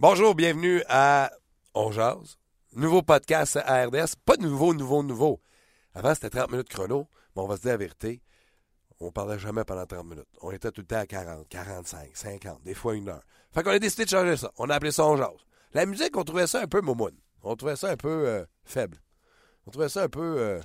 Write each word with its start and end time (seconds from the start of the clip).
Bonjour, 0.00 0.34
bienvenue 0.34 0.82
à 0.88 1.30
On 1.74 1.92
Jase. 1.92 2.38
Nouveau 2.72 3.02
podcast 3.02 3.58
à 3.62 3.84
RDS. 3.84 4.16
Pas 4.24 4.38
de 4.38 4.44
nouveau, 4.44 4.72
nouveau, 4.72 5.02
nouveau. 5.02 5.42
Avant, 5.92 6.14
c'était 6.14 6.30
30 6.30 6.52
minutes 6.52 6.70
chrono, 6.70 7.06
mais 7.36 7.42
on 7.42 7.46
va 7.46 7.58
se 7.58 7.60
dire 7.60 7.72
la 7.72 7.76
vérité. 7.76 8.22
On 8.98 9.12
parlait 9.12 9.38
jamais 9.38 9.62
pendant 9.62 9.84
30 9.84 10.06
minutes. 10.06 10.28
On 10.40 10.52
était 10.52 10.70
tout 10.72 10.80
le 10.80 10.86
temps 10.86 11.00
à 11.00 11.06
40, 11.06 11.46
45, 11.50 12.16
50, 12.16 12.62
des 12.62 12.72
fois 12.72 12.94
une 12.94 13.10
heure. 13.10 13.20
Fait 13.52 13.62
qu'on 13.62 13.72
a 13.72 13.78
décidé 13.78 14.06
de 14.06 14.08
changer 14.08 14.38
ça. 14.38 14.50
On 14.56 14.70
a 14.70 14.76
appelé 14.76 14.90
ça 14.90 15.04
On 15.04 15.18
Jase. 15.18 15.44
La 15.74 15.84
musique, 15.84 16.16
on 16.16 16.24
trouvait 16.24 16.46
ça 16.46 16.62
un 16.62 16.66
peu 16.66 16.80
momoun. 16.80 17.12
On 17.42 17.54
trouvait 17.54 17.76
ça 17.76 17.90
un 17.90 17.96
peu 17.98 18.26
euh, 18.26 18.46
faible. 18.64 18.96
On 19.66 19.70
trouvait 19.70 19.90
ça 19.90 20.04
un 20.04 20.08
peu 20.08 20.38
euh, 20.38 20.60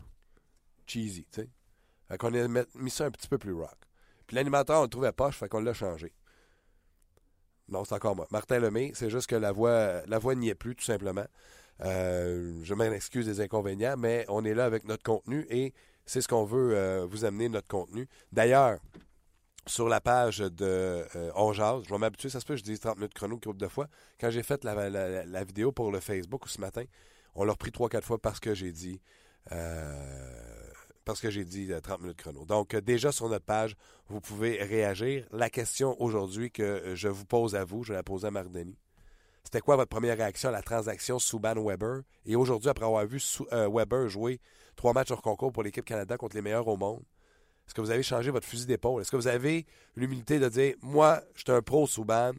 cheesy, 0.87 1.27
tu 1.29 1.41
sais. 1.41 1.49
Fait 2.07 2.17
qu'on 2.17 2.33
a 2.33 2.47
mis 2.75 2.89
ça 2.89 3.03
un 3.03 3.11
petit 3.11 3.27
peu 3.27 3.37
plus 3.37 3.51
rock. 3.51 3.75
Puis 4.27 4.37
l'animateur, 4.37 4.79
on 4.79 4.83
le 4.83 4.87
trouvait 4.87 5.11
poche, 5.11 5.35
fait 5.35 5.49
qu'on 5.49 5.59
l'a 5.59 5.73
changé. 5.73 6.13
Non, 7.69 7.83
c'est 7.83 7.95
encore 7.95 8.15
moi. 8.15 8.27
Martin 8.31 8.59
Lemay, 8.59 8.91
c'est 8.93 9.09
juste 9.09 9.27
que 9.27 9.35
la 9.35 9.51
voix, 9.51 10.01
la 10.07 10.19
voix 10.19 10.35
n'y 10.35 10.49
est 10.49 10.55
plus, 10.55 10.75
tout 10.75 10.83
simplement. 10.83 11.25
Euh, 11.81 12.59
je 12.63 12.73
m'excuse 12.73 13.25
des 13.25 13.41
inconvénients, 13.41 13.95
mais 13.97 14.25
on 14.29 14.45
est 14.45 14.53
là 14.53 14.65
avec 14.65 14.85
notre 14.85 15.03
contenu 15.03 15.45
et 15.49 15.73
c'est 16.05 16.21
ce 16.21 16.27
qu'on 16.27 16.45
veut 16.45 16.75
euh, 16.75 17.05
vous 17.09 17.25
amener, 17.25 17.49
notre 17.49 17.67
contenu. 17.67 18.07
D'ailleurs, 18.31 18.77
sur 19.67 19.89
la 19.89 19.99
page 19.99 20.37
de 20.37 21.05
euh, 21.15 21.31
On 21.35 21.51
je 21.53 21.89
vais 21.89 21.97
m'habituer, 21.97 22.29
ça 22.29 22.39
se 22.39 22.45
peut 22.45 22.53
que 22.53 22.59
je 22.59 22.63
dise 22.63 22.79
30 22.79 22.97
minutes 22.97 23.13
chrono 23.13 23.37
groupe 23.37 23.57
de 23.57 23.67
fois. 23.67 23.87
Quand 24.19 24.29
j'ai 24.29 24.43
fait 24.43 24.63
la, 24.63 24.89
la, 24.89 25.25
la, 25.25 25.43
vidéo 25.43 25.71
pour 25.71 25.91
le 25.91 25.99
Facebook 25.99 26.47
ce 26.47 26.61
matin, 26.61 26.83
on 27.33 27.43
l'a 27.43 27.53
repris 27.53 27.71
3-4 27.71 28.01
fois 28.03 28.17
parce 28.19 28.39
que 28.39 28.53
j'ai 28.53 28.71
dit 28.71 29.01
euh, 29.51 30.69
parce 31.05 31.21
que 31.21 31.29
j'ai 31.29 31.45
dit 31.45 31.71
30 31.81 32.01
minutes 32.01 32.17
chrono. 32.17 32.45
Donc, 32.45 32.73
euh, 32.73 32.81
déjà 32.81 33.11
sur 33.11 33.29
notre 33.29 33.45
page, 33.45 33.75
vous 34.09 34.19
pouvez 34.19 34.61
réagir. 34.61 35.25
La 35.31 35.49
question 35.49 35.95
aujourd'hui 36.01 36.51
que 36.51 36.63
euh, 36.63 36.95
je 36.95 37.07
vous 37.07 37.25
pose 37.25 37.55
à 37.55 37.63
vous, 37.63 37.83
je 37.83 37.93
la 37.93 38.03
poser 38.03 38.27
à 38.27 38.31
Marc 38.31 38.49
Denis. 38.49 38.77
C'était 39.43 39.61
quoi 39.61 39.75
votre 39.75 39.89
première 39.89 40.17
réaction 40.17 40.49
à 40.49 40.51
la 40.51 40.63
transaction 40.63 41.19
Souban-Weber? 41.19 42.01
Et 42.25 42.35
aujourd'hui, 42.35 42.69
après 42.69 42.85
avoir 42.85 43.05
vu 43.05 43.21
euh, 43.53 43.69
Weber 43.71 44.09
jouer 44.09 44.41
trois 44.75 44.93
matchs 44.93 45.11
hors 45.11 45.21
concours 45.21 45.51
pour 45.51 45.61
l'équipe 45.61 45.85
Canada 45.85 46.17
contre 46.17 46.35
les 46.35 46.41
meilleurs 46.41 46.67
au 46.67 46.75
monde, 46.75 47.03
est-ce 47.67 47.75
que 47.75 47.81
vous 47.81 47.91
avez 47.91 48.03
changé 48.03 48.31
votre 48.31 48.47
fusil 48.47 48.65
d'épaule? 48.65 49.01
Est-ce 49.01 49.11
que 49.11 49.15
vous 49.15 49.27
avez 49.27 49.65
l'humilité 49.95 50.39
de 50.39 50.49
dire, 50.49 50.75
moi, 50.81 51.21
je 51.35 51.41
suis 51.41 51.51
un 51.51 51.61
pro 51.61 51.85
Souban, 51.85 52.31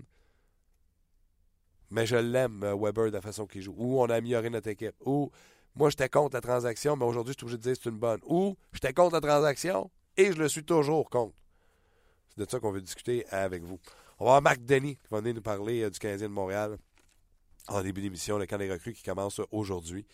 mais 1.91 2.07
je 2.07 2.17
l'aime, 2.17 2.61
Weber, 2.77 3.07
de 3.07 3.11
la 3.11 3.21
façon 3.21 3.47
qu'il 3.47 3.63
joue, 3.63 3.75
ou 3.77 4.01
on 4.01 4.07
a 4.07 4.17
amélioré 4.17 4.51
notre 4.51 4.69
équipe, 4.69 4.97
ou 5.05 5.31
moi, 5.77 5.91
j'étais 5.91 6.09
contre 6.09 6.35
la 6.35 6.41
transaction, 6.41 6.97
mais 6.97 7.05
aujourd'hui, 7.05 7.35
je 7.35 7.39
suis 7.39 7.45
obligé 7.45 7.59
de 7.59 7.63
dire 7.63 7.73
que 7.75 7.83
c'est 7.83 7.91
une 7.91 7.99
bonne. 7.99 8.21
Ou 8.25 8.57
j'étais 8.73 8.95
contre 8.95 9.15
la 9.15 9.21
transaction 9.21 9.91
et 10.17 10.33
je 10.33 10.39
le 10.39 10.49
suis 10.49 10.65
toujours 10.65 11.11
contre. 11.11 11.35
C'est 12.31 12.45
de 12.45 12.51
ça 12.51 12.59
qu'on 12.59 12.73
veut 12.73 12.81
discuter 12.81 13.27
avec 13.29 13.63
vous. 13.63 13.79
On 14.19 14.25
va 14.25 14.31
avoir 14.37 14.43
Marc 14.43 14.65
Denis 14.65 14.97
qui 14.97 15.09
va 15.11 15.21
venir 15.21 15.35
nous 15.35 15.43
parler 15.43 15.83
euh, 15.83 15.91
du 15.91 15.99
Canadien 15.99 16.29
de 16.29 16.33
Montréal 16.33 16.79
en 17.69 17.83
début 17.83 18.01
d'émission, 18.01 18.39
le 18.39 18.47
camp 18.47 18.57
des 18.57 18.73
recrues 18.73 18.95
qui 18.95 19.03
commence 19.03 19.41
aujourd'hui. 19.51 20.07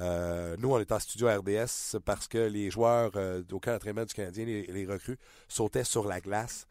Euh, 0.00 0.56
nous, 0.58 0.72
on 0.72 0.80
est 0.80 0.90
en 0.90 0.98
studio 0.98 1.28
RDS 1.28 1.98
parce 2.04 2.26
que 2.26 2.38
les 2.38 2.70
joueurs 2.70 3.12
euh, 3.14 3.42
au 3.52 3.60
camp 3.60 3.70
d'entraînement 3.70 4.04
du 4.04 4.12
Canadien, 4.12 4.44
les, 4.44 4.66
les, 4.66 4.86
recrues, 4.86 5.18
sautaient 5.46 5.84
sur 5.84 6.06
la 6.06 6.20
glace 6.20 6.66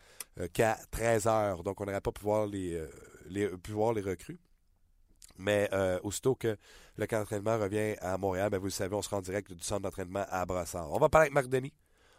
qu'à 0.51 0.77
13 0.91 1.27
heures. 1.27 1.63
Donc, 1.63 1.79
on 1.79 1.85
n'aurait 1.85 2.01
pas 2.01 2.11
pu 2.11 2.23
voir 2.23 2.45
les, 2.45 2.83
les, 3.27 3.47
pu 3.47 3.71
voir 3.71 3.93
les 3.93 4.01
recrues. 4.01 4.37
Mais 5.37 5.69
aussitôt 6.03 6.35
que 6.35 6.57
le 6.97 7.07
camp 7.07 7.19
d'entraînement 7.19 7.57
revient 7.57 7.95
à 7.99 8.17
Montréal, 8.17 8.49
ben 8.49 8.57
vous 8.57 8.65
le 8.65 8.71
savez, 8.71 8.95
on 8.95 9.01
sera 9.01 9.17
en 9.17 9.21
direct 9.21 9.51
du 9.51 9.63
centre 9.63 9.81
d'entraînement 9.81 10.25
à 10.29 10.45
Brassard. 10.45 10.91
On 10.91 10.97
va 10.97 11.09
parler 11.09 11.25
avec 11.25 11.33
Marc 11.33 11.47
Denis. 11.47 11.73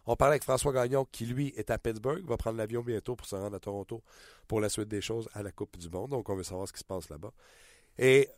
On 0.07 0.13
va 0.13 0.17
parler 0.17 0.33
avec 0.33 0.45
François 0.45 0.73
Gagnon, 0.73 1.05
qui 1.11 1.27
lui 1.27 1.49
est 1.57 1.71
à 1.71 1.79
Pittsburgh, 1.79 2.25
va 2.29 2.37
prendre 2.37 2.59
l'avion 2.59 2.83
bientôt 2.83 3.17
pour 3.17 3.27
se 3.27 3.35
rendre 3.35 3.57
à 3.57 3.61
Toronto 3.61 4.03
pour 4.47 4.61
la 4.61 4.69
suite 4.69 4.89
des 4.89 5.01
choses 5.01 5.29
à 5.35 5.43
la 5.43 5.51
Coupe 5.51 5.77
du 5.79 5.91
Monde. 5.91 6.11
Donc, 6.11 6.29
on 6.29 6.37
veut 6.37 6.45
savoir 6.45 6.69
ce 6.69 6.73
qui 6.73 6.79
se 6.79 6.85
passe 6.85 7.09
là-bas. 7.09 7.33
Et 7.99 8.29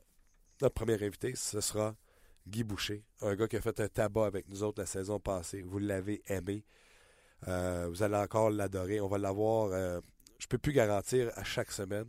notre 0.62 0.74
premier 0.74 0.94
invité, 0.94 1.34
ce 1.34 1.60
sera 1.60 1.94
Guy 2.46 2.64
Boucher, 2.64 3.04
un 3.20 3.34
gars 3.34 3.46
qui 3.48 3.56
a 3.56 3.60
fait 3.60 3.78
un 3.80 3.88
tabac 3.88 4.24
avec 4.24 4.48
nous 4.48 4.62
autres 4.62 4.80
la 4.80 4.86
saison 4.86 5.20
passée. 5.20 5.60
Vous 5.60 5.78
l'avez 5.78 6.22
aimé. 6.26 6.64
Euh, 7.46 7.86
vous 7.90 8.02
allez 8.02 8.16
encore 8.16 8.50
l'adorer. 8.50 9.00
On 9.00 9.08
va 9.08 9.18
l'avoir. 9.18 9.70
Euh, 9.72 10.00
je 10.38 10.46
ne 10.46 10.48
peux 10.48 10.58
plus 10.58 10.72
garantir 10.72 11.30
à 11.34 11.44
chaque 11.44 11.70
semaine, 11.70 12.08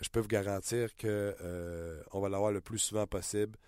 je 0.00 0.08
peux 0.08 0.20
vous 0.20 0.28
garantir 0.28 0.94
qu'on 0.96 1.08
euh, 1.08 2.02
va 2.12 2.28
l'avoir 2.28 2.52
le 2.52 2.60
plus 2.60 2.78
souvent 2.78 3.06
possible. 3.06 3.58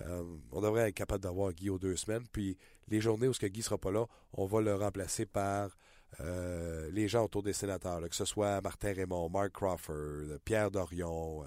Euh, 0.00 0.22
on 0.52 0.60
devrait 0.60 0.88
être 0.88 0.94
capable 0.94 1.22
d'avoir 1.22 1.52
Guy 1.52 1.70
aux 1.70 1.78
deux 1.78 1.96
semaines. 1.96 2.24
Puis 2.32 2.56
les 2.88 3.00
journées 3.00 3.28
où 3.28 3.34
ce 3.34 3.40
que 3.40 3.46
Guy 3.46 3.62
sera 3.62 3.78
pas 3.78 3.90
là, 3.90 4.06
on 4.32 4.46
va 4.46 4.60
le 4.60 4.74
remplacer 4.74 5.26
par 5.26 5.76
euh, 6.20 6.90
les 6.92 7.08
gens 7.08 7.24
autour 7.24 7.42
des 7.42 7.52
sénateurs, 7.52 8.00
que 8.08 8.14
ce 8.14 8.24
soit 8.24 8.60
Martin 8.60 8.92
Raymond, 8.92 9.28
Mark 9.28 9.52
Crawford, 9.52 10.38
Pierre 10.44 10.70
Dorion, 10.70 11.44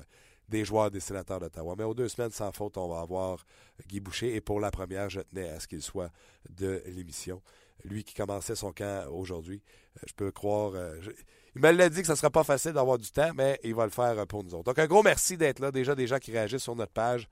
des 0.50 0.66
joueurs 0.66 0.92
des 0.92 1.00
sénateurs 1.00 1.40
d'Ottawa. 1.40 1.76
Mais 1.78 1.84
aux 1.86 1.94
deux 1.94 2.10
semaines, 2.10 2.32
sans 2.32 2.52
faute, 2.52 2.78
on 2.78 2.90
va 2.90 3.00
avoir 3.00 3.46
Guy 3.88 4.00
Boucher. 4.00 4.36
Et 4.36 4.42
pour 4.42 4.60
la 4.60 4.70
première, 4.70 5.10
je 5.10 5.22
tenais 5.22 5.50
à 5.50 5.60
ce 5.60 5.68
qu'il 5.68 5.82
soit 5.82 6.12
de 6.50 6.84
l'émission. 6.88 7.42
Lui 7.84 8.04
qui 8.04 8.14
commençait 8.14 8.56
son 8.56 8.72
camp 8.72 9.08
aujourd'hui, 9.12 9.62
je 10.06 10.14
peux 10.14 10.32
croire. 10.32 10.74
Il 11.56 11.62
me 11.62 11.72
l'a 11.72 11.90
dit 11.90 12.02
que 12.02 12.08
ce 12.08 12.12
ne 12.12 12.18
sera 12.18 12.30
pas 12.30 12.44
facile 12.44 12.74
d'avoir 12.74 12.98
du 12.98 13.10
temps, 13.10 13.32
mais 13.34 13.60
il 13.64 13.74
va 13.74 13.86
le 13.86 13.92
faire 13.92 14.28
pour 14.28 14.44
nous 14.44 14.54
autres. 14.56 14.66
Donc, 14.66 14.80
un 14.80 14.88
gros 14.88 15.04
merci 15.04 15.38
d'être 15.38 15.60
là. 15.60 15.72
Déjà, 15.72 15.96
des 15.96 16.06
gens 16.06 16.20
qui 16.20 16.32
réagissent 16.32 16.64
sur 16.64 16.76
notre 16.76 16.92
page. 16.92 17.30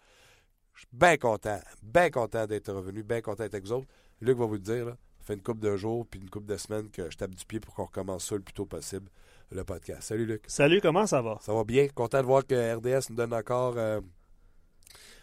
Je 0.74 0.80
suis 0.80 0.88
bien 0.94 1.18
content, 1.18 1.60
bien 1.84 2.10
content 2.10 2.48
d'être 2.48 2.72
revenu, 2.72 3.04
bien 3.04 3.22
content 3.22 3.44
d'être 3.44 3.54
avec 3.54 3.66
vous 3.66 3.74
autres. 3.74 3.88
Luc 4.22 4.38
va 4.38 4.46
vous 4.46 4.54
le 4.54 4.60
dire, 4.60 4.86
là, 4.86 4.98
ça 5.20 5.26
fait 5.26 5.34
une 5.34 5.44
couple 5.44 5.60
de 5.60 5.76
jours 5.76 6.08
puis 6.10 6.20
une 6.20 6.30
couple 6.30 6.48
de 6.48 6.58
semaines 6.58 6.90
que 6.90 7.12
je 7.12 7.18
tape 7.18 7.36
du 7.36 7.46
pied 7.46 7.60
pour 7.60 7.76
qu'on 7.76 7.86
recommence 7.86 8.26
ça 8.26 8.36
le 8.36 8.42
plus 8.42 8.54
tôt 8.54 8.66
possible, 8.66 9.10
le 9.52 9.64
podcast. 9.64 10.04
Salut 10.04 10.26
Luc. 10.26 10.46
Salut, 10.48 10.82
comment 10.82 11.06
ça 11.06 11.22
va? 11.22 11.38
Ça 11.42 11.54
va 11.54 11.64
bien? 11.64 11.88
Content 11.90 12.22
de 12.22 12.26
voir 12.26 12.46
que 12.48 12.76
RDS 12.76 13.10
nous 13.10 13.16
donne 13.16 13.34
encore 13.34 13.76
euh, 13.78 14.02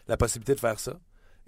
la 0.06 0.16
possibilité 0.16 0.54
de 0.54 0.60
faire 0.60 0.78
ça 0.78 1.00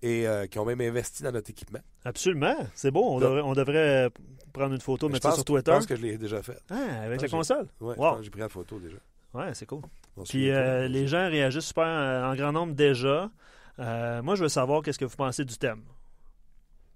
et 0.02 0.26
euh, 0.26 0.46
qui 0.46 0.58
ont 0.58 0.64
même 0.64 0.80
investi 0.80 1.22
dans 1.22 1.32
notre 1.32 1.50
équipement. 1.50 1.78
Absolument. 2.04 2.56
C'est 2.74 2.90
bon. 2.90 3.16
On, 3.16 3.20
devrait, 3.20 3.40
on 3.40 3.52
devrait, 3.54 4.10
prendre 4.52 4.74
une 4.74 4.80
photo, 4.80 5.08
mettre 5.08 5.28
ça 5.28 5.34
sur 5.34 5.44
Twitter. 5.44 5.70
Je 5.70 5.76
pense 5.76 5.86
que 5.86 5.96
je 5.96 6.02
l'ai 6.02 6.18
déjà 6.18 6.42
fait. 6.42 6.60
Ah, 6.68 7.02
avec 7.04 7.22
la 7.22 7.28
console? 7.28 7.68
Oui, 7.80 7.94
j'ai 8.22 8.30
pris 8.30 8.40
la 8.40 8.48
photo 8.48 8.78
déjà. 8.78 8.98
Ouais, 9.32 9.54
c'est 9.54 9.66
cool. 9.66 9.82
Puis 10.28 10.50
euh, 10.50 10.88
les 10.88 11.06
gens 11.06 11.28
réagissent 11.30 11.68
super 11.68 11.86
euh, 11.86 12.30
en 12.30 12.34
grand 12.34 12.52
nombre 12.52 12.74
déjà. 12.74 13.30
moi, 13.78 14.34
je 14.34 14.42
veux 14.42 14.48
savoir 14.48 14.82
qu'est-ce 14.82 14.98
que 14.98 15.04
vous 15.04 15.16
pensez 15.16 15.44
du 15.44 15.56
thème. 15.56 15.82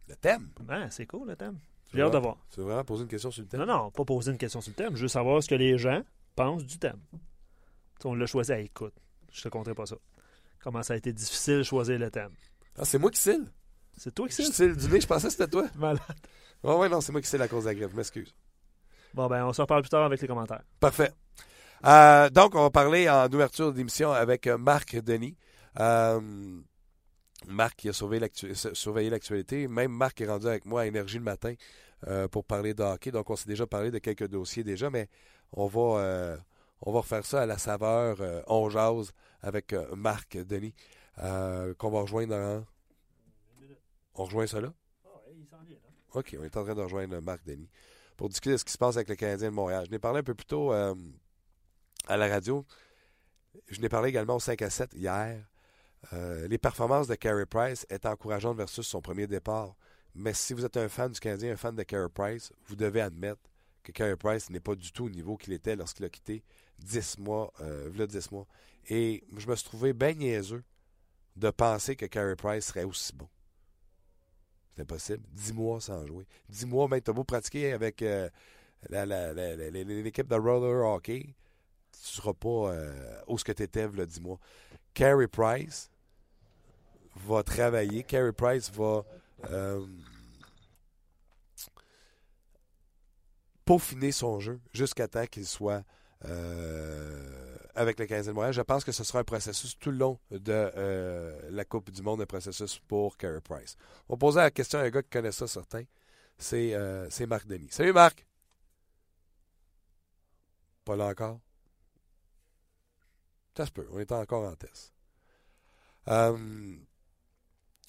Le 0.09 0.17
thème? 0.17 0.49
Ah, 0.69 0.91
c'est 0.91 1.06
cool, 1.06 1.29
le 1.29 1.37
thème. 1.37 1.59
J'ai 1.94 2.02
hâte 2.02 2.12
de 2.12 2.19
voir. 2.19 2.37
Tu 2.50 2.61
veux 2.61 2.67
vraiment 2.67 2.85
poser 2.85 3.05
une 3.05 3.09
question 3.09 3.31
sur 3.31 3.43
le 3.43 3.49
thème? 3.49 3.61
Non, 3.61 3.67
non, 3.67 3.91
pas 3.91 4.05
poser 4.05 4.32
une 4.32 4.38
question 4.38 4.61
sur 4.61 4.70
le 4.70 4.75
thème. 4.76 4.97
Je 4.97 5.02
veux 5.02 5.09
savoir 5.09 5.43
ce 5.43 5.49
que 5.49 5.55
les 5.55 5.79
gens 5.79 6.02
pensent 6.35 6.64
du 6.64 6.79
thème. 6.79 7.00
on 8.05 8.14
l'a 8.14 8.26
choisi 8.26 8.52
à 8.52 8.59
écoute. 8.59 8.94
Je 9.32 9.43
te 9.43 9.49
compterai 9.49 9.75
pas 9.75 9.87
ça. 9.87 9.97
Comment 10.61 10.82
ça 10.82 10.94
a 10.94 10.97
été 10.97 11.12
difficile 11.12 11.59
de 11.59 11.62
choisir 11.62 11.99
le 11.99 12.11
thème? 12.11 12.32
Ah, 12.78 12.84
c'est 12.84 12.99
moi 12.99 13.11
qui 13.11 13.20
cille. 13.20 13.46
C'est 13.96 14.14
toi 14.14 14.28
qui 14.28 14.34
cille? 14.34 14.46
Je 14.46 14.52
cille 14.52 14.76
du 14.76 14.88
nez, 14.88 15.00
je 15.00 15.06
pensais 15.06 15.28
que 15.28 15.32
c'était 15.32 15.49
toi. 15.49 15.67
Malade. 15.76 16.00
Ouais, 16.62 16.75
ouais, 16.75 16.88
non, 16.88 17.00
c'est 17.00 17.12
moi 17.12 17.20
qui 17.20 17.28
cille 17.28 17.40
à 17.40 17.49
cause 17.49 17.64
de 17.64 17.70
la 17.70 17.75
grève, 17.75 17.90
je 17.90 17.96
m'excuse. 17.96 18.34
Bon, 19.14 19.28
ben, 19.28 19.46
on 19.46 19.52
se 19.52 19.62
reparle 19.62 19.82
plus 19.82 19.90
tard 19.90 20.05
avec 20.05 20.20
les 20.20 20.28
commentaires. 20.28 20.62
Parfait. 20.78 21.12
Euh, 21.84 22.28
donc, 22.31 22.55
on 22.55 22.62
va 22.62 22.70
parler 22.70 23.08
en 23.08 23.26
ouverture 23.32 23.73
d'émission 23.73 24.12
avec 24.12 24.46
euh, 24.46 24.58
Marc 24.58 24.96
Denis. 24.96 25.37
Euh, 25.78 26.20
Marc 27.46 27.76
qui 27.76 27.88
a 27.88 27.93
surveillé 27.93 29.11
l'actualité. 29.11 29.69
Même 29.69 29.93
Marc 29.93 30.20
est 30.20 30.26
rendu 30.26 30.46
avec 30.46 30.64
moi 30.64 30.82
à 30.82 30.87
Énergie 30.87 31.19
le 31.19 31.25
matin 31.25 31.55
pour 32.31 32.44
parler 32.44 32.75
de 32.75 32.82
hockey. 32.82 33.11
Donc, 33.11 33.31
on 33.31 33.37
s'est 33.37 33.49
déjà 33.49 33.67
parlé 33.67 33.90
de 33.90 33.99
quelques 33.99 34.28
dossiers 34.28 34.64
déjà, 34.64 34.90
mais 34.90 35.08
on 35.52 35.67
va, 35.67 36.38
On 36.82 36.93
va 36.93 37.00
refaire 37.00 37.25
ça 37.25 37.43
à 37.43 37.46
la 37.46 37.58
saveur 37.58 38.19
On 38.49 38.69
jase 38.69 39.12
avec 39.43 39.75
Marc 39.94 40.37
Denis, 40.37 40.75
euh, 41.18 41.74
qu'on 41.74 41.90
va 41.90 42.00
rejoindre 42.00 42.30
dans... 42.30 42.64
On 44.14 44.24
rejoint 44.24 44.46
ça 44.46 44.60
là? 44.60 44.72
OK, 46.14 46.34
on 46.38 46.44
est 46.44 46.56
en 46.56 46.64
train 46.64 46.74
de 46.74 46.80
rejoindre 46.80 47.20
Marc 47.20 47.44
Denis 47.44 47.68
pour 48.16 48.28
discuter 48.30 48.52
de 48.52 48.56
ce 48.56 48.64
qui 48.64 48.72
se 48.72 48.78
passe 48.78 48.96
avec 48.96 49.08
le 49.08 49.16
Canadien 49.16 49.50
de 49.50 49.54
Montréal. 49.54 49.84
Je 49.86 49.90
n'ai 49.90 49.98
parlé 49.98 50.20
un 50.20 50.22
peu 50.22 50.34
plus 50.34 50.46
tôt 50.46 50.72
à 50.72 52.16
la 52.16 52.28
radio. 52.28 52.64
Je 53.68 53.80
n'ai 53.80 53.90
parlé 53.90 54.08
également 54.08 54.36
au 54.36 54.40
5 54.40 54.62
à 54.62 54.70
7 54.70 54.94
hier. 54.94 55.46
les 56.12 56.56
performances 56.56 57.08
de 57.08 57.14
Carey 57.16 57.44
Price 57.44 57.84
étaient 57.90 58.08
encourageantes 58.08 58.56
versus 58.56 58.86
son 58.86 59.02
premier 59.02 59.26
départ. 59.26 59.76
Mais 60.14 60.32
si 60.32 60.54
vous 60.54 60.64
êtes 60.64 60.78
un 60.78 60.88
fan 60.88 61.12
du 61.12 61.20
Canadien, 61.20 61.52
un 61.52 61.56
fan 61.56 61.76
de 61.76 61.82
Carey 61.82 62.08
Price, 62.08 62.50
vous 62.64 62.76
devez 62.76 63.02
admettre 63.02 63.42
que 63.82 63.92
Carey 63.92 64.16
Price 64.16 64.48
n'est 64.48 64.60
pas 64.60 64.74
du 64.74 64.90
tout 64.90 65.04
au 65.04 65.10
niveau 65.10 65.36
qu'il 65.36 65.52
était 65.52 65.76
lorsqu'il 65.76 66.06
a 66.06 66.08
quitté 66.08 66.42
10 66.78 67.18
mois, 67.18 67.52
euh, 67.60 67.90
10 67.90 68.32
mois. 68.32 68.46
Et 68.88 69.24
je 69.36 69.46
me 69.46 69.54
suis 69.54 69.64
trouvé 69.64 69.92
bien 69.92 70.14
niaiseux 70.14 70.64
de 71.37 71.50
penser 71.50 71.97
que 71.97 72.06
Carey 72.06 72.37
Price 72.37 72.67
serait 72.67 72.85
aussi 72.85 73.15
bon. 73.15 73.29
C'est 74.75 74.83
impossible. 74.83 75.23
10 75.33 75.53
mois 75.53 75.81
sans 75.81 76.06
jouer. 76.06 76.27
10 76.49 76.67
mois, 76.67 76.88
ben, 76.88 77.00
tu 77.00 77.11
as 77.11 77.15
beau 77.15 77.25
pratiquer 77.25 77.73
avec 77.73 78.03
euh, 78.03 78.29
l'équipe 78.91 80.29
de 80.29 80.35
roller 80.35 80.85
hockey, 80.87 81.35
tu 81.93 81.99
ne 82.00 82.06
seras 82.06 82.35
pas 82.35 82.73
euh, 82.73 83.21
où 83.27 83.38
ce 83.38 83.44
que 83.44 83.53
tu 83.53 83.62
étais 83.62 83.88
le 83.88 84.06
10 84.06 84.21
mois. 84.21 84.38
Carey 84.94 85.29
Price 85.29 85.91
va 87.17 87.43
travailler. 87.43 88.03
Carey 88.03 88.33
Price 88.33 88.71
va 88.71 89.05
euh, 89.50 89.87
peaufiner 93.65 94.12
son 94.12 94.41
jeu 94.41 94.61
jusqu'à 94.73 95.09
temps 95.09 95.27
qu'il 95.27 95.47
soit 95.47 95.85
euh, 96.25 97.45
avec 97.76 97.99
le 97.99 98.06
Canadien 98.06 98.32
de 98.32 98.34
Montréal. 98.34 98.52
Je 98.52 98.62
pense 98.62 98.84
que 98.84 98.93
ce 98.93 99.05
sera 99.05 99.20
un 99.20 99.25
processus 99.25 99.78
tout 99.78 99.90
le 99.90 99.99
long 99.99 100.19
de 100.31 100.73
euh, 100.76 101.38
la 101.50 101.64
Coupe 101.64 101.90
du 101.90 102.02
Monde, 102.02 102.20
un 102.23 102.26
processus 102.26 102.78
pour 102.78 103.17
Carey 103.17 103.40
Price. 103.40 103.76
On 104.08 104.14
va 104.14 104.19
poser 104.19 104.40
la 104.40 104.50
question 104.50 104.78
à 104.78 104.82
un 104.82 104.90
gars 104.90 105.02
qui 105.02 105.11
connaît 105.11 105.32
ça, 105.32 105.46
certain. 105.46 105.84
C'est 106.38 106.75
euh, 106.75 107.08
Marc 107.28 107.46
Denis. 107.46 107.69
Salut 107.70 107.93
Marc! 107.93 108.26
Pas 110.84 110.96
là 110.96 111.06
encore? 111.06 111.40
Ça 113.56 113.67
se 113.67 113.70
peut, 113.70 113.87
on 113.90 113.99
est 113.99 114.12
encore 114.12 114.44
en 114.44 114.55
test. 114.55 114.93
donc, 116.06 116.78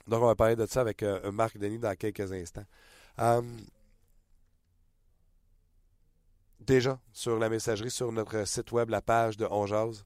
on 0.08 0.26
va 0.26 0.36
parler 0.36 0.56
de 0.56 0.66
ça 0.66 0.82
avec 0.82 1.04
Marc 1.32 1.58
Denis 1.58 1.80
dans 1.80 1.96
quelques 1.96 2.32
instants 2.32 2.66
déjà 6.68 7.00
sur 7.14 7.40
la 7.40 7.50
messagerie, 7.50 7.90
sur 7.90 8.12
notre 8.12 8.46
site 8.46 8.72
web, 8.72 8.90
la 8.90 9.02
page 9.02 9.38
de 9.38 9.46
Onjaz. 9.46 10.04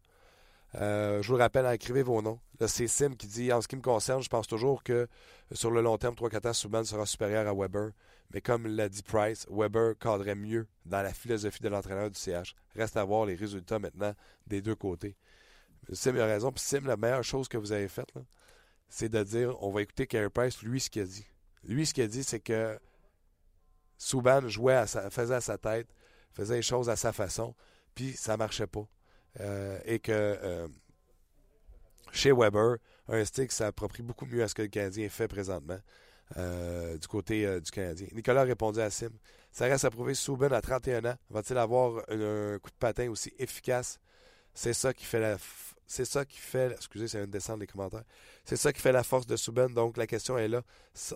Euh, 0.75 1.21
je 1.21 1.27
vous 1.27 1.37
rappelle, 1.37 1.65
écrivez 1.73 2.03
vos 2.03 2.21
noms. 2.21 2.39
c'est 2.65 2.87
Sim 2.87 3.15
qui 3.15 3.27
dit 3.27 3.51
En 3.51 3.61
ce 3.61 3.67
qui 3.67 3.75
me 3.75 3.81
concerne, 3.81 4.21
je 4.21 4.29
pense 4.29 4.47
toujours 4.47 4.83
que 4.83 5.07
sur 5.51 5.71
le 5.71 5.81
long 5.81 5.97
terme, 5.97 6.15
3-4 6.15 6.49
ans, 6.49 6.53
Subban 6.53 6.83
sera 6.85 7.05
supérieur 7.05 7.45
à 7.47 7.53
Weber. 7.53 7.89
Mais 8.33 8.39
comme 8.39 8.67
l'a 8.67 8.87
dit 8.87 9.03
Price, 9.03 9.45
Weber 9.49 9.97
cadrait 9.99 10.35
mieux 10.35 10.65
dans 10.85 11.01
la 11.01 11.13
philosophie 11.13 11.61
de 11.61 11.67
l'entraîneur 11.67 12.09
du 12.09 12.17
CH. 12.17 12.55
Reste 12.75 12.95
à 12.95 13.03
voir 13.03 13.25
les 13.25 13.35
résultats 13.35 13.79
maintenant 13.79 14.13
des 14.47 14.61
deux 14.61 14.75
côtés. 14.75 15.17
Sim 15.91 16.15
a 16.17 16.25
raison. 16.25 16.51
Puis 16.51 16.63
Sim, 16.63 16.81
la 16.85 16.95
meilleure 16.95 17.23
chose 17.23 17.49
que 17.49 17.57
vous 17.57 17.73
avez 17.73 17.89
faite, 17.89 18.13
c'est 18.87 19.09
de 19.09 19.23
dire 19.23 19.61
on 19.61 19.71
va 19.71 19.81
écouter 19.81 20.07
Carey 20.07 20.29
Price, 20.29 20.61
lui, 20.61 20.79
ce 20.79 20.89
qu'il 20.89 21.01
a 21.01 21.05
dit. 21.05 21.25
Lui, 21.63 21.85
ce 21.85 21.93
qu'il 21.93 22.03
a 22.03 22.07
dit, 22.07 22.23
c'est 22.23 22.39
que 22.39 22.79
Subban 23.97 24.47
jouait 24.47 24.75
à 24.75 24.87
sa, 24.87 25.09
faisait 25.09 25.35
à 25.35 25.41
sa 25.41 25.57
tête 25.57 25.87
faisait 26.33 26.55
les 26.55 26.61
choses 26.61 26.89
à 26.89 26.95
sa 26.95 27.11
façon, 27.11 27.55
puis 27.95 28.13
ça 28.13 28.37
marchait 28.37 28.67
pas. 28.67 28.87
Euh, 29.39 29.79
et 29.85 29.99
que 29.99 30.11
euh, 30.11 30.67
chez 32.11 32.31
Weber, 32.31 32.77
un 33.07 33.23
stick 33.23 33.51
s'approprie 33.51 34.03
beaucoup 34.03 34.25
mieux 34.25 34.43
à 34.43 34.47
ce 34.47 34.55
que 34.55 34.61
le 34.61 34.67
Canadien 34.67 35.07
fait 35.09 35.27
présentement 35.27 35.79
euh, 36.37 36.97
du 36.97 37.07
côté 37.07 37.59
du 37.61 37.71
Canadien. 37.71 38.07
Nicolas 38.13 38.43
répondit 38.43 38.81
à 38.81 38.89
Sim. 38.89 39.11
Ça 39.51 39.65
reste 39.65 39.85
à 39.85 39.89
prouver 39.89 40.13
Souben 40.13 40.51
à 40.53 40.61
31 40.61 41.05
ans. 41.05 41.15
Va-t-il 41.29 41.57
avoir 41.57 42.03
un, 42.09 42.57
coup 42.59 42.69
de 42.69 42.75
patin 42.79 43.09
aussi 43.09 43.33
efficace? 43.37 43.99
C'est 44.53 44.73
ça 44.73 44.93
qui 44.93 45.05
fait 45.05 45.19
la 45.19 45.37
c'est 45.87 46.05
ça 46.05 46.23
qui 46.23 46.37
fait 46.37 46.71
excusez, 46.71 47.09
c'est 47.09 47.19
une 47.19 47.29
descente 47.29 47.59
des 47.59 47.67
commentaires. 47.67 48.03
C'est 48.45 48.55
ça 48.55 48.71
qui 48.71 48.81
fait 48.81 48.93
la 48.93 49.03
force 49.03 49.27
de 49.27 49.35
Souben. 49.35 49.73
Donc 49.73 49.97
la 49.97 50.07
question 50.07 50.37
est 50.37 50.47
là. 50.47 50.61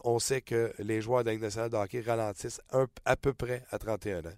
On 0.03 0.19
sait 0.19 0.41
que 0.41 0.73
les 0.79 1.01
joueurs 1.01 1.23
de 1.23 1.31
nationale 1.31 1.69
de 1.69 1.77
hockey 1.77 2.01
ralentissent 2.01 2.61
à 3.05 3.15
peu 3.15 3.33
près 3.33 3.63
à 3.71 3.77
31 3.77 4.19
ans. 4.19 4.33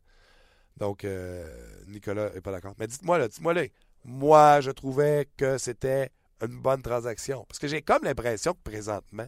Donc, 0.78 1.04
euh, 1.04 1.46
Nicolas 1.88 2.30
n'est 2.32 2.42
pas 2.42 2.52
d'accord. 2.52 2.76
Mais 2.80 2.88
dites-moi, 2.88 3.18
là, 3.18 3.28
dites-moi, 3.28 3.54
là, 3.54 3.64
moi, 4.06 4.62
je 4.62 4.72
trouvais 4.72 5.28
que 5.38 5.58
c'était 5.58 6.12
une 6.42 6.60
bonne 6.60 6.82
transaction. 6.82 7.46
Parce 7.46 7.60
que 7.60 7.68
j'ai 7.68 7.82
comme 7.82 8.04
l'impression 8.04 8.54
que 8.54 8.62
présentement, 8.64 9.28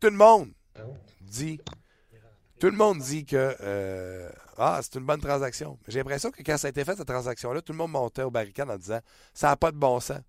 tout 0.00 0.10
le 0.10 0.16
monde 0.16 0.52
dit 1.20 1.60
tout 2.58 2.70
le 2.70 2.76
monde 2.76 2.98
dit 2.98 3.24
que 3.24 3.56
euh, 3.60 4.30
ah, 4.56 4.80
c'est 4.82 4.96
une 4.96 5.06
bonne 5.06 5.20
transaction. 5.20 5.78
J'ai 5.86 6.00
l'impression 6.00 6.30
que 6.32 6.42
quand 6.42 6.56
ça 6.58 6.66
a 6.66 6.70
été 6.70 6.84
fait, 6.84 6.96
cette 6.96 7.06
transaction-là, 7.06 7.62
tout 7.62 7.72
le 7.72 7.78
monde 7.78 7.92
montait 7.92 8.22
au 8.22 8.30
barricade 8.30 8.68
en 8.68 8.76
disant 8.76 9.00
ça 9.32 9.48
n'a 9.48 9.56
pas 9.56 9.70
de 9.70 9.76
bon 9.76 10.00
sens. 10.00 10.20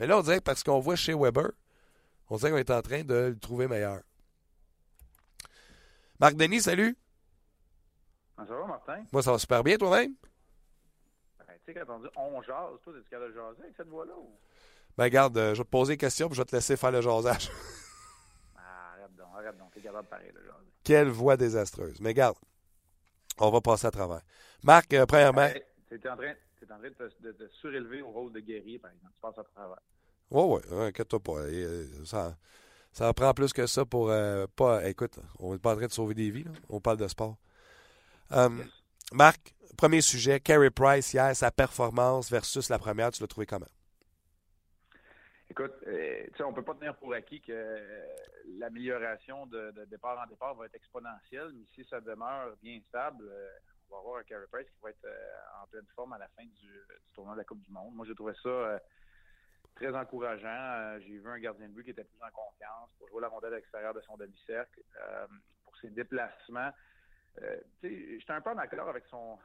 Mais 0.00 0.06
là, 0.06 0.18
on 0.18 0.22
dirait 0.22 0.38
que 0.38 0.44
parce 0.44 0.62
qu'on 0.62 0.80
voit 0.80 0.96
chez 0.96 1.14
Weber, 1.14 1.50
on 2.30 2.36
dirait 2.36 2.50
qu'on 2.50 2.56
est 2.56 2.70
en 2.70 2.80
train 2.80 3.04
de 3.04 3.14
le 3.14 3.38
trouver 3.38 3.68
meilleur. 3.68 4.00
Marc 6.18 6.36
Denis, 6.36 6.62
salut. 6.62 6.96
Ça 8.36 8.44
va, 8.44 8.66
Martin? 8.66 9.04
Moi, 9.12 9.22
ça 9.22 9.32
va 9.32 9.38
super 9.38 9.62
bien, 9.62 9.76
toi-même? 9.76 10.14
Ben, 11.38 11.54
tu 11.64 11.72
sais, 11.72 11.74
quand 11.74 11.94
on 11.94 12.00
dit 12.00 12.08
on 12.16 12.42
jase, 12.42 12.80
toi, 12.82 12.92
t'es-tu 12.92 13.10
capable 13.10 13.30
de 13.30 13.36
jaser 13.36 13.62
avec 13.62 13.76
cette 13.76 13.88
voix-là? 13.88 14.14
Ou... 14.16 14.30
Ben, 14.96 15.08
garde, 15.08 15.36
euh, 15.36 15.54
je 15.54 15.60
vais 15.60 15.64
te 15.64 15.70
poser 15.70 15.94
des 15.94 15.98
questions 15.98 16.28
puis 16.28 16.36
je 16.36 16.40
vais 16.40 16.46
te 16.46 16.56
laisser 16.56 16.76
faire 16.76 16.90
le 16.90 17.00
jasage. 17.00 17.50
ah, 18.56 18.94
arrête 18.94 19.16
donc, 19.16 19.28
arrête 19.36 19.58
donc. 19.58 19.72
T'es 19.72 19.80
capable 19.80 20.04
de 20.04 20.10
parler, 20.10 20.32
le 20.34 20.42
jaser. 20.44 20.72
Quelle 20.82 21.08
voix 21.08 21.36
désastreuse. 21.36 22.00
Mais 22.00 22.14
garde, 22.14 22.36
on 23.38 23.50
va 23.50 23.60
passer 23.60 23.86
à 23.86 23.90
travers. 23.90 24.22
Marc, 24.64 24.92
euh, 24.94 25.06
premièrement. 25.06 25.48
Tu 25.88 25.94
es 25.94 26.08
en 26.08 26.16
train, 26.16 26.32
es 26.32 26.72
en 26.72 26.78
train 26.78 26.88
de, 26.88 26.94
te, 26.94 27.26
de, 27.26 27.48
surélever 27.60 28.02
au 28.02 28.10
rôle 28.10 28.32
de 28.32 28.40
guerrier, 28.40 28.78
par 28.78 28.90
exemple. 28.90 29.12
Tu 29.14 29.20
passes 29.20 29.38
à 29.38 29.44
travers. 29.44 29.80
Oui, 30.30 30.60
oui, 30.70 30.86
inquiète-toi 30.86 31.20
pas. 31.20 31.38
Euh, 31.40 31.86
ça, 32.04 32.36
ça 32.92 33.12
prend 33.12 33.34
plus 33.34 33.52
que 33.52 33.66
ça 33.66 33.84
pour. 33.84 34.10
pas, 34.56 34.88
écoute, 34.88 35.18
on 35.38 35.52
n'est 35.52 35.58
pas 35.58 35.74
en 35.74 35.76
train 35.76 35.86
de 35.86 35.92
sauver 35.92 36.14
des 36.14 36.30
vies, 36.30 36.44
là. 36.44 36.52
on 36.70 36.80
parle 36.80 36.96
de 36.96 37.06
sport. 37.06 37.36
Um, 38.32 38.64
Marc, 39.12 39.54
premier 39.76 40.00
sujet, 40.00 40.40
Carey 40.40 40.70
Price 40.70 41.12
hier, 41.12 41.36
sa 41.36 41.50
performance 41.50 42.30
versus 42.30 42.70
la 42.70 42.78
première, 42.78 43.10
tu 43.12 43.20
l'as 43.22 43.26
trouvé 43.26 43.44
comment? 43.44 43.68
Écoute, 45.50 45.74
euh, 45.86 46.26
on 46.40 46.50
ne 46.50 46.54
peut 46.54 46.64
pas 46.64 46.74
tenir 46.74 46.96
pour 46.96 47.12
acquis 47.12 47.42
que 47.42 47.52
euh, 47.52 48.06
l'amélioration 48.58 49.44
de, 49.46 49.84
départ 49.90 50.18
en 50.18 50.26
départ 50.26 50.54
va 50.54 50.64
être 50.64 50.74
exponentielle, 50.74 51.50
mais 51.52 51.66
si 51.74 51.84
ça 51.90 52.00
demeure 52.00 52.56
bien 52.62 52.80
stable, 52.88 53.28
euh, 53.28 53.50
on 53.90 53.96
va 53.96 54.00
avoir 54.00 54.20
un 54.20 54.22
Carey 54.22 54.46
Price 54.50 54.66
qui 54.66 54.80
va 54.82 54.88
être 54.88 55.06
en 55.62 55.66
pleine 55.66 55.86
forme 55.94 56.14
à 56.14 56.18
la 56.18 56.28
fin 56.28 56.44
du, 56.44 56.70
tournoi 57.14 57.34
de 57.34 57.40
la 57.40 57.44
Coupe 57.44 57.60
du 57.60 57.70
Monde. 57.70 57.94
Moi, 57.94 58.06
j'ai 58.06 58.14
trouvé 58.14 58.32
ça 58.42 58.80
très 59.74 59.94
encourageant. 59.94 60.98
j'ai 61.00 61.18
vu 61.18 61.28
un 61.28 61.38
gardien 61.38 61.68
de 61.68 61.74
but 61.74 61.84
qui 61.84 61.90
était 61.90 62.04
plus 62.04 62.22
en 62.22 62.30
confiance 62.30 62.88
pour 62.98 63.08
jouer 63.08 63.20
la 63.20 63.28
rondelle 63.28 63.52
à 63.52 63.56
l'extérieur 63.56 63.92
de 63.92 64.00
son 64.00 64.16
demi-cercle, 64.16 64.80
pour 65.66 65.76
ses 65.76 65.90
déplacements. 65.90 66.70
Euh, 67.40 67.56
J'étais 67.82 68.32
un 68.32 68.40
peu 68.40 68.50
en 68.50 68.58
accord 68.58 68.88
avec 68.88 69.04
son, 69.06 69.38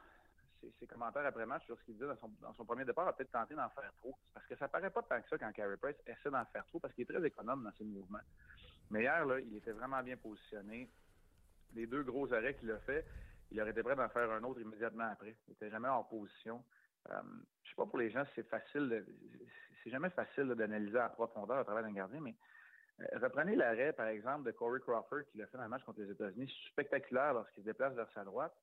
ses, 0.80 0.88
commentaires 0.88 1.26
après 1.26 1.46
match 1.46 1.66
sur 1.66 1.78
ce 1.78 1.84
qu'il 1.84 1.94
disait 1.96 2.08
dans 2.08 2.18
son, 2.18 2.30
dans 2.42 2.54
son 2.54 2.66
premier 2.66 2.86
départ, 2.86 3.08
a 3.08 3.14
peut-être 3.14 3.32
tenté 3.32 3.56
d'en 3.56 3.70
faire 3.70 3.92
trop. 3.98 4.18
Parce 4.34 4.46
que 4.46 4.56
ça 4.56 4.68
paraît 4.68 4.90
pas 4.90 5.04
tant 5.04 5.22
que 5.22 5.30
ça 5.30 5.38
quand 5.38 5.52
Carey 5.52 5.78
Price 5.78 5.96
essaie 6.06 6.30
d'en 6.30 6.46
faire 6.46 6.66
trop 6.66 6.80
parce 6.80 6.94
qu'il 6.94 7.04
est 7.04 7.14
très 7.14 7.26
économe 7.26 7.64
dans 7.64 7.72
ses 7.74 7.84
mouvements. 7.84 8.20
Mais 8.90 9.02
hier, 9.02 9.26
là, 9.26 9.40
il 9.40 9.56
était 9.56 9.72
vraiment 9.72 10.02
bien 10.04 10.18
positionné. 10.18 10.90
Les 11.76 11.86
deux 11.86 12.04
gros 12.04 12.32
arrêts 12.34 12.56
qu'il 12.56 12.72
a 12.72 12.80
fait, 12.80 13.06
il 13.52 13.62
aurait 13.62 13.72
été 13.72 13.84
prêt 13.84 13.96
d'en 13.96 14.10
faire 14.10 14.32
un 14.32 14.44
autre 14.44 14.62
immédiatement 14.62 15.10
après. 15.12 15.36
Il 15.48 15.52
n'était 15.52 15.70
jamais 15.70 15.90
en 15.90 16.04
position. 16.04 16.64
Euh, 17.10 17.22
je 17.64 17.70
sais 17.70 17.76
pas 17.76 17.86
pour 17.86 18.00
les 18.00 18.10
gens 18.10 18.24
c'est 18.36 18.48
facile, 18.48 19.06
c'est 19.84 19.90
jamais 19.90 20.10
facile 20.10 20.48
d'analyser 20.56 20.98
à 20.98 21.10
profondeur 21.10 21.58
à 21.58 21.64
travers 21.64 21.86
un 21.86 21.94
gardien, 21.94 22.20
mais 22.20 22.36
reprenez 23.14 23.56
l'arrêt, 23.56 23.94
par 23.94 24.08
exemple, 24.08 24.46
de 24.46 24.52
Corey 24.52 24.80
Crawford 24.80 25.24
qui 25.32 25.38
l'a 25.38 25.48
fait 25.48 25.58
dans 25.58 25.64
le 25.64 25.70
match 25.70 25.84
contre 25.84 26.02
les 26.02 26.12
États-Unis, 26.12 26.52
spectaculaire 26.72 27.34
lorsqu'il 27.34 27.64
se 27.64 27.70
déplace 27.70 27.94
vers 27.94 28.10
sa 28.14 28.24
droite. 28.24 28.54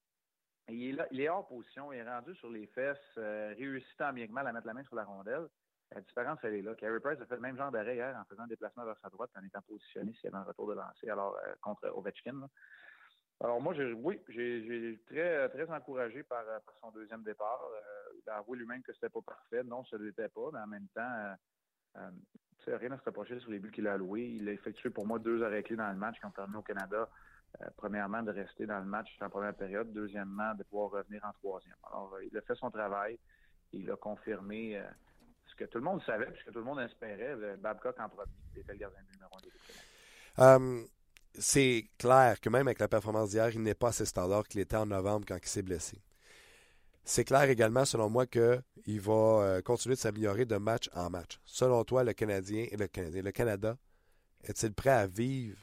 Il, 0.69 0.99
est 0.99 1.29
hors 1.29 1.47
position, 1.47 1.93
il 1.93 1.99
est 1.99 2.09
rendu 2.09 2.35
sur 2.37 2.51
les 2.51 2.67
fesses, 2.69 2.97
euh, 3.19 3.55
réussit 3.57 3.97
tant 3.99 4.13
bien 4.13 4.27
que 4.27 4.33
mal 4.33 4.47
à 4.47 4.53
mettre 4.53 4.67
la 4.67 4.73
main 4.73 4.85
sur 4.85 4.97
la 4.97 5.05
rondelle. 5.05 5.47
La 5.95 6.01
différence, 6.01 6.39
elle 6.43 6.55
est 6.55 6.63
là. 6.63 6.75
Carey 6.75 7.01
Price 7.01 7.21
a 7.21 7.27
fait 7.27 7.35
le 7.35 7.43
même 7.43 7.57
genre 7.57 7.71
d'arrêt 7.71 7.97
hier 7.97 8.17
en 8.19 8.25
faisant 8.25 8.45
un 8.45 8.49
déplacement 8.49 8.85
vers 8.85 8.99
sa 9.01 9.11
droite 9.11 9.31
en 9.37 9.45
étant 9.45 9.61
positionné 9.63 10.13
s'il 10.15 10.25
y 10.25 10.27
avait 10.29 10.39
un 10.39 10.45
retour 10.45 10.69
de 10.69 10.75
lancer 10.75 11.09
alors 11.11 11.37
euh, 11.37 11.55
contre 11.61 11.87
Ovechkin. 11.95 12.49
Alors 13.41 13.61
moi, 13.61 13.75
oui, 13.97 14.21
j'ai, 14.29 15.01
très 15.07 15.49
très 15.51 15.69
encouragé 15.71 16.23
par, 16.23 16.45
son 16.81 16.93
deuxième 16.93 17.23
départ. 17.25 17.61
il 18.17 18.31
a 18.31 18.37
avoué 18.37 18.57
lui-même 18.57 18.83
que 18.83 18.93
c'était 18.95 19.11
pas 19.11 19.21
parfait. 19.21 19.63
Non, 19.65 19.85
ce 19.85 19.97
n'était 19.97 20.29
pas, 20.29 20.51
mais 20.53 20.61
en 20.61 20.67
même 20.67 20.89
temps, 20.95 21.37
rien 22.67 22.93
à 22.93 22.99
se 22.99 23.05
reprocher 23.05 23.39
sur 23.41 23.51
les 23.51 23.59
buts 23.59 23.71
qu'il 23.71 23.87
a 23.87 23.95
alloués. 23.95 24.37
Il 24.37 24.49
a 24.49 24.53
effectué 24.53 24.91
pour 24.91 25.07
moi 25.07 25.19
deux 25.19 25.43
arrêts 25.43 25.63
clés 25.63 25.77
dans 25.77 25.91
le 25.91 25.97
match 25.97 26.19
qui 26.19 26.27
ont 26.27 26.31
permis 26.31 26.57
au 26.57 26.63
Canada 26.63 27.09
Euh, 27.63 27.67
premièrement, 27.77 28.21
de 28.21 28.33
rester 28.33 28.67
dans 28.67 28.81
le 28.81 28.85
match 28.85 29.07
en 29.21 29.31
première 29.31 29.55
période. 29.55 29.93
Deuxièmement, 29.93 30.55
de 30.55 30.65
pouvoir 30.65 30.91
revenir 30.91 31.25
en 31.25 31.33
troisième. 31.35 31.77
Alors, 31.85 32.17
il 32.21 32.37
a 32.37 32.41
fait 32.41 32.57
son 32.57 32.69
travail. 32.69 33.17
Il 33.73 33.89
a 33.93 33.97
confirmé 33.97 34.83
ce 35.47 35.55
que 35.55 35.65
tout 35.65 35.79
le 35.79 35.85
monde 35.85 36.03
savait, 36.03 36.33
ce 36.41 36.45
que 36.47 36.51
tout 36.51 36.59
le 36.59 36.65
monde 36.65 36.81
espérait. 36.81 37.37
Babcock 37.59 37.97
en 38.01 38.09
premier, 38.09 38.29
était 38.57 38.73
le 38.73 38.79
gardien 38.79 39.01
numéro 39.13 39.39
c'est 41.37 41.91
clair 41.99 42.41
que 42.41 42.49
même 42.49 42.69
avec 42.69 42.79
la 42.79 42.89
performance 42.89 43.31
d'hier, 43.31 43.51
il 43.51 43.63
n'est 43.63 43.75
pas 43.75 43.89
assez 43.89 44.07
standard 44.07 44.45
qu'il 44.45 44.61
était 44.61 44.77
en 44.77 44.87
novembre 44.87 45.27
quand 45.27 45.39
il 45.43 45.49
s'est 45.49 45.63
blessé. 45.63 46.01
C'est 47.07 47.25
clair 47.25 47.43
également, 47.51 47.85
selon 47.85 48.09
moi, 48.09 48.27
qu'il 48.27 49.01
va 49.01 49.13
euh, 49.13 49.61
continuer 49.61 49.95
de 49.95 50.01
s'améliorer 50.01 50.47
de 50.47 50.57
match 50.57 50.89
en 50.95 51.11
match. 51.11 51.39
Selon 51.45 51.85
toi, 51.85 52.03
le 52.03 52.15
Canadien 52.15 52.67
et 52.71 52.77
le 52.79 52.87
Canadien, 52.87 53.23
le 53.23 53.31
Canada, 53.31 53.77
est-il 54.43 54.73
prêt 54.73 54.91
à 54.91 55.07
vivre 55.07 55.59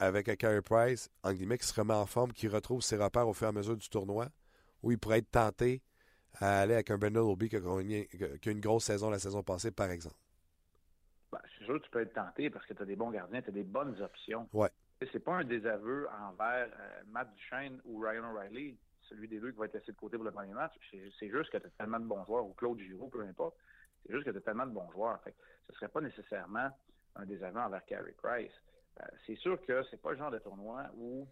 avec 0.00 0.28
un 0.28 0.34
Carey 0.34 0.62
Price, 0.62 1.08
en 1.22 1.32
guillemets, 1.32 1.58
qui 1.58 1.66
se 1.66 1.78
remet 1.78 1.94
en 1.94 2.06
forme, 2.06 2.32
qui 2.32 2.48
retrouve 2.48 2.82
ses 2.82 2.96
repères 2.96 3.28
au 3.28 3.34
fur 3.34 3.46
et 3.46 3.50
à 3.50 3.52
mesure 3.52 3.76
du 3.76 3.88
tournoi, 3.88 4.28
ou 4.82 4.90
il 4.90 4.98
pourrait 4.98 5.18
être 5.18 5.30
tenté 5.30 5.80
à 6.40 6.62
aller 6.62 6.74
avec 6.74 6.90
un 6.90 6.98
Brendan 6.98 7.22
Obi 7.22 7.48
qui 7.48 7.56
a 7.56 8.50
une 8.50 8.60
grosse 8.60 8.84
saison 8.84 9.10
la 9.10 9.18
saison 9.20 9.44
passée, 9.44 9.70
par 9.70 9.90
exemple? 9.90 10.16
Ben, 11.30 11.38
c'est 11.56 11.64
sûr 11.66 11.78
que 11.78 11.84
tu 11.84 11.90
peux 11.90 12.00
être 12.00 12.14
tenté 12.14 12.50
parce 12.50 12.66
que 12.66 12.74
tu 12.74 12.82
as 12.82 12.86
des 12.86 12.96
bons 12.96 13.10
gardiens, 13.10 13.42
tu 13.42 13.50
as 13.50 13.52
des 13.52 13.62
bonnes 13.62 14.00
options. 14.02 14.48
Ouais. 14.52 14.70
C'est 15.12 15.20
pas 15.20 15.34
un 15.34 15.44
désaveu 15.44 16.08
envers 16.08 16.68
euh, 16.78 17.02
Matt 17.08 17.32
Duchesne 17.34 17.80
ou 17.84 18.00
Ryan 18.00 18.32
O'Reilly 18.32 18.76
celui 19.10 19.28
des 19.28 19.40
deux 19.40 19.50
qui 19.50 19.58
va 19.58 19.66
être 19.66 19.74
laissé 19.74 19.92
de 19.92 19.96
côté 19.96 20.16
pour 20.16 20.24
le 20.24 20.32
premier 20.32 20.54
match. 20.54 20.72
C'est 20.90 21.28
juste 21.28 21.50
que 21.50 21.58
tu 21.58 21.66
as 21.66 21.70
tellement 21.70 22.00
de 22.00 22.06
bons 22.06 22.24
joueurs, 22.24 22.46
ou 22.46 22.54
Claude 22.54 22.78
Giroux, 22.78 23.08
peu 23.08 23.20
importe. 23.22 23.56
C'est 24.02 24.12
juste 24.12 24.24
que 24.24 24.30
tu 24.30 24.38
as 24.38 24.40
tellement 24.40 24.66
de 24.66 24.72
bons 24.72 24.90
joueurs. 24.92 25.20
Fait 25.22 25.34
ce 25.66 25.72
ne 25.72 25.76
serait 25.76 25.88
pas 25.88 26.00
nécessairement 26.00 26.70
un 27.16 27.26
désaveu 27.26 27.60
envers 27.60 27.84
Carey 27.84 28.14
Price. 28.16 28.52
Euh, 29.00 29.04
c'est 29.26 29.36
sûr 29.36 29.60
que 29.66 29.82
c'est 29.90 30.00
pas 30.00 30.12
le 30.12 30.16
genre 30.16 30.30
de 30.30 30.38
tournoi 30.38 30.90
où 30.94 31.28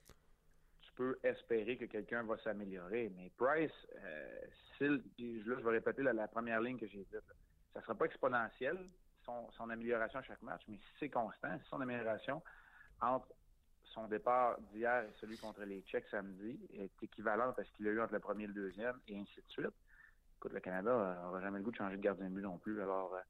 tu 0.81 0.93
peux 0.93 1.19
espérer 1.23 1.77
que 1.77 1.87
quelqu'un 1.87 2.23
va 2.25 2.37
s'améliorer. 2.39 3.11
Mais 3.17 3.31
Price, 3.37 3.73
euh, 3.97 4.41
là, 4.81 5.57
je 5.59 5.65
vais 5.65 5.71
répéter 5.71 6.03
la 6.03 6.29
première 6.29 6.61
ligne 6.61 6.79
que 6.79 6.87
j'ai 6.87 6.99
dite. 6.99 7.25
Ça 7.73 7.81
ne 7.81 7.85
sera 7.85 7.95
pas 7.95 8.07
exponentiel, 8.07 8.79
son, 9.25 9.51
son, 9.53 9.71
amélioration 9.71 10.21
à 10.21 10.23
chaque 10.23 10.43
match, 10.43 10.63
mais 10.69 10.77
si 10.77 10.89
c'est 11.01 11.11
constant, 11.11 11.57
si 11.59 11.69
son 11.69 11.81
amélioration 11.81 12.43
entre 13.01 13.29
son 13.95 14.07
départ 14.09 14.59
d'hier 14.73 15.05
et 15.05 15.13
celui 15.21 15.39
contre 15.39 15.63
les 15.63 15.83
Tchèques 15.83 16.09
samedi 16.11 16.59
est 16.73 17.03
équivalent 17.03 17.55
à 17.57 17.65
ce 17.65 17.73
qu'il 17.73 17.87
a 17.89 17.91
eu 17.91 18.01
entre 18.01 18.15
le 18.15 18.21
premier 18.21 18.45
et 18.45 18.49
le 18.49 18.53
deuxième, 18.53 18.99
et 19.09 19.19
ainsi 19.19 19.37
de 19.37 19.49
suite. 19.49 19.75
Écoute, 20.37 20.53
le 20.53 20.61
Canada 20.61 21.19
n'aura 21.23 21.41
jamais 21.41 21.59
le 21.59 21.65
goût 21.65 21.73
de 21.73 21.77
changer 21.77 21.97
de 21.97 22.03
gardien 22.03 22.29
de 22.29 22.35
but 22.35 22.43
non 22.43 22.59
plus. 22.59 22.81
Alors, 22.81 23.15
euh, 23.15 23.21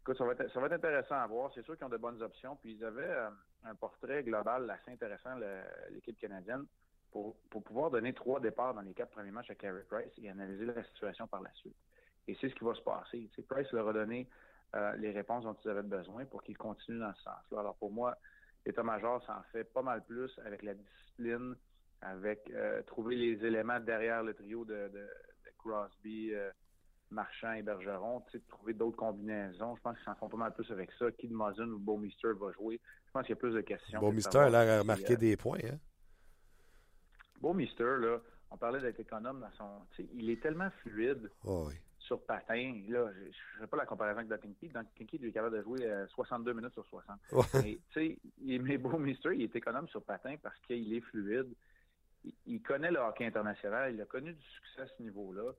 écoute, 0.00 0.16
ça 0.16 0.24
va, 0.24 0.32
être, 0.32 0.72
intéressant 0.72 1.16
à 1.16 1.26
voir. 1.26 1.50
C'est 1.54 1.62
sûr 1.62 1.76
qu'ils 1.76 1.86
ont 1.86 1.90
de 1.90 1.98
bonnes 1.98 2.22
options. 2.22 2.56
Puis 2.56 2.72
ils 2.74 2.84
avaient 2.84 3.02
euh, 3.02 3.28
un 3.64 3.74
portrait 3.74 4.22
global 4.22 4.70
assez 4.70 4.90
intéressant, 4.90 5.36
l'équipe 5.90 6.18
canadienne, 6.18 6.64
pour, 7.10 7.36
pouvoir 7.50 7.90
donner 7.90 8.12
trois 8.12 8.40
départs 8.40 8.74
dans 8.74 8.80
les 8.80 8.94
quatre 8.94 9.10
premiers 9.10 9.30
matchs 9.30 9.50
à 9.50 9.54
Carey 9.54 9.84
Price 9.88 10.12
et 10.18 10.30
analyser 10.30 10.66
la 10.66 10.82
situation 10.84 11.26
par 11.26 11.42
la 11.42 11.52
suite. 11.54 11.76
Et 12.28 12.36
c'est 12.40 12.48
ce 12.48 12.54
qui 12.54 12.64
va 12.64 12.74
se 12.74 12.80
passer. 12.80 13.28
Price 13.48 13.70
leur 13.72 13.88
a 13.88 13.92
donné 13.92 14.28
euh, 14.74 14.96
les 14.96 15.12
réponses 15.12 15.44
dont 15.44 15.56
ils 15.64 15.70
avaient 15.70 15.82
besoin 15.82 16.24
pour 16.24 16.42
qu'ils 16.42 16.58
continuent 16.58 17.00
dans 17.00 17.14
ce 17.14 17.22
sens-là. 17.22 17.60
Alors 17.60 17.76
pour 17.76 17.90
moi, 17.90 18.16
l'état-major 18.66 19.24
s'en 19.24 19.42
fait 19.52 19.64
pas 19.64 19.82
mal 19.82 20.04
plus 20.04 20.30
avec 20.44 20.62
la 20.62 20.74
discipline, 20.74 21.54
avec 22.02 22.50
euh, 22.50 22.82
trouver 22.82 23.16
les 23.16 23.46
éléments 23.46 23.80
derrière 23.80 24.22
le 24.22 24.34
trio 24.34 24.64
de, 24.64 24.90
Crosby, 25.58 26.34
euh, 26.34 26.50
Marchand 27.10 27.52
et 27.52 27.62
Bergeron, 27.62 28.22
trouver 28.48 28.74
d'autres 28.74 28.96
combinaisons. 28.96 29.76
Je 29.76 29.80
pense 29.80 29.96
qu'ils 29.96 30.04
s'en 30.04 30.14
font 30.16 30.28
pas 30.28 30.36
mal 30.36 30.54
plus 30.54 30.70
avec 30.70 30.90
ça. 30.98 31.10
Kid 31.12 31.30
Muzzin 31.32 31.68
ou 31.68 31.78
Beaumister 31.78 32.32
va 32.38 32.52
jouer? 32.52 32.80
Je 33.06 33.12
pense 33.12 33.22
qu'il 33.22 33.34
y 33.34 33.38
a 33.38 33.40
plus 33.40 33.54
de 33.54 33.60
questions. 33.60 34.00
Beaumister 34.00 34.38
a 34.38 34.50
l'air 34.50 34.80
à 34.80 34.84
marquer 34.84 35.14
euh, 35.14 35.16
des 35.16 35.36
points. 35.36 35.58
Hein? 35.64 35.78
Beaumister, 37.40 37.96
là, 38.00 38.18
on 38.50 38.56
parlait 38.56 38.80
d'être 38.80 39.00
économe 39.00 39.40
dans 39.40 39.52
son. 39.52 40.04
Il 40.14 40.30
est 40.30 40.42
tellement 40.42 40.70
fluide. 40.82 41.30
Oh 41.44 41.66
oui 41.68 41.74
sur 42.06 42.22
patin. 42.22 42.82
Là, 42.88 43.10
je 43.12 43.26
ne 43.26 43.60
fais 43.60 43.66
pas 43.66 43.76
la 43.76 43.86
comparaison 43.86 44.18
avec 44.18 44.28
Duncan 44.28 44.54
Keith. 44.58 44.72
Duncan 44.72 44.90
Keith, 45.06 45.20
il 45.20 45.26
est 45.26 45.32
capable 45.32 45.56
de 45.58 45.62
jouer 45.62 45.86
62 46.10 46.50
euh, 46.50 46.54
minutes 46.54 46.72
sur 46.72 46.86
60. 46.86 47.18
Mais, 47.54 47.78
tu 47.90 48.00
sais, 48.00 48.18
il 48.42 48.78
beau 48.78 48.96
Mister, 48.98 49.30
il 49.34 49.42
est 49.42 49.56
économe 49.56 49.88
sur 49.88 50.02
patin 50.02 50.36
parce 50.42 50.58
qu'il 50.60 50.94
est 50.94 51.00
fluide. 51.00 51.52
Il, 52.46 52.62
connaît 52.62 52.90
le 52.90 52.98
hockey 52.98 53.26
international. 53.26 53.94
Il 53.94 54.00
a 54.00 54.06
connu 54.06 54.32
du 54.32 54.42
succès 54.42 54.82
à 54.82 54.86
ce 54.86 55.02
niveau-là. 55.02 55.52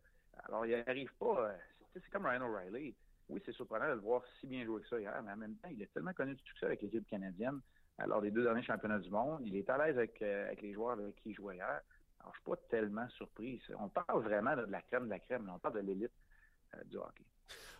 Alors, 0.45 0.65
il 0.65 0.83
n'arrive 0.85 1.13
pas. 1.19 1.49
Euh, 1.49 1.53
c'est 1.93 2.09
comme 2.09 2.25
Ryan 2.25 2.49
O'Reilly. 2.49 2.95
Oui, 3.29 3.41
c'est 3.45 3.53
surprenant 3.53 3.89
de 3.89 3.93
le 3.93 3.99
voir 3.99 4.23
si 4.39 4.47
bien 4.47 4.63
jouer 4.63 4.81
que 4.81 4.87
ça 4.87 4.99
hier, 4.99 5.21
mais 5.23 5.31
en 5.31 5.37
même 5.37 5.55
temps, 5.55 5.69
il 5.69 5.81
a 5.83 5.85
tellement 5.87 6.13
connu 6.13 6.33
du 6.35 6.43
succès 6.43 6.67
avec 6.67 6.81
l'équipe 6.81 7.07
canadienne. 7.09 7.59
Alors, 7.97 8.21
les 8.21 8.31
deux 8.31 8.43
derniers 8.43 8.63
championnats 8.63 8.99
du 8.99 9.09
monde, 9.09 9.41
il 9.45 9.55
est 9.55 9.69
à 9.69 9.77
l'aise 9.77 9.97
avec, 9.97 10.21
euh, 10.21 10.47
avec 10.47 10.61
les 10.61 10.73
joueurs 10.73 10.93
avec 10.93 11.15
qui 11.15 11.31
il 11.31 11.35
jouait 11.35 11.55
hier. 11.55 11.81
Alors, 12.19 12.33
je 12.33 12.39
ne 12.39 12.55
suis 12.55 12.61
pas 12.61 12.67
tellement 12.69 13.09
surpris. 13.09 13.61
On 13.79 13.89
parle 13.89 14.23
vraiment 14.23 14.55
de 14.55 14.65
la 14.71 14.81
crème 14.81 15.05
de 15.05 15.09
la 15.09 15.19
crème. 15.19 15.51
On 15.53 15.59
parle 15.59 15.75
de 15.75 15.79
l'élite. 15.79 16.11
Euh, 16.75 16.83
du 16.85 16.97
hockey. 16.97 17.23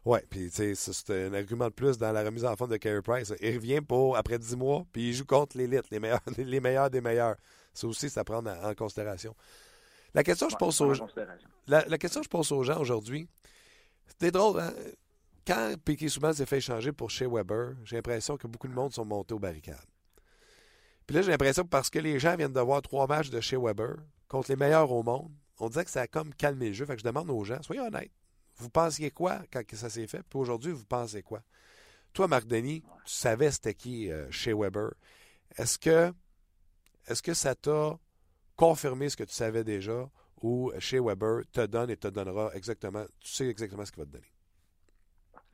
Oui, 0.06 0.20
puis 0.30 0.50
c'est 0.50 1.10
un 1.10 1.34
argument 1.34 1.68
de 1.68 1.74
plus 1.74 1.98
dans 1.98 2.12
la 2.12 2.24
remise 2.24 2.46
en 2.46 2.56
forme 2.56 2.72
de 2.72 2.78
Carey 2.78 3.02
Price. 3.02 3.34
Il 3.42 3.56
revient 3.56 3.82
pour 3.82 4.16
après 4.16 4.40
10 4.40 4.56
mois, 4.56 4.86
puis 4.94 5.10
il 5.10 5.14
joue 5.14 5.26
contre 5.26 5.58
l'élite, 5.58 5.90
les 5.92 6.00
meilleurs, 6.00 6.22
les 6.38 6.60
meilleurs 6.62 6.90
des 6.90 7.02
meilleurs. 7.02 7.36
Ça 7.74 7.88
aussi, 7.88 8.10
ça 8.10 8.24
prend 8.24 8.46
en, 8.46 8.74
considération. 8.74 9.36
La 10.14 10.24
question, 10.24 10.48
je 10.50 10.56
pose 10.56 10.80
aux, 10.80 10.94
la, 11.68 11.86
la, 11.86 11.98
question 11.98 12.22
que 12.22 12.26
je 12.26 12.30
pose 12.30 12.52
aux 12.54 12.64
gens 12.64 12.80
aujourd'hui, 12.80 13.28
c'était 14.08 14.32
drôle, 14.32 14.62
hein? 14.62 14.74
Quand 15.46 15.76
Piquet 15.86 16.10
Souban 16.10 16.34
s'est 16.34 16.46
fait 16.46 16.58
échanger 16.58 16.92
pour 16.92 17.10
chez 17.10 17.26
Weber, 17.26 17.76
j'ai 17.86 17.96
l'impression 17.96 18.36
que 18.36 18.48
beaucoup 18.48 18.68
de 18.68 18.74
monde 18.74 18.94
sont 18.94 19.06
montés 19.06 19.34
aux 19.34 19.40
barricades. 19.40 19.76
Puis 21.06 21.16
là, 21.16 21.22
j'ai 21.22 21.32
l'impression 21.32 21.64
que 21.64 21.70
parce 21.70 21.90
que 21.90 22.00
les 22.00 22.20
gens 22.20 22.36
viennent 22.36 22.52
de 22.52 22.60
voir 22.60 22.82
trois 22.82 23.08
matchs 23.08 23.30
de 23.30 23.40
chez 23.40 23.56
Weber 23.56 23.96
contre 24.28 24.52
les 24.52 24.58
meilleurs 24.58 24.92
au 24.92 25.04
monde, 25.04 25.32
on 25.60 25.70
dirait 25.70 25.86
que 25.86 25.92
ça 25.92 26.02
a 26.02 26.08
comme 26.08 26.34
calmé 26.34 26.68
le 26.68 26.74
jeu. 26.74 26.86
Fait 26.86 26.96
que 26.96 27.00
je 27.00 27.06
demande 27.06 27.30
aux 27.30 27.46
gens, 27.46 27.62
soyez 27.62 27.82
honnêtes. 27.82 28.12
Vous 28.58 28.70
pensiez 28.70 29.12
quoi 29.12 29.42
quand 29.52 29.62
ça 29.74 29.90
s'est 29.90 30.08
fait? 30.08 30.24
Puis 30.24 30.40
aujourd'hui, 30.40 30.72
vous 30.72 30.86
pensez 30.86 31.22
quoi? 31.22 31.42
Toi, 32.14 32.28
Marc 32.28 32.46
Denis, 32.46 32.82
tu 33.06 33.14
savais 33.14 33.52
c'était 33.52 33.76
qui 33.76 34.12
euh, 34.12 34.30
chez 34.32 34.54
Weber. 34.54 34.92
Est-ce 35.58 35.78
que, 35.78 36.12
est-ce 37.08 37.22
que 37.22 37.34
ça 37.34 37.54
t'a 37.54 38.00
confirmé 38.56 39.10
ce 39.10 39.18
que 39.18 39.24
tu 39.24 39.34
savais 39.34 39.64
déjà 39.64 40.10
ou 40.42 40.72
chez 40.80 41.00
Weber 41.00 41.44
te 41.52 41.66
donne 41.66 41.90
et 41.90 41.98
te 41.98 42.08
donnera 42.08 42.52
exactement, 42.56 43.06
tu 43.20 43.32
sais 43.32 43.48
exactement 43.48 43.86
ce 43.86 43.92
qu'il 43.92 44.02
va 44.02 44.08
te 44.08 44.12
donner? 44.14 44.32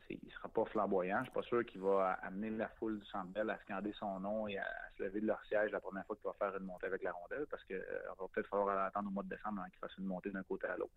Il 0.09 0.19
ne 0.23 0.31
sera 0.31 0.47
pas 0.49 0.65
flamboyant. 0.65 1.17
Je 1.17 1.21
ne 1.21 1.25
suis 1.25 1.33
pas 1.33 1.43
sûr 1.43 1.65
qu'il 1.65 1.81
va 1.81 2.13
amener 2.21 2.49
la 2.51 2.67
foule 2.69 2.99
du 2.99 3.05
Centre 3.07 3.37
à 3.37 3.57
scander 3.59 3.93
son 3.93 4.19
nom 4.19 4.47
et 4.47 4.57
à, 4.57 4.65
se 4.97 5.03
lever 5.03 5.21
de 5.21 5.27
leur 5.27 5.43
siège 5.45 5.71
la 5.71 5.79
première 5.79 6.05
fois 6.05 6.15
qu'il 6.15 6.25
va 6.25 6.33
faire 6.33 6.55
une 6.57 6.65
montée 6.65 6.85
avec 6.85 7.01
la 7.01 7.11
rondelle 7.11 7.47
parce 7.49 7.63
qu'il 7.63 7.77
euh, 7.77 7.99
va 8.19 8.27
peut-être 8.31 8.47
falloir 8.47 8.85
attendre 8.85 9.09
au 9.09 9.11
mois 9.11 9.23
de 9.23 9.29
décembre 9.29 9.61
avant 9.61 9.69
qu'il 9.69 9.79
fasse 9.79 9.97
une 9.97 10.05
montée 10.05 10.29
d'un 10.29 10.43
côté 10.43 10.67
à 10.67 10.77
l'autre. 10.77 10.93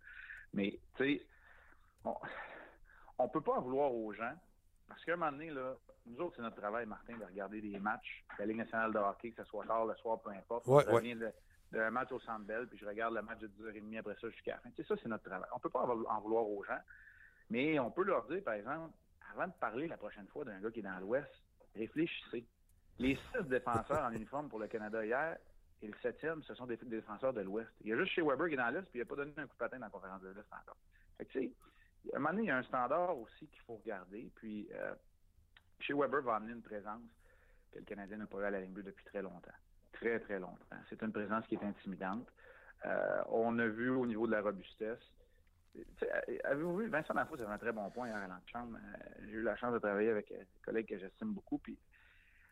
Mais, 0.52 0.78
tu 0.96 1.04
sais, 1.04 1.26
on 3.18 3.25
ne 3.25 3.28
peut 3.28 3.40
pas 3.40 3.54
en 3.54 3.60
vouloir 3.60 3.92
aux 3.92 4.12
gens, 4.12 4.34
parce 4.88 5.04
qu'à 5.04 5.14
un 5.14 5.16
moment 5.16 5.32
donné, 5.32 5.50
là, 5.50 5.75
nous 6.06 6.20
autres, 6.20 6.36
c'est 6.36 6.42
notre 6.42 6.56
travail, 6.56 6.86
Martin, 6.86 7.16
de 7.16 7.25
regarder 7.25 7.60
des 7.60 7.78
matchs 7.78 8.25
de 8.36 8.42
la 8.42 8.46
Ligue 8.46 8.58
nationale 8.58 8.92
de 8.92 8.98
hockey, 8.98 9.32
que 9.32 9.42
ce 9.42 9.48
soit 9.48 9.64
tard, 9.64 9.86
le 9.86 9.94
soir, 9.96 10.20
peu 10.20 10.30
importe. 10.30 10.64
je 10.66 10.90
reviens 10.90 11.16
d'un 11.72 11.90
match 11.90 12.12
au 12.12 12.20
Centre 12.20 12.44
Bell, 12.44 12.66
puis 12.68 12.78
je 12.78 12.86
regarde 12.86 13.14
le 13.14 13.22
match 13.22 13.40
de 13.40 13.48
10h30 13.48 13.98
après 13.98 14.16
ça 14.20 14.28
jusqu'à 14.30 14.52
la 14.52 14.58
fin. 14.58 14.70
ça, 14.76 14.94
c'est 15.02 15.08
notre 15.08 15.25
travail. 15.25 15.48
On 15.52 15.56
ne 15.56 15.60
peut 15.60 15.70
pas 15.70 15.80
en 15.80 16.20
vouloir 16.20 16.48
aux 16.48 16.62
gens, 16.64 16.78
mais 17.50 17.78
on 17.78 17.90
peut 17.90 18.04
leur 18.04 18.25
dire, 18.26 18.42
par 18.44 18.54
exemple, 18.54 18.92
avant 19.32 19.48
de 19.48 19.52
parler 19.52 19.88
la 19.88 19.96
prochaine 19.96 20.26
fois 20.28 20.44
d'un 20.44 20.60
gars 20.60 20.70
qui 20.70 20.80
est 20.80 20.82
dans 20.82 20.98
l'Ouest, 21.00 21.30
réfléchissez. 21.75 22.44
Les 22.98 23.16
six 23.16 23.44
défenseurs 23.48 24.04
en 24.04 24.12
uniforme 24.12 24.48
pour 24.48 24.58
le 24.58 24.68
Canada 24.68 25.04
hier 25.04 25.36
et 25.82 25.86
le 25.86 25.94
septième, 26.00 26.42
ce 26.44 26.54
sont 26.54 26.66
des 26.66 26.76
défenseurs 26.76 27.32
de 27.32 27.42
l'Ouest. 27.42 27.68
Il 27.82 27.88
y 27.88 27.92
a 27.92 27.96
juste 27.96 28.12
chez 28.12 28.22
Weber 28.22 28.48
qui 28.48 28.54
est 28.54 28.56
dans 28.56 28.70
l'Est, 28.70 28.82
puis 28.90 28.98
il 28.98 29.00
n'a 29.00 29.04
pas 29.04 29.16
donné 29.16 29.32
un 29.36 29.46
coup 29.46 29.52
de 29.52 29.58
patin 29.58 29.78
dans 29.78 29.86
la 29.86 29.90
conférence 29.90 30.22
de 30.22 30.28
l'Est 30.28 30.46
encore. 30.52 30.76
Fait 31.18 31.26
que, 31.26 31.38
à 32.12 32.16
un 32.16 32.18
moment 32.18 32.30
donné, 32.30 32.44
il 32.44 32.48
y 32.48 32.50
a 32.50 32.58
un 32.58 32.62
standard 32.62 33.18
aussi 33.18 33.46
qu'il 33.48 33.62
faut 33.62 33.76
regarder. 33.76 34.30
Puis, 34.36 34.68
euh, 34.72 34.94
chez 35.80 35.92
Weber 35.92 36.22
va 36.22 36.36
amener 36.36 36.52
une 36.52 36.62
présence 36.62 37.02
que 37.72 37.78
le 37.78 37.84
Canadien 37.84 38.18
n'a 38.18 38.26
pas 38.26 38.38
eu 38.38 38.44
à 38.44 38.50
la 38.50 38.60
ligne 38.60 38.72
bleue 38.72 38.82
depuis 38.82 39.04
très 39.04 39.22
longtemps. 39.22 39.52
Très, 39.92 40.20
très 40.20 40.38
longtemps. 40.38 40.76
C'est 40.88 41.02
une 41.02 41.12
présence 41.12 41.46
qui 41.46 41.54
est 41.54 41.64
intimidante. 41.64 42.28
Euh, 42.84 43.22
on 43.28 43.58
a 43.58 43.66
vu 43.66 43.90
au 43.90 44.06
niveau 44.06 44.26
de 44.26 44.32
la 44.32 44.42
robustesse. 44.42 45.00
Avez-vous 46.44 46.78
vu, 46.78 46.88
Vincent 46.88 47.14
Lafaux, 47.14 47.36
c'est 47.36 47.44
un 47.44 47.58
très 47.58 47.72
bon 47.72 47.90
point 47.90 48.08
hier 48.08 48.16
à 48.16 48.26
l'antichambre. 48.26 48.76
Euh, 48.76 48.98
j'ai 49.25 49.32
eu 49.32 49.42
la 49.42 49.56
chance 49.56 49.75
de 49.75 49.78
travailler 49.78 50.10
avec 50.10 50.28
des 50.28 50.46
collègues 50.64 50.86
que 50.86 50.98
j'estime 50.98 51.32
beaucoup. 51.32 51.58
Puis, 51.58 51.76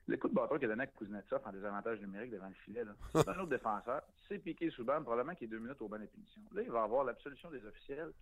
le 0.07 0.17
coup 0.19 0.29
de 0.29 0.35
bâton 0.35 0.57
qu'il 0.57 0.67
a 0.67 0.69
donné 0.69 0.83
à 0.83 0.87
Kuznetsov 0.87 1.41
en 1.47 1.53
désavantage 1.53 2.01
numérique 2.01 2.33
devant 2.33 2.49
le 2.49 2.55
filet, 2.55 2.83
c'est 3.15 3.29
un 3.29 3.39
autre 3.39 3.49
défenseur. 3.49 4.03
C'est 4.29 4.39
piqué 4.39 4.69
sous 4.71 4.85
banc, 4.85 5.03
probablement 5.03 5.35
qu'il 5.35 5.47
est 5.47 5.51
deux 5.51 5.59
minutes 5.59 5.81
au 5.81 5.89
banc 5.89 5.99
des. 5.99 6.11
Là, 6.53 6.63
il 6.63 6.71
va 6.71 6.83
avoir 6.83 7.05
l'absolution 7.05 7.51
des 7.51 7.65
officiels. 7.65 8.13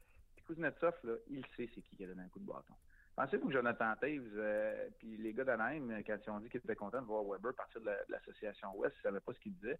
Kuznetsov, 0.47 0.95
là, 1.05 1.15
il 1.29 1.45
sait 1.57 1.69
c'est 1.75 1.83
qui 1.83 1.97
qui 1.97 2.05
a 2.05 2.09
donné 2.09 2.23
un 2.23 2.29
coup 2.29 2.41
de 2.41 2.47
bâton. 2.47 2.75
Pensez-vous 3.15 3.49
que 3.49 3.53
Jonathan 3.53 3.95
Taves, 4.01 4.33
euh, 4.37 4.89
puis 4.99 5.17
les 5.19 5.35
gars 5.35 5.45
d'Anaheim, 5.45 6.03
quand 6.07 6.17
ils 6.27 6.31
ont 6.31 6.41
dit 6.41 6.49
qu'ils 6.49 6.61
étaient 6.61 6.75
contents 6.75 7.03
de 7.03 7.07
voir 7.07 7.25
Weber 7.25 7.55
partir 7.55 7.81
de 7.83 7.91
l'association 8.09 8.75
Ouest, 8.77 8.95
ils 8.97 8.99
ne 9.01 9.03
savaient 9.03 9.21
pas 9.21 9.35
ce 9.35 9.41
qu'ils 9.41 9.55
disaient. 9.55 9.79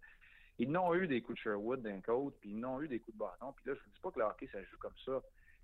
Ils 0.59 0.71
n'ont 0.71 0.93
eu 0.93 1.07
des 1.07 1.21
coups 1.21 1.39
de 1.39 1.43
Sherwood 1.43 1.81
d'un 1.81 1.99
côté, 2.01 2.37
puis 2.41 2.51
ils 2.51 2.59
n'ont 2.59 2.79
eu 2.79 2.87
des 2.87 2.99
coups 2.99 3.15
de 3.15 3.19
bâton. 3.19 3.53
Puis 3.53 3.65
là, 3.65 3.73
je 3.73 3.79
ne 3.79 3.93
dis 3.93 3.99
pas 4.01 4.11
que 4.11 4.19
le 4.19 4.25
hockey, 4.25 4.47
ça 4.51 4.63
joue 4.63 4.77
comme 4.77 4.97
ça, 5.03 5.19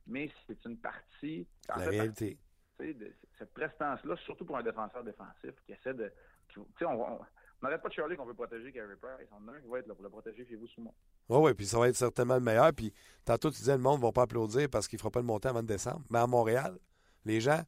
mais 0.07 0.31
c'est 0.47 0.65
une 0.65 0.77
partie... 0.77 1.47
La 1.67 1.75
réalité. 1.75 2.39
de 2.79 3.13
cette 3.37 3.53
prestance-là, 3.53 4.15
surtout 4.17 4.45
pour 4.45 4.57
un 4.57 4.63
défenseur 4.63 5.03
défensif 5.03 5.53
qui 5.65 5.73
essaie 5.73 5.93
de... 5.93 6.11
Tu 6.47 6.61
sais, 6.79 6.85
on, 6.85 7.19
On 7.61 7.65
n'arrête 7.65 7.81
pas 7.81 7.89
de 7.89 7.93
Charlie 7.93 8.15
qu'on 8.15 8.25
veut 8.25 8.33
protéger 8.33 8.71
Carey 8.71 8.95
Price. 8.95 9.27
On 9.31 9.47
a 9.49 9.51
un 9.51 9.59
qui 9.59 9.67
va 9.67 9.79
être 9.79 9.87
là 9.87 9.93
pour 9.93 10.03
le 10.03 10.09
protéger 10.09 10.45
chez 10.45 10.55
vous 10.55 10.67
sous 10.67 10.81
moi. 10.81 10.93
Oui, 11.27 11.37
oui, 11.41 11.53
puis 11.53 11.65
ça 11.65 11.77
va 11.77 11.89
être 11.89 11.95
certainement 11.95 12.35
le 12.35 12.41
meilleur. 12.41 12.71
Puis 12.73 12.93
tantôt, 13.25 13.49
tu 13.51 13.57
disais, 13.57 13.73
le 13.75 13.83
monde 13.83 13.99
ne 13.99 14.05
va 14.05 14.11
pas 14.13 14.21
applaudir 14.21 14.69
parce 14.69 14.87
qu'il 14.87 14.95
ne 14.95 15.01
fera 15.01 15.11
pas 15.11 15.19
le 15.19 15.25
montant 15.25 15.49
avant 15.49 15.63
décembre. 15.63 16.05
Mais 16.09 16.19
à 16.19 16.27
Montréal, 16.27 16.77
les 17.25 17.41
gens 17.41 17.61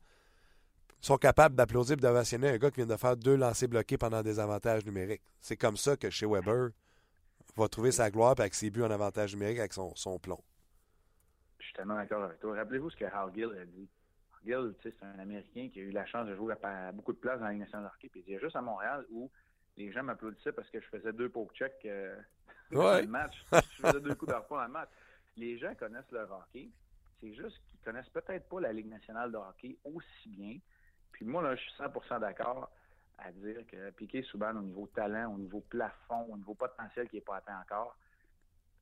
sont 1.02 1.18
capables 1.18 1.56
d'applaudir 1.56 1.94
et 1.94 2.02
d'ovationner 2.02 2.50
un 2.50 2.58
gars 2.58 2.70
qui 2.70 2.78
vient 2.78 2.86
de 2.86 2.96
faire 2.96 3.18
deux 3.18 3.36
lancers 3.36 3.68
bloqués 3.68 3.98
pendant 3.98 4.22
des 4.22 4.40
avantages 4.40 4.86
numériques. 4.86 5.24
C'est 5.42 5.58
comme 5.58 5.76
ça 5.76 5.98
que 5.98 6.10
chez 6.10 6.26
Weber 6.26 6.70
va 7.58 7.68
trouver 7.68 7.92
sa 7.92 8.10
gloire 8.10 8.36
avec 8.38 8.54
ses 8.54 8.70
buts 8.70 8.84
en 8.84 8.92
avantage 8.92 9.34
numérique 9.34 9.60
avec 9.60 9.74
son, 9.74 9.94
son 9.96 10.20
plomb. 10.20 10.42
Je 11.60 11.66
suis 11.66 11.74
tellement 11.74 11.96
d'accord 11.96 12.24
avec 12.24 12.40
toi. 12.40 12.56
Rappelez-vous 12.56 12.92
ce 12.92 12.96
que 12.96 13.06
Hal 13.06 13.32
Gill 13.34 13.52
a 13.60 13.66
dit. 13.66 13.90
Gill, 14.46 14.74
c'est 14.82 14.96
un 15.04 15.20
Américain 15.20 15.70
qui 15.72 15.80
a 15.80 15.84
eu 15.84 15.92
la 15.92 16.06
chance 16.06 16.28
de 16.28 16.36
jouer 16.36 16.56
à 16.64 16.92
beaucoup 16.92 17.14
de 17.14 17.18
places 17.18 17.40
dans 17.40 17.46
la 17.46 17.52
Ligue 17.52 17.62
nationale 17.62 17.86
de 17.86 17.96
hockey. 17.96 18.10
Puis 18.10 18.24
il 18.26 18.34
est 18.34 18.40
juste 18.40 18.56
à 18.56 18.62
Montréal 18.62 19.06
où 19.12 19.30
les 19.86 19.92
gens 19.92 20.04
m'applaudissaient 20.04 20.52
parce 20.52 20.70
que 20.70 20.80
je 20.80 20.88
faisais 20.88 21.14
deux 21.14 21.30
poke 21.30 21.54
checks 21.54 21.86
euh, 21.86 22.16
dans 22.72 23.00
le 23.00 23.08
match. 23.08 23.34
Je 23.52 23.88
faisais 23.88 24.02
deux 24.02 24.16
coups 24.16 24.32
d'arpon 24.32 24.56
dans 24.56 24.64
le 24.64 24.70
match. 24.70 24.90
Les 25.38 25.58
gens 25.58 25.74
connaissent 25.76 26.12
le 26.12 26.20
hockey. 26.20 26.70
C'est 27.20 27.34
juste 27.34 27.60
qu'ils 27.68 27.80
connaissent 27.80 28.10
peut-être 28.10 28.48
pas 28.48 28.62
la 28.62 28.74
Ligue 28.74 28.90
nationale 28.90 29.32
de 29.32 29.38
hockey 29.38 29.78
aussi 29.84 30.30
bien. 30.30 30.58
Puis 31.12 31.26
moi, 31.26 31.42
là, 31.42 31.56
je 31.56 31.62
suis 31.62 31.74
100% 31.74 32.20
d'accord 32.20 32.72
à 33.18 33.32
dire 33.32 33.66
que 33.68 33.92
Piqué 33.92 34.24
Souban, 34.24 34.56
au 34.56 34.62
niveau 34.62 34.88
talent, 34.88 35.34
au 35.34 35.38
niveau 35.38 35.62
plafond, 35.62 36.26
au 36.30 36.38
niveau 36.38 36.56
potentiel 36.56 37.08
qui 37.10 37.18
n'est 37.18 37.22
pas 37.22 37.38
atteint 37.38 37.60
encore, 37.60 37.96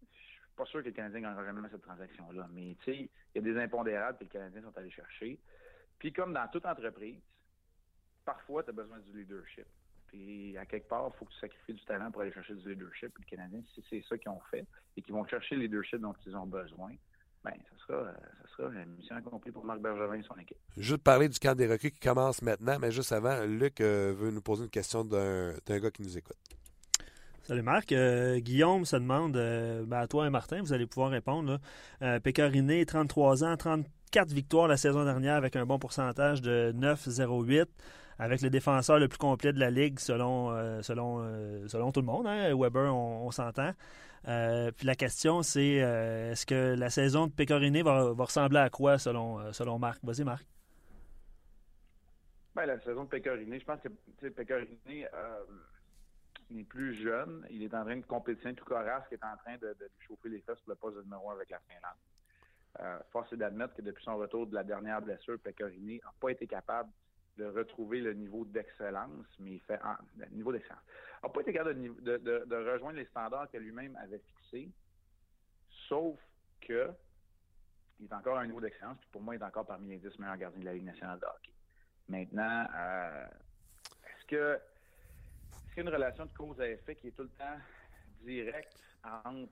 je 0.02 0.18
suis 0.18 0.40
pas 0.56 0.66
sûr 0.66 0.80
que 0.80 0.86
les 0.86 0.94
Canadiens 0.94 1.30
n'auront 1.30 1.46
jamais 1.46 1.68
cette 1.70 1.82
transaction-là. 1.82 2.48
Mais 2.52 2.76
tu 2.84 2.92
sais, 2.92 3.10
il 3.36 3.36
y 3.36 3.38
a 3.40 3.42
des 3.42 3.60
impondérables 3.60 4.18
que 4.18 4.24
les 4.24 4.30
Canadiens 4.30 4.62
sont 4.62 4.78
allés 4.78 4.92
chercher. 4.92 5.40
Puis 5.98 6.14
comme 6.14 6.34
dans 6.34 6.48
toute 6.48 6.66
entreprise, 6.66 7.20
parfois, 8.24 8.64
tu 8.64 8.70
as 8.70 8.74
besoin 8.74 9.00
du 9.00 9.18
leadership. 9.18 9.68
Puis 10.10 10.58
à 10.58 10.66
quelque 10.66 10.88
part, 10.88 11.12
il 11.14 11.18
faut 11.18 11.26
que 11.26 11.32
tu 11.32 11.40
sacrifies 11.40 11.74
du 11.74 11.86
talent 11.86 12.12
pour 12.12 12.22
aller 12.22 12.32
chercher 12.32 12.56
du 12.56 12.70
leadership. 12.70 13.14
Puis 13.14 13.24
les 13.30 13.38
Canadiens, 13.38 13.62
si 13.74 13.84
c'est 13.90 14.04
ça 14.08 14.18
qu'ils 14.18 14.32
ont 14.32 14.42
fait 14.52 14.66
et 14.98 15.02
qu'ils 15.02 15.14
vont 15.14 15.26
chercher 15.26 15.56
le 15.56 15.64
leadership 15.64 16.00
dont 16.00 16.16
ils 16.26 16.36
ont 16.36 16.48
besoin, 16.48 16.92
bien, 17.46 17.54
ça 17.54 17.86
sera, 17.86 18.06
ça 18.06 18.58
sera 18.58 18.70
une 18.74 18.96
mission 18.96 19.16
accomplie 19.16 19.52
pour 19.52 19.64
Marc 19.64 19.80
Bergevin 19.80 20.16
et 20.16 20.24
son 20.24 20.36
équipe. 20.36 20.58
Juste 20.78 21.04
parler 21.04 21.30
du 21.30 21.38
camp 21.40 21.56
des 21.56 21.68
recrues 21.68 21.92
qui 21.92 22.00
commence 22.00 22.42
maintenant, 22.42 22.78
mais 22.80 22.92
juste 22.92 23.12
avant, 23.12 23.46
Luc 23.46 23.82
euh, 23.82 24.14
veut 24.18 24.32
nous 24.32 24.42
poser 24.42 24.64
une 24.64 24.70
question 24.70 25.04
d'un 25.06 25.54
gars 25.66 25.92
qui 25.92 26.02
nous 26.02 26.18
écoute. 26.18 26.38
Salut 27.44 27.62
Marc. 27.62 27.92
Euh, 27.92 28.40
Guillaume 28.40 28.86
se 28.86 28.96
demande, 28.96 29.38
euh, 29.38 29.84
ben, 29.86 30.00
à 30.00 30.08
toi 30.08 30.28
et 30.28 30.30
Martin, 30.30 30.62
vous 30.62 30.74
allez 30.74 30.86
pouvoir 30.86 31.12
répondre. 31.12 31.60
Là. 32.02 32.20
Pécariné, 32.20 32.86
33 32.86 33.44
ans, 33.44 33.58
34 33.58 34.32
victoires 34.32 34.68
la 34.68 34.78
saison 34.78 35.04
dernière 35.04 35.36
avec 35.36 35.56
un 35.56 35.66
bon 35.66 35.80
pourcentage 35.80 36.42
de 36.42 36.74
9,08 36.76 37.66
avec 38.20 38.42
le 38.42 38.50
défenseur 38.50 39.00
le 39.00 39.08
plus 39.08 39.18
complet 39.18 39.54
de 39.54 39.60
la 39.60 39.72
ligue 39.72 39.98
selon, 40.00 40.54
selon, 40.84 41.68
selon 41.68 41.92
tout 41.92 42.02
le 42.02 42.06
monde. 42.06 42.28
Hein. 42.28 42.54
Weber, 42.56 42.94
on 42.94 43.32
s'entend. 43.32 43.74
Euh, 44.28 44.72
puis 44.72 44.86
la 44.86 44.96
question, 44.96 45.42
c'est 45.44 45.82
euh, 45.82 46.32
est-ce 46.32 46.46
que 46.46 46.76
la 46.78 46.90
saison 46.90 47.28
de 47.28 47.32
Pécoriné 47.32 47.82
va, 47.82 48.12
ressembler 48.12 48.60
à 48.60 48.70
quoi 48.70 48.98
selon, 48.98 49.40
euh, 49.40 49.52
selon 49.54 49.80
Marc? 49.80 50.04
Vas-y, 50.04 50.24
Marc. 50.24 50.46
Ben, 52.56 52.66
la 52.66 52.80
saison 52.82 53.06
de 53.06 53.10
Pécoriné, 53.10 53.60
je 53.60 53.66
pense 53.66 53.80
que 53.82 54.28
Pécoriné 54.28 55.08
n'est 56.50 56.64
plus 56.64 57.02
jeune. 57.02 57.46
Il 57.50 57.64
est 57.64 57.74
en 57.74 57.86
train 57.86 57.98
de 57.98 58.06
compétition 58.06 58.54
tout 58.54 58.66
Coras 58.66 59.02
qui 59.08 59.16
est 59.16 59.24
en 59.24 59.38
train 59.38 59.56
de, 59.58 59.68
de, 59.80 59.90
chauffer 60.00 60.30
les 60.30 60.42
fesses 60.42 60.60
pour 60.60 60.70
le 60.70 60.76
poste 60.76 60.98
de 60.98 61.04
numéro 61.04 61.30
1 61.30 61.36
avec 61.36 61.50
la 61.52 61.60
Finlande. 61.60 63.04
force 63.12 63.32
est 63.32 63.38
d'admettre 63.38 63.76
que 63.76 63.82
depuis 63.82 64.04
son 64.04 64.18
retour 64.18 64.48
de 64.48 64.56
la 64.56 64.64
dernière 64.64 65.02
blessure, 65.02 65.40
Pécoriné 65.40 66.02
n'a 66.04 66.12
pas 66.20 66.32
été 66.32 66.48
capable 66.48 66.90
de 67.40 67.46
retrouver 67.46 68.02
le 68.02 68.14
niveau 68.14 68.44
d'excellence, 68.46 69.26
mais 69.40 69.54
il 69.54 69.62
fait 69.62 69.80
le 70.18 70.26
niveau 70.36 70.52
d'excellence. 70.52 70.84
N'a 71.24 71.30
pas 71.30 71.42
été 71.42 71.54
capable 71.54 71.82
de, 72.04 72.72
rejoindre 72.72 72.98
les 72.98 73.06
standards 73.06 73.50
que 73.50 73.58
lui-même 73.58 73.96
avait 73.96 74.20
fixés, 74.20 74.70
sauf 75.88 76.20
que 76.62 76.92
il 78.00 78.06
est 78.06 78.14
encore 78.14 78.38
à 78.38 78.42
un 78.42 78.48
niveau 78.48 78.62
d'excellence, 78.62 78.98
puis 79.00 79.10
pour 79.12 79.22
moi, 79.22 79.36
il 79.36 79.42
est 79.42 79.46
encore 79.46 79.66
parmi 79.66 79.90
les 79.90 79.98
10 79.98 80.20
meilleurs 80.20 80.38
gardiens 80.38 80.60
de 80.60 80.66
la 80.66 80.74
Ligue 80.74 80.86
nationale 80.86 81.20
de 81.20 81.26
hockey. 81.26 81.52
Maintenant, 82.08 82.66
euh, 82.74 83.26
est-ce 84.06 84.26
que 84.28 84.54
est-ce 84.56 85.74
qu'il 85.74 85.84
y 85.84 85.88
a 85.88 85.90
une 85.90 85.96
relation 85.96 86.26
de 86.26 86.34
cause 86.34 86.60
à 86.62 86.68
effet 86.70 86.96
qui 86.96 87.08
est 87.08 87.12
tout 87.12 87.24
le 87.24 87.30
temps 87.30 87.58
directe 88.22 88.82
entre 89.26 89.52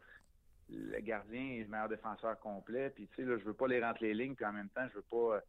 le 0.69 0.99
gardien 0.99 1.41
et 1.41 1.63
le 1.63 1.67
meilleur 1.67 1.89
défenseur 1.89 2.39
complet? 2.39 2.89
Puis, 2.89 3.07
tu 3.09 3.15
sais, 3.15 3.21
là, 3.23 3.37
je 3.37 3.43
veux 3.43 3.53
pas 3.53 3.67
les 3.67 3.83
rentrer 3.83 4.07
les 4.07 4.25
lignes, 4.25 4.35
puis 4.35 4.45
en 4.45 4.53
même 4.53 4.69
temps, 4.69 4.87
je 4.89 4.95
veux 4.95 5.01
pas 5.03 5.41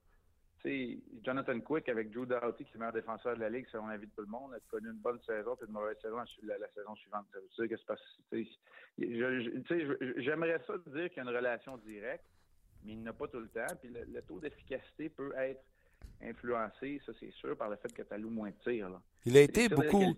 sais, 0.63 0.99
Jonathan 1.25 1.61
Quick 1.61 1.89
avec 1.89 2.11
Drew 2.11 2.27
Doughty, 2.27 2.65
qui 2.65 2.71
est 2.71 2.75
le 2.75 2.81
meilleur 2.81 2.93
défenseur 2.93 3.37
de 3.37 3.41
la 3.41 3.51
Ligue, 3.51 3.67
selon 3.71 3.87
l'avis 3.87 4.07
de 4.07 4.13
tout 4.13 4.23
le 4.23 4.29
monde, 4.29 4.55
a 4.55 4.61
connu 4.71 4.89
une 4.89 4.99
bonne 4.99 5.21
saison 5.27 5.57
puis 5.57 5.67
une 5.67 5.73
mauvaise 5.73 5.97
saison 6.01 6.17
la, 6.43 6.59
la 6.59 6.69
saison 6.75 6.95
suivante. 6.97 7.27
Ça 7.33 7.39
veut 7.39 7.67
dire 7.67 7.69
que 7.69 7.77
c'est 7.77 7.87
parce 7.87 8.03
J'aimerais 10.19 10.61
ça 10.67 10.75
dire 10.87 11.09
qu'il 11.09 11.17
y 11.17 11.21
a 11.21 11.23
une 11.31 11.37
relation 11.37 11.77
directe, 11.79 12.25
mais 12.85 12.93
il 12.93 13.03
n'a 13.03 13.13
pas 13.13 13.29
tout 13.29 13.41
le 13.41 13.49
temps. 13.49 13.75
Puis 13.81 13.91
le, 13.91 14.23
taux 14.23 14.41
d'efficacité 14.41 15.09
peut 15.09 15.33
être 15.37 15.63
influencé, 16.23 17.01
ça 17.07 17.13
c'est 17.21 17.33
sûr, 17.33 17.57
par 17.57 17.69
le 17.69 17.77
fait 17.77 17.93
que 17.93 18.03
tu 18.03 18.13
alloues 18.13 18.31
moins 18.31 18.51
de 18.51 18.57
tirs. 18.65 19.01
Il 19.25 19.37
a 19.37 19.43
été 19.43 19.69
beaucoup. 19.69 20.15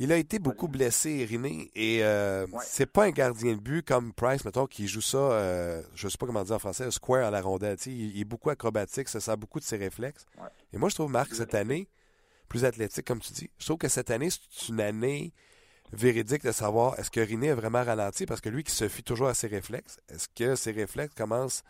Il 0.00 0.12
a 0.12 0.16
été 0.16 0.38
beaucoup 0.38 0.68
blessé, 0.68 1.26
René, 1.28 1.72
et 1.74 2.04
euh, 2.04 2.46
c'est 2.62 2.86
pas 2.86 3.06
un 3.06 3.10
gardien 3.10 3.54
de 3.54 3.60
but 3.60 3.84
comme 3.84 4.12
Price, 4.12 4.44
mettons, 4.44 4.66
qui 4.66 4.86
joue 4.86 5.00
ça, 5.00 5.18
euh, 5.18 5.82
je 5.96 6.08
sais 6.08 6.16
pas 6.16 6.26
comment 6.26 6.44
dire 6.44 6.54
en 6.54 6.60
français, 6.60 6.88
square 6.92 7.26
à 7.26 7.30
la 7.32 7.40
rondelle. 7.40 7.76
Il, 7.86 8.16
il, 8.16 8.20
est 8.20 8.24
beaucoup 8.24 8.50
acrobatique, 8.50 9.08
ça 9.08 9.18
sert 9.18 9.36
beaucoup 9.36 9.58
de 9.58 9.64
ses 9.64 9.76
réflexes. 9.76 10.24
Et 10.72 10.78
moi, 10.78 10.88
je 10.88 10.94
trouve, 10.94 11.10
Marc, 11.10 11.34
cette 11.34 11.54
année, 11.54 11.88
plus 12.48 12.64
athlétique, 12.64 13.06
comme 13.06 13.18
tu 13.18 13.32
dis, 13.32 13.50
je 13.58 13.64
trouve 13.64 13.78
que 13.78 13.88
cette 13.88 14.12
année, 14.12 14.28
c'est 14.30 14.68
une 14.68 14.80
année 14.80 15.32
véridique 15.92 16.44
de 16.44 16.52
savoir 16.52 16.96
est-ce 17.00 17.10
que 17.10 17.20
René 17.20 17.50
a 17.50 17.56
vraiment 17.56 17.82
ralenti, 17.82 18.24
parce 18.24 18.40
que 18.40 18.50
lui 18.50 18.62
qui 18.62 18.72
se 18.72 18.88
fie 18.88 19.02
toujours 19.02 19.28
à 19.28 19.34
ses 19.34 19.48
réflexes, 19.48 19.98
est-ce 20.08 20.28
que 20.28 20.54
ses 20.54 20.70
réflexes 20.70 21.14
commencent 21.14 21.64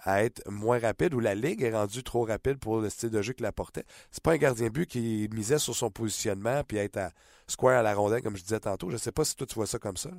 à 0.00 0.24
être 0.24 0.42
moins 0.50 0.78
rapide 0.78 1.14
ou 1.14 1.20
la 1.20 1.34
ligue 1.34 1.62
est 1.62 1.72
rendue 1.72 2.02
trop 2.02 2.24
rapide 2.24 2.58
pour 2.58 2.80
le 2.80 2.90
style 2.90 3.10
de 3.10 3.22
jeu 3.22 3.32
qu'il 3.32 3.46
apportait. 3.46 3.84
C'est 4.10 4.22
pas 4.22 4.32
un 4.32 4.36
gardien 4.36 4.68
but 4.68 4.86
qui 4.86 5.28
misait 5.32 5.58
sur 5.58 5.74
son 5.74 5.90
positionnement 5.90 6.62
puis 6.64 6.76
être 6.76 6.98
à 6.98 7.10
square 7.46 7.78
à 7.78 7.82
la 7.82 7.94
rondelle, 7.94 8.22
comme 8.22 8.36
je 8.36 8.42
disais 8.42 8.60
tantôt. 8.60 8.88
Je 8.88 8.94
ne 8.94 8.98
sais 8.98 9.12
pas 9.12 9.24
si 9.24 9.36
toi, 9.36 9.46
tu 9.46 9.54
vois 9.54 9.66
ça 9.66 9.78
comme 9.78 9.96
ça. 9.96 10.10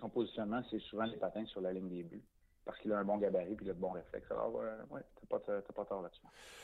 Son 0.00 0.08
positionnement, 0.08 0.60
c'est 0.70 0.80
souvent 0.80 1.04
les 1.04 1.16
patins 1.16 1.44
sur 1.46 1.60
la 1.60 1.72
ligne 1.72 1.88
des 1.88 2.02
buts. 2.02 2.24
Parce 2.64 2.78
qu'il 2.78 2.92
a 2.92 2.98
un 2.98 3.04
bon 3.04 3.18
gabarit 3.18 3.52
et 3.52 3.56
il 3.60 3.70
a 3.70 3.74
de 3.74 3.78
bons 3.78 3.90
réflexes. 3.90 4.30
Alors, 4.30 4.54
ouais, 4.54 4.64
ouais 4.90 5.02
t'as 5.20 5.38
pas, 5.38 5.60
pas, 5.74 5.84
tort 5.84 6.00
là-dessus. 6.00 6.22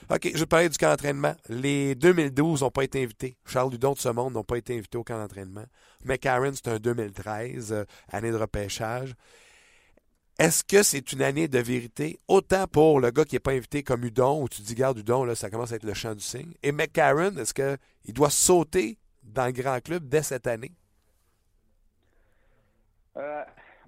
OK, 0.09 0.31
je 0.33 0.39
vais 0.39 0.45
te 0.45 0.49
parler 0.49 0.69
du 0.71 0.79
camp 0.79 0.89
d'entraînement. 0.89 1.35
Les 1.49 1.95
2012 1.95 2.63
n'ont 2.63 2.71
pas 2.71 2.85
été 2.85 3.03
invités. 3.03 3.37
Charles 3.45 3.73
Ludon 3.73 3.93
de 3.93 3.99
ce 3.99 4.09
monde 4.09 4.33
n'ont 4.33 4.45
pas 4.45 4.57
été 4.57 4.77
invités 4.79 4.97
au 4.97 5.05
camp 5.05 5.19
d'entraînement. 5.19 5.65
McCarron, 6.05 6.53
c'est 6.55 6.69
un 6.69 6.79
2013, 6.79 7.73
euh, 7.73 7.85
année 8.09 8.31
de 8.31 8.37
repêchage. 8.37 9.15
Est-ce 10.41 10.65
que 10.65 10.83
c'est 10.83 11.13
une 11.13 11.21
année 11.21 11.49
de 11.49 11.59
vérité, 11.59 12.19
autant 12.27 12.67
pour 12.67 12.99
le 12.99 13.11
gars 13.11 13.27
qui 13.27 13.35
n'est 13.35 13.41
pas 13.41 13.51
invité 13.51 13.83
comme 13.83 14.05
Udon, 14.05 14.43
où 14.43 14.49
tu 14.49 14.63
dis, 14.63 14.75
garde 14.75 14.97
Udon, 14.97 15.25
là, 15.25 15.35
ça 15.35 15.51
commence 15.51 15.71
à 15.71 15.77
être 15.77 15.85
le 15.85 15.93
champ 15.93 16.15
du 16.15 16.23
signe. 16.23 16.55
Et 16.63 16.73
McCarron, 16.73 17.37
est-ce 17.37 17.53
qu'il 17.53 18.15
doit 18.15 18.31
sauter 18.31 18.97
dans 19.23 19.45
le 19.45 19.53
grand 19.53 19.79
club 19.81 20.09
dès 20.09 20.23
cette 20.23 20.47
année? 20.47 20.73
Euh, 23.19 23.45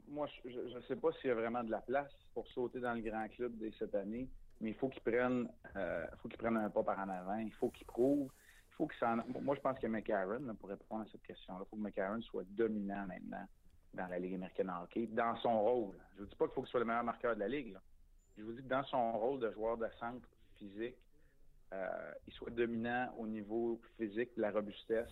moi, 0.09 0.29
je 0.45 0.77
ne 0.77 0.83
sais 0.83 0.97
pas 0.97 1.09
s'il 1.23 1.29
y 1.29 1.31
a 1.31 1.37
vraiment 1.37 1.65
de 1.65 1.71
la 1.71 1.81
place 1.81 2.13
pour 2.35 2.47
sauter 2.49 2.81
dans 2.81 2.93
le 2.93 3.01
grand 3.01 3.27
club 3.29 3.57
dès 3.57 3.73
cette 3.79 3.95
année, 3.95 4.29
mais 4.61 4.73
il 4.73 4.77
faut 4.77 4.91
qu'il 4.91 5.01
prenne, 5.01 5.49
euh, 5.77 6.05
prenne 6.39 6.59
un 6.59 6.69
pas 6.69 6.83
par 6.83 6.99
en 6.99 7.09
avant. 7.09 7.39
Il 7.39 7.55
faut 7.55 7.71
qu'il 7.71 7.87
prouve. 7.87 8.29
Il 8.73 8.75
faut 8.75 8.87
qu'il 8.89 9.41
Moi, 9.41 9.55
je 9.55 9.61
pense 9.63 9.79
que 9.79 9.87
McCarron, 9.87 10.55
pour 10.61 10.69
répondre 10.69 11.05
à 11.05 11.07
cette 11.11 11.23
question-là, 11.23 11.61
il 11.63 11.71
faut 11.71 11.77
que 11.77 11.83
McCarron 11.83 12.21
soit 12.21 12.45
dominant 12.51 13.07
maintenant 13.07 13.49
dans 13.95 14.07
la 14.07 14.19
Ligue 14.19 14.35
américaine 14.35 14.67
de 14.67 14.83
hockey, 14.83 15.07
dans 15.07 15.37
son 15.37 15.61
rôle. 15.61 15.97
Je 16.15 16.21
ne 16.21 16.25
vous 16.25 16.31
dis 16.31 16.37
pas 16.37 16.47
qu'il 16.47 16.55
faut 16.55 16.63
qu'il 16.63 16.71
soit 16.71 16.81
le 16.81 16.87
meilleur 16.87 17.05
marqueur 17.05 17.35
de 17.35 17.41
la 17.41 17.49
Ligue. 17.49 17.77
Je 18.37 18.43
vous 18.43 18.53
dis 18.53 18.63
que 18.63 18.69
dans 18.69 18.85
son 18.85 19.13
rôle 19.19 19.41
de 19.41 19.51
joueur 19.53 19.77
de 19.77 19.87
centre 20.01 20.29
physique, 20.57 20.97
euh, 21.73 22.13
il 22.27 22.33
soit 22.33 22.51
dominant 22.51 23.13
au 23.19 23.27
niveau 23.27 23.81
physique, 23.97 24.35
de 24.37 24.43
la 24.43 24.51
robustesse, 24.51 25.11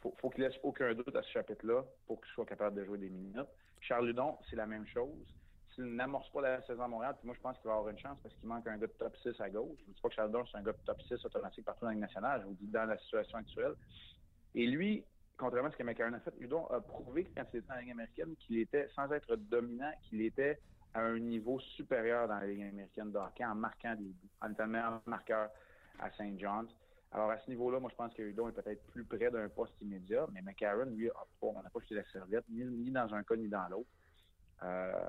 faut, 0.00 0.14
faut 0.20 0.30
qu'il 0.30 0.44
laisse 0.44 0.58
aucun 0.62 0.94
doute 0.94 1.14
à 1.14 1.22
ce 1.22 1.30
chapitre-là 1.30 1.84
pour 2.06 2.20
qu'il 2.20 2.30
soit 2.32 2.46
capable 2.46 2.76
de 2.76 2.84
jouer 2.84 2.98
des 2.98 3.10
minutes. 3.10 3.48
Charles 3.80 4.06
Ludon, 4.06 4.38
c'est 4.48 4.56
la 4.56 4.66
même 4.66 4.86
chose. 4.86 5.34
S'il 5.74 5.84
n'amorce 5.84 6.28
pas 6.30 6.40
la 6.40 6.62
saison 6.62 6.82
à 6.82 6.88
Montréal, 6.88 7.14
puis 7.18 7.26
moi, 7.26 7.34
je 7.36 7.40
pense 7.40 7.56
qu'il 7.58 7.68
va 7.68 7.76
avoir 7.76 7.88
une 7.90 7.98
chance 7.98 8.18
parce 8.22 8.34
qu'il 8.34 8.48
manque 8.48 8.66
un 8.66 8.76
gars 8.76 8.86
de 8.86 8.92
top 8.92 9.16
6 9.22 9.40
à 9.40 9.48
gauche. 9.48 9.78
Je 9.84 9.88
ne 9.88 9.94
dis 9.94 10.00
pas 10.00 10.08
que 10.08 10.14
Charles 10.14 10.28
Ludon, 10.28 10.44
c'est 10.50 10.58
un 10.58 10.62
gars 10.62 10.72
de 10.72 10.78
top 10.84 11.00
6 11.02 11.24
automatique 11.24 11.64
partout 11.64 11.82
dans 11.82 11.88
la 11.88 11.94
Ligue 11.94 12.02
nationale. 12.02 12.40
Je 12.42 12.46
vous 12.46 12.54
dis 12.54 12.66
dans 12.66 12.84
la 12.84 12.98
situation 12.98 13.38
actuelle. 13.38 13.74
Et 14.54 14.66
lui, 14.66 15.04
contrairement 15.38 15.68
à 15.68 15.72
ce 15.72 15.76
que 15.76 15.82
McCarron 15.84 16.12
a 16.12 16.20
fait, 16.20 16.34
Ludon 16.38 16.66
a 16.66 16.80
prouvé 16.80 17.26
quand 17.34 17.44
il 17.54 17.58
était 17.58 17.72
en 17.72 17.78
Ligue 17.78 17.92
américaine, 17.92 18.34
qu'il 18.36 18.58
était, 18.58 18.88
sans 18.94 19.10
être 19.12 19.36
dominant, 19.36 19.92
qu'il 20.02 20.20
était 20.22 20.58
à 20.94 21.00
un 21.00 21.18
niveau 21.18 21.60
supérieur 21.60 22.28
dans 22.28 22.38
la 22.38 22.46
Ligue 22.46 22.64
américaine 22.64 23.12
de 23.12 23.18
hockey 23.18 23.44
en 23.44 23.54
marquant 23.54 23.94
des 23.94 24.04
buts, 24.04 24.30
en 24.40 24.50
étant 24.50 24.66
meilleur 24.66 25.00
marqueur 25.06 25.48
à 26.00 26.10
St. 26.10 26.38
John's. 26.38 26.70
Alors, 27.12 27.30
à 27.30 27.38
ce 27.38 27.48
niveau-là, 27.48 27.80
moi, 27.80 27.88
je 27.90 27.96
pense 27.96 28.12
que 28.12 28.22
Hudon 28.22 28.48
est 28.48 28.52
peut-être 28.52 28.84
plus 28.88 29.04
près 29.04 29.30
d'un 29.30 29.48
poste 29.48 29.72
immédiat, 29.80 30.26
mais 30.32 30.42
McCarron, 30.42 30.84
lui, 30.84 31.08
on 31.40 31.62
n'a 31.62 31.70
pas 31.70 31.80
jeté 31.80 31.94
la 31.94 32.04
serviette, 32.10 32.44
ni, 32.50 32.90
dans 32.90 33.14
un 33.14 33.22
cas 33.22 33.36
ni 33.36 33.48
dans 33.48 33.66
l'autre. 33.68 33.88
Euh, 34.62 35.08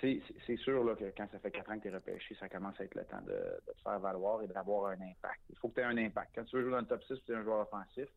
c'est 0.00 0.56
sûr 0.56 0.96
que 0.98 1.04
quand 1.16 1.26
ça 1.30 1.38
fait 1.38 1.50
quatre 1.50 1.70
ans 1.70 1.78
que 1.78 1.82
tu 1.82 1.88
es 1.88 1.94
repêché, 1.94 2.34
ça 2.38 2.48
commence 2.48 2.78
à 2.80 2.84
être 2.84 2.94
le 2.94 3.04
temps 3.04 3.20
de, 3.22 3.32
te 3.66 3.82
faire 3.82 3.98
valoir 3.98 4.42
et 4.42 4.46
d'avoir 4.46 4.90
un 4.90 5.00
impact. 5.00 5.40
Il 5.48 5.56
faut 5.56 5.68
que 5.68 5.74
tu 5.74 5.80
aies 5.80 5.84
un 5.84 5.96
impact. 5.96 6.32
Quand 6.34 6.44
tu 6.44 6.56
veux 6.56 6.62
jouer 6.62 6.72
dans 6.72 6.80
le 6.80 6.86
top 6.86 7.02
6, 7.04 7.14
tu 7.24 7.32
es 7.32 7.34
un 7.34 7.42
joueur 7.42 7.60
offensif, 7.60 8.08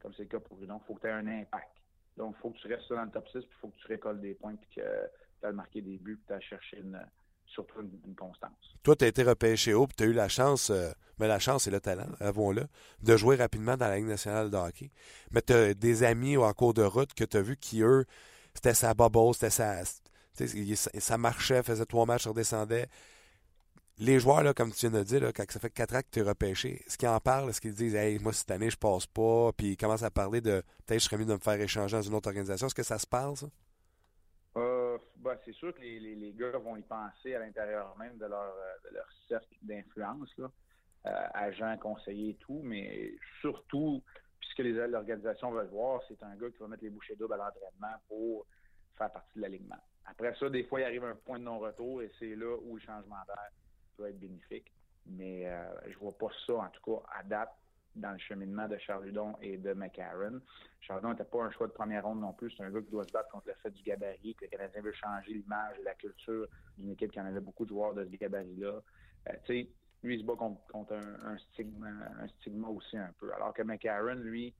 comme 0.00 0.12
c'est 0.14 0.22
le 0.22 0.28
cas 0.28 0.40
pour 0.40 0.56
Prudon, 0.56 0.80
il 0.82 0.86
faut 0.86 0.94
que 0.94 1.00
tu 1.02 1.06
aies 1.06 1.12
un 1.12 1.26
impact. 1.26 1.70
Donc, 2.16 2.34
il 2.36 2.40
faut 2.40 2.50
que 2.50 2.58
tu 2.58 2.68
restes 2.68 2.92
dans 2.92 3.04
le 3.04 3.10
top 3.10 3.26
6, 3.28 3.38
puis 3.40 3.48
il 3.50 3.60
faut 3.60 3.68
que 3.68 3.76
tu 3.76 3.86
récoltes 3.86 4.20
des 4.20 4.34
points, 4.34 4.56
puis 4.56 4.68
que 4.76 4.82
tu 5.40 5.46
as 5.46 5.52
marqué 5.52 5.80
des 5.80 5.98
buts, 5.98 6.16
puis 6.16 6.26
tu 6.26 6.32
as 6.32 6.40
cherché 6.40 6.78
une, 6.78 7.00
surtout 7.46 7.80
une, 7.80 8.14
constance. 8.14 8.76
Toi, 8.82 8.96
tu 8.96 9.04
as 9.04 9.08
été 9.08 9.22
repêché 9.22 9.74
haut, 9.74 9.86
puis 9.86 9.96
tu 9.96 10.04
as 10.04 10.06
eu 10.06 10.12
la 10.12 10.28
chance, 10.28 10.70
euh, 10.70 10.90
mais 11.18 11.28
la 11.28 11.38
chance 11.38 11.66
et 11.66 11.70
le 11.70 11.80
talent, 11.80 12.08
avons-le, 12.20 12.66
de 13.02 13.16
jouer 13.16 13.36
rapidement 13.36 13.76
dans 13.76 13.88
la 13.88 13.96
Ligue 13.96 14.06
nationale 14.06 14.50
de 14.50 14.56
hockey. 14.56 14.90
Mais 15.30 15.42
tu 15.42 15.52
as 15.52 15.74
des 15.74 16.02
amis 16.02 16.36
en 16.36 16.52
cours 16.52 16.74
de 16.74 16.82
route 16.82 17.14
que 17.14 17.24
tu 17.24 17.36
as 17.36 17.42
vu 17.42 17.56
qui, 17.56 17.82
eux, 17.82 18.04
c'était 18.54 18.74
sa 18.74 18.94
bubble, 18.94 19.34
c'était 19.34 19.50
sa. 19.50 19.82
Ça 20.34 21.18
marchait, 21.18 21.62
faisait 21.62 21.84
trois 21.84 22.06
matchs, 22.06 22.26
redescendait. 22.26 22.88
Les 24.02 24.18
joueurs, 24.18 24.42
là, 24.42 24.54
comme 24.54 24.72
tu 24.72 24.88
viens 24.88 24.98
de 24.98 25.04
dire, 25.04 25.20
là, 25.20 25.30
quand 25.30 25.44
ça 25.50 25.60
fait 25.60 25.68
quatre 25.68 25.94
ans 25.94 26.00
que 26.00 26.08
tu 26.10 26.20
es 26.20 26.22
repêché, 26.22 26.82
est-ce 26.86 26.96
qu'ils 26.96 27.06
en 27.06 27.20
parlent? 27.20 27.50
Est-ce 27.50 27.60
qu'ils 27.60 27.74
disent 27.74 27.94
Hey, 27.94 28.18
moi, 28.18 28.32
cette 28.32 28.50
année, 28.50 28.70
je 28.70 28.78
passe 28.78 29.06
pas? 29.06 29.52
Puis 29.52 29.72
ils 29.72 29.76
commencent 29.76 30.02
à 30.02 30.10
parler 30.10 30.40
de 30.40 30.62
peut-être 30.86 31.00
je 31.00 31.04
serais 31.04 31.18
mieux 31.18 31.26
de 31.26 31.34
me 31.34 31.38
faire 31.38 31.60
échanger 31.60 31.98
dans 31.98 32.02
une 32.02 32.14
autre 32.14 32.28
organisation. 32.28 32.66
Est-ce 32.66 32.74
que 32.74 32.82
ça 32.82 32.98
se 32.98 33.06
parle, 33.06 33.36
ça? 33.36 33.48
Euh, 34.56 34.96
ben, 35.16 35.36
c'est 35.44 35.52
sûr 35.52 35.74
que 35.74 35.82
les, 35.82 36.32
gars 36.32 36.56
vont 36.56 36.78
y 36.78 36.82
penser 36.82 37.34
à 37.34 37.40
l'intérieur 37.40 37.94
même 37.98 38.16
de 38.16 38.24
leur, 38.24 38.54
euh, 38.54 39.00
cercle 39.28 39.54
d'influence, 39.60 40.34
euh, 40.38 40.50
agents, 41.34 41.76
conseillers 41.76 42.30
et 42.30 42.36
tout, 42.36 42.62
mais 42.64 43.12
surtout, 43.42 44.02
puisque 44.40 44.60
les 44.60 44.72
l'organisation 44.88 45.50
veulent 45.50 45.68
voir, 45.68 46.00
c'est 46.08 46.22
un 46.22 46.34
gars 46.36 46.48
qui 46.48 46.58
va 46.58 46.68
mettre 46.68 46.84
les 46.84 46.90
bouchées 46.90 47.16
doubles 47.16 47.34
à 47.34 47.36
l'entraînement 47.36 48.00
pour 48.08 48.46
faire 48.96 49.12
partie 49.12 49.36
de 49.36 49.42
l'alignement. 49.42 49.76
Après 50.06 50.34
ça, 50.36 50.48
des 50.48 50.64
fois, 50.64 50.80
il 50.80 50.84
arrive 50.84 51.04
un 51.04 51.14
point 51.14 51.38
de 51.38 51.44
non-retour 51.44 52.00
et 52.00 52.10
c'est 52.18 52.34
là 52.34 52.56
où 52.62 52.76
le 52.76 52.80
changement 52.80 53.22
d'air 53.26 53.50
être 54.08 54.18
bénéfique. 54.18 54.72
Mais 55.06 55.46
euh, 55.46 55.64
je 55.88 55.98
vois 55.98 56.16
pas 56.16 56.28
ça, 56.46 56.54
en 56.54 56.68
tout 56.68 56.82
cas, 56.82 57.02
à 57.18 57.22
dans 57.96 58.12
le 58.12 58.18
cheminement 58.18 58.68
de 58.68 58.78
Charludon 58.78 59.34
et 59.42 59.56
de 59.56 59.72
McCarron. 59.72 60.40
Charludon 60.80 61.10
n'était 61.10 61.24
pas 61.24 61.42
un 61.42 61.50
choix 61.50 61.66
de 61.66 61.72
première 61.72 62.04
ronde 62.04 62.20
non 62.20 62.32
plus. 62.32 62.52
C'est 62.56 62.62
un 62.62 62.70
gars 62.70 62.80
qui 62.80 62.90
doit 62.90 63.04
se 63.04 63.12
battre 63.12 63.28
contre 63.30 63.48
le 63.48 63.54
fait 63.54 63.70
du 63.70 63.82
gabarit, 63.82 64.34
que 64.34 64.44
le 64.44 64.50
Canadien 64.50 64.82
veut 64.82 64.92
changer 64.92 65.34
l'image 65.34 65.76
la 65.84 65.94
culture 65.94 66.46
d'une 66.78 66.90
équipe 66.90 67.10
qui 67.10 67.20
en 67.20 67.26
avait 67.26 67.40
beaucoup 67.40 67.64
de 67.64 67.70
joueurs 67.70 67.94
de 67.94 68.04
ce 68.04 68.10
gabarit-là. 68.10 68.80
Euh, 69.28 69.32
tu 69.44 69.64
sais, 69.64 69.68
lui, 70.02 70.16
il 70.16 70.20
se 70.20 70.24
bat 70.24 70.34
contre, 70.36 70.94
un, 70.94 71.38
stigma, 71.38 71.88
un 71.88 72.28
stigma 72.28 72.68
aussi 72.68 72.96
un 72.96 73.12
peu. 73.18 73.32
Alors 73.34 73.52
que 73.52 73.62
McCarron, 73.62 74.14
lui, 74.14 74.54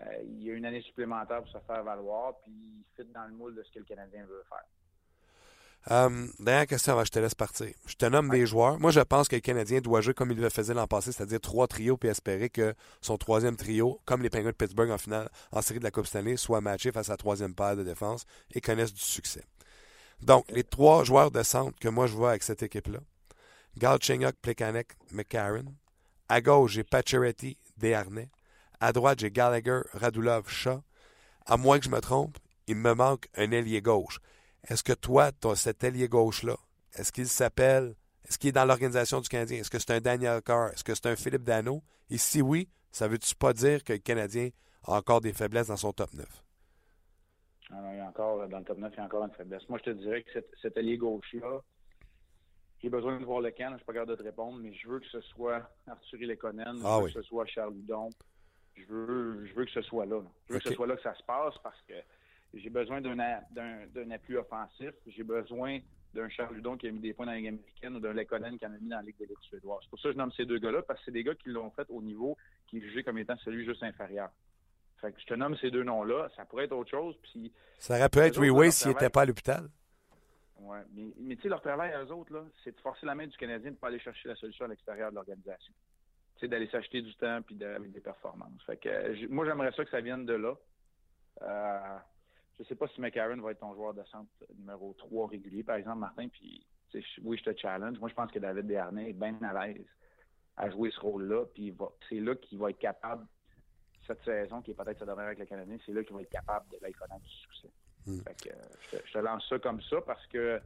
euh, 0.00 0.22
il 0.24 0.50
a 0.50 0.54
une 0.54 0.66
année 0.66 0.82
supplémentaire 0.82 1.42
pour 1.42 1.48
se 1.48 1.58
faire 1.60 1.82
valoir, 1.84 2.40
puis 2.42 2.52
il 2.52 2.84
fit 2.96 3.10
dans 3.12 3.24
le 3.24 3.32
moule 3.32 3.54
de 3.54 3.62
ce 3.62 3.70
que 3.70 3.78
le 3.78 3.84
Canadien 3.84 4.24
veut 4.26 4.42
faire. 4.48 4.64
Euh, 5.90 6.28
dernière 6.38 6.66
question 6.68 6.92
avant 6.92 7.02
que 7.02 7.08
je 7.08 7.12
te 7.12 7.18
laisse 7.18 7.34
partir. 7.34 7.68
Je 7.86 7.94
te 7.94 8.06
nomme 8.06 8.28
des 8.28 8.46
joueurs. 8.46 8.78
Moi, 8.78 8.92
je 8.92 9.00
pense 9.00 9.26
que 9.26 9.34
le 9.34 9.40
Canadien 9.40 9.80
doit 9.80 10.00
jouer 10.00 10.14
comme 10.14 10.30
il 10.30 10.38
le 10.38 10.48
faisait 10.48 10.74
l'an 10.74 10.86
passé, 10.86 11.10
c'est-à-dire 11.10 11.40
trois 11.40 11.66
trios, 11.66 11.96
puis 11.96 12.08
espérer 12.08 12.50
que 12.50 12.74
son 13.00 13.16
troisième 13.16 13.56
trio, 13.56 14.00
comme 14.04 14.22
les 14.22 14.30
Penguins 14.30 14.50
de 14.50 14.56
Pittsburgh 14.56 14.90
en 14.90 14.98
finale, 14.98 15.28
en 15.50 15.60
série 15.60 15.80
de 15.80 15.84
la 15.84 15.90
Coupe 15.90 16.06
Stanley, 16.06 16.36
soit 16.36 16.60
matché 16.60 16.92
face 16.92 17.08
à 17.08 17.14
la 17.14 17.16
troisième 17.16 17.54
paire 17.54 17.76
de 17.76 17.82
défense 17.82 18.26
et 18.54 18.60
connaisse 18.60 18.94
du 18.94 19.00
succès. 19.00 19.44
Donc, 20.20 20.44
les 20.50 20.62
trois 20.62 21.02
joueurs 21.02 21.32
de 21.32 21.42
centre 21.42 21.76
que 21.80 21.88
moi 21.88 22.06
je 22.06 22.14
vois 22.14 22.30
avec 22.30 22.44
cette 22.44 22.62
équipe-là, 22.62 23.00
Galchenyuk, 23.76 24.36
Plekanec, 24.40 24.92
McCarron. 25.10 25.74
À 26.28 26.40
gauche, 26.40 26.72
j'ai 26.72 26.84
Pacioretty, 26.84 27.58
Desharnais. 27.76 28.30
À 28.80 28.92
droite, 28.92 29.20
j'ai 29.20 29.30
Gallagher, 29.30 29.80
Radulov, 29.94 30.48
Shaw. 30.48 30.82
À 31.46 31.56
moins 31.56 31.78
que 31.78 31.86
je 31.86 31.90
me 31.90 32.00
trompe, 32.00 32.38
il 32.68 32.76
me 32.76 32.94
manque 32.94 33.26
un 33.36 33.50
ailier 33.50 33.82
gauche. 33.82 34.20
Est-ce 34.68 34.82
que 34.82 34.92
toi, 34.92 35.32
tu 35.32 35.48
as 35.48 35.56
cet 35.56 35.82
ailier 35.84 36.08
gauche-là? 36.08 36.56
Est-ce 36.94 37.10
qu'il 37.10 37.26
s'appelle, 37.26 37.94
est-ce 38.24 38.38
qu'il 38.38 38.50
est 38.50 38.52
dans 38.52 38.64
l'organisation 38.64 39.20
du 39.20 39.28
Canadien? 39.28 39.60
Est-ce 39.60 39.70
que 39.70 39.78
c'est 39.78 39.92
un 39.92 40.00
Daniel 40.00 40.40
Carr? 40.42 40.70
Est-ce 40.70 40.84
que 40.84 40.94
c'est 40.94 41.06
un 41.06 41.16
Philippe 41.16 41.42
Dano? 41.42 41.82
Et 42.10 42.18
si 42.18 42.42
oui, 42.42 42.68
ça 42.90 43.08
veut-tu 43.08 43.34
pas 43.34 43.52
dire 43.52 43.82
que 43.82 43.94
le 43.94 43.98
Canadien 43.98 44.50
a 44.84 44.92
encore 44.92 45.20
des 45.20 45.32
faiblesses 45.32 45.68
dans 45.68 45.76
son 45.76 45.92
top 45.92 46.12
9? 46.14 46.26
Alors, 47.70 47.84
ah 47.84 47.92
il 47.92 47.96
y 47.96 48.00
a 48.00 48.06
encore, 48.06 48.48
dans 48.48 48.58
le 48.58 48.64
top 48.64 48.78
9, 48.78 48.92
il 48.92 48.96
y 48.98 49.00
a 49.00 49.04
encore 49.04 49.24
une 49.24 49.32
faiblesse. 49.32 49.68
Moi, 49.68 49.78
je 49.78 49.90
te 49.90 49.96
dirais 49.96 50.22
que 50.22 50.32
cet, 50.32 50.46
cet 50.60 50.76
allié 50.76 50.98
gauche-là, 50.98 51.60
j'ai 52.82 52.90
besoin 52.90 53.18
de 53.18 53.24
voir 53.24 53.40
le 53.40 53.50
camp, 53.52 53.70
je 53.72 53.76
suis 53.76 53.86
pas 53.86 53.92
capable 53.92 54.10
de 54.10 54.16
te 54.16 54.22
répondre, 54.24 54.58
mais 54.60 54.74
je 54.74 54.88
veux 54.88 54.98
que 54.98 55.06
ce 55.06 55.20
soit 55.20 55.70
Arthur 55.86 56.18
Lekonen, 56.20 56.78
je 56.78 56.82
ah 56.84 56.98
veux 56.98 57.06
que 57.06 57.12
ce 57.12 57.22
soit 57.22 57.46
Charles 57.46 57.74
Ludon. 57.74 58.10
Je 58.74 58.84
veux, 58.86 59.46
je 59.46 59.54
veux 59.54 59.64
que 59.64 59.70
ce 59.70 59.82
soit 59.82 60.06
là. 60.06 60.20
Je 60.48 60.54
veux 60.54 60.58
que 60.58 60.68
ce 60.68 60.74
soit 60.74 60.86
là 60.86 60.96
que 60.96 61.02
ça 61.02 61.14
se 61.14 61.22
passe 61.22 61.54
parce 61.62 61.80
que 61.82 61.94
j'ai 62.54 62.70
besoin 62.70 63.00
d'un 63.00 64.10
appui 64.10 64.36
offensif. 64.36 64.92
J'ai 65.06 65.22
besoin 65.22 65.80
d'un 66.14 66.28
Charles 66.28 66.56
Ludon 66.56 66.76
qui 66.76 66.88
a 66.88 66.90
mis 66.90 67.00
des 67.00 67.14
points 67.14 67.26
dans 67.26 67.32
la 67.32 67.38
Ligue 67.38 67.48
américaine 67.48 67.96
ou 67.96 68.00
d'un 68.00 68.12
Lekonen 68.12 68.58
qui 68.58 68.66
en 68.66 68.72
a 68.72 68.78
mis 68.78 68.88
dans 68.88 68.96
la 68.96 69.02
Ligue 69.02 69.16
des 69.18 69.26
Ligues 69.26 69.40
suédoise. 69.40 69.80
C'est 69.82 69.90
pour 69.90 69.98
ça 70.00 70.08
que 70.08 70.12
je 70.12 70.18
nomme 70.18 70.32
ces 70.32 70.44
deux 70.44 70.58
gars-là, 70.58 70.82
parce 70.82 70.98
que 71.00 71.06
c'est 71.06 71.12
des 71.12 71.24
gars 71.24 71.34
qui 71.34 71.48
l'ont 71.48 71.70
fait 71.70 71.86
au 71.88 72.02
niveau 72.02 72.36
qui 72.66 72.78
est 72.78 72.80
jugé 72.80 73.02
comme 73.02 73.18
étant 73.18 73.36
celui 73.38 73.64
juste 73.64 73.82
inférieur. 73.82 74.30
Fait 75.00 75.12
que 75.12 75.20
je 75.20 75.26
te 75.26 75.34
nomme 75.34 75.56
ces 75.56 75.70
deux 75.70 75.82
noms-là. 75.82 76.28
Ça 76.36 76.44
pourrait 76.44 76.64
être 76.64 76.72
autre 76.72 76.90
chose. 76.90 77.16
Puis, 77.22 77.52
ça 77.78 77.96
aurait 77.96 78.08
pu 78.08 78.18
être 78.18 78.38
Way 78.38 78.70
s'il 78.70 78.88
n'était 78.88 79.10
pas 79.10 79.22
à 79.22 79.24
l'hôpital. 79.24 79.68
Oui, 80.60 80.78
mais, 80.94 81.12
mais 81.18 81.36
tu 81.36 81.42
sais, 81.42 81.48
leur 81.48 81.60
travail 81.60 81.92
à 81.92 82.04
eux 82.04 82.12
autres, 82.12 82.32
là, 82.32 82.44
c'est 82.62 82.76
de 82.76 82.80
forcer 82.80 83.04
la 83.04 83.16
main 83.16 83.26
du 83.26 83.36
Canadien 83.36 83.70
de 83.70 83.74
ne 83.74 83.80
pas 83.80 83.88
aller 83.88 83.98
chercher 83.98 84.28
la 84.28 84.36
solution 84.36 84.66
à 84.66 84.68
l'extérieur 84.68 85.10
de 85.10 85.16
l'organisation. 85.16 85.72
Tu 86.36 86.40
sais, 86.40 86.48
d'aller 86.48 86.68
s'acheter 86.68 87.02
du 87.02 87.14
temps 87.16 87.42
puis 87.42 87.62
avec 87.64 87.90
des 87.90 88.00
performances. 88.00 88.62
Fait 88.64 88.76
que, 88.76 89.26
moi, 89.26 89.44
j'aimerais 89.44 89.72
ça 89.72 89.84
que 89.84 89.90
ça 89.90 90.00
vienne 90.00 90.24
de 90.24 90.34
là. 90.34 90.54
Euh, 91.42 91.98
je 92.58 92.64
sais 92.64 92.74
pas 92.74 92.86
si 92.88 93.00
McCarron 93.00 93.40
va 93.40 93.52
être 93.52 93.60
ton 93.60 93.74
joueur 93.74 93.94
de 93.94 94.02
centre 94.04 94.30
numéro 94.56 94.94
3 94.98 95.28
régulier, 95.28 95.62
par 95.62 95.76
exemple, 95.76 95.98
Martin. 95.98 96.28
Puis, 96.28 96.64
oui, 97.22 97.38
je 97.38 97.50
te 97.50 97.56
challenge. 97.58 97.98
Moi, 97.98 98.08
je 98.08 98.14
pense 98.14 98.30
que 98.30 98.38
David 98.38 98.66
Desharnais 98.66 99.10
est 99.10 99.14
bien 99.14 99.36
à 99.42 99.66
l'aise 99.66 99.86
à 100.56 100.70
jouer 100.70 100.90
ce 100.90 101.00
rôle-là. 101.00 101.46
Puis, 101.54 101.74
c'est 102.08 102.20
là 102.20 102.34
qu'il 102.34 102.58
va 102.58 102.70
être 102.70 102.78
capable, 102.78 103.26
cette 104.06 104.22
saison, 104.24 104.60
qui 104.60 104.72
est 104.72 104.74
peut-être 104.74 104.98
sa 104.98 105.06
dernière 105.06 105.26
avec 105.26 105.38
le 105.38 105.46
Canadien, 105.46 105.78
c'est 105.86 105.92
là 105.92 106.02
qu'il 106.02 106.14
va 106.14 106.22
être 106.22 106.30
capable 106.30 106.68
de 106.70 106.76
connaître 106.78 107.22
du 107.22 107.30
succès. 107.30 107.70
Hmm. 108.06 108.20
Fait 108.22 108.48
que, 108.48 108.54
je, 109.06 109.12
te, 109.12 109.18
lance 109.18 109.48
ça 109.48 109.58
comme 109.58 109.80
ça 109.82 110.00
parce 110.00 110.26
que 110.26 110.60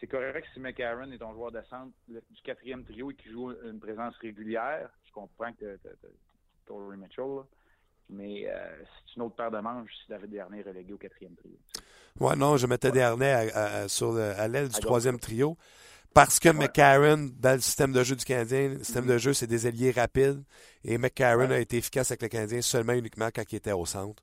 c'est 0.00 0.06
correct 0.06 0.48
si 0.54 0.60
McCarron 0.60 1.10
est 1.12 1.18
ton 1.18 1.34
joueur 1.34 1.52
de 1.52 1.60
centre 1.68 1.92
du 2.08 2.42
quatrième 2.42 2.82
trio 2.84 3.10
et 3.10 3.14
qui 3.14 3.30
joue 3.30 3.52
une 3.62 3.78
présence 3.78 4.16
régulière. 4.16 4.90
Je 5.04 5.12
comprends 5.12 5.52
que 5.52 5.76
tu 5.76 5.88
Tory 6.64 6.96
Mitchell, 6.96 7.42
mais 8.12 8.44
euh, 8.46 8.82
c'est 9.06 9.16
une 9.16 9.22
autre 9.22 9.36
paire 9.36 9.50
de 9.50 9.58
manches 9.58 9.90
si 10.04 10.10
David 10.10 10.30
Dernier 10.30 10.60
est 10.60 10.68
relégué 10.68 10.92
au 10.92 10.98
quatrième 10.98 11.34
trio. 11.34 11.56
Ouais, 12.20 12.36
non, 12.36 12.56
je 12.56 12.66
mettais 12.66 12.90
Dernier 12.90 13.50
à, 13.54 13.88
sur 13.88 14.16
à 14.16 14.48
l'aile 14.48 14.68
du 14.68 14.80
troisième 14.80 15.18
trio. 15.18 15.56
Parce 16.14 16.38
que 16.38 16.50
McCarron, 16.50 17.30
dans 17.38 17.54
le 17.54 17.60
système 17.60 17.92
de 17.92 18.04
jeu 18.04 18.16
du 18.16 18.24
Canadien, 18.24 18.68
le 18.68 18.84
système 18.84 19.06
de 19.06 19.14
mm-hmm. 19.14 19.18
jeu, 19.18 19.32
c'est 19.32 19.46
des 19.46 19.66
alliés 19.66 19.92
rapides. 19.92 20.42
Et 20.84 20.98
McCarron 20.98 21.50
a 21.50 21.58
été 21.58 21.78
efficace 21.78 22.10
avec 22.10 22.22
le 22.22 22.28
Canadien 22.28 22.60
seulement 22.60 22.92
uniquement 22.92 23.30
quand 23.34 23.50
il 23.50 23.56
était 23.56 23.72
au 23.72 23.86
centre. 23.86 24.22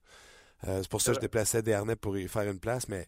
Euh, 0.67 0.79
c'est 0.81 0.89
pour 0.89 1.01
ça 1.01 1.11
que 1.11 1.15
je 1.15 1.21
déplaçais 1.21 1.63
Dernier 1.63 1.95
pour 1.95 2.17
y 2.17 2.27
faire 2.27 2.43
une 2.43 2.59
place. 2.59 2.87
Mais 2.89 3.07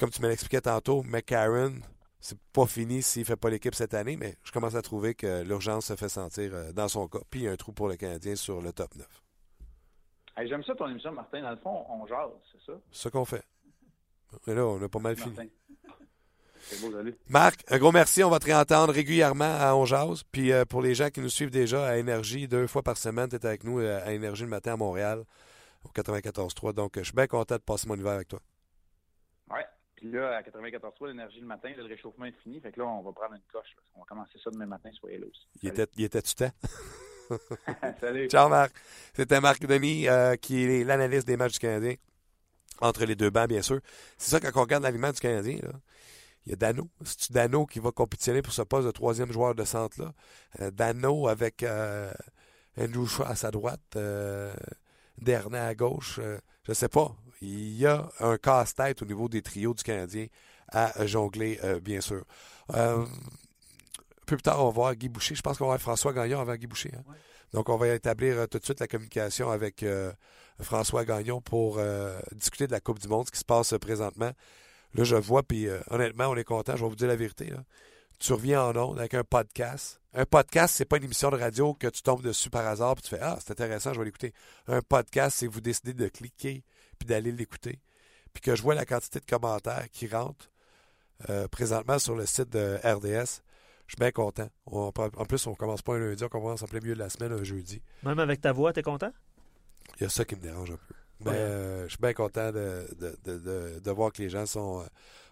comme 0.00 0.10
tu 0.10 0.20
me 0.20 0.28
l'expliquais 0.28 0.60
tantôt, 0.60 1.04
McCarron, 1.04 1.74
c'est 2.20 2.38
pas 2.52 2.66
fini 2.66 3.02
s'il 3.02 3.24
fait 3.24 3.36
pas 3.36 3.50
l'équipe 3.50 3.74
cette 3.74 3.94
année, 3.94 4.16
mais 4.16 4.36
je 4.42 4.50
commence 4.50 4.74
à 4.74 4.82
trouver 4.82 5.14
que 5.14 5.42
l'urgence 5.42 5.86
se 5.86 5.96
fait 5.96 6.08
sentir 6.08 6.50
euh, 6.52 6.72
dans 6.72 6.88
son 6.88 7.06
cas. 7.06 7.20
Puis 7.30 7.40
il 7.40 7.44
y 7.44 7.48
a 7.48 7.52
un 7.52 7.56
trou 7.56 7.72
pour 7.72 7.88
le 7.88 7.96
Canadien 7.96 8.34
sur 8.34 8.60
le 8.60 8.72
top 8.72 8.96
9. 8.96 9.06
J'aime 10.46 10.62
ça 10.62 10.74
ton 10.74 10.88
émission, 10.88 11.12
Martin. 11.12 11.42
Dans 11.42 11.50
le 11.50 11.56
fond, 11.56 11.84
on 11.88 12.06
jase, 12.06 12.30
c'est 12.52 12.72
ça? 12.72 12.78
C'est 12.90 13.02
ça 13.02 13.10
qu'on 13.10 13.24
fait. 13.24 13.44
Et 14.46 14.54
là, 14.54 14.66
on 14.66 14.80
a 14.82 14.88
pas 14.88 14.98
mal 14.98 15.16
fini. 15.16 15.36
Beau, 16.82 16.92
Marc, 17.28 17.64
un 17.68 17.78
gros 17.78 17.92
merci. 17.92 18.22
On 18.22 18.30
va 18.30 18.38
te 18.38 18.46
réentendre 18.46 18.92
régulièrement 18.92 19.56
à 19.58 19.74
On 19.74 19.84
Jase. 19.86 20.22
Puis 20.30 20.52
euh, 20.52 20.64
pour 20.64 20.82
les 20.82 20.94
gens 20.94 21.08
qui 21.08 21.20
nous 21.20 21.30
suivent 21.30 21.50
déjà 21.50 21.86
à 21.86 21.96
Énergie, 21.96 22.46
deux 22.46 22.66
fois 22.66 22.82
par 22.82 22.98
semaine, 22.98 23.28
tu 23.28 23.36
es 23.36 23.46
avec 23.46 23.64
nous 23.64 23.78
à 23.78 24.12
Énergie 24.12 24.42
le 24.42 24.50
matin 24.50 24.74
à 24.74 24.76
Montréal, 24.76 25.24
au 25.84 25.88
94.3. 25.88 26.74
Donc, 26.74 26.98
je 26.98 27.04
suis 27.04 27.14
bien 27.14 27.26
content 27.26 27.54
de 27.56 27.62
passer 27.62 27.88
mon 27.88 27.96
hiver 27.96 28.12
avec 28.12 28.28
toi. 28.28 28.40
Oui. 29.50 29.60
Puis 29.96 30.10
là, 30.10 30.36
à 30.36 30.42
94.3, 30.42 31.08
l'énergie 31.08 31.40
le 31.40 31.46
matin, 31.46 31.70
le 31.74 31.84
réchauffement 31.84 32.26
est 32.26 32.36
fini. 32.42 32.60
Fait 32.60 32.70
que 32.70 32.80
là, 32.80 32.86
on 32.86 33.02
va 33.02 33.12
prendre 33.12 33.34
une 33.34 33.42
coche. 33.50 33.74
On 33.94 34.00
va 34.00 34.06
commencer 34.06 34.38
ça 34.44 34.50
demain 34.50 34.66
matin, 34.66 34.90
soyez 34.92 35.18
là 35.18 35.26
aussi. 35.26 35.46
Il 35.62 35.70
était, 35.70 35.86
il 35.96 36.04
était-tu 36.04 36.34
temps? 36.34 36.50
Salut. 38.00 38.28
Ciao, 38.28 38.48
Marc. 38.48 38.72
C'était 39.14 39.40
Marc 39.40 39.64
Denis, 39.66 40.08
euh, 40.08 40.36
qui 40.36 40.64
est 40.64 40.84
l'analyste 40.84 41.26
des 41.26 41.36
matchs 41.36 41.54
du 41.54 41.58
Canadien. 41.60 41.94
Entre 42.80 43.04
les 43.04 43.16
deux 43.16 43.30
bancs, 43.30 43.48
bien 43.48 43.62
sûr. 43.62 43.80
C'est 44.16 44.30
ça, 44.30 44.40
quand 44.40 44.50
on 44.54 44.62
regarde 44.62 44.84
l'aliment 44.84 45.10
du 45.10 45.20
Canadien, 45.20 45.58
il 46.46 46.50
y 46.50 46.52
a 46.52 46.56
Dano. 46.56 46.88
C'est 47.04 47.32
Dano 47.32 47.66
qui 47.66 47.80
va 47.80 47.90
compétitionner 47.90 48.40
pour 48.40 48.52
ce 48.52 48.62
poste 48.62 48.86
de 48.86 48.92
troisième 48.92 49.32
joueur 49.32 49.54
de 49.54 49.64
centre-là? 49.64 50.12
Euh, 50.60 50.70
Dano 50.70 51.28
avec 51.28 51.62
euh, 51.62 52.12
Andrew 52.78 53.06
Shaw 53.06 53.24
à 53.24 53.34
sa 53.34 53.50
droite, 53.50 53.80
euh, 53.96 54.54
Dernier 55.20 55.58
à 55.58 55.74
gauche. 55.74 56.20
je 56.22 56.70
ne 56.70 56.74
sais 56.74 56.88
pas. 56.88 57.14
Il 57.40 57.76
y 57.76 57.86
a 57.86 58.08
un 58.20 58.36
casse-tête 58.36 59.02
au 59.02 59.04
niveau 59.04 59.28
des 59.28 59.42
trios 59.42 59.74
du 59.74 59.82
Canadien 59.82 60.26
à 60.68 61.06
jongler, 61.06 61.58
bien 61.82 62.00
sûr. 62.00 62.24
Peu 64.30 64.36
plus 64.36 64.42
tard, 64.42 64.60
on 64.60 64.66
va 64.66 64.70
voir 64.70 64.94
Guy 64.94 65.08
Boucher. 65.08 65.34
Je 65.34 65.42
pense 65.42 65.58
qu'on 65.58 65.64
va 65.64 65.70
voir 65.70 65.80
François 65.80 66.12
Gagnon 66.12 66.40
avant 66.40 66.54
Guy 66.54 66.66
Boucher. 66.66 66.92
Hein. 66.96 67.12
Donc, 67.52 67.68
on 67.68 67.76
va 67.76 67.88
établir 67.88 68.48
tout 68.48 68.58
de 68.58 68.64
suite 68.64 68.80
la 68.80 68.86
communication 68.86 69.50
avec 69.50 69.84
François 70.60 71.04
Gagnon 71.04 71.40
pour 71.40 71.80
discuter 72.32 72.66
de 72.66 72.72
la 72.72 72.80
Coupe 72.80 72.98
du 72.98 73.08
Monde, 73.08 73.26
ce 73.26 73.32
qui 73.32 73.38
se 73.38 73.44
passe 73.44 73.74
présentement. 73.80 74.32
Là, 74.94 75.04
je 75.04 75.16
vois, 75.16 75.42
puis 75.42 75.68
euh, 75.68 75.80
honnêtement, 75.90 76.28
on 76.28 76.36
est 76.36 76.44
content. 76.44 76.76
Je 76.76 76.82
vais 76.82 76.88
vous 76.88 76.96
dire 76.96 77.08
la 77.08 77.16
vérité. 77.16 77.52
tu 78.18 78.32
reviens 78.32 78.62
en 78.62 78.76
ondes 78.76 78.98
avec 78.98 79.14
un 79.14 79.24
podcast. 79.24 80.00
Un 80.14 80.24
podcast, 80.24 80.74
c'est 80.76 80.86
pas 80.86 80.96
une 80.96 81.04
émission 81.04 81.30
de 81.30 81.36
radio 81.36 81.74
que 81.74 81.86
tu 81.88 82.02
tombes 82.02 82.22
dessus 82.22 82.50
par 82.50 82.66
hasard 82.66 82.94
puis 82.94 83.02
tu 83.02 83.10
fais 83.10 83.20
Ah, 83.20 83.38
c'est 83.40 83.52
intéressant, 83.52 83.92
je 83.92 83.98
vais 83.98 84.06
l'écouter. 84.06 84.32
Un 84.66 84.80
podcast, 84.80 85.36
c'est 85.38 85.46
que 85.46 85.52
vous 85.52 85.60
décidez 85.60 85.92
de 85.92 86.08
cliquer 86.08 86.64
puis 86.98 87.06
d'aller 87.06 87.30
l'écouter. 87.30 87.80
Puis 88.32 88.40
que 88.40 88.56
je 88.56 88.62
vois 88.62 88.74
la 88.74 88.86
quantité 88.86 89.20
de 89.20 89.26
commentaires 89.26 89.86
qui 89.92 90.08
rentrent 90.08 90.50
euh, 91.28 91.46
présentement 91.48 91.98
sur 91.98 92.14
le 92.16 92.26
site 92.26 92.48
de 92.48 92.78
RDS. 92.82 93.42
Je 93.88 93.94
suis 93.94 94.00
bien 94.00 94.12
content. 94.12 94.48
en 94.66 95.24
plus, 95.24 95.46
on 95.46 95.54
commence 95.54 95.80
pas 95.80 95.94
un 95.94 95.98
lundi, 95.98 96.22
on 96.22 96.28
commence 96.28 96.62
en 96.62 96.66
plein 96.66 96.80
milieu 96.80 96.94
de 96.94 96.98
la 96.98 97.08
semaine 97.08 97.32
un 97.32 97.42
jeudi. 97.42 97.80
Même 98.02 98.18
avec 98.18 98.42
ta 98.42 98.52
voix, 98.52 98.72
tu 98.72 98.80
es 98.80 98.82
content? 98.82 99.10
Il 99.98 100.02
y 100.02 100.06
a 100.06 100.10
ça 100.10 100.26
qui 100.26 100.36
me 100.36 100.42
dérange 100.42 100.70
un 100.70 100.76
peu. 100.76 100.94
Ben, 101.20 101.32
euh, 101.32 101.82
je 101.84 101.88
suis 101.88 101.98
bien 101.98 102.12
content 102.12 102.52
de, 102.52 102.86
de, 103.24 103.90
voir 103.90 104.12
que 104.12 104.22
les 104.22 104.28
gens 104.28 104.44
sont 104.44 104.80
euh, 104.80 104.84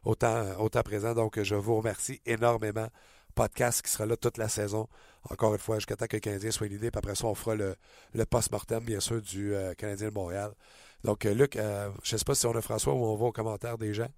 autant, 0.04 0.58
autant 0.58 0.82
présents. 0.82 1.14
Donc, 1.14 1.40
je 1.40 1.54
vous 1.54 1.76
remercie 1.76 2.20
énormément. 2.26 2.88
Podcast 3.34 3.82
qui 3.82 3.90
sera 3.90 4.06
là 4.06 4.16
toute 4.16 4.38
la 4.38 4.48
saison. 4.48 4.88
Encore 5.28 5.52
une 5.52 5.60
fois, 5.60 5.76
jusqu'à 5.76 5.94
temps 5.94 6.06
que 6.06 6.16
le 6.16 6.20
Canadien 6.20 6.50
soit 6.50 6.66
l'idée. 6.66 6.90
Puis 6.90 6.98
après 6.98 7.14
ça, 7.14 7.26
on 7.26 7.34
fera 7.34 7.54
le, 7.54 7.76
le 8.14 8.24
post-mortem, 8.24 8.82
bien 8.82 9.00
sûr, 9.00 9.20
du 9.20 9.54
euh, 9.54 9.74
Canadien 9.74 10.08
de 10.08 10.14
Montréal. 10.14 10.52
Donc, 11.04 11.24
Luc, 11.24 11.56
je 11.56 12.14
ne 12.14 12.18
sais 12.18 12.24
pas 12.24 12.34
si 12.34 12.46
on 12.46 12.56
a 12.56 12.62
François 12.62 12.94
ou 12.94 13.04
on 13.04 13.14
va 13.14 13.26
aux 13.26 13.32
commentaires 13.32 13.76
des 13.76 13.92
gens. 13.92 14.08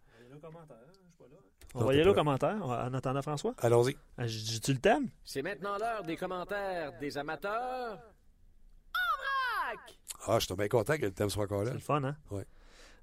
Aller 1.75 2.07
aux 2.07 2.15
commentaires 2.15 2.65
en 2.65 2.95
attendant 2.95 3.23
François. 3.23 3.55
Allons-y. 3.59 3.97
Ah, 4.17 4.27
tu 4.27 4.73
le 4.73 4.79
thème? 4.79 5.09
C'est 5.25 5.43
maintenant 5.43 5.77
l'heure 5.79 6.03
des 6.03 6.17
commentaires 6.17 6.99
des 6.99 7.17
amateurs. 7.19 7.99
Ah, 10.27 10.39
je 10.39 10.47
suis 10.47 10.55
bien 10.55 10.69
content 10.69 10.97
que 10.97 11.03
le 11.03 11.11
thème 11.11 11.31
soit 11.31 11.45
encore 11.45 11.65
là. 11.65 11.71
C'est 11.71 11.75
le 11.75 11.81
fun, 11.81 12.03
hein? 12.05 12.17
Oui. 12.31 12.43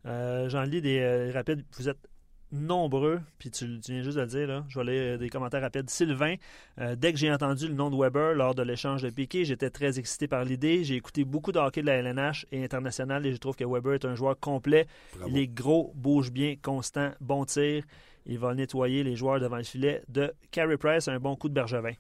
Euh, 0.06 0.50
J'en 0.50 0.64
lis 0.64 0.82
des 0.82 1.00
euh, 1.00 1.32
rapides. 1.34 1.64
Vous 1.78 1.90
êtes 1.90 2.08
nombreux, 2.52 3.20
puis 3.40 3.50
tu, 3.50 3.80
viens 3.88 4.04
juste 4.04 4.18
de 4.18 4.22
le 4.22 4.28
dire, 4.28 4.48
là. 4.48 4.66
je 4.70 4.80
vais 4.80 4.86
lire 4.86 5.20
des 5.20 5.30
commentaires 5.30 5.62
rapides. 5.62 5.90
Sylvain, 5.90 6.36
euh, 6.80 6.96
dès 6.96 7.12
que 7.12 7.20
j'ai 7.20 7.32
entendu 7.32 7.68
le 7.68 7.74
nom 7.74 7.90
de 7.90 7.98
Weber 7.98 8.36
lors 8.36 8.54
de 8.54 8.62
l'échange 8.62 9.02
de 9.02 9.10
Piquet, 9.10 9.46
j'étais 9.46 9.70
très 9.70 9.98
excité 10.00 10.28
par 10.28 10.44
l'idée. 10.44 10.84
J'ai 10.84 10.96
écouté 10.96 11.26
beaucoup 11.26 11.52
de 11.52 11.60
hockey 11.60 11.82
de 11.82 11.88
la 11.88 11.96
LNH 11.96 12.46
et 12.52 12.64
international 12.64 13.26
et 13.26 13.34
je 13.34 13.38
trouve 13.38 13.56
que 13.56 13.66
Weber 13.66 13.96
est 13.96 14.06
un 14.06 14.16
joueur 14.16 14.40
complet. 14.40 14.88
Il 15.28 15.38
est 15.38 15.48
gros, 15.48 15.92
bouge 15.96 16.32
bien, 16.32 16.56
constant, 16.62 17.12
bon 17.20 17.46
tir. 17.46 17.84
Il 18.26 18.40
va 18.40 18.54
nettoyer 18.54 19.04
les 19.04 19.16
joueurs 19.16 19.40
devant 19.40 19.58
le 19.58 19.64
filet 19.64 20.02
de 20.08 20.34
Carey 20.52 20.78
Price, 20.78 21.08
un 21.08 21.20
bon 21.20 21.36
coup 21.36 21.50
de 21.50 21.54
Bergevin. 21.54 21.94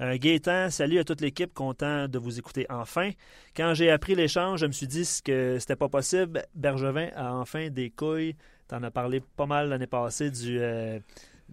Euh, 0.00 0.16
Gaétan, 0.16 0.70
salut 0.70 0.98
à 0.98 1.04
toute 1.04 1.20
l'équipe, 1.20 1.52
content 1.52 2.08
de 2.08 2.18
vous 2.18 2.38
écouter 2.38 2.66
enfin. 2.70 3.10
Quand 3.56 3.74
j'ai 3.74 3.90
appris 3.90 4.14
l'échange, 4.14 4.60
je 4.60 4.66
me 4.66 4.72
suis 4.72 4.86
dit 4.86 5.06
que 5.24 5.58
c'était 5.58 5.76
pas 5.76 5.88
possible. 5.88 6.42
Bergevin 6.54 7.08
a 7.14 7.34
enfin 7.34 7.68
des 7.68 7.90
couilles. 7.90 8.36
Tu 8.68 8.74
en 8.74 8.82
as 8.82 8.90
parlé 8.90 9.22
pas 9.36 9.46
mal 9.46 9.68
l'année 9.68 9.86
passée 9.86 10.30
du. 10.30 10.58
Euh, 10.60 11.00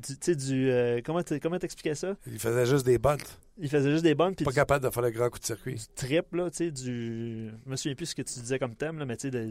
tu 0.01 0.13
sais, 0.19 0.35
du. 0.35 0.69
Euh, 0.69 1.01
comment 1.03 1.23
t'expliquais 1.23 1.95
ça? 1.95 2.15
Il 2.27 2.39
faisait 2.39 2.65
juste 2.65 2.85
des 2.85 2.97
bonnes. 2.97 3.19
Il 3.57 3.69
faisait 3.69 3.91
juste 3.91 4.03
des 4.03 4.15
bonnes. 4.15 4.35
Pas 4.35 4.51
capable 4.51 4.85
de 4.85 4.89
faire 4.89 5.03
le 5.03 5.11
grand 5.11 5.29
coup 5.29 5.39
de 5.39 5.45
circuit. 5.45 5.75
Du 5.75 5.87
trip, 5.95 6.33
là, 6.33 6.49
tu 6.49 6.57
sais, 6.57 6.71
du. 6.71 7.49
Je 7.65 7.69
me 7.69 7.75
souviens 7.75 7.95
plus 7.95 8.07
ce 8.07 8.15
que 8.15 8.21
tu 8.21 8.39
disais 8.39 8.59
comme 8.59 8.75
thème, 8.75 8.99
là, 8.99 9.05
mais 9.05 9.17
tu 9.17 9.31
sais, 9.31 9.49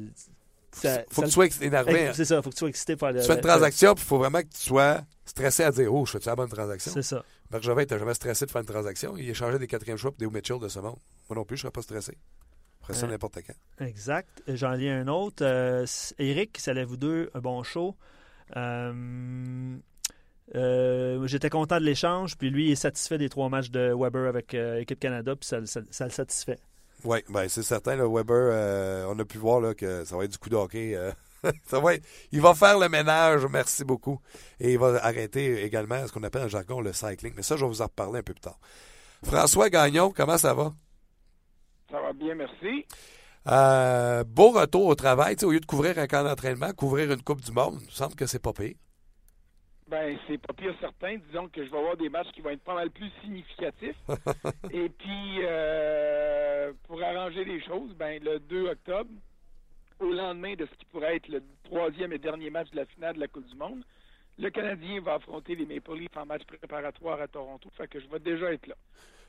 de 0.82 1.04
faut 1.10 1.22
que 1.22 1.26
tu 1.26 1.32
sois 1.32 1.46
énervé. 1.60 2.08
Hein. 2.08 2.12
C'est 2.14 2.24
ça, 2.24 2.42
faut 2.42 2.50
que 2.50 2.54
tu 2.54 2.60
sois 2.60 2.68
excité. 2.68 2.96
Tu 2.96 3.00
fais 3.00 3.34
une 3.34 3.40
transaction, 3.40 3.94
puis 3.94 4.04
il 4.04 4.08
faut 4.08 4.18
vraiment 4.18 4.40
que 4.40 4.48
tu 4.48 4.60
sois 4.60 5.02
stressé 5.24 5.62
à 5.62 5.70
dire 5.70 5.92
Oh, 5.92 6.04
je 6.06 6.12
fais-tu 6.12 6.28
la 6.28 6.36
bonne 6.36 6.48
transaction? 6.48 6.92
C'est 6.92 7.02
ça. 7.02 7.24
Bergevin 7.50 7.82
était 7.82 7.98
jamais 7.98 8.14
stressé 8.14 8.46
de 8.46 8.50
faire 8.50 8.62
une 8.62 8.66
transaction? 8.66 9.16
Il 9.16 9.28
échangeait 9.28 9.58
des 9.58 9.66
quatrièmes 9.66 9.96
choix 9.96 10.12
des 10.18 10.26
Mitchell 10.26 10.58
de 10.58 10.68
ce 10.68 10.78
monde. 10.80 10.98
Moi 11.28 11.36
non 11.36 11.44
plus, 11.44 11.56
je 11.56 11.60
ne 11.60 11.62
serais 11.62 11.72
pas 11.72 11.82
stressé. 11.82 12.16
Après 12.82 12.94
ça, 12.94 13.06
n'importe 13.06 13.38
quand. 13.46 13.84
Exact. 13.84 14.42
J'en 14.46 14.72
lis 14.72 14.90
un 14.90 15.08
autre. 15.08 15.42
Euh, 15.42 15.86
Eric, 16.18 16.58
ça 16.58 16.74
lève 16.74 16.88
vous 16.88 16.98
deux 16.98 17.30
un 17.32 17.40
bon 17.40 17.62
show. 17.62 17.96
Euh, 18.56 19.76
euh, 20.54 21.26
j'étais 21.26 21.48
content 21.48 21.78
de 21.78 21.84
l'échange, 21.84 22.36
puis 22.36 22.50
lui, 22.50 22.66
il 22.66 22.72
est 22.72 22.76
satisfait 22.76 23.16
des 23.16 23.30
trois 23.30 23.48
matchs 23.48 23.70
de 23.70 23.94
Weber 23.98 24.28
avec 24.28 24.52
l'équipe 24.52 25.00
Canada, 25.00 25.34
puis 25.34 25.46
ça, 25.46 25.64
ça 25.64 26.04
le 26.04 26.10
satisfait. 26.10 26.58
Oui, 27.04 27.18
ben 27.28 27.48
c'est 27.48 27.62
certain. 27.62 27.96
Le 27.96 28.06
Weber, 28.06 28.48
euh, 28.50 29.06
on 29.08 29.18
a 29.18 29.24
pu 29.24 29.38
voir 29.38 29.60
là, 29.60 29.74
que 29.74 30.04
ça 30.04 30.16
va 30.16 30.24
être 30.24 30.32
du 30.32 30.38
coup 30.38 30.48
de 30.48 30.56
hockey. 30.56 30.94
Euh, 30.94 31.12
ça 31.66 31.78
va 31.78 31.92
il 32.32 32.40
va 32.40 32.54
faire 32.54 32.78
le 32.78 32.88
ménage, 32.88 33.46
merci 33.46 33.84
beaucoup. 33.84 34.20
Et 34.58 34.72
il 34.72 34.78
va 34.78 35.04
arrêter 35.04 35.62
également 35.64 36.06
ce 36.06 36.12
qu'on 36.12 36.22
appelle 36.22 36.44
en 36.44 36.48
jargon 36.48 36.80
le 36.80 36.92
cycling. 36.92 37.34
Mais 37.36 37.42
ça, 37.42 37.56
je 37.56 37.62
vais 37.62 37.68
vous 37.68 37.82
en 37.82 37.86
reparler 37.86 38.20
un 38.20 38.22
peu 38.22 38.32
plus 38.32 38.40
tard. 38.40 38.58
François 39.22 39.70
Gagnon, 39.70 40.12
comment 40.14 40.38
ça 40.38 40.54
va? 40.54 40.72
Ça 41.90 42.00
va 42.00 42.12
bien, 42.12 42.34
merci. 42.34 42.86
Euh, 43.46 44.24
beau 44.24 44.50
retour 44.50 44.86
au 44.86 44.94
travail. 44.94 45.36
Au 45.42 45.50
lieu 45.50 45.60
de 45.60 45.66
couvrir 45.66 45.98
un 45.98 46.06
camp 46.06 46.24
d'entraînement, 46.24 46.72
couvrir 46.72 47.12
une 47.12 47.22
Coupe 47.22 47.42
du 47.42 47.52
Monde, 47.52 47.78
il 47.82 47.86
me 47.86 47.90
semble 47.90 48.14
que 48.14 48.26
c'est 48.26 48.38
pas 48.38 48.52
pire. 48.52 48.74
Ben, 49.86 50.16
c'est 50.26 50.38
pas 50.38 50.54
pire 50.54 50.74
certain. 50.80 51.16
Disons 51.16 51.48
que 51.48 51.64
je 51.64 51.70
vais 51.70 51.76
avoir 51.78 51.96
des 51.96 52.08
matchs 52.08 52.30
qui 52.32 52.40
vont 52.40 52.50
être 52.50 52.62
pas 52.62 52.74
mal 52.74 52.90
plus 52.90 53.10
significatifs. 53.22 53.96
Et 54.72 54.88
puis, 54.88 55.38
euh, 55.42 56.72
pour 56.84 57.02
arranger 57.02 57.44
les 57.44 57.62
choses, 57.62 57.94
ben, 57.94 58.22
le 58.22 58.38
2 58.38 58.68
octobre, 58.68 59.10
au 60.00 60.12
lendemain 60.12 60.54
de 60.54 60.64
ce 60.64 60.74
qui 60.78 60.86
pourrait 60.86 61.16
être 61.16 61.28
le 61.28 61.42
troisième 61.64 62.12
et 62.12 62.18
dernier 62.18 62.50
match 62.50 62.70
de 62.70 62.76
la 62.76 62.86
finale 62.86 63.14
de 63.16 63.20
la 63.20 63.28
Coupe 63.28 63.46
du 63.46 63.56
Monde, 63.56 63.84
le 64.38 64.50
Canadien 64.50 65.00
va 65.00 65.14
affronter 65.14 65.54
les 65.54 65.66
Maple 65.66 65.96
Leafs 65.96 66.16
en 66.16 66.26
match 66.26 66.44
préparatoire 66.44 67.20
à 67.20 67.28
Toronto. 67.28 67.68
Fait 67.76 67.86
que 67.86 68.00
je 68.00 68.08
vais 68.08 68.18
déjà 68.18 68.52
être 68.52 68.66
là. 68.66 68.74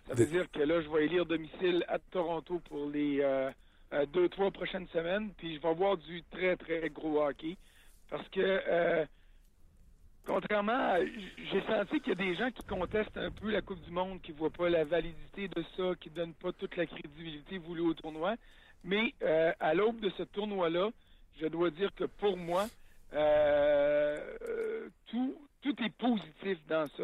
Ça 0.08 0.14
veut 0.14 0.26
dire 0.26 0.50
que 0.52 0.62
là, 0.62 0.82
je 0.82 0.90
vais 0.90 1.06
élire 1.06 1.26
domicile 1.26 1.84
à 1.88 2.00
Toronto 2.00 2.60
pour 2.70 2.90
les 2.90 3.20
euh, 3.22 3.52
euh, 3.94 4.06
deux, 4.06 4.30
trois 4.30 4.52
prochaines 4.52 4.88
semaines. 4.88 5.32
Puis 5.38 5.56
je 5.56 5.62
vais 5.62 5.74
voir 5.74 5.98
du 5.98 6.24
très, 6.32 6.56
très 6.56 6.90
gros 6.90 7.22
hockey. 7.24 7.58
Parce 8.10 8.28
que 8.30 9.06
Contrairement 10.26 10.96
J'ai 11.52 11.62
senti 11.62 12.00
qu'il 12.00 12.10
y 12.10 12.12
a 12.12 12.16
des 12.16 12.36
gens 12.36 12.50
qui 12.50 12.64
contestent 12.64 13.18
un 13.18 13.30
peu 13.30 13.52
la 13.52 13.62
Coupe 13.62 13.82
du 13.82 13.92
Monde, 13.92 14.22
qui 14.22 14.32
ne 14.32 14.38
voient 14.38 14.50
pas 14.50 14.70
la 14.70 14.84
validité 14.84 15.48
de 15.48 15.64
ça, 15.78 15.94
qui 16.02 16.10
ne 16.10 16.16
donnent 16.16 16.34
pas 16.34 16.52
toute 16.52 16.76
la 16.76 16.88
crédibilité 16.88 17.60
voulue 17.60 17.82
au 17.82 17.94
tournoi. 17.94 18.36
Mais 18.84 19.14
euh, 19.22 19.52
à 19.60 19.74
l'aube 19.76 20.00
de 20.00 20.10
ce 20.18 20.24
tournoi-là, 20.24 20.90
je 21.40 21.46
dois 21.48 21.70
dire 21.70 21.94
que 21.96 22.06
pour 22.06 22.38
moi, 22.38 22.66
euh, 23.14 24.18
tout, 25.08 25.36
tout 25.62 25.76
est 25.84 25.94
positif 25.94 26.58
dans 26.68 26.88
ça. 26.98 27.04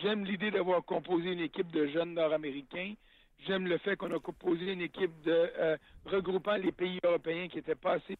J'aime 0.00 0.24
l'idée 0.24 0.52
d'avoir 0.52 0.84
composé 0.84 1.32
une 1.32 1.40
équipe 1.40 1.70
de 1.72 1.86
jeunes 1.88 2.14
Nord-Américains. 2.14 2.94
J'aime 3.46 3.66
le 3.66 3.78
fait 3.78 3.96
qu'on 3.96 4.14
a 4.14 4.20
composé 4.20 4.72
une 4.72 4.82
équipe 4.82 5.20
de 5.22 5.50
euh, 5.58 5.76
regroupant 6.04 6.56
les 6.56 6.70
pays 6.72 7.00
européens 7.02 7.48
qui 7.48 7.56
n'étaient 7.56 7.74
pas 7.74 7.94
assez 7.94 8.16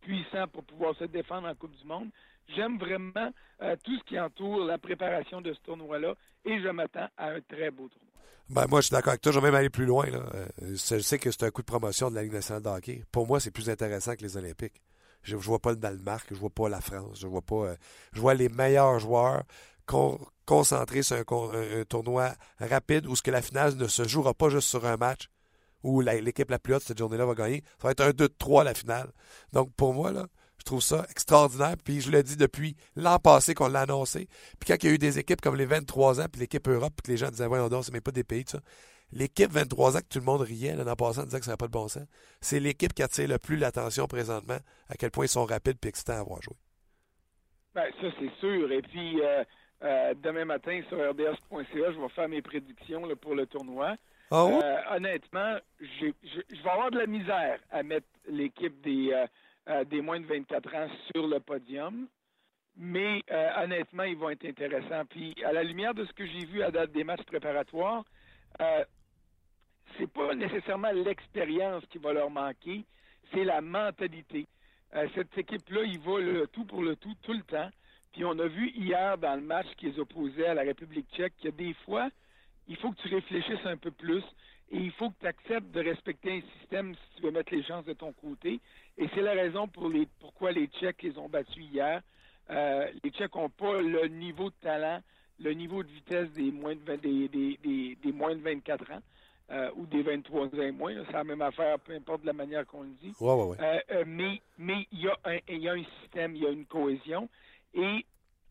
puissants 0.00 0.48
pour 0.48 0.64
pouvoir 0.64 0.96
se 0.96 1.04
défendre 1.04 1.46
en 1.46 1.54
Coupe 1.54 1.76
du 1.76 1.86
Monde. 1.86 2.08
J'aime 2.54 2.78
vraiment 2.78 3.32
euh, 3.62 3.76
tout 3.82 3.98
ce 3.98 4.04
qui 4.04 4.18
entoure 4.18 4.64
la 4.64 4.78
préparation 4.78 5.40
de 5.40 5.52
ce 5.52 5.60
tournoi-là 5.60 6.14
et 6.44 6.60
je 6.60 6.68
m'attends 6.68 7.08
à 7.16 7.30
un 7.30 7.40
très 7.40 7.70
beau 7.70 7.88
tournoi. 7.88 8.06
Ben, 8.48 8.66
moi, 8.68 8.80
je 8.80 8.86
suis 8.86 8.94
d'accord 8.94 9.10
avec 9.10 9.22
toi. 9.22 9.32
Je 9.32 9.40
vais 9.40 9.46
même 9.46 9.54
aller 9.56 9.70
plus 9.70 9.86
loin. 9.86 10.06
Là. 10.06 10.22
Euh, 10.34 10.46
je 10.62 10.98
sais 10.98 11.18
que 11.18 11.30
c'est 11.30 11.42
un 11.42 11.50
coup 11.50 11.62
de 11.62 11.66
promotion 11.66 12.10
de 12.10 12.14
la 12.14 12.22
Ligue 12.22 12.32
nationale 12.32 12.62
de 12.62 12.68
hockey. 12.68 13.02
Pour 13.10 13.26
moi, 13.26 13.40
c'est 13.40 13.50
plus 13.50 13.68
intéressant 13.68 14.14
que 14.14 14.22
les 14.22 14.36
Olympiques. 14.36 14.80
Je 15.22 15.34
ne 15.34 15.40
vois 15.40 15.58
pas 15.58 15.70
le 15.70 15.76
Danemark, 15.76 16.26
je 16.30 16.36
vois 16.36 16.50
pas 16.50 16.68
la 16.68 16.80
France, 16.80 17.18
je 17.20 17.26
vois 17.26 17.42
pas. 17.42 17.56
Euh, 17.56 17.76
je 18.12 18.20
vois 18.20 18.34
les 18.34 18.48
meilleurs 18.48 19.00
joueurs 19.00 19.42
concentrés 20.44 21.02
sur 21.02 21.16
un, 21.16 21.84
tournoi 21.88 22.32
rapide 22.60 23.06
où 23.06 23.16
ce 23.16 23.22
que 23.22 23.30
la 23.30 23.42
finale 23.42 23.74
ne 23.76 23.86
se 23.86 24.06
jouera 24.06 24.34
pas 24.34 24.48
juste 24.48 24.68
sur 24.68 24.84
un 24.84 24.96
match 24.96 25.28
où 25.82 26.00
l'équipe 26.00 26.50
la, 26.50 26.58
plus 26.58 26.74
haute 26.74 26.82
cette 26.82 26.98
journée-là 26.98 27.24
va 27.24 27.34
gagner. 27.34 27.62
Ça 27.80 27.88
va 27.88 27.90
être 27.92 28.00
un 28.02 28.10
2-3 28.10 28.64
la 28.64 28.74
finale. 28.74 29.10
Donc 29.52 29.72
pour 29.74 29.94
moi, 29.94 30.12
là, 30.12 30.26
trouve 30.66 30.82
ça 30.82 31.06
extraordinaire. 31.10 31.76
Puis 31.82 32.00
je 32.00 32.10
le 32.10 32.22
dis 32.22 32.36
depuis 32.36 32.76
l'an 32.96 33.18
passé 33.18 33.54
qu'on 33.54 33.68
l'a 33.68 33.82
annoncé. 33.82 34.28
Puis 34.60 34.68
quand 34.68 34.76
il 34.82 34.86
y 34.86 34.92
a 34.92 34.94
eu 34.94 34.98
des 34.98 35.18
équipes 35.18 35.40
comme 35.40 35.56
les 35.56 35.66
23 35.66 36.20
ans, 36.20 36.26
puis 36.30 36.40
l'équipe 36.40 36.68
Europe, 36.68 36.92
puis 36.96 37.06
que 37.06 37.10
les 37.12 37.16
gens 37.16 37.30
disaient, 37.30 37.46
voyons 37.46 37.68
donc, 37.68 37.84
c'est 37.84 37.92
même 37.92 38.02
pas 38.02 38.12
des 38.12 38.24
pays, 38.24 38.44
ça. 38.46 38.60
L'équipe 39.12 39.50
23 39.50 39.96
ans 39.96 40.00
que 40.00 40.08
tout 40.10 40.18
le 40.18 40.24
monde 40.24 40.40
riait 40.40 40.74
l'an 40.74 40.96
passé 40.96 41.20
en 41.20 41.24
disant 41.24 41.38
que 41.38 41.44
ça 41.44 41.52
n'avait 41.52 41.58
pas 41.58 41.68
de 41.68 41.72
bon 41.72 41.86
sens, 41.86 42.06
c'est 42.40 42.58
l'équipe 42.58 42.92
qui 42.92 43.02
attire 43.02 43.28
le 43.28 43.38
plus 43.38 43.56
l'attention 43.56 44.06
présentement, 44.06 44.58
à 44.88 44.96
quel 44.96 45.10
point 45.12 45.26
ils 45.26 45.28
sont 45.28 45.44
rapides 45.44 45.78
et 45.84 45.88
excitants 45.88 46.14
à 46.14 46.18
avoir 46.18 46.42
joué. 46.42 46.56
Ben, 47.74 47.88
ça, 48.00 48.08
c'est 48.18 48.32
sûr. 48.40 48.72
Et 48.72 48.82
puis, 48.82 49.22
euh, 49.22 49.44
euh, 49.84 50.14
demain 50.22 50.44
matin, 50.44 50.80
sur 50.88 50.98
rds.ca, 50.98 51.92
je 51.92 52.00
vais 52.00 52.08
faire 52.08 52.28
mes 52.28 52.42
prédictions 52.42 53.02
pour 53.20 53.34
le 53.34 53.46
tournoi. 53.46 53.96
Ah 54.32 54.44
euh, 54.44 54.96
honnêtement, 54.96 55.56
je 55.78 56.06
vais 56.06 56.68
avoir 56.68 56.90
de 56.90 56.98
la 56.98 57.06
misère 57.06 57.60
à 57.70 57.84
mettre 57.84 58.08
l'équipe 58.28 58.80
des, 58.80 59.12
euh, 59.68 59.84
des 59.84 60.00
moins 60.00 60.20
de 60.20 60.26
24 60.26 60.74
ans 60.74 60.88
sur 61.12 61.26
le 61.26 61.40
podium. 61.40 62.08
Mais 62.76 63.22
euh, 63.30 63.64
honnêtement, 63.64 64.02
ils 64.02 64.16
vont 64.16 64.30
être 64.30 64.44
intéressants. 64.44 65.04
Puis 65.06 65.34
à 65.44 65.52
la 65.52 65.62
lumière 65.62 65.94
de 65.94 66.04
ce 66.04 66.12
que 66.12 66.26
j'ai 66.26 66.44
vu 66.44 66.62
à 66.62 66.70
date 66.70 66.92
des 66.92 67.04
matchs 67.04 67.24
préparatoires, 67.24 68.04
euh, 68.60 68.84
c'est 69.98 70.10
pas 70.10 70.34
nécessairement 70.34 70.92
l'expérience 70.92 71.84
qui 71.86 71.98
va 71.98 72.12
leur 72.12 72.30
manquer, 72.30 72.84
c'est 73.32 73.44
la 73.44 73.60
mentalité. 73.60 74.46
Euh, 74.94 75.08
cette 75.14 75.36
équipe-là, 75.38 75.82
il 75.84 75.98
va 76.00 76.20
le 76.20 76.46
tout 76.48 76.64
pour 76.64 76.82
le 76.82 76.96
tout 76.96 77.14
tout 77.22 77.32
le 77.32 77.42
temps. 77.42 77.70
Puis 78.12 78.24
on 78.24 78.38
a 78.38 78.46
vu 78.46 78.70
hier 78.70 79.16
dans 79.18 79.34
le 79.34 79.42
match 79.42 79.66
qu'ils 79.76 79.98
opposaient 79.98 80.46
à 80.46 80.54
la 80.54 80.62
République 80.62 81.06
tchèque 81.12 81.34
a 81.44 81.50
des 81.50 81.74
fois, 81.84 82.10
il 82.68 82.76
faut 82.76 82.90
que 82.90 83.00
tu 83.00 83.08
réfléchisses 83.14 83.64
un 83.64 83.76
peu 83.76 83.90
plus 83.90 84.22
et 84.70 84.78
il 84.78 84.90
faut 84.92 85.10
que 85.10 85.20
tu 85.20 85.26
acceptes 85.26 85.70
de 85.70 85.80
respecter 85.80 86.32
un 86.38 86.58
système 86.58 86.94
si 86.94 87.16
tu 87.16 87.22
veux 87.22 87.30
mettre 87.30 87.54
les 87.54 87.62
chances 87.62 87.84
de 87.84 87.92
ton 87.92 88.12
côté. 88.12 88.60
Et 88.98 89.08
c'est 89.14 89.22
la 89.22 89.32
raison 89.32 89.68
pour 89.68 89.88
les, 89.88 90.06
pourquoi 90.20 90.52
les 90.52 90.66
Tchèques 90.66 91.02
les 91.02 91.16
ont 91.18 91.28
battus 91.28 91.64
hier. 91.72 92.02
Euh, 92.50 92.90
les 93.02 93.10
Tchèques 93.10 93.34
n'ont 93.34 93.48
pas 93.50 93.80
le 93.80 94.06
niveau 94.08 94.50
de 94.50 94.54
talent 94.60 95.00
le 95.38 95.52
niveau 95.52 95.82
de 95.82 95.88
vitesse 95.90 96.30
des 96.30 96.50
moins 96.50 96.74
de, 96.74 96.80
20 96.80 96.96
des, 97.02 97.28
des, 97.28 97.58
des, 97.62 97.94
des 98.02 98.12
moins 98.12 98.34
de 98.34 98.40
24 98.40 98.90
ans. 98.92 99.02
euh, 99.50 99.70
ou 99.76 99.86
des 99.86 100.02
23 100.02 100.46
ans 100.46 100.60
et 100.62 100.72
moins, 100.72 100.92
c'est 101.06 101.12
la 101.12 101.22
même 101.22 101.42
affaire, 101.42 101.78
peu 101.78 101.92
importe 101.94 102.24
la 102.24 102.32
manière 102.32 102.66
qu'on 102.66 102.82
le 102.82 102.94
dit. 103.00 103.12
Ouais, 103.20 103.32
ouais, 103.34 103.44
ouais. 103.50 103.82
Euh, 103.92 104.04
mais 104.06 104.40
mais 104.58 104.88
il 104.90 105.02
y, 105.02 105.08
a 105.08 105.16
un- 105.24 105.38
il 105.48 105.58
y 105.58 105.68
a 105.68 105.74
un 105.74 105.84
système, 106.00 106.34
il 106.34 106.42
y 106.42 106.46
a 106.46 106.50
une 106.50 106.64
cohésion. 106.66 107.28
Et 107.74 108.04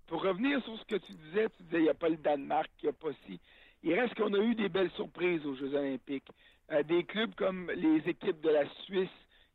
pour 0.08 0.22
revenir 0.22 0.64
sur 0.64 0.78
ce 0.80 0.86
que 0.86 0.96
tu 0.96 1.12
disais, 1.14 1.50
tu 1.58 1.64
disais 1.64 1.80
il 1.80 1.84
n'y 1.84 1.90
a 1.90 1.94
pas 1.96 2.08
le 2.08 2.16
Danemark, 2.18 2.70
il 2.82 2.86
n'y 2.86 2.90
a 2.92 2.94
pas 2.94 3.10
si. 3.26 3.40
Il 3.86 3.94
reste 3.94 4.16
qu'on 4.16 4.34
a 4.34 4.40
eu 4.40 4.56
des 4.56 4.68
belles 4.68 4.90
surprises 4.96 5.46
aux 5.46 5.56
Jeux 5.56 5.76
olympiques. 5.76 6.28
Euh, 6.72 6.82
des 6.82 7.04
clubs 7.04 7.36
comme 7.36 7.70
les 7.76 7.98
équipes 8.10 8.42
de 8.42 8.50
la 8.50 8.68
Suisse 8.84 9.08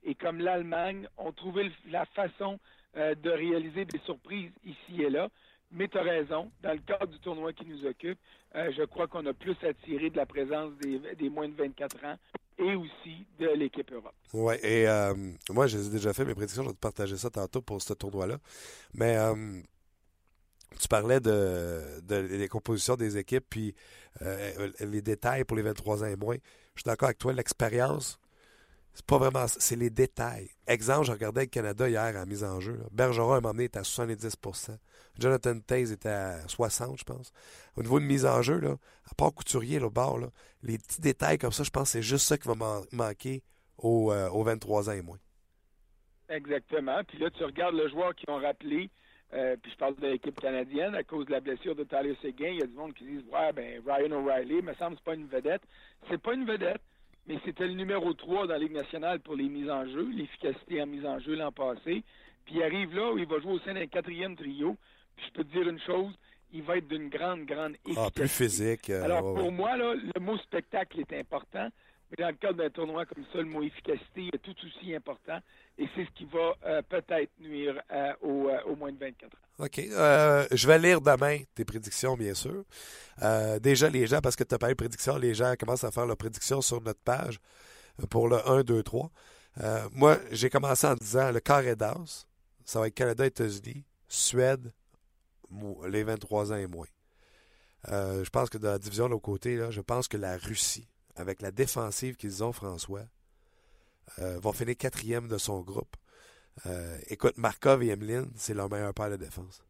et 0.05 0.15
comme 0.15 0.39
l'Allemagne 0.39 1.09
ont 1.19 1.33
trouvé 1.33 1.73
la 1.91 2.07
façon 2.07 2.61
euh, 2.97 3.17
de 3.17 3.29
réaliser 3.29 3.85
des 3.87 3.99
surprises 4.01 4.53
ici 4.65 5.03
et 5.03 5.11
là. 5.11 5.29
Mais 5.73 5.89
tu 5.89 5.99
as 5.99 6.03
raison, 6.03 6.51
dans 6.63 6.73
le 6.73 6.79
cadre 6.79 7.09
du 7.09 7.19
tournoi 7.19 7.53
qui 7.53 7.65
nous 7.65 7.85
occupe, 7.85 8.19
euh, 8.55 8.71
je 8.77 8.85
crois 8.85 9.09
qu'on 9.09 9.27
a 9.27 9.33
plus 9.33 9.57
attiré 9.65 10.11
de 10.11 10.17
la 10.17 10.27
présence 10.27 10.73
des, 10.79 11.29
moins 11.29 11.49
de 11.49 11.55
24 11.55 12.05
ans 12.05 12.17
et 12.59 12.75
aussi 12.77 13.27
de 13.41 13.49
l'équipe 13.49 13.91
Europe. 13.91 14.15
Ouais, 14.33 14.65
et 14.65 14.89
euh, 14.89 15.13
moi, 15.51 15.67
j'ai 15.67 15.79
déjà 15.91 16.13
fait 16.13 16.25
mes 16.25 16.35
prédictions. 16.35 16.63
Je 16.63 16.69
vais 16.69 16.75
te 16.75 16.81
partager 16.81 17.17
ça 17.17 17.31
tantôt 17.31 17.63
pour 17.63 17.83
ce 17.83 17.95
tournoi-là. 17.95 18.39
Mais 18.95 19.17
tu 20.79 20.89
parlais 20.89 21.21
de, 21.21 22.01
de 22.03 22.17
les 22.17 22.49
compositions 22.49 22.97
des 22.97 23.17
équipes, 23.19 23.45
puis 23.49 23.75
euh, 24.23 24.71
les 24.81 25.03
détails 25.03 25.45
pour 25.45 25.57
les 25.57 25.63
23 25.63 26.05
ans 26.05 26.07
et 26.07 26.17
moins. 26.17 26.37
Je 26.75 26.81
suis 26.83 26.87
d'accord 26.87 27.09
avec 27.09 27.19
toi. 27.19 27.33
L'expérience, 27.33 28.19
c'est 28.95 29.05
pas 29.05 29.19
vraiment 29.19 29.47
c'est 29.49 29.77
les 29.77 29.91
détails. 29.91 30.51
Exemple, 30.67 31.07
je 31.07 31.13
regardais 31.13 31.43
le 31.43 31.47
Canada 31.49 31.89
hier 31.89 32.01
à 32.01 32.13
la 32.13 32.27
mise 32.27 32.45
en 32.45 32.61
jeu. 32.61 32.81
Bergeron, 32.93 33.33
à 33.33 33.37
un 33.37 33.41
moment 33.41 33.53
donné, 33.53 33.65
était 33.65 33.79
à 33.79 33.83
70% 33.83 34.77
Jonathan 35.19 35.59
Taze 35.61 35.93
était 35.93 36.09
à 36.09 36.49
60 36.49 36.99
je 36.99 37.05
pense. 37.05 37.33
Au 37.77 37.83
niveau 37.83 38.01
de 38.01 38.05
mise 38.05 38.25
en 38.25 38.41
jeu, 38.43 38.59
là, 38.59 38.77
à 39.11 39.15
part 39.15 39.35
Couturier, 39.35 39.79
là, 39.79 39.87
au 39.87 39.91
bord, 39.91 40.19
là, 40.19 40.29
les 40.63 40.79
petits 40.79 41.01
détails 41.01 41.37
comme 41.37 41.53
ça, 41.53 41.63
je 41.63 41.71
pense 41.71 41.85
que 41.85 41.89
c'est 41.93 42.03
juste 42.03 42.27
ça 42.27 42.39
qui 42.39 42.49
va 42.49 42.55
man- 42.55 42.85
manquer 42.93 43.43
aux, 43.77 44.13
euh, 44.13 44.31
aux 44.31 44.43
23 44.45 44.89
ans 44.89 44.93
et 44.93 45.03
moins. 45.03 45.19
Exactement. 46.29 47.03
Puis 47.09 47.19
là, 47.19 47.31
tu 47.31 47.45
regardes 47.45 47.75
le 47.75 47.89
joueur 47.89 48.15
qui 48.15 48.25
ont 48.31 48.39
rappelé, 48.39 48.91
euh, 49.35 49.57
puis 49.63 49.71
je 49.73 49.77
parle 49.77 49.95
de 49.97 50.07
l'équipe 50.09 50.39
canadienne, 50.41 50.95
à 50.95 51.03
cause 51.05 51.27
de 51.27 51.31
la 51.33 51.41
blessure 51.41 51.75
de 51.75 51.85
Tyler 51.85 52.17
Seguin, 52.23 52.49
il 52.49 52.59
y 52.59 52.63
a 52.63 52.67
du 52.67 52.75
monde 52.75 52.95
qui 52.95 53.05
disent 53.05 53.25
Ouais, 53.33 53.53
ben 53.53 53.81
Ryan 53.87 54.13
O'Reilly, 54.13 54.63
me 54.63 54.75
semble 54.75 54.97
que 54.97 55.03
c'est 55.05 55.11
pas 55.11 55.15
une 55.15 55.27
vedette. 55.27 55.63
C'est 56.09 56.21
pas 56.21 56.35
une 56.35 56.45
vedette, 56.45 56.81
mais 57.27 57.39
c'était 57.45 57.67
le 57.67 57.75
numéro 57.75 58.13
3 58.13 58.47
dans 58.47 58.53
la 58.55 58.59
Ligue 58.59 58.73
nationale 58.73 59.21
pour 59.21 59.37
les 59.37 59.49
mises 59.49 59.71
en 59.71 59.87
jeu, 59.87 60.09
l'efficacité 60.13 60.83
en 60.83 60.87
mise 60.87 61.07
en 61.07 61.19
jeu 61.21 61.35
l'an 61.37 61.53
passé. 61.53 62.03
Puis 62.45 62.57
il 62.57 62.63
arrive 62.63 62.95
là 62.95 63.13
où 63.13 63.19
il 63.19 63.27
va 63.27 63.39
jouer 63.39 63.53
au 63.53 63.59
sein 63.61 63.75
d'un 63.75 63.87
quatrième 63.87 64.35
trio. 64.37 64.77
Puis 65.17 65.27
je 65.29 65.33
peux 65.35 65.45
te 65.45 65.53
dire 65.53 65.69
une 65.69 65.81
chose, 65.81 66.13
il 66.53 66.63
va 66.63 66.79
être 66.79 66.89
d'une 66.89 67.09
grande, 67.09 67.45
grande 67.45 67.75
efficacité. 67.87 68.01
Ah, 68.05 68.11
plus 68.13 68.29
physique. 68.29 68.91
euh, 68.91 69.05
Alors, 69.05 69.25
ouais, 69.25 69.35
pour 69.35 69.45
ouais. 69.51 69.55
moi, 69.55 69.77
là, 69.77 69.95
le 69.95 70.21
mot 70.21 70.37
spectacle 70.39 70.99
est 71.01 71.13
important, 71.19 71.69
mais 72.11 72.25
dans 72.25 72.31
le 72.31 72.37
cadre 72.37 72.59
d'un 72.59 72.71
tournoi 72.71 73.07
comme 73.07 73.25
ça, 73.33 73.39
le 73.39 73.45
mot 73.45 73.63
efficacité 73.63 74.31
est 74.33 74.39
tout 74.39 74.55
aussi 74.67 74.95
important, 74.95 75.39
et 75.79 75.87
c'est 75.95 76.05
ce 76.05 76.11
qui 76.11 76.25
va 76.25 76.55
euh, 76.67 76.83
peut-être 76.83 77.31
nuire 77.39 77.81
euh, 77.93 78.13
euh, 78.25 78.63
aux 78.67 78.77
moins 78.77 78.91
de 78.91 78.99
24 78.99 79.33
ans. 79.33 79.65
OK. 79.65 79.77
Je 79.77 80.67
vais 80.67 80.79
lire 80.79 81.01
demain 81.01 81.39
tes 81.55 81.65
prédictions, 81.65 82.17
bien 82.17 82.35
sûr. 82.35 82.65
Déjà, 83.61 83.89
les 83.89 84.07
gens, 84.07 84.21
parce 84.21 84.35
que 84.35 84.45
tu 84.45 84.55
as 84.55 84.59
parlé 84.59 84.75
de 84.75 84.79
prédictions, 84.79 85.17
les 85.19 85.35
gens 85.35 85.55
commencent 85.59 85.85
à 85.85 85.91
faire 85.91 86.07
leurs 86.07 86.17
prédictions 86.17 86.61
sur 86.63 86.81
notre 86.81 87.01
page 87.01 87.39
pour 88.09 88.29
le 88.29 88.47
1, 88.49 88.63
2, 88.63 88.83
3. 88.83 89.11
Euh, 89.59 89.89
moi, 89.93 90.19
j'ai 90.31 90.49
commencé 90.49 90.87
en 90.87 90.95
disant 90.95 91.31
le 91.31 91.41
carré 91.41 91.77
d'as, 91.77 92.27
ça 92.65 92.81
va 92.81 92.87
être 92.87 92.95
Canada, 92.95 93.27
États-Unis, 93.27 93.85
Suède, 94.09 94.73
les 95.87 96.05
23 96.05 96.53
ans 96.53 96.57
et 96.57 96.67
moins. 96.67 96.87
Je 97.87 98.29
pense 98.31 98.49
que 98.49 98.59
dans 98.59 98.71
la 98.71 98.79
division 98.79 99.07
de 99.07 99.11
l'autre 99.11 99.25
côté, 99.25 99.57
là, 99.57 99.71
je 99.71 99.81
pense 99.81 100.09
que 100.09 100.17
la 100.17 100.37
Russie, 100.37 100.89
avec 101.17 101.43
la 101.43 101.51
défensive 101.51 102.17
qu'ils 102.17 102.43
ont, 102.45 102.53
François, 102.53 103.05
euh, 104.19 104.39
va 104.41 104.53
finir 104.53 104.77
quatrième 104.77 105.29
de 105.29 105.39
son 105.39 105.61
groupe. 105.61 105.97
Euh, 106.67 106.99
écoute, 107.09 107.39
Markov 107.39 107.83
et 107.83 107.89
Emeline, 107.89 108.31
c'est 108.37 108.55
leur 108.55 108.69
meilleur 108.69 108.93
paire 108.93 109.11
de 109.11 109.17
défense. 109.17 109.63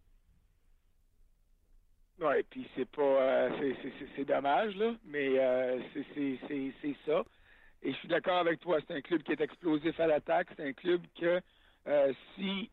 Oui, 2.21 2.43
puis 2.51 2.69
c'est 2.77 2.89
pas 2.91 3.03
euh, 3.03 3.73
c'est- 4.17 4.25
dommage, 4.25 4.77
là, 4.77 4.95
mais 5.05 5.31
c'est- 5.95 6.97
ça. 7.07 7.23
Et 7.83 7.93
je 7.93 7.97
suis 7.97 8.09
d'accord 8.09 8.37
avec 8.37 8.61
toi, 8.61 8.79
c'est 8.87 8.95
un 8.95 9.01
club 9.01 9.23
qui 9.23 9.33
est 9.33 9.41
explosif 9.41 9.99
à 9.99 10.07
l'attaque, 10.07 10.49
c'est 10.55 10.67
un 10.69 10.73
club 10.75 11.03
que 11.19 11.41
si 12.37 12.71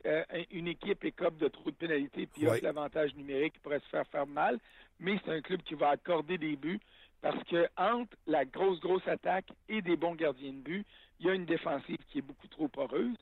une 0.52 0.68
équipe 0.68 1.06
écope 1.06 1.38
de 1.38 1.48
trop 1.48 1.72
de 1.72 1.76
pénalités 1.76 2.28
puis 2.28 2.46
Ouais. 2.46 2.58
a 2.58 2.62
l'avantage 2.62 3.16
numérique, 3.16 3.54
il 3.56 3.62
pourrait 3.62 3.80
se 3.80 3.88
faire 3.88 4.06
faire 4.08 4.28
mal, 4.28 4.60
mais 5.00 5.18
c'est 5.24 5.32
un 5.32 5.42
club 5.42 5.62
qui 5.64 5.76
va 5.76 5.90
accorder 5.92 6.38
des 6.38 6.58
buts 6.58 6.82
parce 7.22 7.44
que 7.46 7.68
entre 7.78 8.16
la 8.26 8.46
grosse, 8.46 8.80
grosse 8.80 9.08
attaque 9.08 9.48
et 9.70 9.82
des 9.82 9.96
bons 9.96 10.16
gardiens 10.16 10.54
de 10.54 10.58
but, 10.58 10.86
il 11.20 11.26
y 11.26 11.30
a 11.30 11.34
une 11.34 11.46
défensive 11.46 11.98
qui 12.10 12.20
est 12.20 12.22
beaucoup 12.22 12.48
trop 12.48 12.68
poreuse. 12.68 13.18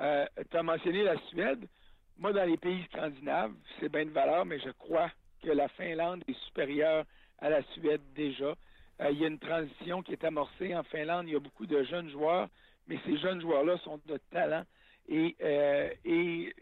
Euh, 0.00 0.26
tu 0.50 0.56
as 0.56 0.62
mentionné 0.62 1.02
la 1.04 1.16
Suède. 1.28 1.66
Moi, 2.18 2.32
dans 2.32 2.44
les 2.44 2.56
pays 2.56 2.84
scandinaves, 2.92 3.52
c'est 3.78 3.90
bien 3.90 4.04
de 4.04 4.10
valeur, 4.10 4.44
mais 4.44 4.58
je 4.58 4.70
crois 4.70 5.10
que 5.42 5.50
la 5.50 5.68
Finlande 5.68 6.24
est 6.26 6.38
supérieure 6.46 7.04
à 7.38 7.50
la 7.50 7.62
Suède 7.74 8.00
déjà. 8.14 8.54
Euh, 9.00 9.10
il 9.10 9.18
y 9.18 9.24
a 9.24 9.28
une 9.28 9.38
transition 9.38 10.02
qui 10.02 10.12
est 10.12 10.24
amorcée 10.24 10.74
en 10.74 10.82
Finlande. 10.84 11.28
Il 11.28 11.34
y 11.34 11.36
a 11.36 11.40
beaucoup 11.40 11.66
de 11.66 11.82
jeunes 11.84 12.10
joueurs, 12.10 12.48
mais 12.88 12.98
ces 13.04 13.16
jeunes 13.18 13.40
joueurs-là 13.40 13.78
sont 13.78 14.00
de 14.06 14.18
talent. 14.30 14.64
Et, 15.08 15.36
euh, 15.42 15.90
et 16.04 16.54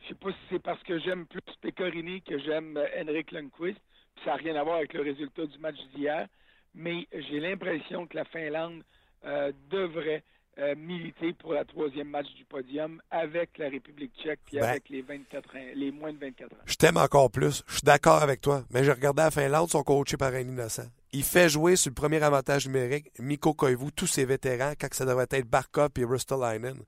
je 0.00 0.08
sais 0.08 0.14
pas 0.14 0.30
si 0.32 0.38
c'est 0.50 0.62
parce 0.62 0.82
que 0.82 0.98
j'aime 0.98 1.26
plus 1.26 1.40
Pecorini 1.60 2.22
que 2.22 2.38
j'aime 2.38 2.76
euh, 2.76 2.86
Henrik 3.00 3.30
Lundqvist. 3.32 3.80
Ça 4.24 4.30
n'a 4.30 4.36
rien 4.36 4.56
à 4.56 4.62
voir 4.64 4.76
avec 4.76 4.92
le 4.94 5.02
résultat 5.02 5.46
du 5.46 5.58
match 5.58 5.76
d'hier. 5.94 6.26
Mais 6.74 7.06
j'ai 7.12 7.40
l'impression 7.40 8.06
que 8.06 8.16
la 8.16 8.24
Finlande 8.24 8.82
euh, 9.24 9.52
devrait 9.70 10.22
euh, 10.58 10.74
militer 10.76 11.32
pour 11.32 11.52
la 11.54 11.64
troisième 11.64 12.08
match 12.08 12.26
du 12.36 12.44
podium 12.44 13.00
avec 13.10 13.56
la 13.58 13.68
République 13.68 14.12
tchèque 14.20 14.40
puis 14.44 14.58
Ben. 14.58 14.64
avec 14.68 14.88
les 14.88 15.02
24 15.02 15.56
ans- 15.56 15.72
les 15.74 15.90
moins 15.92 16.12
de 16.12 16.18
24 16.18 16.52
ans. 16.52 16.56
Je 16.66 16.74
t'aime 16.74 16.96
encore 16.96 17.30
plus. 17.30 17.62
Je 17.66 17.72
suis 17.74 17.82
d'accord 17.84 18.22
avec 18.22 18.40
toi. 18.40 18.64
Mais 18.70 18.84
j'ai 18.84 18.92
regardé 18.92 19.22
la 19.22 19.30
Finlande, 19.30 19.68
sont 19.70 19.82
coachés 19.82 20.16
par 20.16 20.32
un 20.34 20.40
innocent. 20.40 20.86
Il 21.12 21.24
fait 21.24 21.48
jouer 21.48 21.76
sur 21.76 21.90
le 21.90 21.94
premier 21.94 22.22
avantage 22.22 22.66
numérique 22.66 23.10
Mikko 23.18 23.54
Koivu, 23.54 23.90
tous 23.92 24.06
ses 24.06 24.26
vétérans, 24.26 24.72
quand 24.78 24.92
ça 24.92 25.06
devrait 25.06 25.26
être 25.30 25.48
Barkov 25.48 25.88
et 25.96 26.04
Ristolainen. 26.04 26.82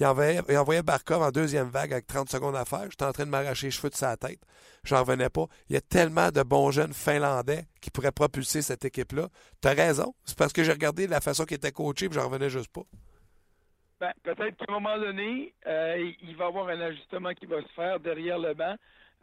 Il 0.00 0.06
envoyait, 0.06 0.40
il 0.48 0.56
envoyait 0.56 0.82
Barkov 0.82 1.22
en 1.22 1.30
deuxième 1.30 1.68
vague 1.68 1.92
avec 1.92 2.06
30 2.06 2.30
secondes 2.30 2.56
à 2.56 2.64
faire. 2.64 2.84
J'étais 2.90 3.04
en 3.04 3.12
train 3.12 3.26
de 3.26 3.30
m'arracher 3.30 3.66
les 3.66 3.70
cheveux 3.70 3.90
de 3.90 3.94
sa 3.94 4.16
tête. 4.16 4.40
J'en 4.84 5.00
revenais 5.00 5.28
pas. 5.28 5.44
Il 5.68 5.74
y 5.74 5.76
a 5.76 5.82
tellement 5.82 6.30
de 6.30 6.42
bons 6.42 6.70
jeunes 6.70 6.94
finlandais 6.94 7.66
qui 7.82 7.90
pourraient 7.90 8.12
propulser 8.12 8.62
cette 8.62 8.86
équipe-là. 8.86 9.28
T'as 9.60 9.74
raison. 9.74 10.14
C'est 10.24 10.38
parce 10.38 10.54
que 10.54 10.64
j'ai 10.64 10.72
regardé 10.72 11.06
la 11.06 11.20
façon 11.20 11.44
qu'il 11.44 11.56
était 11.56 11.72
coaché 11.72 12.06
et 12.06 12.12
j'en 12.12 12.28
revenais 12.28 12.48
juste 12.48 12.72
pas. 12.72 12.84
Ben, 14.00 14.12
peut-être 14.22 14.56
qu'à 14.56 14.66
un 14.68 14.72
moment 14.72 14.98
donné, 14.98 15.54
euh, 15.66 16.12
il 16.22 16.36
va 16.36 16.44
y 16.44 16.48
avoir 16.48 16.68
un 16.68 16.80
ajustement 16.80 17.32
qui 17.34 17.46
va 17.46 17.60
se 17.62 17.72
faire 17.74 18.00
derrière 18.00 18.38
le 18.38 18.54
banc. 18.54 18.76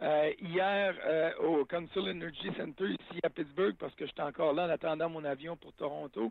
Euh, 0.03 0.33
hier, 0.41 0.93
euh, 1.05 1.31
au 1.37 1.63
Council 1.63 2.09
Energy 2.09 2.49
Center, 2.57 2.89
ici 2.89 3.19
à 3.23 3.29
Pittsburgh, 3.29 3.75
parce 3.79 3.95
que 3.95 4.05
j'étais 4.05 4.21
encore 4.21 4.51
là 4.51 4.65
en 4.65 4.69
attendant 4.69 5.07
mon 5.07 5.23
avion 5.23 5.55
pour 5.55 5.71
Toronto, 5.73 6.29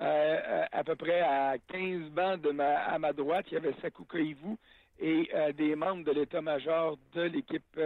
euh, 0.00 0.64
à 0.72 0.84
peu 0.84 0.96
près 0.96 1.20
à 1.20 1.56
15 1.68 2.08
bancs 2.12 2.40
de 2.40 2.50
ma, 2.50 2.78
à 2.78 2.98
ma 2.98 3.12
droite, 3.12 3.44
il 3.50 3.54
y 3.54 3.56
avait 3.58 3.74
Saku 3.82 4.04
Koivu 4.04 4.56
et 4.98 5.30
des 5.56 5.76
membres 5.76 6.04
de 6.04 6.12
l'état-major 6.12 6.98
de 7.14 7.22
l'équipe 7.22 7.80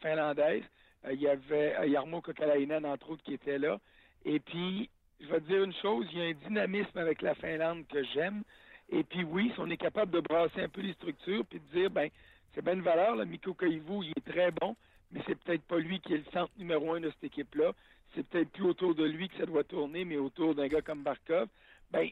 finlandaise. 0.00 0.64
Il 1.10 1.20
y 1.20 1.28
avait 1.28 1.90
Jarmo 1.90 2.22
Kokalainen, 2.22 2.86
entre 2.86 3.10
autres, 3.10 3.22
qui 3.22 3.34
était 3.34 3.58
là. 3.58 3.78
Et 4.24 4.40
puis, 4.40 4.88
je 5.20 5.26
vais 5.26 5.40
te 5.40 5.46
dire 5.46 5.62
une 5.62 5.74
chose, 5.74 6.06
il 6.12 6.18
y 6.18 6.22
a 6.22 6.24
un 6.28 6.48
dynamisme 6.48 6.96
avec 6.96 7.20
la 7.20 7.34
Finlande 7.34 7.86
que 7.86 8.02
j'aime. 8.14 8.42
Et 8.88 9.04
puis 9.04 9.24
oui, 9.24 9.52
si 9.54 9.60
on 9.60 9.68
est 9.68 9.76
capable 9.76 10.10
de 10.10 10.20
brasser 10.20 10.62
un 10.62 10.68
peu 10.68 10.80
les 10.80 10.94
structures, 10.94 11.44
puis 11.44 11.60
de 11.60 11.78
dire, 11.78 11.90
ben, 11.90 12.08
c'est 12.54 12.62
bien 12.64 12.74
une 12.74 12.82
valeur, 12.82 13.16
le 13.16 13.24
Mikko 13.24 13.54
Koivu, 13.54 14.04
il 14.06 14.12
est 14.16 14.30
très 14.32 14.50
bon, 14.50 14.76
mais 15.12 15.20
c'est 15.26 15.38
peut-être 15.38 15.62
pas 15.62 15.78
lui 15.78 16.00
qui 16.00 16.14
est 16.14 16.18
le 16.18 16.32
centre 16.32 16.52
numéro 16.58 16.94
un 16.94 17.00
de 17.00 17.10
cette 17.10 17.24
équipe-là. 17.24 17.72
C'est 18.14 18.26
peut-être 18.26 18.50
plus 18.50 18.64
autour 18.64 18.94
de 18.94 19.04
lui 19.04 19.28
que 19.28 19.36
ça 19.36 19.46
doit 19.46 19.64
tourner, 19.64 20.04
mais 20.04 20.16
autour 20.16 20.54
d'un 20.54 20.66
gars 20.68 20.82
comme 20.82 21.02
Barkov. 21.02 21.48
Ben, 21.90 22.08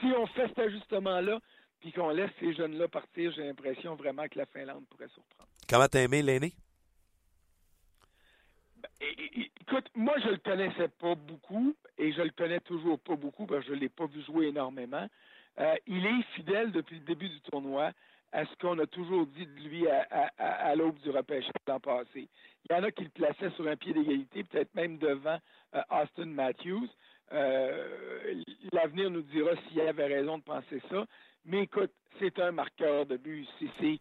si 0.00 0.06
on 0.06 0.26
fait 0.28 0.48
cet 0.48 0.58
ajustement-là, 0.58 1.40
puis 1.80 1.92
qu'on 1.92 2.10
laisse 2.10 2.30
ces 2.40 2.54
jeunes-là 2.54 2.88
partir, 2.88 3.32
j'ai 3.32 3.44
l'impression 3.44 3.94
vraiment 3.96 4.26
que 4.28 4.38
la 4.38 4.46
Finlande 4.46 4.84
pourrait 4.88 5.08
surprendre. 5.08 5.48
Comment 5.68 5.86
t'as 5.88 6.02
aimé 6.02 6.22
l'aîné? 6.22 6.52
Et- 9.00 9.50
Écoute, 9.68 9.90
moi, 9.96 10.14
je 10.22 10.28
le 10.28 10.36
connaissais 10.36 10.86
pas 10.88 11.16
beaucoup 11.16 11.74
et 11.98 12.12
je 12.12 12.22
le 12.22 12.30
connais 12.30 12.60
toujours 12.60 13.00
pas 13.00 13.16
beaucoup 13.16 13.46
parce 13.46 13.66
que 13.66 13.74
je 13.74 13.78
l'ai 13.80 13.88
pas 13.88 14.06
vu 14.06 14.22
jouer 14.22 14.46
énormément. 14.46 15.08
Euh, 15.58 15.74
il 15.88 16.06
est 16.06 16.22
fidèle 16.36 16.70
depuis 16.70 17.00
le 17.00 17.04
début 17.04 17.28
du 17.28 17.40
tournoi 17.40 17.90
à 18.32 18.44
ce 18.44 18.54
qu'on 18.56 18.78
a 18.78 18.86
toujours 18.86 19.26
dit 19.26 19.46
de 19.46 19.60
lui 19.68 19.88
à, 19.88 20.74
l'aube 20.74 20.98
du 21.00 21.10
repêchage 21.10 21.50
l'an 21.66 21.80
passé. 21.80 22.28
Il 22.68 22.72
y 22.72 22.78
en 22.78 22.82
a 22.82 22.90
qui 22.90 23.04
le 23.04 23.10
plaçaient 23.10 23.50
sur 23.50 23.66
un 23.66 23.76
pied 23.76 23.92
d'égalité, 23.92 24.44
peut-être 24.44 24.74
même 24.74 24.98
devant 24.98 25.38
euh, 25.74 25.82
Austin 25.90 26.26
Matthews. 26.26 26.88
Euh, 27.32 28.42
L'avenir 28.72 29.10
nous 29.10 29.22
dira 29.22 29.52
s'il 29.68 29.80
avait 29.80 30.06
raison 30.06 30.38
de 30.38 30.42
penser 30.42 30.80
ça. 30.90 31.04
Mais 31.44 31.62
écoute, 31.62 31.92
c'est 32.18 32.38
un 32.40 32.52
marqueur 32.52 33.06
de 33.06 33.16
but. 33.16 33.46
C'est- 33.58 33.98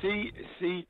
c'est- 0.00 0.32
c'est- 0.58 0.86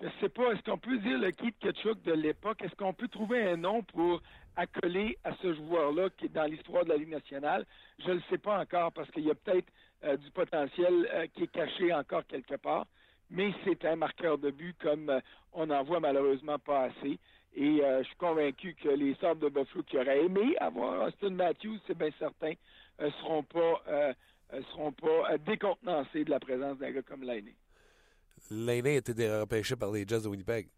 je 0.00 0.06
ne 0.06 0.10
sais 0.20 0.28
pas, 0.28 0.52
est-ce 0.52 0.62
qu'on 0.62 0.78
peut 0.78 0.98
dire 0.98 1.18
le 1.18 1.30
Keith 1.32 1.58
Ketchuk 1.58 2.02
de 2.02 2.12
l'époque? 2.12 2.62
Est-ce 2.62 2.74
qu'on 2.76 2.94
peut 2.94 3.08
trouver 3.08 3.42
un 3.42 3.56
nom 3.56 3.82
pour 3.82 4.22
accoler 4.56 5.18
à 5.24 5.34
ce 5.36 5.52
joueur-là 5.54 6.08
qui 6.10 6.26
est 6.26 6.34
dans 6.34 6.44
l'histoire 6.44 6.84
de 6.84 6.90
la 6.90 6.96
Ligue 6.96 7.10
nationale? 7.10 7.66
Je 7.98 8.08
ne 8.08 8.14
le 8.14 8.22
sais 8.30 8.38
pas 8.38 8.58
encore 8.60 8.92
parce 8.92 9.10
qu'il 9.10 9.24
y 9.24 9.30
a 9.30 9.34
peut-être 9.34 9.68
euh, 10.04 10.16
du 10.16 10.30
potentiel 10.30 11.08
euh, 11.12 11.26
qui 11.34 11.44
est 11.44 11.52
caché 11.52 11.92
encore 11.92 12.26
quelque 12.26 12.56
part. 12.56 12.86
Mais 13.28 13.52
c'est 13.64 13.84
un 13.84 13.96
marqueur 13.96 14.38
de 14.38 14.50
but 14.50 14.74
comme 14.80 15.10
euh, 15.10 15.20
on 15.52 15.66
n'en 15.66 15.82
voit 15.82 16.00
malheureusement 16.00 16.58
pas 16.58 16.84
assez. 16.84 17.18
Et 17.54 17.82
je 17.82 18.04
suis 18.04 18.16
convaincu 18.16 18.76
que 18.80 18.90
les 18.90 19.12
sortes 19.16 19.40
de 19.40 19.48
Buffalo 19.48 19.82
qui 19.82 19.98
auraient 19.98 20.24
aimé 20.24 20.56
avoir 20.60 21.08
Austin 21.08 21.30
Matthews, 21.30 21.80
c'est 21.84 21.98
bien 21.98 22.10
certain, 22.16 22.52
ne 23.00 23.10
seront 23.10 23.42
pas, 23.42 24.14
seront 24.70 24.92
pas 24.92 25.36
décontenancés 25.38 26.22
de 26.22 26.30
la 26.30 26.38
présence 26.38 26.78
d'un 26.78 26.92
gars 26.92 27.02
comme 27.02 27.24
Lainé. 27.24 27.56
Lainé 28.52 28.90
a 28.90 28.96
été 28.98 29.28
repêché 29.28 29.74
par 29.74 29.90
les 29.90 30.06
Jets 30.06 30.20
de 30.20 30.28
Winnipeg. 30.28 30.68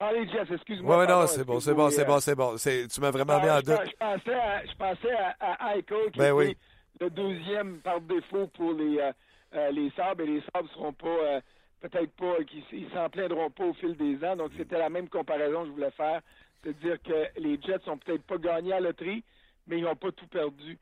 Ah, 0.00 0.12
les 0.12 0.28
Jets, 0.28 0.52
excuse-moi. 0.52 0.98
Oui, 0.98 1.06
non, 1.06 1.26
c'est 1.26 1.44
bon, 1.44 1.60
c'est 1.60 1.72
bon, 1.74 1.88
c'est 1.88 2.04
bon, 2.04 2.20
c'est 2.20 2.34
bon. 2.34 2.56
Tu 2.56 3.00
m'as 3.00 3.10
vraiment 3.10 3.40
mis 3.40 3.50
en 3.50 3.60
doute. 3.60 3.80
Je 3.86 3.96
pensais 3.98 4.34
à, 4.34 4.66
je 4.66 4.74
pensais 4.76 5.12
à, 5.40 5.74
qui 5.80 6.18
ben 6.18 6.40
était 6.40 6.56
le 7.00 7.10
deuxième 7.10 7.78
par 7.78 8.00
défaut 8.00 8.46
pour 8.48 8.72
les, 8.74 8.98
euh, 8.98 9.12
euh, 9.54 9.70
les 9.70 9.90
Sabres, 9.90 10.22
et 10.22 10.26
les 10.26 10.42
Sabres 10.52 10.68
ne 10.68 10.74
seront 10.74 10.92
pas, 10.92 11.08
euh, 11.08 11.40
peut-être 11.80 12.12
pas, 12.12 12.36
ils 12.72 12.90
s'en 12.92 13.08
plaindront 13.10 13.50
pas 13.50 13.64
au 13.64 13.74
fil 13.74 13.96
des 13.96 14.24
ans. 14.26 14.36
Donc, 14.36 14.52
c'était 14.56 14.78
la 14.78 14.90
même 14.90 15.08
comparaison 15.08 15.62
que 15.62 15.68
je 15.68 15.72
voulais 15.72 15.90
faire. 15.92 16.20
C'est-à-dire 16.62 17.02
que 17.02 17.40
les 17.40 17.60
Jets 17.60 17.80
n'ont 17.86 17.98
peut-être 17.98 18.22
pas 18.22 18.38
gagné 18.38 18.72
à 18.72 18.80
la 18.80 18.88
loterie, 18.88 19.24
mais 19.66 19.78
ils 19.78 19.84
n'ont 19.84 19.96
pas 19.96 20.12
tout 20.12 20.28
perdu 20.28 20.78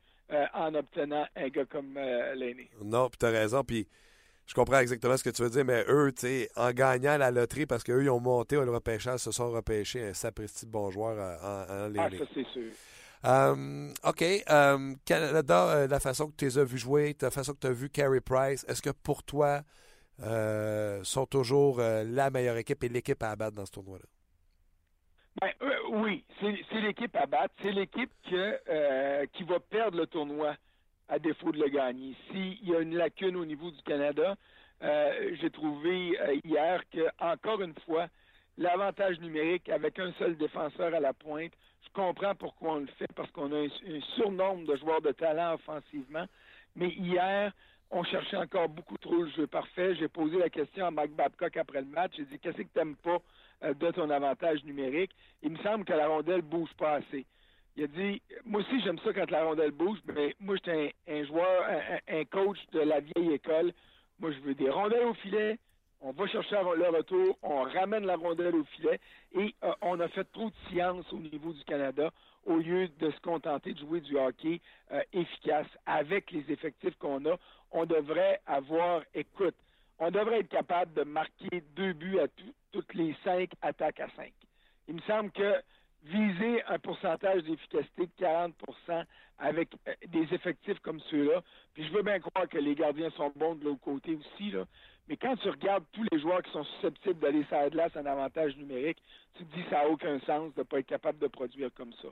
en 0.53 0.73
obtenant 0.75 1.25
un 1.35 1.49
gars 1.49 1.65
comme 1.65 1.95
l'aîné. 1.95 2.69
Non, 2.81 3.09
puis 3.09 3.17
tu 3.17 3.25
as 3.25 3.31
raison. 3.31 3.63
Puis 3.63 3.87
je 4.51 4.53
comprends 4.53 4.79
exactement 4.79 5.15
ce 5.15 5.23
que 5.23 5.29
tu 5.29 5.41
veux 5.43 5.49
dire, 5.49 5.63
mais 5.65 5.85
eux, 5.87 6.11
tu 6.11 6.27
sais, 6.27 6.49
en 6.55 6.71
gagnant 6.71 7.17
la 7.17 7.31
loterie, 7.31 7.65
parce 7.65 7.83
qu'eux, 7.83 8.03
ils 8.03 8.09
ont 8.09 8.19
monté 8.19 8.57
au 8.57 8.71
repêchage, 8.71 9.21
se 9.21 9.31
sont 9.31 9.49
repêchés 9.49 10.03
un 10.03 10.13
sapristi 10.13 10.65
de 10.65 10.71
bon 10.71 10.91
joueur 10.91 11.17
en, 11.17 11.87
en, 11.87 11.93
Ah, 11.97 12.09
ça, 12.09 12.25
c'est 12.33 12.47
sûr. 12.47 12.71
Euh, 13.25 13.89
OK. 14.03 14.21
Euh, 14.21 14.95
Canada, 15.05 15.67
euh, 15.69 15.87
la 15.87 15.99
façon 15.99 16.31
que 16.31 16.35
tu 16.37 16.45
les 16.45 16.57
as 16.57 16.63
vus 16.63 16.77
jouer, 16.77 17.15
la 17.21 17.31
façon 17.31 17.53
que 17.53 17.59
tu 17.59 17.67
as 17.67 17.71
vu 17.71 17.89
Carey 17.89 18.21
Price, 18.21 18.65
est-ce 18.67 18.81
que 18.81 18.89
pour 18.89 19.23
toi, 19.23 19.61
sont 21.03 21.25
toujours 21.25 21.79
la 21.79 22.29
meilleure 22.29 22.57
équipe 22.57 22.83
et 22.83 22.89
l'équipe 22.89 23.21
à 23.23 23.31
abattre 23.31 23.55
dans 23.55 23.65
ce 23.65 23.71
tournoi-là? 23.71 24.05
Ben, 25.41 25.51
oui, 25.93 26.23
c'est 26.39 26.81
l'équipe 26.81 27.15
à 27.15 27.25
battre. 27.25 27.55
C'est 27.63 27.71
l'équipe 27.71 28.11
qui 28.23 29.43
va 29.43 29.59
perdre 29.59 29.97
le 29.97 30.05
tournoi 30.05 30.55
à 31.09 31.17
défaut 31.17 31.51
de 31.51 31.59
le 31.59 31.69
gagner. 31.69 32.15
S'il 32.29 32.63
y 32.69 32.75
a 32.75 32.79
une 32.81 32.95
lacune 32.95 33.35
au 33.35 33.45
niveau 33.45 33.71
du 33.71 33.81
Canada, 33.81 34.35
j'ai 34.79 35.49
trouvé 35.49 36.15
hier 36.43 36.83
que, 36.91 37.07
encore 37.19 37.61
une 37.61 37.73
fois, 37.85 38.07
l'avantage 38.57 39.19
numérique 39.21 39.69
avec 39.69 39.97
un 39.97 40.13
seul 40.19 40.37
défenseur 40.37 40.93
à 40.93 40.99
la 40.99 41.13
pointe, 41.13 41.53
je 41.83 41.89
comprends 41.93 42.35
pourquoi 42.35 42.73
on 42.73 42.79
le 42.79 42.87
fait, 42.97 43.11
parce 43.15 43.29
qu'on 43.31 43.51
a 43.51 43.65
un, 43.65 44.01
surnombre 44.15 44.67
de 44.67 44.75
joueurs 44.77 45.01
de 45.01 45.11
talent 45.11 45.55
offensivement. 45.55 46.25
Mais 46.75 46.89
hier, 46.89 47.51
on 47.89 48.03
cherchait 48.03 48.37
encore 48.37 48.69
beaucoup 48.69 48.97
trop 48.97 49.23
le 49.23 49.29
jeu 49.31 49.47
parfait. 49.47 49.95
J'ai 49.95 50.07
posé 50.07 50.37
la 50.37 50.49
question 50.49 50.85
à 50.85 50.91
Mike 50.91 51.15
Babcock 51.15 51.57
après 51.57 51.81
le 51.81 51.87
match. 51.87 52.13
J'ai 52.15 52.25
dit 52.25 52.39
Qu'est-ce 52.39 52.57
que 52.57 52.61
tu 52.61 52.77
n'aimes 52.77 52.95
pas 52.95 53.17
euh, 53.63 53.73
de 53.73 53.91
ton 53.91 54.09
avantage 54.09 54.63
numérique? 54.63 55.11
Il 55.43 55.51
me 55.51 55.57
semble 55.57 55.83
que 55.83 55.93
la 55.93 56.07
rondelle 56.07 56.41
bouge 56.41 56.69
pas 56.77 56.95
assez. 56.95 57.25
Il 57.75 57.83
a 57.83 57.87
dit 57.87 58.21
Moi 58.45 58.61
aussi, 58.61 58.81
j'aime 58.81 58.99
ça 58.99 59.11
quand 59.13 59.29
la 59.29 59.43
rondelle 59.43 59.71
bouge, 59.71 59.99
mais 60.05 60.35
moi, 60.39 60.55
j'étais 60.55 60.93
un, 61.07 61.23
joueur, 61.25 61.65
un, 62.07 62.25
coach 62.25 62.59
de 62.71 62.79
la 62.79 63.01
vieille 63.01 63.33
école. 63.33 63.73
Moi, 64.19 64.31
je 64.31 64.39
veux 64.39 64.53
des 64.53 64.69
rondelles 64.69 65.05
au 65.05 65.13
filet. 65.15 65.57
On 66.03 66.11
va 66.13 66.25
chercher 66.27 66.55
le 66.55 66.89
retour, 66.89 67.37
on 67.43 67.61
ramène 67.61 68.07
la 68.07 68.15
rondelle 68.15 68.55
au 68.55 68.63
filet 68.63 68.99
et 69.33 69.53
euh, 69.63 69.71
on 69.81 69.99
a 69.99 70.07
fait 70.07 70.23
trop 70.31 70.49
de 70.49 70.55
science 70.69 71.05
au 71.13 71.19
niveau 71.19 71.53
du 71.53 71.63
Canada 71.63 72.11
au 72.45 72.57
lieu 72.57 72.87
de 72.87 73.11
se 73.11 73.19
contenter 73.19 73.73
de 73.73 73.79
jouer 73.79 74.01
du 74.01 74.17
hockey 74.17 74.61
euh, 74.91 75.01
efficace 75.13 75.67
avec 75.85 76.31
les 76.31 76.51
effectifs 76.51 76.95
qu'on 76.97 77.23
a. 77.25 77.37
On 77.71 77.85
devrait 77.85 78.41
avoir, 78.47 79.03
écoute, 79.13 79.55
on 79.99 80.09
devrait 80.09 80.39
être 80.39 80.49
capable 80.49 80.91
de 80.93 81.03
marquer 81.03 81.61
deux 81.75 81.93
buts 81.93 82.19
à 82.19 82.25
toutes 82.71 82.93
les 82.95 83.15
cinq 83.23 83.51
attaques 83.61 83.99
à 83.99 84.09
cinq. 84.15 84.33
Il 84.87 84.95
me 84.95 85.01
semble 85.01 85.29
que 85.31 85.61
viser 86.03 86.63
un 86.63 86.79
pourcentage 86.79 87.43
d'efficacité 87.43 88.07
de 88.07 88.25
40% 88.25 89.05
avec 89.37 89.69
euh, 89.87 89.93
des 90.07 90.33
effectifs 90.33 90.79
comme 90.79 90.99
ceux-là. 91.11 91.43
Puis 91.75 91.85
je 91.85 91.93
veux 91.93 92.01
bien 92.01 92.19
croire 92.19 92.47
que 92.49 92.57
les 92.57 92.73
gardiens 92.73 93.11
sont 93.11 93.31
bons 93.35 93.53
de 93.53 93.65
l'autre 93.65 93.81
côté 93.81 94.15
aussi, 94.15 94.49
là. 94.49 94.65
Mais 95.07 95.17
quand 95.17 95.35
tu 95.37 95.49
regardes 95.49 95.83
tous 95.91 96.05
les 96.11 96.19
joueurs 96.19 96.41
qui 96.41 96.51
sont 96.51 96.63
susceptibles 96.63 97.19
d'aller 97.19 97.43
sur 97.45 97.57
la 97.57 97.69
glace 97.69 97.95
en 97.95 98.05
avantage 98.05 98.55
numérique, 98.55 98.97
tu 99.35 99.45
te 99.45 99.55
dis 99.55 99.63
ça 99.69 99.83
n'a 99.83 99.89
aucun 99.89 100.19
sens 100.21 100.53
de 100.53 100.59
ne 100.59 100.63
pas 100.63 100.79
être 100.79 100.87
capable 100.87 101.19
de 101.19 101.27
produire 101.27 101.69
comme 101.75 101.93
ça. 102.01 102.07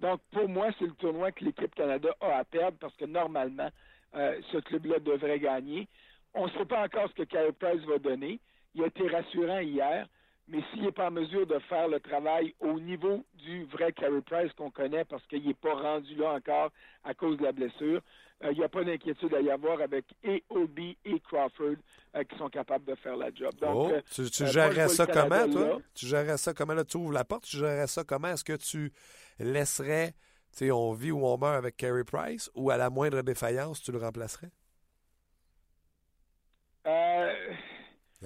Donc, 0.00 0.20
pour 0.30 0.48
moi, 0.48 0.68
c'est 0.78 0.86
le 0.86 0.92
tournoi 0.92 1.32
que 1.32 1.44
l'équipe 1.44 1.74
Canada 1.74 2.10
a 2.20 2.38
à 2.38 2.44
perdre 2.44 2.76
parce 2.78 2.94
que 2.96 3.04
normalement, 3.06 3.70
euh, 4.14 4.40
ce 4.52 4.58
club-là 4.58 4.98
devrait 4.98 5.40
gagner. 5.40 5.88
On 6.34 6.46
ne 6.46 6.50
sait 6.50 6.64
pas 6.64 6.84
encore 6.84 7.08
ce 7.08 7.14
que 7.14 7.22
Kyle 7.22 7.52
Price 7.58 7.82
va 7.82 7.98
donner. 7.98 8.38
Il 8.74 8.82
a 8.82 8.86
été 8.86 9.08
rassurant 9.08 9.60
hier 9.60 10.06
mais 10.48 10.60
s'il 10.70 10.82
n'est 10.82 10.92
pas 10.92 11.08
en 11.08 11.10
mesure 11.10 11.46
de 11.46 11.58
faire 11.60 11.88
le 11.88 12.00
travail 12.00 12.54
au 12.60 12.78
niveau 12.78 13.24
du 13.34 13.64
vrai 13.66 13.92
Carey 13.92 14.20
Price 14.26 14.52
qu'on 14.52 14.70
connaît 14.70 15.04
parce 15.04 15.24
qu'il 15.26 15.46
n'est 15.46 15.54
pas 15.54 15.74
rendu 15.74 16.14
là 16.16 16.32
encore 16.34 16.70
à 17.02 17.14
cause 17.14 17.38
de 17.38 17.44
la 17.44 17.52
blessure, 17.52 18.02
euh, 18.42 18.52
il 18.52 18.58
n'y 18.58 18.64
a 18.64 18.68
pas 18.68 18.84
d'inquiétude 18.84 19.32
à 19.34 19.40
y 19.40 19.50
avoir 19.50 19.80
avec 19.80 20.04
et 20.22 20.44
Obi 20.50 20.98
et 21.04 21.18
Crawford 21.20 21.76
euh, 22.14 22.24
qui 22.24 22.36
sont 22.36 22.48
capables 22.48 22.84
de 22.84 22.94
faire 22.96 23.16
la 23.16 23.32
job. 23.32 23.54
Donc, 23.60 23.90
oh, 23.90 23.92
euh, 23.92 24.00
tu, 24.12 24.30
tu 24.30 24.46
gérerais 24.46 24.88
ça 24.88 25.06
comment, 25.06 25.48
toi? 25.48 25.78
Tu 25.94 26.06
gérerais 26.06 26.36
ça 26.36 26.52
comment? 26.52 26.74
Là, 26.74 26.84
tu 26.84 26.96
ouvres 26.96 27.12
la 27.12 27.24
porte, 27.24 27.44
tu 27.44 27.56
gérerais 27.56 27.86
ça 27.86 28.04
comment? 28.04 28.28
Est-ce 28.28 28.44
que 28.44 28.56
tu 28.56 28.92
laisserais, 29.38 30.12
tu 30.52 30.58
sais, 30.58 30.70
on 30.70 30.92
vit 30.92 31.10
ou 31.10 31.24
on 31.24 31.38
meurt 31.38 31.56
avec 31.56 31.76
Carey 31.76 32.04
Price 32.04 32.50
ou 32.54 32.70
à 32.70 32.76
la 32.76 32.90
moindre 32.90 33.22
défaillance, 33.22 33.82
tu 33.82 33.92
le 33.92 33.98
remplacerais? 33.98 34.50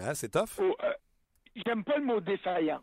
Ah, 0.01 0.15
c'est 0.15 0.31
tough? 0.31 0.61
J'aime 1.67 1.85
pas 1.85 1.99
le 1.99 2.05
mot 2.05 2.21
défaillance. 2.21 2.83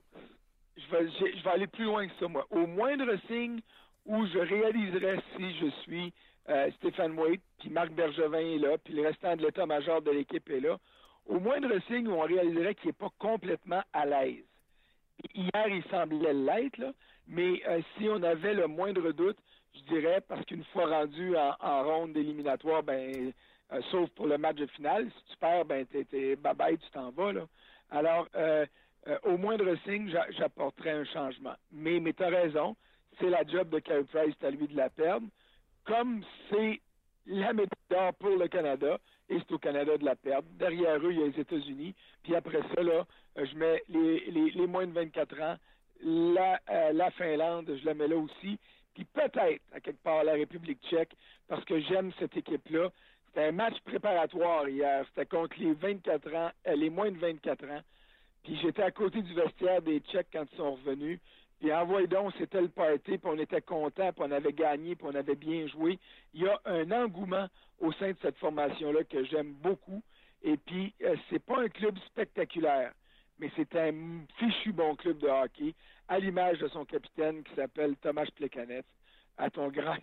Je 0.78 0.96
vais, 0.96 1.50
aller 1.50 1.68
plus 1.68 1.86
loin 1.86 2.08
que 2.08 2.14
ça, 2.20 2.28
moi. 2.28 2.46
Au 2.50 2.68
moindre 2.68 3.16
signe 3.28 3.62
où 4.06 4.26
je 4.28 4.40
réaliserai 4.40 5.20
si 5.36 5.56
je 5.58 5.68
suis 5.84 6.14
euh, 6.50 6.70
Stéphane 6.78 7.18
Waite, 7.18 7.42
puis 7.60 7.70
Marc 7.70 7.92
Bergevin 7.92 8.40
est 8.40 8.58
là, 8.58 8.78
puis 8.78 8.94
le 8.94 9.04
restant 9.04 9.36
de 9.36 9.44
l'état-major 9.44 10.02
de 10.02 10.12
l'équipe 10.12 10.48
est 10.50 10.60
là, 10.60 10.78
au 11.26 11.40
moindre 11.40 11.72
signe 11.88 12.08
où 12.08 12.14
on 12.14 12.22
réaliserait 12.22 12.76
qu'il 12.76 12.88
n'est 12.88 12.94
pas 12.94 13.10
complètement 13.18 13.82
à 13.94 14.06
l'aise. 14.06 14.44
Hier, 15.34 15.68
il 15.68 15.84
semblait 15.86 16.34
l'être, 16.34 16.78
là, 16.78 16.92
mais 17.28 17.64
euh, 17.68 17.82
si 17.98 18.08
on 18.10 18.22
avait 18.22 18.54
le 18.54 18.68
moindre 18.68 19.12
doute, 19.12 19.38
je 19.74 19.82
dirais, 19.94 20.22
parce 20.28 20.46
qu'une 20.46 20.64
fois 20.66 20.88
rendu 20.88 21.36
en, 21.36 21.84
ronde 21.84 22.16
éliminatoire, 22.16 22.84
ben, 22.84 23.34
euh, 23.72 23.82
sauf 23.90 24.10
pour 24.12 24.28
le 24.28 24.38
match 24.38 24.58
de 24.58 24.68
finale, 24.68 25.10
si 25.10 25.32
tu 25.32 25.38
perds, 25.38 25.66
ben, 25.66 25.86
t'es, 25.86 26.36
bye-bye, 26.36 26.78
tu 26.78 26.90
t'en 26.92 27.12
vas, 27.12 27.34
là. 27.34 27.48
Alors, 27.96 28.28
euh, 28.36 28.66
euh, 29.08 29.18
au 29.24 29.38
moindre 29.38 29.74
signe, 29.86 30.14
j'apporterai 30.38 30.92
un 30.92 31.06
changement. 31.06 31.56
Mais, 31.72 32.02
mais 32.02 32.12
tu 32.12 32.24
as 32.24 32.28
raison, 32.28 32.76
c'est 33.20 33.30
la 33.30 33.46
job 33.46 33.70
de 33.70 33.80
Carey 33.80 34.04
Price, 34.04 34.36
c'est 34.40 34.48
à 34.48 34.52
lui 34.52 34.68
de 34.68 34.76
la 34.76 34.90
perdre. 34.90 35.28
Comme 35.86 36.22
c'est 36.50 36.82
la 37.26 37.54
médaille 37.54 37.70
d'or 37.90 38.14
pour 38.16 38.36
le 38.36 38.50
Canada, 38.50 38.98
et 39.30 39.38
c'est 39.40 39.52
au 39.54 39.60
Canada 39.60 39.98
de 39.98 40.04
la 40.04 40.16
perdre. 40.16 40.48
Derrière 40.52 40.98
eux, 40.98 41.12
il 41.12 41.20
y 41.20 41.24
a 41.24 41.28
les 41.28 41.40
États-Unis. 41.40 41.96
Puis 42.22 42.36
après 42.36 42.62
ça, 42.62 42.82
euh, 42.82 43.04
je 43.38 43.56
mets 43.56 43.82
les, 43.88 44.68
moins 44.68 44.86
de 44.86 44.92
24 44.92 45.42
ans, 45.42 45.56
la, 46.02 46.60
la 46.92 47.12
Finlande, 47.12 47.74
je 47.80 47.86
la 47.86 47.94
mets 47.94 48.10
là 48.10 48.18
aussi. 48.18 48.60
Puis 48.94 49.06
peut-être, 49.06 49.62
à 49.74 49.80
quelque 49.80 50.04
part, 50.04 50.24
la 50.26 50.34
République 50.34 50.82
tchèque, 50.90 51.16
parce 51.48 51.64
que 51.64 51.80
j'aime 51.80 52.12
cette 52.20 52.36
équipe-là. 52.36 52.90
C'était 53.36 53.48
un 53.48 53.52
match 53.52 53.78
préparatoire 53.84 54.70
hier. 54.70 55.06
C'était 55.10 55.26
contre 55.26 55.60
les 55.60 55.74
24 55.74 56.34
ans, 56.36 56.52
euh, 56.68 56.76
les 56.76 56.90
moins 56.90 57.12
de 57.12 57.18
24 57.18 57.66
ans. 57.66 57.82
Puis 58.44 58.58
j'étais 58.62 58.84
à 58.84 58.92
côté 58.92 59.22
du 59.22 59.34
vestiaire 59.34 59.82
des 59.82 60.00
Tchèques 60.00 60.30
quand 60.32 60.46
ils 60.50 60.56
sont 60.56 60.76
revenus. 60.76 61.20
Puis 61.60 61.74
envoyez 61.74 62.08
donc, 62.08 62.34
c'était 62.38 62.62
le 62.62 62.70
party, 62.70 63.18
puis 63.18 63.20
on 63.26 63.38
était 63.38 63.62
content, 63.62 64.14
puis 64.14 64.24
on 64.26 64.32
avait 64.32 64.54
gagné, 64.54 64.96
puis 64.96 65.06
on 65.10 65.16
avait 65.16 65.36
bien 65.36 65.68
joué. 65.68 66.00
Il 66.34 66.44
y 66.44 66.48
a 66.48 66.62
un 66.64 66.90
engouement 66.92 67.48
au 67.80 67.92
sein 67.94 68.12
de 68.12 68.18
cette 68.22 68.38
formation-là 68.38 69.04
que 69.04 69.26
j'aime 69.26 69.52
beaucoup. 69.62 70.02
Et 70.42 70.56
puis, 70.56 70.94
euh, 71.04 71.18
c'est 71.30 71.44
pas 71.44 71.60
un 71.60 71.68
club 71.68 71.98
spectaculaire, 72.06 72.94
mais 73.38 73.52
c'est 73.58 73.76
un 73.76 73.92
fichu 74.38 74.72
bon 74.72 74.96
club 74.96 75.18
de 75.18 75.28
hockey 75.28 75.74
à 76.08 76.20
l'image 76.20 76.60
de 76.60 76.70
son 76.70 76.86
capitaine 76.86 77.44
qui 77.44 77.54
s'appelle 77.56 77.98
Thomas 77.98 78.28
Plekanec. 78.34 78.86
À 79.38 79.50
ton 79.50 79.68
grand. 79.70 79.96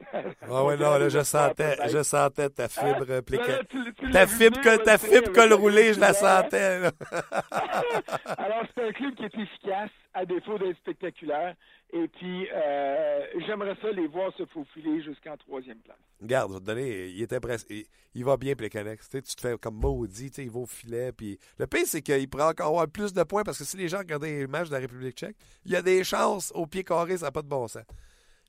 Ah 0.43 0.65
ouais, 0.65 0.77
non, 0.79 0.99
là, 0.99 1.09
je 1.09 1.23
sentais, 1.23 1.77
je 1.89 2.03
sentais 2.03 2.51
ta 2.51 2.69
fibre 2.69 3.21
Plekanec. 3.23 3.49
là, 3.49 3.65
tu- 3.71 3.95
tu 3.95 4.11
Ta 4.11 4.27
vu 4.27 4.37
fibre, 4.37 4.59
je 4.63 4.77
ta 4.83 4.99
fibre 4.99 5.33
col 5.33 5.53
roulé, 5.55 5.95
je 5.95 6.01
la 6.01 6.13
sentais. 6.13 6.81
là. 6.81 6.91
Alors, 8.39 8.63
c'est 8.75 8.85
un 8.89 8.93
club 8.93 9.15
qui 9.15 9.25
est 9.25 9.35
efficace, 9.35 9.91
à 10.15 10.27
défaut 10.27 10.59
d'être 10.59 10.77
spectaculaire. 10.79 11.55
Et 11.95 12.09
puis, 12.09 12.49
euh, 12.55 13.21
j'aimerais 13.47 13.75
ça 13.83 13.91
les 13.91 14.07
voir 14.07 14.33
se 14.37 14.45
faufiler 14.47 15.03
jusqu'en 15.03 15.37
troisième 15.37 15.79
place. 15.79 15.97
Regarde, 16.21 16.49
je 16.51 16.55
vais 16.55 16.61
te 16.61 16.65
donner, 16.67 17.07
il 17.09 17.23
est 17.23 17.33
impress- 17.33 17.67
il, 17.69 17.85
il 18.15 18.25
va 18.25 18.37
bien, 18.37 18.55
Plekanec. 18.55 19.01
Tu 19.01 19.07
sais, 19.11 19.23
tu 19.23 19.35
te 19.35 19.41
fais 19.41 19.57
comme 19.59 19.75
maudit, 19.77 20.29
il 20.39 20.51
va 20.51 20.61
au 20.61 20.67
filet. 20.67 21.13
Puis... 21.13 21.39
Le 21.59 21.67
pire, 21.67 21.83
c'est 21.87 22.01
qu'il 22.03 22.29
pourrait 22.29 22.45
encore 22.45 22.69
avoir 22.69 22.89
plus 22.89 23.13
de 23.13 23.23
points 23.25 23.43
parce 23.45 23.59
que 23.59 23.65
si 23.65 23.77
les 23.77 23.89
gens 23.89 23.99
regardaient 23.99 24.41
les 24.41 24.47
matchs 24.47 24.69
de 24.69 24.75
la 24.75 24.81
République 24.81 25.17
tchèque, 25.17 25.37
il 25.67 25.73
y 25.73 25.77
a 25.77 25.83
des 25.83 26.03
chances 26.05 26.51
au 26.55 26.67
pied 26.67 26.83
carré, 26.85 27.17
ça 27.19 27.27
n'a 27.27 27.33
pas 27.33 27.43
de 27.43 27.49
bon 27.49 27.69
sens. 27.69 27.83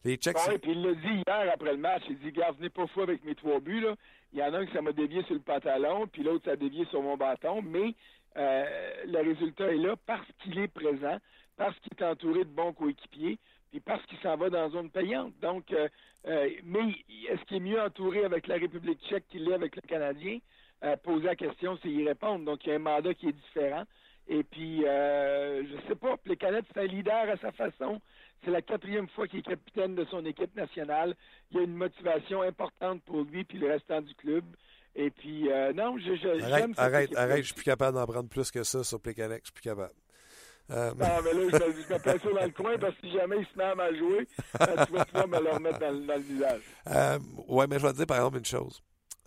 Les 0.05 0.17
c'est- 0.21 0.55
et 0.55 0.57
puis 0.59 0.71
il 0.71 0.81
l'a 0.83 0.93
dit 0.93 1.23
hier 1.25 1.51
après 1.53 1.71
le 1.71 1.77
match. 1.77 2.03
Il 2.09 2.19
dit, 2.19 2.31
gars, 2.31 2.51
venez 2.51 2.69
pas 2.69 2.87
fou 2.87 3.01
avec 3.01 3.23
mes 3.23 3.35
trois 3.35 3.59
buts. 3.59 3.79
Là. 3.81 3.95
Il 4.33 4.39
y 4.39 4.43
en 4.43 4.53
a 4.53 4.59
un 4.59 4.65
qui 4.65 4.73
ça 4.73 4.81
m'a 4.81 4.91
dévié 4.91 5.23
sur 5.23 5.33
le 5.35 5.39
pantalon, 5.41 6.07
puis 6.07 6.23
l'autre, 6.23 6.45
ça 6.45 6.51
a 6.51 6.55
dévié 6.55 6.85
sur 6.85 7.01
mon 7.01 7.15
bâton. 7.15 7.61
Mais 7.61 7.93
euh, 8.35 9.03
le 9.05 9.19
résultat 9.19 9.71
est 9.71 9.77
là 9.77 9.95
parce 10.05 10.27
qu'il 10.39 10.57
est 10.59 10.67
présent, 10.67 11.17
parce 11.55 11.77
qu'il 11.79 11.93
est 11.97 12.03
entouré 12.03 12.39
de 12.39 12.49
bons 12.49 12.73
coéquipiers, 12.73 13.37
puis 13.71 13.79
parce 13.79 14.03
qu'il 14.07 14.17
s'en 14.19 14.35
va 14.35 14.49
dans 14.49 14.69
zone 14.71 14.89
payante. 14.89 15.33
Donc, 15.41 15.71
euh, 15.71 15.87
euh, 16.27 16.49
mais 16.63 16.89
est-ce 17.29 17.43
qu'il 17.45 17.57
est 17.57 17.59
mieux 17.71 17.81
entouré 17.81 18.25
avec 18.25 18.47
la 18.47 18.55
République 18.55 18.99
tchèque 19.07 19.27
qu'il 19.29 19.49
est 19.49 19.53
avec 19.53 19.75
le 19.75 19.81
Canadien? 19.83 20.39
Poser 21.01 21.27
la 21.27 21.35
question, 21.37 21.79
c'est 21.81 21.87
y 21.87 22.05
répondre. 22.05 22.43
Donc, 22.43 22.65
il 22.65 22.69
y 22.69 22.71
a 22.73 22.75
un 22.75 22.79
mandat 22.79 23.13
qui 23.13 23.29
est 23.29 23.31
différent. 23.31 23.83
Et 24.27 24.43
puis, 24.43 24.81
je 24.81 25.75
sais 25.87 25.95
pas, 25.95 26.17
Plekanec, 26.17 26.65
c'est 26.73 26.81
un 26.81 26.87
leader 26.87 27.29
à 27.29 27.37
sa 27.37 27.53
façon. 27.53 28.01
C'est 28.45 28.51
la 28.51 28.61
quatrième 28.61 29.07
fois 29.09 29.27
qu'il 29.27 29.39
est 29.39 29.43
capitaine 29.43 29.95
de 29.95 30.05
son 30.05 30.25
équipe 30.25 30.55
nationale. 30.55 31.15
Il 31.51 31.57
y 31.57 31.59
a 31.61 31.63
une 31.63 31.75
motivation 31.75 32.41
importante 32.41 33.01
pour 33.03 33.21
lui 33.23 33.43
puis 33.43 33.57
le 33.57 33.67
restant 33.71 34.01
du 34.01 34.13
club. 34.15 34.43
Et 34.95 35.09
puis, 35.09 35.51
euh, 35.51 35.73
non, 35.73 35.97
je, 35.97 36.15
je, 36.15 36.43
Arrête, 36.43 36.69
arrête, 36.77 37.15
arrête, 37.17 37.37
je 37.37 37.45
suis 37.45 37.53
plus 37.55 37.63
capable 37.63 37.97
d'en 37.97 38.05
prendre 38.05 38.29
plus 38.29 38.51
que 38.51 38.63
ça 38.63 38.83
sur 38.83 38.99
Plekanec, 38.99 39.39
je 39.41 39.45
suis 39.45 39.53
plus 39.53 39.63
capable. 39.63 39.93
Euh, 40.71 40.93
Ah, 41.01 41.19
mais 41.23 41.33
là, 41.33 41.39
je 41.51 41.55
me, 41.65 41.83
je 41.83 41.93
me 41.93 41.99
place 41.99 42.21
ça 42.21 42.29
dans 42.31 42.45
le 42.45 42.51
coin 42.51 42.77
parce 42.77 42.95
que 42.95 43.07
si 43.07 43.11
jamais 43.13 43.37
il 43.39 43.45
se 43.47 43.57
met 43.57 43.63
à 43.63 43.75
mal 43.75 43.97
jouer, 43.97 44.27
euh, 44.61 44.85
tu 44.85 44.93
vas 44.93 45.05
pouvoir 45.05 45.27
me 45.27 45.39
le 45.41 45.49
remettre 45.49 45.79
dans, 45.79 45.91
le- 45.91 46.05
dans 46.05 46.15
le 46.15 46.21
visage. 46.21 46.61
Euh, 46.87 47.19
ouais, 47.47 47.65
mais 47.67 47.79
je 47.79 47.85
vais 47.87 47.91
te 47.91 47.97
dire 47.97 48.05
par 48.05 48.17
exemple 48.17 48.37
une 48.37 48.45
chose. 48.45 48.81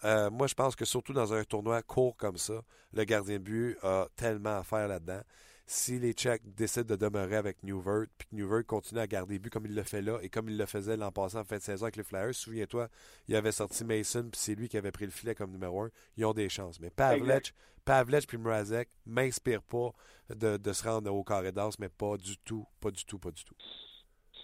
Euh, 0.04 0.30
moi, 0.30 0.46
je 0.46 0.54
pense 0.54 0.76
que 0.76 0.84
surtout 0.84 1.12
dans 1.12 1.32
un 1.34 1.42
tournoi 1.44 1.82
court 1.82 2.16
comme 2.16 2.36
ça, 2.36 2.60
le 2.92 3.04
gardien 3.04 3.38
de 3.38 3.42
but 3.42 3.76
a 3.82 4.06
tellement 4.14 4.58
à 4.58 4.62
faire 4.62 4.86
là-dedans. 4.88 5.20
Si 5.68 5.98
les 5.98 6.12
Tchèques 6.12 6.54
décident 6.54 6.94
de 6.94 6.96
demeurer 6.96 7.34
avec 7.34 7.64
Newvert, 7.64 8.04
puis 8.16 8.28
que 8.28 8.36
Newvert 8.36 8.64
continue 8.64 9.00
à 9.00 9.08
garder 9.08 9.40
but 9.40 9.50
comme 9.50 9.66
il 9.66 9.74
le 9.74 9.82
fait 9.82 10.00
là 10.00 10.18
et 10.22 10.28
comme 10.28 10.48
il 10.48 10.56
le 10.56 10.64
faisait 10.64 10.96
l'an 10.96 11.10
passé 11.10 11.36
en 11.38 11.44
fin 11.44 11.56
de 11.56 11.62
saison 11.62 11.86
avec 11.86 11.96
les 11.96 12.04
Flyers, 12.04 12.34
souviens-toi, 12.34 12.88
il 13.26 13.34
avait 13.34 13.50
sorti 13.50 13.84
Mason, 13.84 14.28
puis 14.30 14.40
c'est 14.40 14.54
lui 14.54 14.68
qui 14.68 14.76
avait 14.78 14.92
pris 14.92 15.06
le 15.06 15.10
filet 15.10 15.34
comme 15.34 15.50
numéro 15.50 15.82
un. 15.82 15.90
Ils 16.16 16.24
ont 16.24 16.32
des 16.32 16.48
chances. 16.48 16.78
Mais 16.78 16.90
Pavlech, 16.90 17.52
Pavlech 17.84 18.28
puis 18.28 18.38
Mrazek 18.38 18.88
m'inspirent 19.06 19.62
pas 19.64 19.90
de, 20.30 20.56
de 20.56 20.72
se 20.72 20.88
rendre 20.88 21.12
au 21.12 21.24
carré 21.24 21.50
d'as, 21.50 21.76
mais 21.80 21.88
pas 21.88 22.16
du 22.16 22.38
tout, 22.38 22.64
pas 22.80 22.92
du 22.92 23.04
tout, 23.04 23.18
pas 23.18 23.32
du 23.32 23.44
tout. 23.44 23.56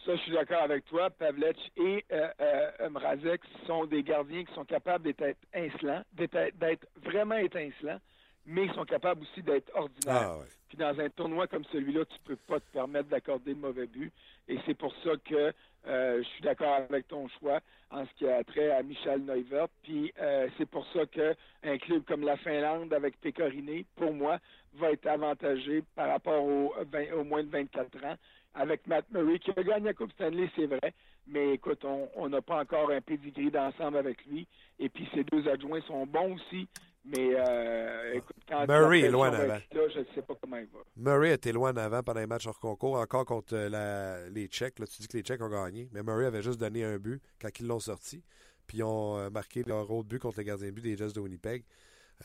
Ça, 0.04 0.16
je 0.16 0.22
suis 0.22 0.32
d'accord 0.32 0.62
avec 0.62 0.84
toi. 0.86 1.10
Pavlec 1.10 1.56
et 1.76 2.04
euh, 2.10 2.28
euh, 2.40 2.90
Mrazek 2.90 3.40
sont 3.68 3.86
des 3.86 4.02
gardiens 4.02 4.44
qui 4.44 4.52
sont 4.54 4.64
capables 4.64 5.04
d'être 5.04 5.36
insolents, 5.54 6.02
d'être 6.12 6.58
d'être 6.58 6.86
vraiment 6.96 7.36
étincelants, 7.36 8.00
mais 8.44 8.64
ils 8.64 8.74
sont 8.74 8.84
capables 8.84 9.22
aussi 9.22 9.42
d'être 9.44 9.70
ordinaires. 9.76 10.30
Ah 10.32 10.38
ouais. 10.38 10.46
Puis 10.72 10.78
dans 10.78 10.98
un 10.98 11.10
tournoi 11.10 11.46
comme 11.48 11.64
celui-là, 11.70 12.06
tu 12.06 12.18
peux 12.24 12.36
pas 12.48 12.58
te 12.58 12.72
permettre 12.72 13.10
d'accorder 13.10 13.52
de 13.52 13.58
mauvais 13.58 13.86
buts. 13.86 14.10
Et 14.48 14.56
c'est 14.64 14.72
pour 14.72 14.94
ça 15.04 15.10
que 15.22 15.52
euh, 15.86 16.22
je 16.22 16.28
suis 16.30 16.40
d'accord 16.40 16.76
avec 16.88 17.06
ton 17.08 17.28
choix 17.28 17.60
en 17.90 18.06
ce 18.06 18.10
qui 18.14 18.26
a 18.26 18.42
trait 18.42 18.70
à 18.70 18.82
Michel 18.82 19.22
Neuvert. 19.22 19.68
Puis 19.82 20.10
euh, 20.18 20.48
c'est 20.56 20.64
pour 20.64 20.86
ça 20.94 21.04
que 21.04 21.34
un 21.62 21.76
club 21.76 22.04
comme 22.04 22.22
la 22.22 22.38
Finlande 22.38 22.90
avec 22.94 23.20
Pecorine, 23.20 23.84
pour 23.96 24.14
moi, 24.14 24.38
va 24.72 24.92
être 24.92 25.06
avantagé 25.08 25.82
par 25.94 26.08
rapport 26.08 26.42
aux, 26.42 26.72
20 26.90 27.12
aux 27.18 27.24
moins 27.24 27.42
de 27.42 27.50
24 27.50 28.06
ans 28.06 28.16
avec 28.54 28.86
Matt 28.86 29.04
Murray, 29.10 29.40
qui 29.40 29.50
a 29.50 29.62
gagné 29.62 29.84
la 29.84 29.92
Coupe 29.92 30.12
Stanley, 30.12 30.48
c'est 30.56 30.66
vrai. 30.66 30.94
Mais 31.26 31.52
écoute, 31.52 31.84
on 31.84 32.28
n'a 32.30 32.40
pas 32.40 32.62
encore 32.62 32.90
un 32.90 33.02
pedigree 33.02 33.50
d'ensemble 33.50 33.98
avec 33.98 34.24
lui. 34.24 34.46
Et 34.78 34.88
puis 34.88 35.06
ses 35.12 35.24
deux 35.24 35.46
adjoints 35.48 35.82
sont 35.82 36.06
bons 36.06 36.36
aussi. 36.36 36.66
Mais 37.04 37.34
euh, 37.34 38.12
écoute, 38.14 38.36
quand 38.48 38.64
Murray 38.68 39.00
est 39.00 39.10
loin 39.10 39.28
pression 39.30 39.44
en 39.44 39.48
va 39.48 39.56
être 39.58 39.74
Là, 39.74 39.88
je 39.92 39.98
ne 40.00 40.04
sais 40.14 40.22
pas 40.22 40.34
comment 40.40 40.56
il 40.56 40.66
va. 40.66 40.78
Murray 40.96 41.32
était 41.32 41.52
loin 41.52 41.72
en 41.72 41.76
avant 41.76 42.02
pendant 42.02 42.20
les 42.20 42.26
matchs 42.28 42.46
hors 42.46 42.60
concours, 42.60 42.94
encore 42.96 43.24
contre 43.24 43.54
euh, 43.56 43.68
la- 43.68 44.28
les 44.28 44.46
Tchèques. 44.46 44.78
Là, 44.78 44.86
tu 44.86 45.02
dis 45.02 45.08
que 45.08 45.16
les 45.16 45.22
Tchèques 45.24 45.42
ont 45.42 45.48
gagné, 45.48 45.88
mais 45.92 46.02
Murray 46.04 46.26
avait 46.26 46.42
juste 46.42 46.60
donné 46.60 46.84
un 46.84 46.98
but 46.98 47.20
quand 47.40 47.48
ils 47.58 47.66
l'ont 47.66 47.80
sorti. 47.80 48.22
Puis 48.68 48.78
ils 48.78 48.84
ont 48.84 49.18
euh, 49.18 49.30
marqué 49.30 49.64
leur 49.64 49.90
autre 49.90 50.08
but 50.08 50.20
contre 50.20 50.38
le 50.38 50.44
gardien 50.44 50.68
de 50.68 50.72
but 50.72 50.82
des 50.82 50.96
Jets 50.96 51.12
de 51.12 51.20
Winnipeg. 51.20 51.64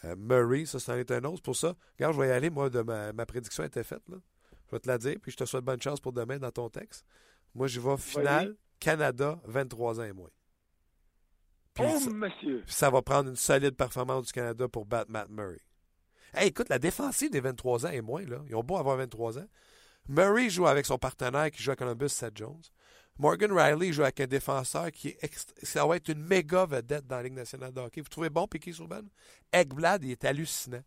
Euh, 0.05 0.15
Murray, 0.15 0.65
ça, 0.65 0.77
c'en 0.79 0.93
est 0.95 1.09
un 1.11 1.23
autre. 1.23 1.41
Pour 1.41 1.55
ça, 1.55 1.75
regarde, 1.97 2.13
je 2.15 2.21
vais 2.21 2.27
y 2.27 2.31
aller. 2.31 2.51
Moi, 2.51 2.69
de 2.69 2.81
ma, 2.81 3.11
ma 3.13 3.25
prédiction 3.25 3.63
était 3.63 3.83
faite. 3.83 4.07
Là. 4.09 4.17
Je 4.67 4.75
vais 4.75 4.79
te 4.79 4.87
la 4.87 4.99
dire, 4.99 5.15
puis 5.19 5.31
je 5.31 5.37
te 5.37 5.45
souhaite 5.45 5.63
bonne 5.63 5.81
chance 5.81 5.99
pour 5.99 6.13
demain 6.13 6.37
dans 6.37 6.51
ton 6.51 6.69
texte. 6.69 7.03
Moi, 7.55 7.65
je 7.65 7.79
vais 7.79 7.97
finale, 7.97 8.55
Canada, 8.79 9.39
23 9.45 10.01
ans 10.01 10.03
et 10.03 10.13
moins. 10.13 10.29
Puis 11.77 11.91
Oh, 11.95 11.99
ça- 11.99 12.09
monsieur! 12.11 12.63
ça 12.67 12.89
va 12.89 13.01
prendre 13.01 13.29
une 13.29 13.35
solide 13.35 13.75
performance 13.75 14.27
du 14.27 14.31
Canada 14.33 14.67
pour 14.67 14.85
battre 14.85 15.11
Matt 15.11 15.29
Murray. 15.29 15.59
Hey, 16.33 16.49
écoute, 16.49 16.69
la 16.69 16.79
défensive 16.79 17.31
des 17.31 17.39
23 17.39 17.85
ans 17.85 17.89
est 17.89 18.01
moins, 18.01 18.25
là. 18.25 18.39
Ils 18.49 18.55
ont 18.55 18.63
beau 18.63 18.77
avoir 18.77 18.97
23 18.97 19.39
ans. 19.39 19.47
Murray 20.09 20.49
joue 20.49 20.67
avec 20.67 20.85
son 20.85 20.97
partenaire 20.97 21.51
qui 21.51 21.61
joue 21.63 21.71
à 21.71 21.75
Columbus, 21.75 22.09
Seth 22.09 22.37
Jones. 22.37 22.61
Morgan 23.19 23.51
Riley 23.51 23.91
joue 23.91 24.03
avec 24.03 24.19
un 24.19 24.27
défenseur 24.27 24.91
qui 24.91 25.09
est 25.09 25.23
ext- 25.23 25.53
ça 25.63 25.85
va 25.87 25.95
être 25.95 26.09
une 26.09 26.21
méga 26.23 26.65
vedette 26.65 27.07
dans 27.07 27.15
la 27.17 27.23
Ligue 27.23 27.33
nationale 27.33 27.73
de 27.73 27.79
hockey. 27.81 28.01
Vous 28.01 28.09
trouvez 28.09 28.29
bon 28.29 28.47
Piquet 28.47 28.73
Souban? 28.73 29.01
Ekblad, 29.51 30.03
il 30.03 30.11
est 30.11 30.23
hallucinant. 30.25 30.83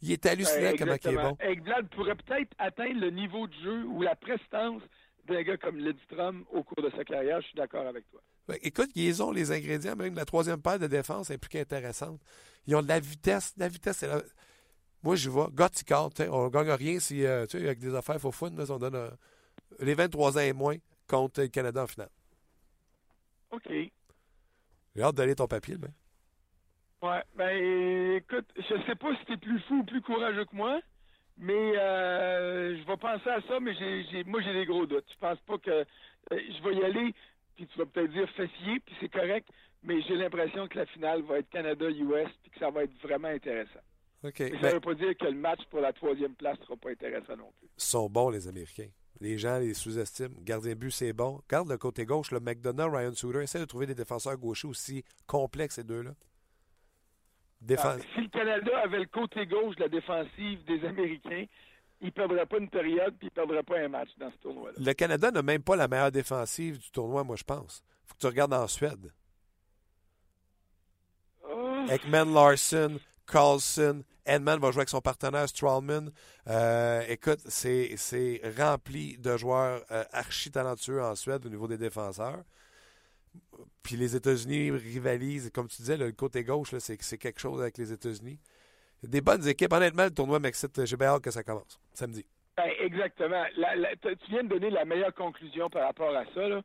Il 0.00 0.12
est 0.12 0.24
hallucinant 0.26 0.56
Ouais, 0.70 0.76
comment 0.78 0.94
il 1.02 1.10
est 1.10 1.16
bon. 1.16 1.36
Ekblad 1.40 1.88
pourrait 1.90 2.14
peut-être 2.16 2.52
atteindre 2.58 2.98
le 3.00 3.10
niveau 3.10 3.46
de 3.46 3.52
jeu 3.62 3.84
ou 3.84 4.02
la 4.02 4.14
prestance 4.16 4.82
d'un 5.26 5.42
gars 5.42 5.56
comme 5.58 5.76
Lidstrom 5.78 6.44
au 6.52 6.62
cours 6.62 6.82
de 6.82 6.90
sa 6.96 7.04
carrière. 7.04 7.40
Je 7.42 7.46
suis 7.48 7.56
d'accord 7.56 7.86
avec 7.86 8.08
toi. 8.10 8.20
Ouais, 8.48 8.58
Écoute, 8.62 8.90
ils 8.94 9.22
ont 9.22 9.30
les 9.30 9.52
ingrédients, 9.52 9.96
même 9.96 10.14
la 10.14 10.24
troisième 10.24 10.60
paire 10.60 10.78
de 10.78 10.86
défense 10.86 11.30
est 11.30 11.38
plus 11.38 11.48
qu'intéressante. 11.48 12.20
Ils 12.66 12.76
ont 12.76 12.82
de 12.82 12.88
la 12.88 13.00
vitesse. 13.00 13.54
La 13.56 13.68
vitesse, 13.68 13.98
c'est 13.98 14.08
la... 14.08 14.22
Moi, 15.02 15.16
je 15.16 15.28
vois. 15.28 15.50
Sais, 15.74 16.28
on 16.28 16.44
ne 16.44 16.48
gagne 16.50 16.70
rien 16.70 16.98
si, 16.98 17.24
euh, 17.24 17.46
tu 17.46 17.58
sais, 17.58 17.64
avec 17.64 17.78
des 17.78 17.94
affaires 17.94 18.20
faux 18.20 18.32
fun, 18.32 18.50
on 18.70 18.78
donne 18.78 18.94
euh, 18.94 19.10
les 19.80 19.94
23 19.94 20.38
ans 20.38 20.40
et 20.40 20.52
moins 20.52 20.76
contre 21.06 21.42
le 21.42 21.48
Canada 21.48 21.82
en 21.82 21.86
finale. 21.86 22.08
OK. 23.50 23.68
J'ai 23.68 25.02
hâte 25.02 25.14
d'aller 25.14 25.34
ton 25.34 25.46
papier, 25.46 25.76
mais. 25.80 25.88
Ouais, 27.06 27.22
ben 27.34 28.16
écoute, 28.16 28.46
je 28.56 28.82
sais 28.86 28.94
pas 28.94 29.14
si 29.16 29.24
t'es 29.26 29.36
plus 29.36 29.60
fou 29.62 29.80
ou 29.80 29.84
plus 29.84 30.00
courageux 30.00 30.46
que 30.46 30.56
moi, 30.56 30.80
mais 31.36 31.76
euh, 31.76 32.78
je 32.78 32.86
vais 32.86 32.96
penser 32.96 33.28
à 33.28 33.42
ça, 33.42 33.60
mais 33.60 33.74
j'ai, 33.74 34.24
moi 34.24 34.40
j'ai 34.40 34.54
des 34.54 34.64
gros 34.64 34.86
doutes. 34.86 35.04
Je 35.12 35.18
pense 35.18 35.38
pas 35.40 35.58
que 35.58 35.70
euh, 35.70 35.84
je 36.30 36.62
vais 36.62 36.76
y 36.76 36.84
aller, 36.84 37.14
puis 37.56 37.66
tu 37.66 37.78
vas 37.78 37.86
peut-être 37.86 38.12
dire 38.12 38.28
fessier, 38.30 38.80
puis 38.80 38.94
c'est 39.00 39.08
correct, 39.08 39.48
mais 39.82 40.00
j'ai 40.02 40.14
l'impression 40.16 40.66
que 40.68 40.78
la 40.78 40.86
finale 40.86 41.22
va 41.22 41.38
être 41.38 41.50
Canada-US, 41.50 42.28
puis 42.42 42.50
que 42.50 42.58
ça 42.58 42.70
va 42.70 42.84
être 42.84 42.94
vraiment 43.02 43.28
intéressant. 43.28 43.80
OK. 44.24 44.40
Mais 44.40 44.50
ça 44.52 44.56
Ben, 44.62 44.72
veut 44.74 44.80
pas 44.80 44.94
dire 44.94 45.16
que 45.16 45.24
le 45.26 45.34
match 45.34 45.60
pour 45.70 45.80
la 45.80 45.92
troisième 45.92 46.34
place 46.34 46.58
sera 46.60 46.76
pas 46.76 46.90
intéressant 46.90 47.36
non 47.36 47.52
plus. 47.58 47.68
ils 47.76 47.82
sont 47.82 48.08
bons, 48.08 48.30
les 48.30 48.48
Américains. 48.48 48.88
Les 49.20 49.38
gens 49.38 49.58
les 49.58 49.74
sous-estiment. 49.74 50.34
Gardien 50.40 50.74
but, 50.74 50.90
c'est 50.90 51.12
bon. 51.12 51.40
Garde 51.48 51.68
le 51.68 51.78
côté 51.78 52.04
gauche, 52.04 52.32
le 52.32 52.40
McDonough, 52.40 52.92
Ryan 52.96 53.12
Suter. 53.12 53.42
Essaie 53.42 53.60
de 53.60 53.64
trouver 53.64 53.86
des 53.86 53.94
défenseurs 53.94 54.36
gauchers 54.36 54.66
aussi 54.66 55.04
complexes, 55.26 55.76
ces 55.76 55.84
deux-là. 55.84 56.10
Défense. 57.60 58.00
Ah, 58.02 58.06
si 58.14 58.20
le 58.22 58.28
Canada 58.28 58.78
avait 58.82 58.98
le 58.98 59.06
côté 59.06 59.46
gauche 59.46 59.76
de 59.76 59.82
la 59.82 59.88
défensive 59.88 60.64
des 60.64 60.84
Américains, 60.84 61.44
il 62.00 62.12
perdrait 62.12 62.46
pas 62.46 62.58
une 62.58 62.68
période, 62.68 63.14
puis 63.18 63.28
il 63.28 63.30
perdrait 63.30 63.62
pas 63.62 63.78
un 63.78 63.88
match 63.88 64.10
dans 64.18 64.30
ce 64.30 64.36
tournoi-là. 64.38 64.76
Le 64.78 64.92
Canada 64.92 65.30
n'a 65.30 65.42
même 65.42 65.62
pas 65.62 65.76
la 65.76 65.88
meilleure 65.88 66.12
défensive 66.12 66.78
du 66.78 66.90
tournoi, 66.90 67.24
moi, 67.24 67.36
je 67.36 67.44
pense. 67.44 67.82
faut 68.04 68.14
que 68.14 68.20
tu 68.20 68.26
regardes 68.26 68.52
en 68.52 68.66
Suède. 68.66 69.12
Oh, 71.48 71.86
Ekman 71.88 72.32
Larson, 72.32 72.98
Carlson, 73.26 74.04
Edman 74.26 74.58
va 74.58 74.70
jouer 74.70 74.80
avec 74.80 74.88
son 74.88 75.00
partenaire 75.00 75.48
Strawman. 75.48 76.10
Euh, 76.48 77.02
écoute, 77.08 77.40
c'est 77.46 78.40
rempli 78.58 79.18
de 79.18 79.36
joueurs 79.36 79.84
euh, 79.90 80.04
archi 80.12 80.50
talentueux 80.50 81.02
en 81.02 81.14
Suède 81.14 81.44
au 81.44 81.48
niveau 81.48 81.68
des 81.68 81.78
défenseurs. 81.78 82.42
Puis 83.82 83.96
les 83.96 84.16
États-Unis 84.16 84.70
rivalisent, 84.70 85.50
comme 85.52 85.68
tu 85.68 85.76
disais, 85.82 85.96
le 85.96 86.12
côté 86.12 86.42
gauche, 86.42 86.74
c'est 86.78 87.18
quelque 87.18 87.40
chose 87.40 87.60
avec 87.60 87.76
les 87.76 87.92
États-Unis. 87.92 88.38
Des 89.02 89.20
bonnes 89.20 89.46
équipes. 89.46 89.72
Honnêtement, 89.72 90.04
le 90.04 90.10
tournoi 90.10 90.38
m'excite. 90.38 90.84
J'ai 90.84 90.96
bien 90.96 91.08
hâte 91.08 91.22
que 91.22 91.30
ça 91.30 91.42
commence 91.42 91.78
samedi. 91.92 92.24
Ben, 92.56 92.70
exactement. 92.80 93.44
Tu 93.54 94.30
viens 94.30 94.44
de 94.44 94.48
donner 94.48 94.70
la 94.70 94.84
meilleure 94.84 95.14
conclusion 95.14 95.68
par 95.68 95.86
rapport 95.86 96.14
à 96.14 96.24
ça. 96.34 96.62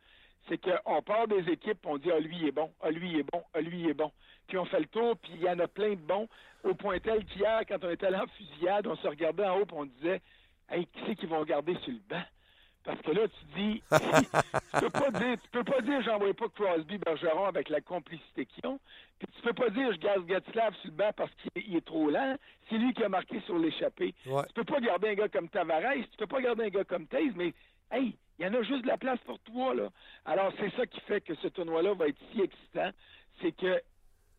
C'est 0.47 0.59
qu'on 0.59 1.01
part 1.01 1.27
des 1.27 1.51
équipes, 1.51 1.85
on 1.85 1.97
dit 1.97 2.09
ah 2.11 2.19
lui 2.19 2.37
il 2.37 2.47
est 2.47 2.51
bon, 2.51 2.71
ah 2.81 2.89
lui 2.89 3.11
il 3.11 3.19
est 3.19 3.31
bon, 3.31 3.43
ah 3.53 3.61
lui 3.61 3.81
il 3.81 3.89
est 3.89 3.93
bon. 3.93 4.11
Puis 4.47 4.57
on 4.57 4.65
fait 4.65 4.79
le 4.79 4.85
tour, 4.87 5.15
puis 5.17 5.33
il 5.35 5.41
y 5.43 5.49
en 5.49 5.59
a 5.59 5.67
plein 5.67 5.91
de 5.91 5.95
bons. 5.95 6.27
Au 6.63 6.73
point 6.73 6.99
tel 6.99 7.23
qu'hier, 7.25 7.61
quand 7.67 7.83
on 7.83 7.89
était 7.89 8.07
allé 8.07 8.17
en 8.17 8.27
fusillade, 8.27 8.87
on 8.87 8.95
se 8.95 9.07
regardait 9.07 9.45
en 9.45 9.59
haut, 9.59 9.65
puis 9.65 9.77
on 9.77 9.85
disait 9.85 10.21
Hey, 10.69 10.85
qui 10.87 10.99
c'est 11.05 11.15
qu'ils 11.15 11.29
vont 11.29 11.43
garder 11.43 11.75
sur 11.83 11.91
le 11.91 11.99
banc? 12.09 12.23
Parce 12.89 13.01
que 13.03 13.11
là, 13.11 13.27
tu 13.27 13.45
dis, 13.55 13.83
tu 14.73 14.79
peux 14.79 14.89
pas 14.89 15.11
dire, 15.11 15.37
tu 15.43 15.49
peux 15.51 15.63
pas 15.63 15.79
dire, 15.81 16.01
j'envoie 16.01 16.33
pas 16.33 16.49
Crosby 16.49 16.97
Bergeron 16.97 17.45
avec 17.45 17.69
la 17.69 17.81
complicité 17.81 18.47
qu'ils 18.47 18.65
ont. 18.65 18.79
Puis 19.19 19.27
tu 19.35 19.41
peux 19.43 19.53
pas 19.53 19.69
dire, 19.69 19.93
je 19.93 19.99
gaze 19.99 20.25
Gatslav 20.25 20.73
sur 20.77 20.89
le 20.89 20.95
banc 20.95 21.11
parce 21.15 21.29
qu'il 21.35 21.75
est 21.75 21.85
trop 21.85 22.09
lent. 22.09 22.35
C'est 22.67 22.79
lui 22.79 22.91
qui 22.93 23.03
a 23.03 23.09
marqué 23.09 23.41
sur 23.41 23.59
l'échappée. 23.59 24.15
Ouais. 24.25 24.41
Tu 24.47 24.53
peux 24.55 24.63
pas 24.63 24.79
garder 24.79 25.09
un 25.09 25.13
gars 25.13 25.29
comme 25.29 25.49
Tavares, 25.49 25.93
tu 25.93 26.17
peux 26.17 26.25
pas 26.25 26.41
garder 26.41 26.63
un 26.63 26.69
gars 26.69 26.83
comme 26.83 27.05
Taze, 27.05 27.35
mais 27.35 27.53
hey, 27.91 28.15
il 28.39 28.45
y 28.45 28.49
en 28.49 28.55
a 28.55 28.63
juste 28.63 28.81
de 28.81 28.87
la 28.87 28.97
place 28.97 29.19
pour 29.19 29.37
toi, 29.41 29.75
là. 29.75 29.89
Alors, 30.25 30.51
c'est 30.57 30.75
ça 30.75 30.87
qui 30.87 30.99
fait 31.01 31.21
que 31.21 31.35
ce 31.35 31.47
tournoi-là 31.49 31.93
va 31.93 32.07
être 32.07 32.19
si 32.31 32.41
excitant. 32.41 32.89
C'est 33.39 33.51
que 33.51 33.79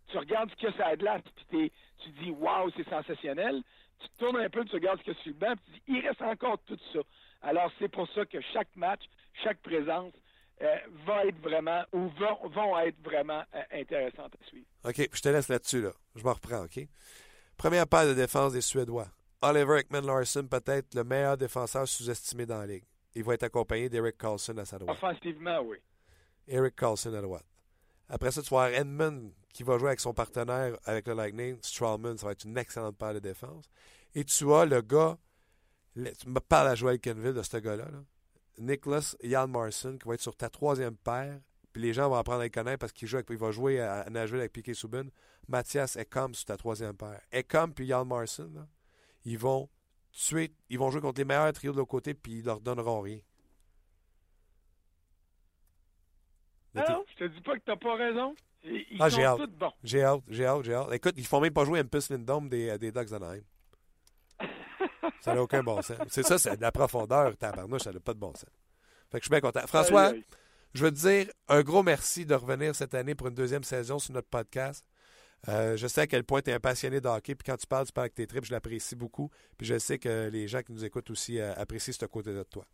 tu 0.09 0.19
regardes 0.19 0.51
ce 0.51 0.57
qu'il 0.57 0.71
y 0.71 0.73
a 0.73 0.75
sur 0.75 0.85
la 0.87 0.97
glace, 0.97 1.23
puis 1.49 1.71
tu 2.03 2.11
dis, 2.21 2.31
waouh, 2.33 2.69
c'est 2.77 2.89
sensationnel. 2.89 3.63
Tu 4.01 4.09
te 4.09 4.19
tournes 4.25 4.41
un 4.41 4.51
peu, 4.51 4.65
tu 4.65 4.75
regardes 4.75 4.99
ce 4.99 5.05
qu'il 5.05 5.13
y 5.13 5.17
a 5.17 5.23
sur 5.23 5.33
le 5.33 5.39
banc, 5.39 5.55
puis 5.55 5.75
tu 5.75 5.93
dis, 5.93 5.99
il 5.99 6.09
reste 6.09 6.23
encore 6.23 6.59
tout 6.67 6.79
ça. 6.93 6.99
Alors, 7.43 7.71
c'est 7.79 7.89
pour 7.89 8.09
ça 8.13 8.25
que 8.25 8.39
chaque 8.53 8.75
match, 8.77 9.03
chaque 9.43 9.61
présence 9.63 10.13
euh, 10.63 10.77
va 11.07 11.25
être 11.25 11.41
vraiment, 11.41 11.83
ou 11.93 12.09
vont, 12.09 12.49
vont 12.51 12.79
être 12.79 13.01
vraiment 13.03 13.43
euh, 13.55 13.63
intéressantes 13.73 14.35
à 14.41 14.47
suivre. 14.47 14.67
OK, 14.85 15.09
je 15.13 15.21
te 15.21 15.29
laisse 15.29 15.49
là-dessus, 15.49 15.81
là. 15.83 15.93
Je 16.17 16.23
m'en 16.23 16.35
reprends, 16.35 16.65
OK? 16.65 16.87
Première 17.57 17.87
paire 17.87 18.07
de 18.07 18.15
défense 18.15 18.53
des 18.53 18.61
Suédois. 18.61 19.09
Oliver 19.43 19.79
Ekman 19.79 20.05
Larson, 20.05 20.47
peut-être 20.47 20.95
le 20.95 21.05
meilleur 21.05 21.37
défenseur 21.39 21.89
sous-estimé 21.89 22.45
dans 22.45 22.59
la 22.59 22.67
ligue. 22.67 22.85
Il 23.15 23.25
va 23.25 23.35
être 23.35 23.45
accompagné 23.45 23.89
d'Eric 23.89 24.19
Carlson 24.19 24.57
à 24.59 24.65
sa 24.65 24.79
droite. 24.79 24.97
Offensivement, 24.97 25.61
oui. 25.61 25.79
Eric 26.47 26.77
Carlson 26.77 27.15
à 27.15 27.23
droite. 27.23 27.45
Après 28.09 28.31
ça, 28.31 28.43
tu 28.43 28.51
vas 28.51 28.65
avoir 28.65 28.81
Edmund 28.81 29.33
qui 29.53 29.63
va 29.63 29.79
jouer 29.79 29.89
avec 29.89 30.01
son 30.01 30.13
partenaire 30.13 30.77
avec 30.85 31.07
le 31.07 31.15
Lightning, 31.15 31.59
Strawman. 31.63 32.19
Ça 32.19 32.27
va 32.27 32.33
être 32.33 32.45
une 32.45 32.59
excellente 32.59 32.99
paire 32.99 33.15
de 33.15 33.19
défense. 33.19 33.65
Et 34.15 34.25
tu 34.25 34.53
as 34.53 34.65
le 34.65 34.81
gars, 34.83 35.17
tu 35.95 36.29
me 36.29 36.41
parles 36.41 36.69
à 36.69 36.75
Joel 36.75 36.99
Kenville 37.01 37.35
de 37.35 37.43
ce 37.43 37.57
gars-là, 37.57 37.85
là. 37.91 38.03
Nicholas 38.59 39.17
Jan 39.23 39.49
Marson, 39.49 39.97
qui 40.01 40.07
va 40.09 40.15
être 40.15 40.21
sur 40.21 40.37
ta 40.37 40.49
troisième 40.51 40.97
paire. 40.97 41.41
Puis 41.73 41.83
les 41.83 41.93
gens 41.93 42.09
vont 42.09 42.17
apprendre 42.17 42.41
à 42.41 42.45
le 42.45 42.51
connaître 42.51 42.79
parce 42.81 42.93
qu'il 42.93 43.07
joue 43.09 43.17
avec- 43.17 43.31
il 43.31 43.37
va 43.39 43.53
jouer 43.53 43.81
à, 43.81 44.01
à 44.01 44.11
Nashville 44.11 44.41
avec 44.41 44.53
Piquet 44.53 44.75
Subban. 44.75 45.05
Mathias 45.49 45.97
Ekholm 45.97 46.35
sur 46.35 46.45
ta 46.47 46.57
troisième 46.57 46.97
paire. 46.97 47.21
Ekholm 47.33 47.73
puis 47.73 47.87
Jan 47.87 48.05
Marson, 48.05 48.51
là, 48.55 48.67
ils 49.25 49.39
vont 49.39 49.69
tuer, 50.13 50.53
ils 50.69 50.79
vont 50.79 50.91
jouer 50.91 51.01
contre 51.01 51.21
les 51.21 51.25
meilleurs 51.25 51.53
trios 51.53 51.73
de 51.73 51.79
l'autre 51.79 51.91
côté 51.91 52.13
puis 52.15 52.39
ils 52.41 52.45
leur 52.45 52.61
donneront 52.61 53.01
rien. 53.01 53.21
Non, 56.75 56.83
non, 56.89 57.05
je 57.09 57.25
te 57.25 57.29
dis 57.29 57.41
pas 57.41 57.57
que 57.57 57.65
t'as 57.65 57.77
pas 57.77 57.97
raison. 57.97 58.35
Ils 58.63 58.97
Ah, 59.01 59.09
sont 59.11 59.17
j'ai 59.17 59.25
hâte. 59.25 59.39
tous 59.39 59.47
bons. 59.59 59.73
J'ai 59.83 60.03
hâte, 60.05 60.21
j'ai 60.29 60.45
hâte, 60.47 60.63
j'ai 60.65 60.75
hâte. 60.75 60.93
Écoute, 60.93 61.15
ils 61.17 61.27
font 61.27 61.41
même 61.41 61.53
pas 61.53 61.65
jouer 61.65 61.81
Empus 61.81 62.11
Lindom 62.11 62.43
des, 62.43 62.77
des 62.79 62.93
Ducks 62.93 63.09
d'Anaheim. 63.09 63.43
Ça 65.21 65.35
n'a 65.35 65.43
aucun 65.43 65.63
bon 65.63 65.83
sens. 65.83 65.99
C'est 66.09 66.23
ça, 66.23 66.39
c'est 66.39 66.57
de 66.57 66.63
la 66.63 66.73
profondeur, 66.73 67.37
tabarnouche, 67.37 67.83
ça 67.83 67.93
n'a 67.93 68.01
pas 68.01 68.15
de 68.15 68.19
bon 68.19 68.35
sens. 68.35 68.51
Fait 69.11 69.19
que 69.19 69.25
je 69.25 69.27
suis 69.27 69.31
bien 69.31 69.41
content. 69.41 69.67
François, 69.67 70.13
je 70.75 70.85
veux 70.85 70.91
te 70.91 70.97
dire 70.97 71.27
un 71.49 71.63
gros 71.63 71.83
merci 71.83 72.25
de 72.25 72.35
revenir 72.35 72.75
cette 72.75 72.95
année 72.95 73.15
pour 73.15 73.29
une 73.29 73.35
deuxième 73.35 73.65
saison 73.65 73.99
sur 73.99 74.15
notre 74.15 74.29
podcast. 74.29 74.87
Euh, 75.49 75.77
je 75.77 75.87
sais 75.87 76.03
à 76.03 76.07
quel 76.07 76.25
point 76.25 76.43
tu 76.43 76.51
es 76.51 76.53
un 76.53 76.61
passionné 76.61 77.01
de 77.01 77.09
hockey, 77.09 77.35
puis 77.35 77.47
quand 77.47 77.57
tu 77.57 77.67
parles, 77.67 77.87
tu 77.87 77.93
parles 77.93 78.05
avec 78.05 78.15
tes 78.15 78.27
tripes, 78.27 78.45
je 78.45 78.53
l'apprécie 78.53 78.95
beaucoup. 78.95 79.31
Puis 79.57 79.67
je 79.67 79.79
sais 79.79 79.99
que 79.99 80.29
les 80.31 80.49
gens 80.49 80.61
qui 80.61 80.73
nous 80.73 80.85
écoutent 80.85 81.11
aussi 81.11 81.41
euh, 81.41 81.53
apprécient 81.55 81.95
ce 81.95 82.07
côté 82.07 82.33
de 82.33 82.43
toi. 82.43 82.65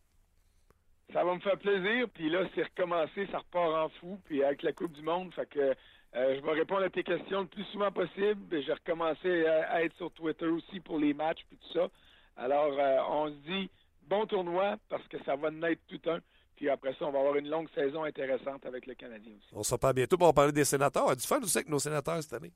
Ça 1.13 1.25
va 1.25 1.35
me 1.35 1.41
faire 1.41 1.59
plaisir. 1.59 2.09
Puis 2.13 2.29
là, 2.29 2.41
c'est 2.55 2.65
recommencé, 2.65 3.29
ça 3.31 3.39
repart 3.39 3.73
en 3.73 3.89
fou. 4.01 4.21
Puis 4.25 4.43
avec 4.43 4.63
la 4.63 4.73
Coupe 4.73 4.93
du 4.93 5.03
Monde, 5.03 5.33
fait 5.35 5.49
que 5.49 5.61
euh, 5.61 6.37
je 6.37 6.41
vais 6.41 6.53
répondre 6.53 6.83
à 6.83 6.91
tes 6.91 7.05
questions 7.05 7.43
le 7.43 7.47
plus 7.47 7.65
souvent 7.67 7.93
possible. 7.93 8.63
J'ai 8.63 8.73
recommencé 8.73 9.47
à, 9.47 9.71
à 9.71 9.83
être 9.83 9.97
sur 9.97 10.11
Twitter 10.11 10.47
aussi 10.47 10.81
pour 10.81 10.99
les 10.99 11.15
matchs 11.15 11.45
puis 11.49 11.59
tout 11.59 11.73
ça. 11.73 11.89
Alors, 12.37 12.73
euh, 12.79 12.99
on 13.09 13.29
se 13.29 13.35
dit 13.51 13.71
bon 14.09 14.27
tournoi 14.27 14.77
parce 14.89 15.07
que 15.09 15.17
ça 15.25 15.37
va 15.37 15.51
naître 15.51 15.83
tout 15.89 16.01
un. 16.11 16.19
Puis 16.57 16.71
après 16.71 16.95
ça, 16.99 17.05
on 17.05 17.13
va 17.13 17.19
avoir 17.19 17.37
une 17.37 17.49
longue 17.49 17.69
saison 17.75 18.05
intéressante 18.05 18.65
avec 18.65 18.87
le 18.87 18.95
Canadien 18.95 19.33
aussi. 19.37 19.49
On 19.53 19.63
se 19.63 19.75
reparle 19.75 19.95
bientôt 19.95 20.17
pour 20.17 20.33
parler 20.33 20.53
des 20.53 20.65
sénateurs. 20.65 21.07
On 21.07 21.11
a 21.11 21.15
du 21.15 21.27
fun 21.27 21.41
aussi 21.41 21.59
avec 21.59 21.69
nos 21.69 21.79
sénateurs 21.79 22.23
cette 22.23 22.33
année. 22.33 22.53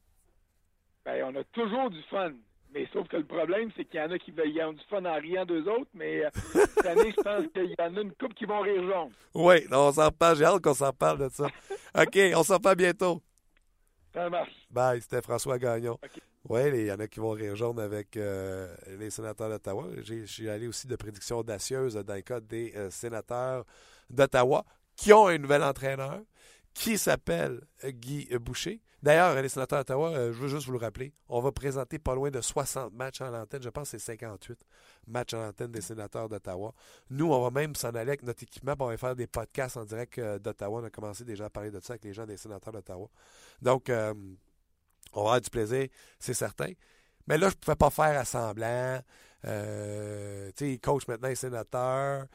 Ben, 1.04 1.24
on 1.24 1.38
a 1.38 1.44
toujours 1.44 1.90
du 1.90 2.02
fun. 2.04 2.32
Mais 2.72 2.88
sauf 2.92 3.08
que 3.08 3.16
le 3.16 3.24
problème, 3.24 3.70
c'est 3.76 3.84
qu'il 3.84 3.98
y 3.98 4.02
en 4.02 4.10
a 4.12 4.18
qui 4.18 4.30
veulent 4.30 4.52
y 4.52 4.60
avoir 4.60 4.74
du 4.74 4.84
fun 4.88 5.04
en 5.04 5.14
riant 5.14 5.44
d'eux 5.44 5.68
autres. 5.68 5.90
Mais 5.92 6.24
euh, 6.24 6.30
cette 6.52 6.86
année, 6.86 7.12
je 7.16 7.22
pense 7.22 7.46
qu'il 7.52 7.74
y 7.76 7.82
en 7.82 7.96
a 7.96 8.00
une 8.00 8.12
couple 8.12 8.34
qui 8.34 8.44
vont 8.44 8.60
rire 8.60 8.82
jaune. 8.88 9.10
Oui, 9.34 9.66
on 9.72 9.92
s'en 9.92 10.06
reparle. 10.06 10.36
J'ai 10.36 10.44
hâte 10.44 10.62
qu'on 10.62 10.74
s'en 10.74 10.92
parle 10.92 11.18
de 11.18 11.28
ça. 11.28 11.46
OK, 12.00 12.18
on 12.36 12.42
s'en 12.44 12.54
reparle 12.54 12.76
bientôt. 12.76 13.20
Ça 14.14 14.30
marche. 14.30 14.52
Bye, 14.70 15.00
c'était 15.02 15.22
François 15.22 15.58
Gagnon. 15.58 15.94
OK. 15.94 16.20
Oui, 16.48 16.60
il 16.68 16.86
y 16.86 16.92
en 16.92 16.98
a 16.98 17.06
qui 17.06 17.20
vont 17.20 17.30
rire 17.30 17.54
avec 17.78 18.16
euh, 18.16 18.74
les 18.98 19.10
sénateurs 19.10 19.50
d'Ottawa. 19.50 19.88
Je 20.02 20.24
suis 20.24 20.48
allé 20.48 20.66
aussi 20.68 20.86
de 20.86 20.96
prédictions 20.96 21.38
audacieuses 21.38 21.94
dans 21.94 22.14
le 22.14 22.22
cas 22.22 22.40
des 22.40 22.72
euh, 22.76 22.90
sénateurs 22.90 23.66
d'Ottawa 24.08 24.64
qui 24.96 25.12
ont 25.12 25.26
un 25.26 25.36
nouvel 25.36 25.62
entraîneur 25.62 26.20
qui 26.72 26.96
s'appelle 26.96 27.60
Guy 27.84 28.26
Boucher. 28.38 28.80
D'ailleurs, 29.02 29.40
les 29.40 29.48
sénateurs 29.48 29.80
d'Ottawa, 29.80 30.10
euh, 30.10 30.32
je 30.32 30.38
veux 30.38 30.48
juste 30.48 30.66
vous 30.66 30.72
le 30.72 30.78
rappeler, 30.78 31.12
on 31.28 31.40
va 31.40 31.52
présenter 31.52 31.98
pas 31.98 32.14
loin 32.14 32.30
de 32.30 32.40
60 32.40 32.92
matchs 32.94 33.20
en 33.20 33.34
antenne. 33.34 33.62
Je 33.62 33.68
pense 33.68 33.90
que 33.90 33.98
c'est 33.98 34.04
58 34.04 34.60
matchs 35.08 35.34
en 35.34 35.48
antenne 35.48 35.72
des 35.72 35.80
sénateurs 35.82 36.28
d'Ottawa. 36.28 36.72
Nous, 37.10 37.30
on 37.30 37.42
va 37.42 37.50
même 37.50 37.74
s'en 37.74 37.88
aller 37.88 38.10
avec 38.10 38.22
notre 38.22 38.42
équipement, 38.42 38.74
puis 38.76 38.84
on 38.84 38.88
va 38.88 38.96
faire 38.96 39.16
des 39.16 39.26
podcasts 39.26 39.76
en 39.76 39.84
direct 39.84 40.18
d'Ottawa. 40.18 40.80
On 40.80 40.84
a 40.84 40.90
commencé 40.90 41.24
déjà 41.24 41.46
à 41.46 41.50
parler 41.50 41.70
de 41.70 41.80
ça 41.80 41.94
avec 41.94 42.04
les 42.04 42.14
gens 42.14 42.26
des 42.26 42.38
sénateurs 42.38 42.72
d'Ottawa. 42.72 43.08
Donc, 43.60 43.90
on 45.12 45.20
va 45.22 45.28
avoir 45.28 45.40
du 45.40 45.50
plaisir, 45.50 45.88
c'est 46.18 46.34
certain. 46.34 46.72
Mais 47.26 47.38
là, 47.38 47.48
je 47.48 47.54
ne 47.54 47.58
pouvais 47.58 47.76
pas 47.76 47.90
faire 47.90 48.18
à 48.18 48.24
semblant. 48.24 49.00
Euh, 49.44 50.48
tu 50.48 50.64
sais, 50.64 50.72
il 50.72 50.80
coach 50.80 51.06
maintenant 51.08 51.28
les 51.28 51.34
sénateurs. 51.34 52.26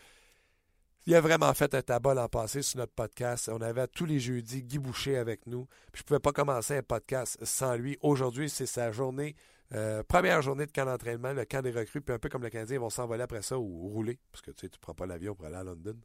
Il 1.07 1.13
a 1.13 1.21
vraiment 1.21 1.53
fait 1.53 1.75
un 1.75 1.83
tabac 1.83 2.15
l'an 2.15 2.27
passé 2.27 2.63
sur 2.63 2.79
notre 2.79 2.93
podcast. 2.93 3.49
On 3.53 3.61
avait 3.61 3.87
tous 3.87 4.05
les 4.05 4.19
jeudis 4.19 4.63
Guy 4.63 4.79
Boucher 4.79 5.17
avec 5.17 5.45
nous. 5.45 5.65
Puis 5.91 5.99
je 5.99 6.01
ne 6.01 6.05
pouvais 6.05 6.19
pas 6.19 6.31
commencer 6.31 6.77
un 6.77 6.81
podcast 6.81 7.37
sans 7.43 7.75
lui. 7.75 7.95
Aujourd'hui, 8.01 8.49
c'est 8.49 8.65
sa 8.65 8.91
journée, 8.91 9.35
euh, 9.73 10.01
première 10.01 10.41
journée 10.41 10.65
de 10.65 10.71
camp 10.71 10.85
d'entraînement, 10.85 11.33
le 11.33 11.45
camp 11.45 11.61
des 11.61 11.69
recrues. 11.69 12.01
Puis 12.01 12.15
un 12.15 12.17
peu 12.17 12.27
comme 12.29 12.41
le 12.41 12.49
Canadien, 12.49 12.77
ils 12.77 12.79
vont 12.79 12.89
s'envoler 12.89 13.21
après 13.21 13.43
ça 13.43 13.59
ou, 13.59 13.85
ou 13.85 13.89
rouler. 13.89 14.17
Parce 14.31 14.41
que 14.41 14.49
tu 14.49 14.61
sais, 14.61 14.69
tu 14.69 14.79
prends 14.79 14.95
pas 14.95 15.05
l'avion 15.05 15.35
pour 15.35 15.45
aller 15.45 15.57
à 15.57 15.63
London. 15.63 15.95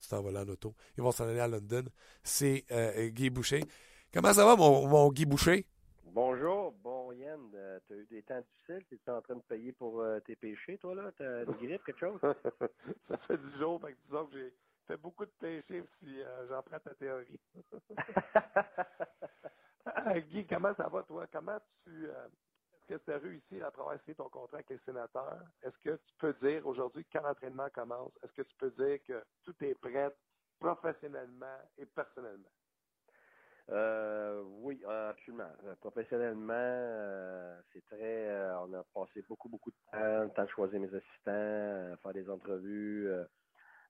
Tu 0.00 0.08
t'envoles 0.08 0.36
en 0.36 0.46
auto. 0.46 0.76
Ils 0.96 1.02
vont 1.02 1.10
s'en 1.10 1.26
aller 1.26 1.40
à 1.40 1.48
London. 1.48 1.84
C'est 2.22 2.66
euh, 2.70 3.08
Guy 3.08 3.30
Boucher. 3.30 3.64
Comment 4.12 4.32
ça 4.32 4.44
va, 4.44 4.54
mon, 4.54 4.86
mon 4.86 5.10
Guy 5.10 5.26
Boucher? 5.26 5.66
Bonjour, 6.06 6.72
bon 6.72 7.12
Yann, 7.12 7.50
euh, 7.54 7.80
t'as 7.88 7.94
eu 7.96 8.06
des 8.06 8.22
temps 8.22 8.40
difficiles, 8.40 8.84
t'es 8.88 9.10
en 9.10 9.22
train 9.22 9.36
de 9.36 9.42
payer 9.42 9.72
pour 9.72 10.00
euh, 10.00 10.20
tes 10.20 10.36
péchés, 10.36 10.78
toi 10.78 10.94
là? 10.94 11.12
T'as 11.18 11.44
une 11.44 11.52
grippe, 11.52 11.84
quelque 11.84 12.00
chose? 12.00 12.20
ça 13.08 13.18
fait 13.18 13.38
10 13.38 13.58
jours, 13.58 13.80
fait 13.80 13.94
que 13.94 13.98
disons 14.06 14.26
que 14.26 14.32
j'ai 14.38 14.54
fait 14.86 14.96
beaucoup 14.98 15.26
de 15.26 15.32
péchés, 15.40 15.84
si 16.00 16.22
euh, 16.22 16.48
j'en 16.48 16.62
prends 16.62 16.80
ta 16.80 16.94
théorie. 16.94 17.40
Euh, 20.08 20.20
Guy, 20.20 20.46
comment 20.46 20.74
ça 20.76 20.88
va, 20.88 21.02
toi? 21.04 21.26
Comment 21.32 21.58
tu. 21.84 22.06
est-ce 22.06 22.86
que 22.88 23.04
tu 23.04 23.12
as 23.12 23.18
réussi 23.18 23.62
à 23.62 23.70
travers 23.70 24.00
signer 24.02 24.16
ton 24.16 24.28
contrat 24.28 24.56
avec 24.58 24.70
les 24.70 24.78
sénateurs? 24.80 25.42
Est-ce 25.62 25.78
que 25.78 25.96
tu 25.96 26.14
peux 26.18 26.34
dire 26.42 26.66
aujourd'hui, 26.66 27.06
quand 27.12 27.22
l'entraînement 27.22 27.70
commence, 27.70 28.12
est-ce 28.22 28.32
que 28.32 28.42
tu 28.42 28.56
peux 28.56 28.70
dire 28.72 28.98
que 29.04 29.24
tout 29.44 29.54
est 29.64 29.74
prêt 29.76 30.14
professionnellement 30.60 31.58
et 31.78 31.86
personnellement? 31.86 32.50
Euh, 33.70 34.42
oui, 34.60 34.80
euh, 34.86 35.10
absolument. 35.10 35.50
Euh, 35.64 35.74
Professionnellement, 35.80 37.56
c'est 37.72 37.84
très. 37.86 38.30
on 38.62 38.72
a 38.74 38.84
passé 38.94 39.24
beaucoup, 39.28 39.48
beaucoup 39.48 39.70
de 39.70 39.76
temps, 39.90 40.22
le 40.22 40.30
temps 40.30 40.44
de 40.44 40.48
choisir 40.50 40.80
mes 40.80 40.94
assistants, 40.94 41.96
faire 42.02 42.12
des 42.12 42.28
entrevues, 42.30 43.08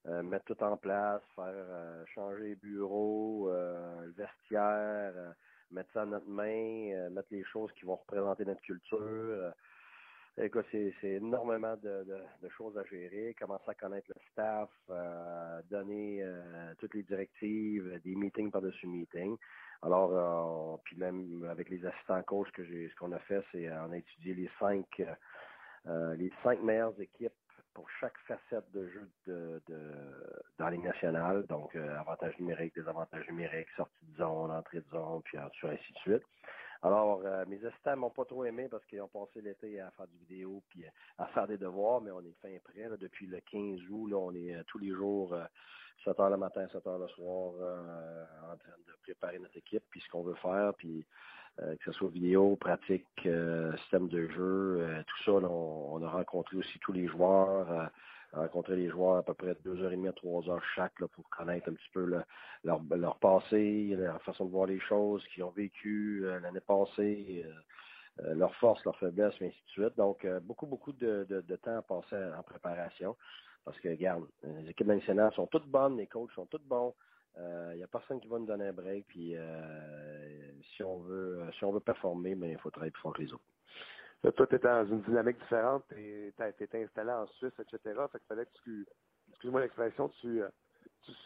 mettre 0.04 0.44
tout 0.46 0.62
en 0.62 0.76
place, 0.76 1.22
faire 1.34 2.04
changer 2.14 2.42
les 2.44 2.54
bureaux, 2.56 3.50
le 3.50 4.12
vestiaire, 4.16 5.34
mettre 5.70 5.92
ça 5.92 6.02
à 6.02 6.06
notre 6.06 6.28
main, 6.28 7.10
mettre 7.10 7.28
les 7.30 7.44
choses 7.44 7.70
qui 7.72 7.84
vont 7.84 7.96
représenter 7.96 8.44
notre 8.44 8.62
culture. 8.62 9.52
c'est 10.36 10.94
énormément 11.02 11.76
de, 11.76 12.06
choses 12.56 12.78
à 12.78 12.84
gérer, 12.84 13.34
commencer 13.38 13.68
à 13.68 13.74
connaître 13.74 14.08
le 14.08 14.20
staff, 14.32 14.70
donner 15.68 16.24
toutes 16.78 16.94
les 16.94 17.02
directives, 17.02 18.00
des 18.02 18.14
meetings 18.14 18.50
par-dessus 18.50 18.86
meetings. 18.86 19.36
Alors, 19.82 20.10
euh, 20.12 20.76
puis 20.84 20.96
même 20.96 21.46
avec 21.50 21.68
les 21.68 21.84
assistants 21.84 22.22
coachs 22.22 22.48
ce 22.56 22.94
qu'on 22.96 23.12
a 23.12 23.18
fait, 23.20 23.42
c'est 23.52 23.68
euh, 23.68 23.86
on 23.86 23.92
a 23.92 23.98
étudié 23.98 24.34
les 24.34 24.50
cinq, 24.58 25.02
euh, 25.86 26.14
les 26.16 26.32
cinq 26.42 26.62
meilleures 26.62 26.98
équipes 27.00 27.32
pour 27.74 27.88
chaque 28.00 28.16
facette 28.26 28.70
de 28.72 28.88
jeu 28.88 29.10
de, 29.26 29.62
dans 30.58 30.64
la 30.64 30.70
Ligue 30.70 30.84
nationale. 30.84 31.44
Donc, 31.46 31.76
euh, 31.76 31.98
avantages 31.98 32.38
numériques, 32.38 32.74
désavantages 32.74 33.28
numériques, 33.28 33.68
sortie 33.76 34.06
de 34.06 34.16
zone, 34.16 34.50
entrée 34.50 34.80
de 34.80 34.88
zone, 34.88 35.20
puis 35.24 35.36
ainsi 35.38 35.92
de 35.92 35.98
suite. 35.98 36.22
Alors, 36.82 37.22
mes 37.48 37.64
assistants 37.64 37.96
m'ont 37.96 38.10
pas 38.10 38.26
trop 38.26 38.44
aimé 38.44 38.68
parce 38.70 38.84
qu'ils 38.84 39.00
ont 39.00 39.08
passé 39.08 39.40
l'été 39.40 39.80
à 39.80 39.90
faire 39.92 40.06
du 40.06 40.16
vidéo 40.18 40.62
puis 40.68 40.84
à 41.18 41.26
faire 41.28 41.46
des 41.46 41.56
devoirs, 41.56 42.00
mais 42.02 42.10
on 42.10 42.20
est 42.20 42.36
fin 42.40 42.54
prêt. 42.64 42.88
depuis 42.98 43.26
le 43.26 43.40
15 43.40 43.80
août, 43.90 44.12
on 44.14 44.34
est 44.34 44.62
tous 44.66 44.78
les 44.78 44.90
jours 44.90 45.34
7 46.04 46.20
heures 46.20 46.30
le 46.30 46.36
matin, 46.36 46.66
7 46.72 46.86
heures 46.86 46.98
le 46.98 47.08
soir 47.08 47.52
euh, 47.60 48.24
en 48.44 48.56
train 48.56 48.76
de 48.86 48.92
préparer 49.02 49.38
notre 49.38 49.56
équipe, 49.56 49.84
puis 49.90 50.00
ce 50.00 50.08
qu'on 50.10 50.22
veut 50.22 50.34
faire, 50.34 50.72
puis 50.74 51.04
euh, 51.62 51.74
que 51.76 51.84
ce 51.86 51.92
soit 51.92 52.08
vidéo, 52.08 52.56
pratique, 52.56 53.06
euh, 53.24 53.76
système 53.78 54.08
de 54.08 54.28
jeu, 54.28 54.78
euh, 54.80 55.02
tout 55.06 55.22
ça, 55.24 55.40
là, 55.40 55.48
on, 55.48 55.94
on 55.94 56.02
a 56.02 56.10
rencontré 56.10 56.56
aussi 56.56 56.78
tous 56.80 56.92
les 56.92 57.06
joueurs, 57.06 57.70
euh, 57.70 57.86
rencontrer 58.32 58.76
les 58.76 58.88
joueurs 58.88 59.16
à 59.16 59.22
peu 59.22 59.34
près 59.34 59.56
deux 59.64 59.82
heures 59.82 59.92
et 59.92 59.96
demie 59.96 60.08
à 60.08 60.12
trois 60.12 60.48
heures 60.48 60.62
chaque 60.74 60.98
là, 61.00 61.08
pour 61.08 61.28
connaître 61.30 61.68
un 61.68 61.74
petit 61.74 61.90
peu 61.92 62.04
leur, 62.64 62.82
leur 62.90 63.16
passé, 63.18 63.94
leur 63.96 64.20
façon 64.22 64.44
de 64.44 64.50
voir 64.50 64.66
les 64.66 64.80
choses, 64.80 65.24
qu'ils 65.28 65.44
ont 65.44 65.50
vécu 65.50 66.22
euh, 66.24 66.40
l'année 66.40 66.60
passée, 66.60 67.44
euh, 67.46 68.24
euh, 68.24 68.34
leurs 68.34 68.54
forces, 68.56 68.84
leurs 68.84 68.98
faiblesses, 68.98 69.34
et 69.40 69.46
ainsi 69.46 69.62
de 69.66 69.70
suite. 69.70 69.96
Donc, 69.96 70.26
beaucoup, 70.42 70.66
beaucoup 70.66 70.92
de, 70.92 71.26
de, 71.28 71.56
temps 71.56 71.78
à 71.78 71.82
passer 71.82 72.16
en 72.36 72.42
préparation. 72.42 73.16
Parce 73.66 73.78
que, 73.80 73.88
regarde, 73.88 74.24
les 74.42 74.70
équipes 74.70 74.86
nationales 74.86 75.32
sont 75.34 75.46
toutes 75.48 75.66
bonnes, 75.66 75.98
les 75.98 76.06
coachs 76.06 76.32
sont 76.32 76.46
tous 76.46 76.62
bons. 76.64 76.94
Il 77.36 77.76
n'y 77.76 77.82
a 77.82 77.88
personne 77.88 78.20
qui 78.20 78.28
va 78.28 78.38
nous 78.38 78.46
donner 78.46 78.68
un 78.68 78.72
break. 78.72 79.06
Puis, 79.08 79.34
si 80.74 80.82
on 80.82 81.00
veut 81.00 81.42
si 81.58 81.64
on 81.64 81.72
veut 81.72 81.80
performer, 81.80 82.34
mais 82.34 82.46
ben, 82.46 82.52
il 82.52 82.58
faut 82.58 82.70
travailler 82.70 82.92
plus 82.92 83.02
fort 83.02 83.12
que 83.12 83.22
les 83.22 83.32
autres. 83.34 83.44
Là, 84.22 84.32
toi, 84.32 84.46
tu 84.46 84.54
es 84.54 84.58
dans 84.58 84.86
une 84.86 85.02
dynamique 85.02 85.38
différente, 85.40 85.84
tu 85.88 86.32
été 86.38 86.82
installé 86.82 87.10
en 87.10 87.26
Suisse, 87.26 87.52
etc. 87.58 87.78
Fait 88.10 88.18
qu'il 88.18 88.26
fallait 88.28 88.46
que 88.46 88.58
tu, 88.64 88.86
excuse-moi 89.30 89.60
l'expression, 89.60 90.08
tu, 90.20 90.42
euh, 90.42 90.48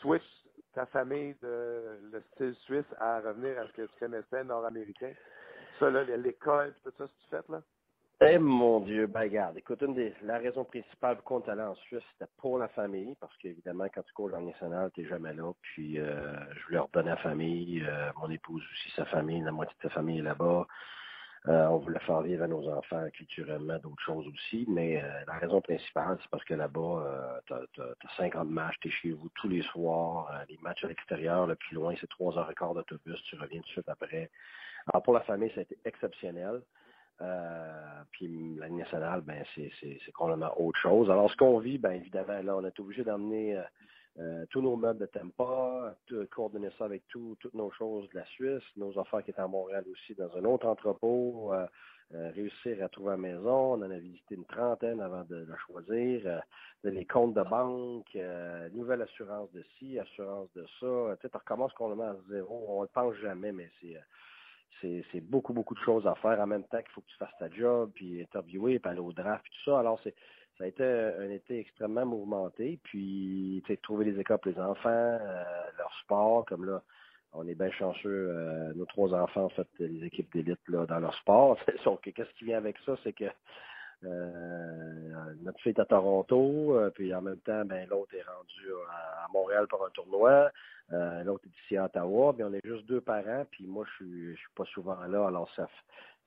switches 0.01 0.47
ta 0.74 0.86
famille 0.86 1.34
de 1.43 1.99
le 2.12 2.22
style 2.32 2.55
suisse 2.64 2.84
à 2.99 3.20
revenir 3.20 3.59
à 3.59 3.66
ce 3.66 3.72
que 3.72 3.82
tu 3.82 3.99
connaissais 3.99 4.45
nord-américain. 4.45 5.12
Ça, 5.78 5.91
là, 5.91 6.05
l'école, 6.05 6.74
tout 6.84 6.93
ça, 6.97 7.09
c'est 7.09 7.22
tu 7.22 7.28
fait, 7.28 7.53
là? 7.53 7.62
Eh 8.23 8.39
mon 8.39 8.81
Dieu, 8.81 9.07
ben 9.07 9.21
regarde, 9.21 9.57
écoute, 9.57 9.81
une 9.81 9.95
des, 9.95 10.12
la 10.23 10.37
raison 10.37 10.62
principale 10.62 11.16
pour 11.16 11.25
qu'on 11.25 11.59
en 11.59 11.75
Suisse, 11.77 12.03
c'était 12.12 12.31
pour 12.37 12.59
la 12.59 12.68
famille, 12.68 13.16
parce 13.18 13.35
qu'évidemment, 13.39 13.87
quand 13.95 14.03
tu 14.03 14.12
cours 14.12 14.29
le 14.29 14.39
national, 14.41 14.91
t'es 14.95 15.07
jamais 15.07 15.33
là. 15.33 15.51
Puis 15.62 15.99
euh, 15.99 16.35
je 16.53 16.66
voulais 16.66 16.81
redonner 16.81 17.09
la 17.09 17.16
famille, 17.16 17.83
euh, 17.83 18.11
mon 18.21 18.31
épouse 18.31 18.62
aussi, 18.62 18.91
sa 18.95 19.07
famille, 19.07 19.41
la 19.41 19.53
moitié 19.53 19.75
de 19.79 19.89
sa 19.89 19.95
famille 19.95 20.18
est 20.18 20.23
là-bas. 20.23 20.66
Euh, 21.49 21.66
on 21.68 21.79
voulait 21.79 22.01
faire 22.01 22.21
vivre 22.21 22.45
à 22.45 22.47
nos 22.47 22.68
enfants 22.68 23.09
culturellement 23.14 23.79
d'autres 23.79 24.03
choses 24.05 24.27
aussi, 24.29 24.66
mais 24.68 25.03
euh, 25.03 25.25
la 25.27 25.39
raison 25.39 25.62
principale, 25.62 26.18
c'est 26.21 26.31
parce 26.31 26.45
que 26.45 26.53
là-bas, 26.53 27.41
euh, 27.51 27.62
tu 27.73 27.81
as, 27.81 28.16
50 28.18 28.51
matchs, 28.51 28.77
tu 28.83 28.89
es 28.89 28.91
chez 28.91 29.12
vous 29.12 29.31
tous 29.37 29.49
les 29.49 29.62
soirs, 29.62 30.31
les 30.51 30.59
matchs 30.61 30.85
à 30.85 30.89
l'extérieur, 30.89 31.47
le 31.47 31.57
plus 31.57 31.75
loin, 31.75 31.95
c'est 31.99 32.11
trois 32.11 32.37
heures 32.37 32.51
et 32.51 32.55
quart 32.55 32.75
d'autobus, 32.75 33.23
tu 33.23 33.37
reviens 33.37 33.61
tout 33.61 33.66
de 33.68 33.73
suite 33.73 33.89
après. 33.89 34.31
Alors 34.93 35.03
pour 35.03 35.14
la 35.14 35.21
famille, 35.21 35.51
ça 35.55 35.61
a 35.61 35.62
été 35.62 35.79
exceptionnel. 35.87 36.61
Puis 38.11 38.57
l'année 38.59 38.79
nationale, 38.79 39.21
ben 39.21 39.45
c'est 39.55 40.12
complètement 40.12 40.53
autre 40.61 40.79
chose. 40.79 41.11
Alors 41.11 41.31
ce 41.31 41.37
qu'on 41.37 41.59
vit, 41.59 41.79
ben 41.79 41.93
évidemment, 41.93 42.43
là, 42.43 42.57
on 42.57 42.64
est 42.64 42.81
obligé 42.81 43.05
d'emmener 43.05 43.61
euh, 44.18 44.45
tous 44.51 44.61
nos 44.61 44.77
meubles 44.77 44.99
de 44.99 45.07
Tempa, 45.07 45.97
coordonner 46.31 46.71
ça 46.77 46.85
avec 46.85 47.07
toutes 47.09 47.55
nos 47.55 47.71
choses 47.71 48.09
de 48.11 48.18
la 48.18 48.27
Suisse, 48.27 48.62
nos 48.77 48.99
affaires 48.99 49.23
qui 49.23 49.31
étaient 49.31 49.41
à 49.41 49.47
Montréal 49.47 49.85
aussi 49.91 50.14
dans 50.14 50.37
un 50.37 50.45
autre 50.45 50.66
entrepôt, 50.66 51.55
euh, 51.55 51.66
euh, 52.14 52.31
réussir 52.35 52.85
à 52.85 52.89
trouver 52.89 53.14
une 53.14 53.21
maison. 53.21 53.75
On 53.75 53.83
en 53.83 53.91
a 53.91 53.99
visité 53.99 54.35
une 54.35 54.45
trentaine 54.45 55.01
avant 55.01 55.23
de 55.25 55.47
la 55.49 55.57
choisir. 55.59 56.43
les 56.83 57.07
comptes 57.07 57.35
de 57.35 57.43
banque, 57.43 58.18
nouvelle 58.75 59.03
assurance 59.03 59.51
de 59.53 59.64
ci, 59.79 59.99
assurance 59.99 60.53
de 60.55 60.66
ça. 60.81 61.16
Tu 61.21 61.29
sais, 61.29 61.39
recommence 61.39 61.73
complètement 61.75 62.11
à 62.11 62.16
zéro. 62.31 62.66
On 62.68 62.81
ne 62.81 62.87
le 62.87 62.91
pense 62.93 63.14
jamais, 63.23 63.53
mais 63.53 63.71
c'est 63.81 63.97
c'est 64.81 65.20
beaucoup, 65.20 65.53
beaucoup 65.53 65.74
de 65.74 65.81
choses 65.81 66.07
à 66.07 66.14
faire 66.16 66.41
en 66.41 66.47
même 66.47 66.64
temps 66.64 66.78
qu'il 66.78 66.91
faut 66.91 67.01
que 67.01 67.11
tu 67.11 67.16
fasses 67.16 67.37
ta 67.39 67.51
job, 67.51 67.91
puis 67.95 68.22
interviewer, 68.22 68.78
puis 68.78 68.91
aller 68.91 69.01
au 69.01 69.12
draft, 69.12 69.43
puis 69.43 69.53
tout 69.53 69.70
ça. 69.70 69.81
Alors, 69.81 70.01
c'est 70.03 70.14
ça 70.61 70.64
a 70.64 70.68
été 70.68 70.85
un 70.85 71.31
été 71.31 71.59
extrêmement 71.59 72.05
mouvementé. 72.05 72.78
Puis, 72.83 73.62
tu 73.64 73.72
sais, 73.72 73.78
trouver 73.78 74.05
les 74.05 74.20
écoles 74.20 74.39
pour 74.39 74.53
les 74.53 74.61
enfants, 74.61 74.91
euh, 74.91 75.45
leur 75.78 75.91
sport, 76.03 76.45
comme 76.45 76.66
là, 76.66 76.83
on 77.33 77.49
est 77.49 77.55
bien 77.55 77.70
chanceux. 77.70 78.28
Euh, 78.31 78.74
nos 78.74 78.85
trois 78.85 79.14
enfants, 79.14 79.45
en 79.45 79.49
fait, 79.49 79.66
les 79.78 80.05
équipes 80.05 80.31
d'élite 80.35 80.61
dans 80.70 80.99
leur 80.99 81.14
sport. 81.14 81.57
Qu'est-ce 82.03 82.35
qui 82.39 82.45
vient 82.45 82.59
avec 82.59 82.76
ça, 82.85 82.95
c'est 83.03 83.14
que 83.14 83.24
euh, 84.05 85.35
notre 85.43 85.61
fille 85.61 85.73
est 85.73 85.81
à 85.81 85.85
Toronto, 85.85 86.79
puis 86.95 87.15
en 87.15 87.23
même 87.23 87.39
temps, 87.39 87.65
ben 87.65 87.89
l'autre 87.89 88.15
est 88.15 88.23
rendu 88.23 88.73
à, 88.91 89.27
Montréal 89.33 89.67
pour 89.69 89.85
un 89.85 89.91
tournoi, 89.91 90.51
l'autre 91.25 91.45
est 91.47 91.65
ici 91.65 91.77
à 91.77 91.85
Ottawa, 91.85 92.35
mais 92.37 92.45
on 92.45 92.53
est 92.53 92.65
juste 92.65 92.87
deux 92.87 93.01
parents, 93.01 93.45
puis 93.51 93.67
moi 93.67 93.85
je 93.87 94.05
suis 94.05 94.37
suis 94.37 94.53
pas 94.55 94.65
souvent 94.65 95.01
là, 95.07 95.27
alors 95.27 95.51
ça 95.55 95.69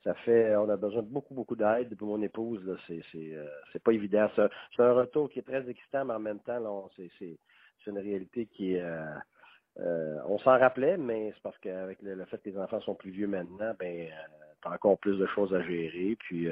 ça 0.04 0.14
fait, 0.14 0.54
on 0.54 0.68
a 0.68 0.76
besoin 0.76 1.02
de 1.02 1.08
beaucoup, 1.08 1.34
beaucoup 1.34 1.56
d'aide. 1.56 1.96
Pour 1.96 2.08
mon 2.08 2.22
épouse, 2.22 2.60
c'est, 2.86 3.02
euh, 3.14 3.46
pas 3.82 3.92
évident. 3.92 4.30
C'est, 4.36 4.82
un 4.82 4.92
retour 4.92 5.30
qui 5.30 5.38
est 5.38 5.42
très 5.42 5.68
excitant, 5.68 6.04
mais 6.04 6.14
en 6.14 6.20
même 6.20 6.40
temps, 6.40 6.90
c'est, 6.96 7.38
une 7.86 7.98
réalité 7.98 8.46
qui 8.46 8.74
est, 8.74 8.82
euh, 8.82 9.04
euh, 9.80 10.18
on 10.26 10.38
s'en 10.38 10.58
rappelait, 10.58 10.96
mais 10.96 11.32
c'est 11.34 11.42
parce 11.42 11.58
qu'avec 11.58 12.00
le, 12.02 12.22
fait 12.26 12.38
que 12.38 12.50
les 12.50 12.58
enfants 12.58 12.80
sont 12.82 12.94
plus 12.94 13.10
vieux 13.10 13.26
maintenant, 13.26 13.72
ben, 13.78 14.08
t'as 14.62 14.74
encore 14.74 14.98
plus 14.98 15.18
de 15.18 15.26
choses 15.26 15.54
à 15.54 15.62
gérer. 15.62 16.16
Puis, 16.20 16.48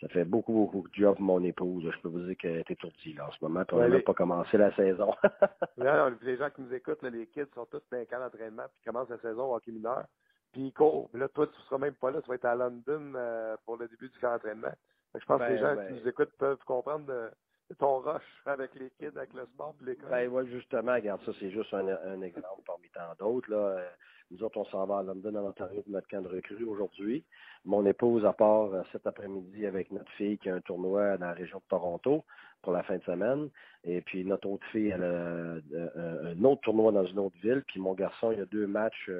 ça 0.00 0.08
fait 0.08 0.24
beaucoup, 0.24 0.52
beaucoup 0.52 0.88
de 0.88 0.94
job 0.94 1.16
pour 1.16 1.24
mon 1.24 1.44
épouse. 1.44 1.84
Je 1.94 2.00
peux 2.00 2.08
vous 2.08 2.20
dire 2.20 2.36
qu'elle 2.36 2.56
est 2.56 2.70
étourdie 2.70 3.12
là, 3.12 3.28
en 3.28 3.32
ce 3.32 3.38
moment. 3.42 3.64
Puis 3.64 3.76
on 3.76 3.86
n'a 3.86 4.00
pas 4.00 4.14
commencé 4.14 4.56
la 4.56 4.74
saison. 4.74 5.14
les 6.22 6.36
gens 6.36 6.50
qui 6.50 6.62
nous 6.62 6.74
écoutent, 6.74 7.02
les 7.02 7.26
kids 7.26 7.42
sont 7.54 7.66
tous 7.66 7.82
dans 7.90 7.98
un 7.98 8.04
camp 8.06 8.18
d'entraînement, 8.18 8.64
puis 8.72 8.82
commencent 8.84 9.10
la 9.10 9.18
saison 9.18 9.52
au 9.52 9.56
hockey 9.56 9.72
mineur. 9.72 10.04
Puis 10.52 10.62
il 10.62 10.72
court. 10.72 11.10
Là, 11.14 11.28
toi, 11.28 11.46
tu 11.46 11.60
seras 11.62 11.78
même 11.78 11.94
pas 11.94 12.10
là. 12.10 12.22
Tu 12.22 12.28
vas 12.28 12.34
être 12.34 12.46
à 12.46 12.54
London 12.54 13.12
euh, 13.14 13.56
pour 13.64 13.76
le 13.76 13.88
début 13.88 14.08
du 14.08 14.18
camp 14.18 14.32
d'entraînement. 14.32 14.72
Je 15.14 15.24
pense 15.24 15.40
que 15.40 15.46
les 15.46 15.60
ben, 15.60 15.76
gens 15.76 15.82
qui 15.82 15.92
ben. 15.92 16.00
nous 16.00 16.08
écoutent 16.08 16.32
peuvent 16.38 16.64
comprendre 16.64 17.06
de, 17.06 17.30
ton 17.78 17.98
rush 17.98 18.22
avec 18.46 18.74
les 18.74 18.90
kids, 18.98 19.16
avec 19.16 19.32
le 19.34 19.46
sport 19.46 19.74
et 19.82 19.84
l'école. 19.84 20.10
Ben 20.10 20.28
ouais, 20.28 20.46
justement, 20.46 20.94
regarde, 20.94 21.20
ça, 21.24 21.32
c'est 21.38 21.50
juste 21.50 21.72
un, 21.74 22.22
exemple 22.22 22.62
parmi 22.66 22.88
tant 22.90 23.14
d'autres. 23.18 23.50
Là. 23.50 23.56
Euh, 23.56 23.88
nous 24.30 24.42
autres, 24.44 24.58
on 24.58 24.64
s'en 24.66 24.86
va 24.86 24.98
à 24.98 25.02
London, 25.02 25.34
en 25.34 25.48
Ontario, 25.48 25.82
pour 25.82 25.92
notre 25.92 26.08
camp 26.08 26.22
de 26.22 26.28
recrue 26.28 26.64
aujourd'hui. 26.64 27.24
Mon 27.64 27.84
épouse, 27.84 28.24
à 28.24 28.32
part 28.32 28.72
euh, 28.72 28.82
cet 28.92 29.06
après-midi 29.06 29.66
avec 29.66 29.90
notre 29.90 30.10
fille 30.12 30.38
qui 30.38 30.48
a 30.48 30.54
un 30.54 30.60
tournoi 30.60 31.16
dans 31.18 31.26
la 31.26 31.32
région 31.32 31.58
de 31.58 31.64
Toronto 31.68 32.24
pour 32.62 32.72
la 32.72 32.82
fin 32.82 32.96
de 32.96 33.02
semaine. 33.02 33.48
Et 33.84 34.00
puis 34.02 34.24
notre 34.24 34.48
autre 34.48 34.66
fille, 34.66 34.90
elle 34.90 35.02
a 35.02 35.06
euh, 35.06 36.34
un 36.34 36.44
autre 36.44 36.60
tournoi 36.62 36.92
dans 36.92 37.06
une 37.06 37.18
autre 37.18 37.36
ville. 37.42 37.62
Puis 37.66 37.80
mon 37.80 37.94
garçon, 37.94 38.32
il 38.32 38.38
y 38.38 38.42
a 38.42 38.46
deux 38.46 38.66
matchs 38.66 39.10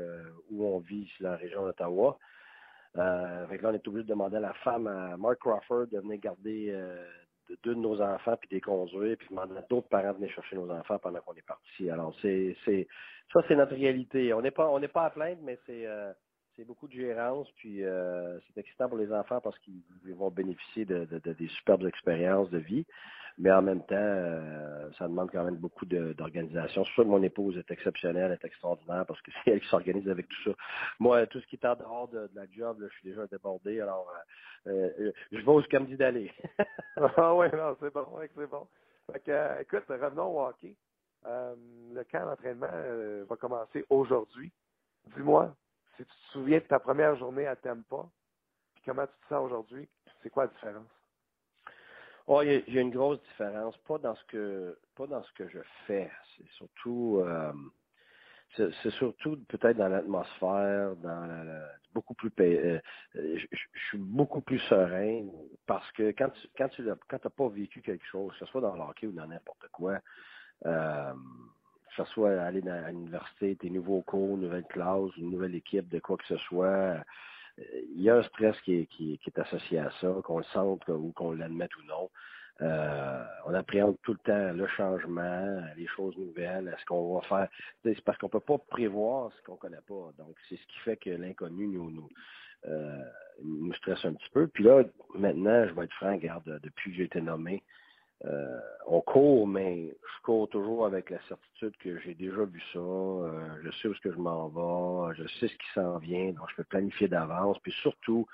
où 0.51 0.65
on 0.65 0.79
vit 0.79 1.11
dans 1.21 1.31
la 1.31 1.37
région 1.37 1.65
d'Ottawa. 1.65 2.19
Euh, 2.97 3.47
là, 3.47 3.71
on 3.71 3.75
est 3.75 3.89
obligé 3.89 4.05
de 4.05 4.09
demander 4.09 4.37
à 4.37 4.41
la 4.41 4.55
femme, 4.55 4.87
à 4.87 5.17
Mark 5.17 5.39
Crawford, 5.39 5.87
de 5.87 5.99
venir 6.01 6.19
garder 6.19 6.77
deux 7.63 7.75
de 7.75 7.81
nos 7.81 8.01
enfants 8.01 8.37
puis 8.37 8.49
des 8.49 8.61
conduire, 8.61 9.17
puis 9.17 9.29
demander 9.31 9.57
à 9.57 9.63
d'autres 9.63 9.89
parents 9.89 10.13
de 10.13 10.19
venir 10.19 10.31
chercher 10.33 10.57
nos 10.57 10.71
enfants 10.71 10.99
pendant 10.99 11.21
qu'on 11.21 11.35
est 11.35 11.47
parti. 11.47 11.91
Alors, 11.91 12.15
c'est, 12.23 12.57
c'est, 12.65 12.87
ça, 13.33 13.41
c'est 13.49 13.57
notre 13.57 13.75
réalité. 13.75 14.33
On 14.35 14.43
n'est 14.43 14.51
pas, 14.51 14.69
on 14.69 14.79
n'est 14.79 14.89
pas 14.89 15.05
à 15.05 15.11
plaindre, 15.11 15.41
mais 15.43 15.59
c'est, 15.67 15.87
c'est 16.57 16.65
beaucoup 16.65 16.89
de 16.89 16.93
gérance, 16.93 17.49
puis 17.57 17.83
c'est 18.47 18.61
excitant 18.61 18.89
pour 18.89 18.99
les 18.99 19.13
enfants 19.13 19.41
parce 19.41 19.59
qu'ils 19.61 19.83
vont 20.15 20.31
bénéficier 20.31 20.85
de, 20.85 21.05
de, 21.05 21.33
des 21.33 21.49
superbes 21.49 21.87
expériences 21.87 22.51
de 22.51 22.59
vie. 22.59 22.87
Mais 23.41 23.51
en 23.51 23.63
même 23.63 23.81
temps, 23.87 23.97
euh, 23.97 24.91
ça 24.99 25.09
demande 25.09 25.31
quand 25.31 25.43
même 25.43 25.57
beaucoup 25.57 25.87
d'organisation. 25.87 26.85
C'est 26.85 26.93
sûr 26.93 27.05
que 27.05 27.09
mon 27.09 27.23
épouse 27.23 27.57
est 27.57 27.71
exceptionnelle, 27.71 28.33
est 28.33 28.45
extraordinaire 28.45 29.07
parce 29.07 29.21
que 29.23 29.31
c'est 29.45 29.53
elle 29.53 29.61
qui 29.61 29.69
s'organise 29.69 30.07
avec 30.11 30.29
tout 30.29 30.43
ça. 30.45 30.51
Moi, 30.99 31.27
tout 31.27 31.41
ce 31.41 31.47
qui 31.47 31.57
est 31.57 31.65
en 31.65 31.75
dehors 31.75 32.09
de, 32.09 32.31
la 32.35 32.45
job, 32.51 32.77
je 32.83 32.95
suis 32.99 33.09
déjà 33.09 33.27
débordé. 33.29 33.81
Alors, 33.81 34.13
euh, 34.67 34.91
euh, 34.99 35.13
je 35.33 35.39
vais 35.39 35.49
où 35.51 35.63
ce 35.63 35.69
qu'elle 35.69 35.85
me 35.85 35.87
dit 35.87 35.97
d'aller. 35.97 36.31
ah 37.17 37.35
oui, 37.35 37.47
non, 37.55 37.75
c'est 37.81 37.93
bon, 37.95 38.07
c'est 38.37 38.51
bon. 38.51 38.69
Fait 39.11 39.21
que, 39.21 39.63
écoute, 39.63 39.85
revenons 39.89 40.37
au 40.37 40.47
hockey. 40.47 40.77
le 41.25 42.03
camp 42.13 42.27
d'entraînement 42.27 42.69
va 43.27 43.37
commencer 43.37 43.87
aujourd'hui. 43.89 44.53
Dis-moi, 45.17 45.57
si 45.97 46.05
tu 46.05 46.11
te 46.11 46.33
souviens 46.33 46.59
de 46.59 46.65
ta 46.65 46.79
première 46.79 47.17
journée 47.17 47.47
à 47.47 47.57
Tempa, 47.57 48.05
puis 48.75 48.83
comment 48.85 49.07
tu 49.07 49.19
te 49.23 49.35
sens 49.35 49.47
aujourd'hui, 49.47 49.89
c'est 50.23 50.29
quoi 50.29 50.45
la 50.45 50.51
différence? 50.51 51.00
Il 52.31 52.63
y, 52.69 52.79
a 52.79 52.81
une 52.81 52.91
grosse 52.91 53.21
différence, 53.23 53.77
pas 53.79 53.99
dans 53.99 54.15
ce 54.15 54.25
que 54.27 54.79
pas 54.95 55.09
dans 55.09 55.23
ce 55.23 55.33
que 55.33 55.49
je 55.49 55.59
fais. 55.87 56.09
C'est 56.37 56.49
surtout 56.53 57.21
euh, 57.25 57.53
c'est 58.57 58.91
surtout 58.91 59.37
peut-être 59.49 59.77
dans 59.77 59.89
l'atmosphère, 59.89 60.95
dans 60.97 61.29
beaucoup 61.93 62.15
plus 62.15 62.31
euh, 62.41 62.79
je, 63.17 63.47
suis 63.89 63.99
beaucoup 63.99 64.43
plus 64.43 64.61
serein 64.61 65.27
parce 65.67 65.91
que 65.93 66.13
quand 66.13 66.31
tu 66.31 66.49
quand 66.57 67.19
tu 67.19 67.31
pas 67.31 67.49
vécu 67.49 67.83
quelque 67.83 68.07
chose, 68.07 68.33
que 68.33 68.39
ce 68.39 68.47
soit 68.47 68.61
dans 68.61 68.77
l'hockey 68.77 69.09
ou 69.09 69.13
dans 69.13 69.27
n'importe 69.27 69.67
quoi, 69.73 69.99
euh, 70.67 71.13
que 71.13 71.95
ce 71.97 72.05
soit 72.13 72.41
aller 72.41 72.67
à 72.69 72.93
l'université, 72.93 73.57
tes 73.57 73.71
nouveaux 73.71 74.03
cours, 74.03 74.39
nouvelle 74.39 74.67
classe, 74.67 75.17
une 75.17 75.31
nouvelle 75.31 75.57
équipe, 75.57 75.89
de 75.89 75.99
quoi 75.99 76.17
que 76.17 76.27
ce 76.27 76.37
soit, 76.37 77.03
il 77.59 78.03
y 78.03 78.11
a 78.11 78.17
un 78.17 78.23
stress 78.23 78.59
qui 78.63 78.89
est, 79.25 79.39
associé 79.39 79.79
à 79.79 79.91
ça, 80.01 80.15
qu'on 80.25 80.39
le 80.39 80.45
sente 80.45 80.87
ou 80.89 81.13
qu'on 81.15 81.33
l'admette 81.33 81.75
ou 81.77 81.83
non. 81.85 82.11
Euh, 82.63 83.25
on 83.47 83.55
appréhende 83.55 83.97
tout 84.03 84.13
le 84.13 84.19
temps 84.19 84.53
le 84.53 84.67
changement, 84.67 85.63
les 85.77 85.87
choses 85.87 86.17
nouvelles, 86.19 86.69
est-ce 86.69 86.85
qu'on 86.85 87.15
va 87.15 87.23
faire. 87.23 87.49
C'est 87.83 88.01
parce 88.03 88.19
qu'on 88.19 88.29
peut 88.29 88.41
pas 88.41 88.59
prévoir 88.59 89.33
ce 89.33 89.43
qu'on 89.45 89.57
connaît 89.57 89.81
pas. 89.89 90.13
Donc, 90.19 90.37
c'est 90.49 90.57
ce 90.57 90.67
qui 90.67 90.79
fait 90.85 90.97
que 90.97 91.11
l'inconnu 91.11 91.67
nous, 91.69 91.91
nous, 91.91 92.09
euh, 92.67 93.03
nous 93.43 93.73
stresse 93.75 94.05
un 94.05 94.13
petit 94.13 94.29
peu. 94.33 94.47
Puis 94.49 94.65
là, 94.65 94.83
maintenant, 95.15 95.67
je 95.69 95.73
vais 95.73 95.85
être 95.85 95.95
franc, 95.95 96.13
regarde, 96.13 96.61
depuis 96.63 96.91
que 96.91 96.97
j'ai 96.99 97.05
été 97.05 97.21
nommé, 97.23 97.63
euh, 98.27 98.61
on 98.87 99.01
court, 99.01 99.47
mais 99.47 99.89
je 99.89 100.23
cours 100.23 100.49
toujours 100.49 100.85
avec 100.85 101.09
la 101.11 101.21
certitude 101.27 101.75
que 101.79 101.99
j'ai 102.01 102.15
déjà 102.15 102.45
vu 102.45 102.61
ça, 102.73 102.79
euh, 102.79 103.57
je 103.63 103.71
sais 103.71 103.89
où 103.89 103.93
est-ce 103.93 104.01
que 104.01 104.13
je 104.13 104.19
m'en 104.19 104.49
vais, 104.49 105.15
je 105.15 105.27
sais 105.39 105.49
ce 105.49 105.55
qui 105.55 105.73
s'en 105.75 105.99
vient, 105.99 106.33
donc 106.33 106.51
je 106.51 106.57
peux 106.57 106.65
planifier 106.65 107.09
d'avance. 107.09 107.59
Puis 107.61 107.73
surtout, 107.81 108.27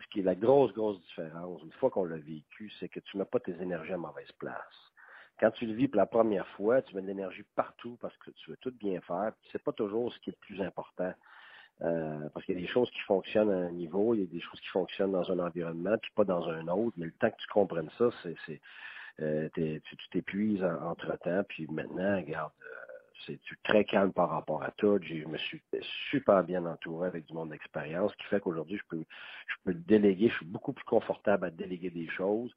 ce 0.00 0.06
qui 0.08 0.20
est 0.20 0.24
la 0.24 0.34
grosse, 0.34 0.72
grosse 0.72 1.00
différence, 1.02 1.62
une 1.62 1.72
fois 1.72 1.90
qu'on 1.90 2.04
l'a 2.04 2.16
vécu, 2.16 2.72
c'est 2.80 2.88
que 2.88 2.98
tu 3.00 3.16
mets 3.16 3.24
pas 3.24 3.38
tes 3.38 3.52
énergies 3.60 3.92
à 3.92 3.96
mauvaise 3.96 4.32
place. 4.38 4.58
quand 5.38 5.50
tu 5.52 5.66
le 5.66 5.74
vis 5.74 5.88
pour 5.88 5.98
la 5.98 6.06
première 6.06 6.46
fois, 6.48 6.82
tu 6.82 6.96
mets 6.96 7.02
de 7.02 7.06
l'énergie 7.06 7.44
partout 7.54 7.96
parce 8.00 8.16
que 8.18 8.30
tu 8.32 8.50
veux 8.50 8.56
tout 8.56 8.72
bien 8.72 9.00
faire. 9.02 9.32
C'est 9.52 9.62
pas 9.62 9.72
toujours 9.72 10.12
ce 10.12 10.18
qui 10.20 10.30
est 10.30 10.36
le 10.40 10.46
plus 10.46 10.62
important. 10.62 11.12
Euh, 11.82 12.28
parce 12.32 12.46
qu'il 12.46 12.54
y 12.54 12.58
a 12.58 12.60
des 12.60 12.68
choses 12.68 12.88
qui 12.92 13.00
fonctionnent 13.00 13.50
à 13.50 13.66
un 13.66 13.70
niveau, 13.72 14.14
il 14.14 14.20
y 14.20 14.22
a 14.22 14.26
des 14.26 14.40
choses 14.40 14.60
qui 14.60 14.68
fonctionnent 14.68 15.10
dans 15.10 15.28
un 15.30 15.40
environnement, 15.40 15.96
puis 16.00 16.10
pas 16.14 16.24
dans 16.24 16.48
un 16.48 16.68
autre. 16.68 16.94
Mais 16.96 17.06
le 17.06 17.12
temps 17.12 17.30
que 17.30 17.36
tu 17.36 17.48
comprennes 17.48 17.90
ça, 17.98 18.10
c'est 18.22 18.60
euh, 19.20 19.48
tu 19.54 19.80
t'épuises 20.10 20.64
entre-temps, 20.64 21.42
puis 21.48 21.66
maintenant, 21.68 22.16
regarde, 22.16 22.52
euh, 22.62 22.84
c'est 23.26 23.38
très 23.62 23.84
calme 23.84 24.12
par 24.12 24.30
rapport 24.30 24.62
à 24.62 24.70
tout? 24.72 24.98
Je 25.02 25.24
me 25.26 25.38
suis 25.38 25.62
super 26.10 26.42
bien 26.42 26.64
entouré 26.66 27.08
avec 27.08 27.26
du 27.26 27.32
monde 27.32 27.50
d'expérience, 27.50 28.12
ce 28.12 28.16
qui 28.16 28.24
fait 28.24 28.40
qu'aujourd'hui, 28.40 28.76
je 28.76 28.84
peux, 28.88 29.04
je 29.46 29.54
peux 29.64 29.74
déléguer, 29.74 30.28
je 30.28 30.34
suis 30.36 30.46
beaucoup 30.46 30.72
plus 30.72 30.84
confortable 30.84 31.46
à 31.46 31.50
déléguer 31.50 31.90
des 31.90 32.08
choses. 32.08 32.52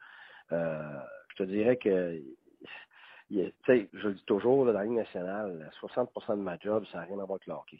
Euh, 0.51 0.99
je 1.29 1.35
te 1.35 1.43
dirais 1.43 1.77
que 1.77 2.21
tu 3.29 3.53
sais, 3.65 3.89
je 3.93 4.07
le 4.07 4.13
dis 4.13 4.23
toujours, 4.23 4.65
dans 4.65 4.71
la 4.71 4.83
Ligue 4.83 4.95
nationale, 4.95 5.69
60% 5.81 6.37
de 6.37 6.41
ma 6.41 6.57
job, 6.57 6.85
ça 6.91 6.99
n'a 6.99 7.03
rien 7.05 7.19
à 7.19 7.25
voir 7.25 7.39
avec 7.39 7.47
le. 7.47 7.79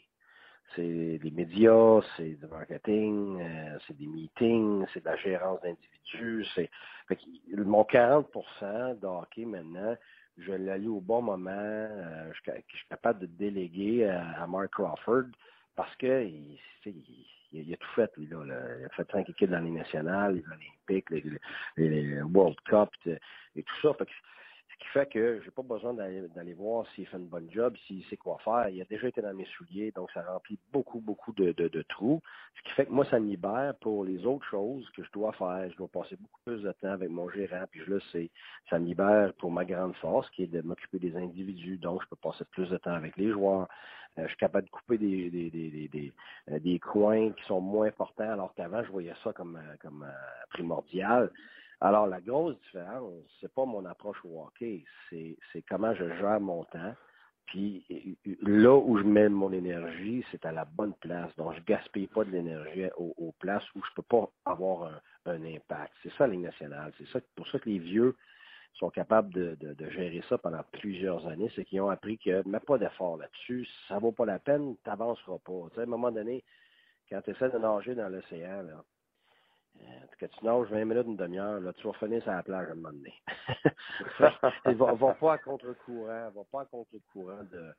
C'est 0.74 1.18
des 1.18 1.30
médias, 1.30 2.00
c'est 2.16 2.38
du 2.38 2.46
marketing, 2.46 3.40
euh, 3.40 3.78
c'est 3.86 3.96
des 3.96 4.06
meetings, 4.06 4.84
c'est 4.92 5.00
de 5.00 5.06
la 5.06 5.16
gérance 5.16 5.60
d'individus. 5.62 6.46
C'est 6.54 6.70
mon 7.56 7.84
40 7.84 8.28
de 9.00 9.06
hockey 9.06 9.44
maintenant, 9.44 9.96
je 10.36 10.52
l'allie 10.52 10.88
au 10.88 11.00
bon 11.00 11.22
moment. 11.22 11.50
Euh, 11.50 12.30
je, 12.32 12.52
suis 12.52 12.88
capable 12.88 13.20
de 13.20 13.26
déléguer 13.26 14.08
à, 14.08 14.46
Mark 14.46 14.70
Crawford 14.72 15.30
parce 15.74 15.94
que 15.96 16.24
il, 16.24 16.58
il, 17.52 17.72
a 17.72 17.76
tout 17.76 17.88
fait, 17.94 18.10
lui, 18.16 18.26
là, 18.26 18.36
Il 18.78 18.84
a 18.84 18.88
fait 18.90 19.10
cinq 19.10 19.28
équipes 19.30 19.50
dans 19.50 19.60
les 19.60 19.70
nationales, 19.70 20.36
les 20.36 20.44
Olympiques, 20.46 21.10
les, 21.10 21.24
les, 21.76 22.22
World 22.22 22.60
Cup 22.66 22.90
et 23.56 23.62
tout 23.62 23.74
ça. 23.82 23.96
Ce 24.78 24.84
qui 24.84 24.90
fait 24.90 25.06
que 25.10 25.40
j'ai 25.44 25.50
pas 25.50 25.62
besoin 25.62 25.92
d'aller 25.92 26.54
voir 26.54 26.86
s'il 26.94 27.04
fait 27.06 27.16
une 27.16 27.26
bonne 27.26 27.50
job, 27.50 27.74
s'il 27.86 28.04
sait 28.04 28.16
quoi 28.16 28.38
faire. 28.44 28.68
Il 28.68 28.80
a 28.80 28.84
déjà 28.84 29.08
été 29.08 29.20
dans 29.20 29.34
mes 29.34 29.44
souliers, 29.56 29.90
donc 29.90 30.08
ça 30.12 30.22
remplit 30.22 30.56
beaucoup, 30.72 31.00
beaucoup 31.00 31.32
de, 31.32 31.50
de, 31.50 31.82
trous. 31.82 32.22
Ce 32.56 32.62
qui 32.62 32.70
fait 32.76 32.86
que 32.86 32.92
moi, 32.92 33.04
ça 33.06 33.18
me 33.18 33.26
libère 33.26 33.74
pour 33.80 34.04
les 34.04 34.24
autres 34.24 34.46
choses 34.46 34.88
que 34.90 35.02
je 35.02 35.10
dois 35.10 35.32
faire. 35.32 35.68
Je 35.68 35.76
dois 35.76 35.88
passer 35.88 36.16
beaucoup 36.16 36.40
plus 36.44 36.62
de 36.62 36.72
temps 36.72 36.92
avec 36.92 37.10
mon 37.10 37.28
gérant, 37.28 37.64
puis 37.68 37.80
je 37.84 37.90
le 37.90 38.00
sais. 38.12 38.30
Ça 38.70 38.78
me 38.78 38.86
libère 38.86 39.32
pour 39.34 39.50
ma 39.50 39.64
grande 39.64 39.96
force, 39.96 40.30
qui 40.30 40.44
est 40.44 40.46
de 40.46 40.60
m'occuper 40.62 41.00
des 41.00 41.16
individus, 41.16 41.78
donc 41.78 42.02
je 42.04 42.08
peux 42.08 42.16
passer 42.16 42.44
plus 42.52 42.68
de 42.68 42.76
temps 42.76 42.94
avec 42.94 43.16
les 43.16 43.32
joueurs. 43.32 43.66
Euh, 44.18 44.22
je 44.22 44.28
suis 44.28 44.36
capable 44.36 44.66
de 44.66 44.70
couper 44.70 44.98
des, 44.98 45.30
des, 45.30 45.50
des, 45.50 45.88
des, 45.88 46.12
euh, 46.50 46.58
des 46.58 46.78
coins 46.78 47.32
qui 47.32 47.44
sont 47.44 47.60
moins 47.60 47.86
importants, 47.86 48.30
alors 48.30 48.54
qu'avant, 48.54 48.82
je 48.84 48.90
voyais 48.90 49.14
ça 49.22 49.32
comme, 49.32 49.56
euh, 49.56 49.76
comme 49.80 50.06
primordial. 50.50 51.30
Alors, 51.80 52.06
la 52.08 52.20
grosse 52.20 52.56
différence, 52.62 53.12
c'est 53.40 53.52
pas 53.52 53.64
mon 53.64 53.84
approche 53.84 54.18
au 54.24 54.50
c'est, 55.10 55.36
comment 55.68 55.94
je 55.94 56.08
gère 56.16 56.40
mon 56.40 56.64
temps. 56.64 56.94
Puis 57.46 58.18
là 58.42 58.76
où 58.76 58.98
je 58.98 59.04
mets 59.04 59.28
mon 59.28 59.52
énergie, 59.52 60.24
c'est 60.30 60.44
à 60.44 60.52
la 60.52 60.64
bonne 60.64 60.92
place. 60.94 61.34
Donc, 61.36 61.54
je 61.54 61.60
gaspille 61.62 62.08
pas 62.08 62.24
de 62.24 62.30
l'énergie 62.30 62.86
aux, 62.96 63.32
places 63.38 63.64
où 63.74 63.80
je 63.82 63.94
peux 63.94 64.02
pas 64.02 64.28
avoir 64.44 65.00
un, 65.24 65.44
impact. 65.44 65.92
C'est 66.02 66.12
ça 66.14 66.26
la 66.26 66.34
Ligue 66.34 66.42
nationale. 66.42 66.92
C'est 66.98 67.06
ça, 67.08 67.20
pour 67.36 67.46
ça 67.48 67.58
que 67.58 67.68
les 67.68 67.78
vieux 67.78 68.16
sont 68.74 68.90
capables 68.90 69.32
de, 69.32 69.90
gérer 69.90 70.22
ça 70.28 70.36
pendant 70.36 70.62
plusieurs 70.72 71.26
années. 71.26 71.50
C'est 71.54 71.64
qu'ils 71.64 71.80
ont 71.80 71.90
appris 71.90 72.18
que 72.18 72.46
mets 72.46 72.60
pas 72.60 72.76
d'effort 72.76 73.16
là-dessus, 73.16 73.66
ça 73.88 73.98
vaut 73.98 74.12
pas 74.12 74.26
la 74.26 74.38
peine, 74.38 74.76
tu 74.82 74.90
n'avanceras 74.90 75.38
pas. 75.38 75.68
à 75.76 75.80
un 75.80 75.86
moment 75.86 76.10
donné, 76.10 76.44
quand 77.08 77.20
tu 77.22 77.30
essaies 77.30 77.50
de 77.50 77.58
nager 77.58 77.94
dans 77.94 78.08
l'océan, 78.08 78.64
que 80.18 80.26
tu 80.26 80.44
nages 80.44 80.68
20 80.68 80.84
minutes, 80.84 81.06
une 81.06 81.16
demi-heure, 81.16 81.60
là, 81.60 81.72
tu 81.72 81.86
vas 81.86 81.92
finir 81.94 82.22
sur 82.22 82.32
la 82.32 82.42
plage 82.42 82.68
à 82.68 82.72
un 82.72 82.74
moment 82.74 82.92
donné. 82.92 83.14
va, 84.18 84.92
va 84.94 85.14
pas 85.14 85.32
à 85.34 85.38
contre-courant, 85.38 86.30
va 86.30 86.44
pas 86.50 86.62
à 86.62 86.64
contre-courant 86.66 87.44
de, 87.50 87.72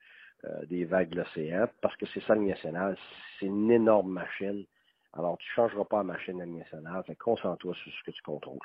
euh, 0.45 0.65
des 0.65 0.85
vagues 0.85 1.09
de 1.09 1.17
l'océan, 1.17 1.67
parce 1.81 1.95
que 1.97 2.05
c'est 2.07 2.21
ça 2.21 2.35
le 2.35 2.41
national, 2.41 2.97
c'est 3.39 3.47
une 3.47 3.69
énorme 3.69 4.11
machine. 4.11 4.65
Alors, 5.13 5.37
tu 5.37 5.49
changeras 5.51 5.85
pas 5.85 5.97
la 5.97 6.03
machine 6.03 6.37
nationale, 6.37 7.03
fait 7.03 7.15
concentre-toi 7.15 7.73
sur 7.75 7.91
ce 7.91 8.03
que 8.05 8.11
tu 8.11 8.21
contrôles. 8.21 8.59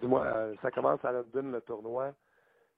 Dis-moi, 0.00 0.24
euh, 0.24 0.54
ça 0.62 0.70
commence 0.70 1.04
à 1.04 1.12
London, 1.12 1.50
le 1.50 1.60
tournoi. 1.62 2.14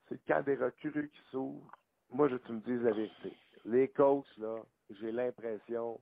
C'est 0.08 0.20
quand 0.26 0.42
des 0.42 0.56
recrues 0.56 1.10
qui 1.10 1.20
s'ouvrent. 1.30 1.70
Moi, 2.10 2.28
je 2.28 2.36
tu 2.36 2.52
me 2.52 2.60
dis 2.60 2.82
la 2.84 2.92
vérité. 2.92 3.36
Les 3.64 3.88
coachs, 3.88 4.36
là, 4.38 4.56
j'ai 4.90 5.10
l'impression 5.10 6.00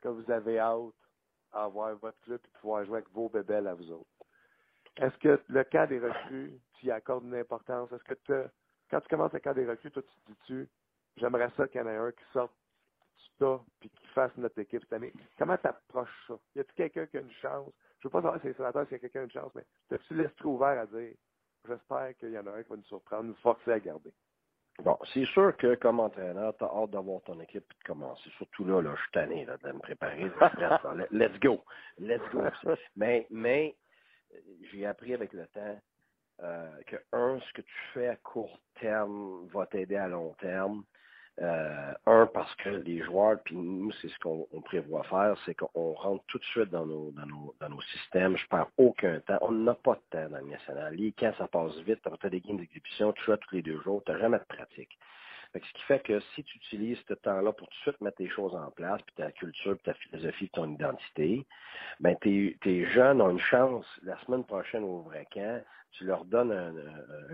que 0.00 0.08
vous 0.08 0.30
avez 0.30 0.58
hâte 0.58 0.94
avoir 1.52 1.94
votre 1.96 2.18
club 2.20 2.40
et 2.44 2.58
pouvoir 2.60 2.84
jouer 2.84 2.98
avec 2.98 3.10
vos 3.10 3.28
bébelles 3.28 3.66
à 3.66 3.74
vous 3.74 3.90
autres. 3.92 4.10
Est-ce 4.96 5.16
que 5.18 5.40
le 5.48 5.64
cas 5.64 5.86
des 5.86 5.98
recrues, 5.98 6.60
tu 6.74 6.86
y 6.86 6.90
accordes 6.90 7.24
une 7.24 7.34
importance? 7.34 7.90
Est-ce 7.92 8.04
que 8.04 8.48
quand 8.90 9.00
tu 9.00 9.08
commences 9.08 9.32
le 9.32 9.38
cas 9.38 9.54
des 9.54 9.66
recrues, 9.66 9.90
toi, 9.90 10.02
tu 10.02 10.08
te 10.08 10.26
dis-tu, 10.32 10.68
j'aimerais 11.16 11.50
ça 11.56 11.68
qu'il 11.68 11.80
y 11.80 11.84
en 11.84 11.88
ait 11.88 11.96
un 11.96 12.12
qui 12.12 12.24
sorte 12.32 12.52
du 13.18 13.24
tas 13.38 13.60
puis 13.78 13.88
qui 13.88 14.06
fasse 14.08 14.36
notre 14.36 14.58
équipe 14.58 14.82
cette 14.82 14.92
année? 14.92 15.12
Comment 15.38 15.56
tu 15.56 15.66
approches 15.68 16.26
ça? 16.26 16.34
Y 16.56 16.60
a-t-il 16.60 16.74
quelqu'un 16.74 17.06
qui 17.06 17.16
a 17.18 17.20
une 17.20 17.32
chance? 17.32 17.72
Je 18.00 18.08
veux 18.08 18.12
pas 18.12 18.22
savoir 18.22 18.40
si 18.40 18.48
c'est 18.48 18.56
sénateur, 18.56 18.84
s'il 18.84 18.92
y 18.92 18.96
a 18.96 18.98
quelqu'un 18.98 19.10
qui 19.10 19.18
a 19.18 19.22
une 19.22 19.30
chance, 19.30 19.52
mais 19.54 19.64
as-tu 19.92 20.14
l'esprit 20.14 20.48
ouvert 20.48 20.80
à 20.80 20.86
dire, 20.86 21.14
j'espère 21.66 22.16
qu'il 22.16 22.30
y 22.30 22.38
en 22.38 22.46
a 22.46 22.52
un 22.52 22.62
qui 22.62 22.70
va 22.70 22.76
nous 22.76 22.84
surprendre, 22.84 23.24
nous 23.24 23.34
forcer 23.34 23.72
à 23.72 23.80
garder? 23.80 24.12
Bon, 24.82 24.98
c'est 25.12 25.26
sûr 25.26 25.56
que 25.56 25.74
comme 25.74 26.00
entraîneur, 26.00 26.56
tu 26.56 26.64
as 26.64 26.68
hâte 26.68 26.90
d'avoir 26.90 27.20
ton 27.22 27.38
équipe 27.40 27.64
et 27.70 27.78
de 27.78 27.84
commencer. 27.84 28.30
Surtout 28.36 28.64
là, 28.64 28.80
là 28.80 28.94
je 28.96 29.00
suis 29.02 29.12
tanné 29.12 29.44
là, 29.44 29.56
de 29.58 29.72
me 29.72 29.78
préparer. 29.78 30.30
Let's 31.10 31.38
go. 31.40 31.62
Let's 31.98 32.22
go. 32.32 32.42
Mais, 32.96 33.26
mais 33.30 33.76
j'ai 34.70 34.86
appris 34.86 35.14
avec 35.14 35.32
le 35.32 35.46
temps 35.48 35.78
euh, 36.42 36.70
que, 36.86 36.96
un, 37.12 37.38
ce 37.40 37.52
que 37.52 37.62
tu 37.62 37.74
fais 37.92 38.08
à 38.08 38.16
court 38.16 38.60
terme 38.80 39.46
va 39.52 39.66
t'aider 39.66 39.96
à 39.96 40.08
long 40.08 40.34
terme. 40.40 40.84
Euh, 41.42 41.92
un, 42.04 42.26
parce 42.26 42.54
que 42.56 42.68
les 42.68 43.02
joueurs, 43.02 43.38
puis 43.42 43.56
nous, 43.56 43.90
c'est 44.02 44.08
ce 44.08 44.18
qu'on 44.18 44.46
prévoit 44.62 45.02
faire, 45.04 45.36
c'est 45.46 45.54
qu'on 45.54 45.92
rentre 45.94 46.22
tout 46.26 46.38
de 46.38 46.44
suite 46.44 46.68
dans 46.70 46.84
nos, 46.84 47.12
dans 47.12 47.24
nos, 47.24 47.54
dans 47.60 47.70
nos 47.70 47.80
systèmes. 47.80 48.36
Je 48.36 48.46
perds 48.46 48.68
aucun 48.76 49.20
temps. 49.20 49.38
On 49.40 49.52
n'a 49.52 49.74
pas 49.74 49.94
de 49.94 50.02
temps 50.10 50.28
dans 50.28 50.38
le 50.38 50.50
national. 50.50 50.94
Les 50.94 51.12
quand 51.12 51.32
ça 51.38 51.48
passe 51.48 51.74
vite, 51.78 52.00
tu 52.02 52.26
as 52.26 52.30
des 52.30 52.40
games 52.40 52.58
d'exécution, 52.58 53.12
tu 53.12 53.24
joues 53.24 53.36
tous 53.36 53.54
les 53.54 53.62
deux 53.62 53.80
jours, 53.80 54.02
tu 54.04 54.12
n'as 54.12 54.18
jamais 54.18 54.38
de 54.38 54.44
pratique. 54.44 54.98
ce 55.54 55.58
qui 55.58 55.82
fait 55.88 56.00
que 56.00 56.20
si 56.34 56.44
tu 56.44 56.58
utilises 56.58 56.98
ce 57.08 57.14
temps-là 57.14 57.52
pour 57.52 57.68
tout 57.68 57.74
de 57.74 57.90
suite 57.90 58.00
mettre 58.02 58.18
tes 58.18 58.28
choses 58.28 58.54
en 58.54 58.70
place, 58.72 59.00
puis 59.00 59.14
ta 59.16 59.32
culture, 59.32 59.76
puis 59.76 59.84
ta 59.84 59.94
philosophie, 59.94 60.46
puis 60.46 60.50
ton 60.50 60.70
identité, 60.70 61.46
ben 62.00 62.16
tes, 62.16 62.58
tes 62.60 62.84
jeunes 62.90 63.22
ont 63.22 63.30
une 63.30 63.38
chance 63.38 63.86
la 64.02 64.18
semaine 64.26 64.44
prochaine 64.44 64.84
au 64.84 65.00
vrai 65.00 65.26
camp 65.32 65.64
tu 65.92 66.04
leur 66.04 66.24
donnes 66.24 66.52
un, 66.52 66.74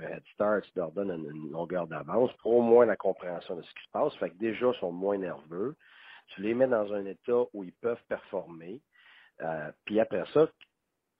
head 0.02 0.22
start, 0.34 0.64
tu 0.64 0.78
leur 0.78 0.92
donnes 0.92 1.10
une, 1.10 1.50
longueur 1.50 1.86
d'avance 1.86 2.32
pour 2.42 2.56
au 2.56 2.62
moins 2.62 2.86
la 2.86 2.96
compréhension 2.96 3.56
de 3.56 3.62
ce 3.62 3.70
qui 3.70 3.84
se 3.84 3.90
passe. 3.92 4.14
Fait 4.16 4.30
que 4.30 4.36
déjà, 4.36 4.70
ils 4.74 4.78
sont 4.78 4.92
moins 4.92 5.18
nerveux. 5.18 5.76
Tu 6.28 6.42
les 6.42 6.54
mets 6.54 6.66
dans 6.66 6.92
un 6.92 7.04
état 7.06 7.42
où 7.52 7.64
ils 7.64 7.72
peuvent 7.72 8.02
performer. 8.08 8.80
Euh, 9.42 9.70
puis 9.84 10.00
après 10.00 10.24
ça, 10.32 10.48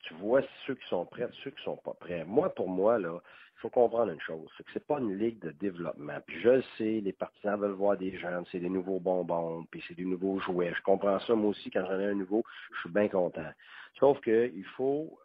tu 0.01 0.15
vois 0.15 0.43
ceux 0.67 0.75
qui 0.75 0.87
sont 0.89 1.05
prêts, 1.05 1.29
ceux 1.43 1.51
qui 1.51 1.63
sont 1.63 1.77
pas 1.77 1.95
prêts. 1.95 2.25
Moi, 2.25 2.55
pour 2.55 2.69
moi, 2.69 2.99
là, 2.99 3.21
il 3.57 3.61
faut 3.61 3.71
comprendre 3.71 4.13
une 4.13 4.21
chose, 4.21 4.49
c'est 4.57 4.65
que 4.65 4.71
c'est 4.75 4.87
pas 4.87 4.99
une 4.99 5.17
ligue 5.17 5.41
de 5.41 5.51
développement. 5.51 6.19
Puis 6.27 6.41
je 6.41 6.61
sais, 6.77 7.01
les 7.01 7.13
partisans 7.13 7.59
veulent 7.59 7.73
voir 7.73 7.97
des 7.97 8.17
jeunes, 8.19 8.45
c'est 8.53 8.61
des 8.61 8.69
nouveaux 8.69 9.01
bonbons, 9.01 9.65
puis 9.71 9.83
c'est 9.89 9.95
des 9.95 10.05
nouveaux 10.05 10.39
jouets. 10.41 10.75
Je 10.77 10.83
comprends 10.83 11.19
ça, 11.21 11.35
moi 11.35 11.51
aussi, 11.51 11.71
quand 11.71 11.85
j'en 11.87 11.99
ai 11.99 12.07
un 12.07 12.15
nouveau, 12.15 12.45
je 12.75 12.81
suis 12.81 12.91
bien 12.91 13.09
content. 13.09 13.51
Sauf 13.99 14.21
qu'il 14.21 14.65
faut 14.77 15.19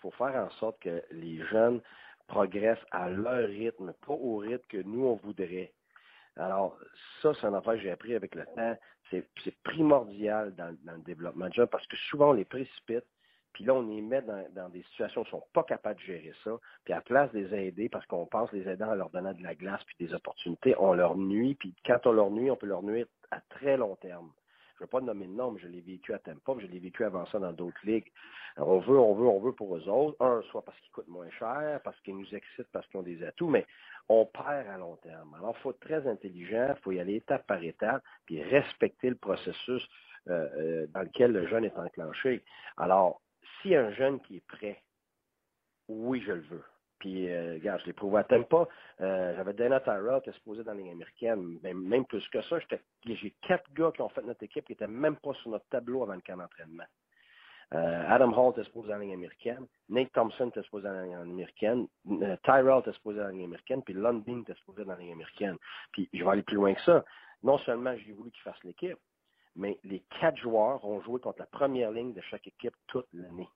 faut 0.00 0.10
faire 0.12 0.34
en 0.34 0.50
sorte 0.58 0.80
que 0.80 1.02
les 1.10 1.42
jeunes 1.46 1.80
progressent 2.26 2.84
à 2.90 3.08
leur 3.08 3.48
rythme, 3.48 3.92
pas 4.06 4.12
au 4.12 4.36
rythme 4.36 4.66
que 4.68 4.82
nous, 4.82 5.04
on 5.04 5.16
voudrait. 5.16 5.72
Alors, 6.36 6.78
ça, 7.20 7.32
c'est 7.34 7.46
un 7.46 7.54
affaire 7.54 7.74
que 7.74 7.80
j'ai 7.80 7.90
appris 7.90 8.14
avec 8.14 8.34
le 8.34 8.44
temps. 8.54 8.76
C'est 9.10 9.62
primordial 9.64 10.54
dans, 10.54 10.68
le 10.68 11.02
développement 11.02 11.48
de 11.48 11.54
jeunes 11.54 11.66
parce 11.66 11.86
que 11.86 11.96
souvent, 11.96 12.30
on 12.30 12.34
les 12.34 12.44
précipite, 12.44 13.04
puis 13.52 13.64
là, 13.64 13.74
on 13.74 13.88
les 13.88 14.02
met 14.02 14.22
dans, 14.22 14.68
des 14.68 14.82
situations 14.82 15.22
où 15.22 15.24
ils 15.24 15.34
ne 15.34 15.40
sont 15.40 15.46
pas 15.52 15.64
capables 15.64 15.98
de 15.98 16.04
gérer 16.04 16.32
ça. 16.44 16.52
Puis 16.84 16.92
à 16.92 16.96
la 16.96 17.02
place 17.02 17.32
de 17.32 17.40
les 17.40 17.68
aider, 17.68 17.88
parce 17.88 18.06
qu'on 18.06 18.26
pense 18.26 18.52
les 18.52 18.68
aider 18.68 18.84
en 18.84 18.94
leur 18.94 19.10
donnant 19.10 19.32
de 19.32 19.42
la 19.42 19.54
glace 19.54 19.82
puis 19.84 19.96
des 19.98 20.14
opportunités, 20.14 20.74
on 20.78 20.92
leur 20.92 21.16
nuit. 21.16 21.54
Puis 21.54 21.74
quand 21.84 22.06
on 22.06 22.12
leur 22.12 22.30
nuit, 22.30 22.50
on 22.50 22.56
peut 22.56 22.66
leur 22.66 22.82
nuire 22.82 23.06
à 23.30 23.40
très 23.40 23.76
long 23.76 23.96
terme. 23.96 24.30
Je 24.78 24.84
ne 24.84 24.86
veux 24.86 24.90
pas 24.90 25.00
nommer 25.00 25.26
de 25.26 25.32
nom, 25.32 25.56
je 25.58 25.66
l'ai 25.66 25.80
vécu 25.80 26.14
à 26.14 26.20
Tempo, 26.20 26.60
je 26.60 26.66
l'ai 26.66 26.78
vécu 26.78 27.04
avant 27.04 27.26
ça 27.26 27.40
dans 27.40 27.52
d'autres 27.52 27.80
ligues. 27.82 28.12
on 28.58 28.78
veut, 28.78 28.96
on 28.96 29.12
veut, 29.12 29.26
on 29.26 29.40
veut 29.40 29.52
pour 29.52 29.76
eux 29.76 29.88
autres. 29.88 30.16
Un, 30.24 30.40
soit 30.50 30.64
parce 30.64 30.78
qu'ils 30.78 30.92
coûtent 30.92 31.08
moins 31.08 31.30
cher, 31.30 31.80
parce 31.82 32.00
qu'ils 32.02 32.16
nous 32.16 32.32
excitent, 32.32 32.68
parce 32.70 32.86
qu'ils 32.86 33.00
ont 33.00 33.02
des 33.02 33.24
atouts, 33.24 33.48
mais 33.48 33.66
on 34.08 34.24
perd 34.24 34.68
à 34.68 34.78
long 34.78 34.94
terme. 34.96 35.34
Alors, 35.34 35.56
il 35.58 35.62
faut 35.62 35.70
être 35.72 35.80
très 35.80 36.06
intelligent, 36.06 36.74
il 36.76 36.82
faut 36.82 36.92
y 36.92 37.00
aller 37.00 37.16
étape 37.16 37.44
par 37.48 37.60
étape, 37.60 38.04
puis 38.24 38.40
respecter 38.40 39.10
le 39.10 39.16
processus 39.16 39.84
euh, 40.28 40.48
euh, 40.58 40.86
dans 40.94 41.02
lequel 41.02 41.32
le 41.32 41.48
jeune 41.48 41.64
est 41.64 41.76
enclenché. 41.76 42.44
Alors, 42.76 43.20
a 43.64 43.80
un 43.80 43.92
jeune 43.92 44.20
qui 44.20 44.36
est 44.36 44.46
prêt, 44.46 44.80
oui, 45.88 46.22
je 46.24 46.32
le 46.32 46.42
veux. 46.42 46.64
Puis, 46.98 47.30
euh, 47.30 47.54
regarde, 47.54 47.80
je 47.82 47.86
l'ai 47.86 47.92
prouvé 47.92 48.20
à 48.20 48.24
pas. 48.24 48.68
Euh, 49.00 49.34
J'avais 49.36 49.52
Dana 49.52 49.80
Tyrell 49.80 50.20
qui 50.22 50.30
est 50.30 50.34
supposé 50.34 50.64
dans 50.64 50.72
les 50.72 50.90
américaines. 50.90 51.58
Mais 51.62 51.74
même 51.74 52.04
plus 52.04 52.26
que 52.28 52.42
ça, 52.42 52.58
j'ai 53.04 53.34
quatre 53.46 53.72
gars 53.72 53.92
qui 53.94 54.02
ont 54.02 54.08
fait 54.08 54.22
notre 54.22 54.42
équipe 54.42 54.64
qui 54.64 54.72
n'étaient 54.72 54.86
même 54.86 55.16
pas 55.16 55.32
sur 55.34 55.50
notre 55.50 55.66
tableau 55.68 56.02
avant 56.02 56.14
le 56.14 56.20
camp 56.20 56.36
d'entraînement. 56.36 56.84
Euh, 57.74 58.04
Adam 58.08 58.32
Hall 58.32 58.52
était 58.52 58.64
supposé 58.64 58.88
dans 58.88 58.96
la 58.96 59.04
Ligue 59.04 59.12
américaine. 59.12 59.66
Nate 59.90 60.12
Thompson 60.12 60.48
était 60.48 60.62
supposé 60.62 60.84
dans 60.88 60.94
la 60.94 61.04
Ligue 61.04 61.14
américaine. 61.14 61.86
Tyrell 62.42 62.80
était 62.80 62.92
supposé 62.92 63.18
dans 63.18 63.26
la 63.26 63.32
Ligue 63.32 63.44
américaine. 63.44 63.82
Puis 63.82 63.94
Lundin 63.94 64.40
était 64.40 64.54
supposé 64.54 64.84
dans 64.84 64.92
la 64.92 64.98
Ligue 64.98 65.12
américaine. 65.12 65.56
Puis 65.92 66.08
je 66.12 66.24
vais 66.24 66.30
aller 66.30 66.42
plus 66.42 66.56
loin 66.56 66.74
que 66.74 66.82
ça. 66.82 67.04
Non 67.42 67.58
seulement 67.58 67.94
j'ai 67.96 68.12
voulu 68.12 68.30
qu'il 68.30 68.42
fasse 68.42 68.62
l'équipe, 68.64 68.98
mais 69.54 69.78
les 69.84 70.02
quatre 70.20 70.38
joueurs 70.38 70.84
ont 70.84 71.00
joué 71.02 71.20
contre 71.20 71.40
la 71.40 71.46
première 71.46 71.90
ligne 71.90 72.12
de 72.14 72.20
chaque 72.22 72.46
équipe 72.46 72.74
toute 72.86 73.06
l'année. 73.12 73.48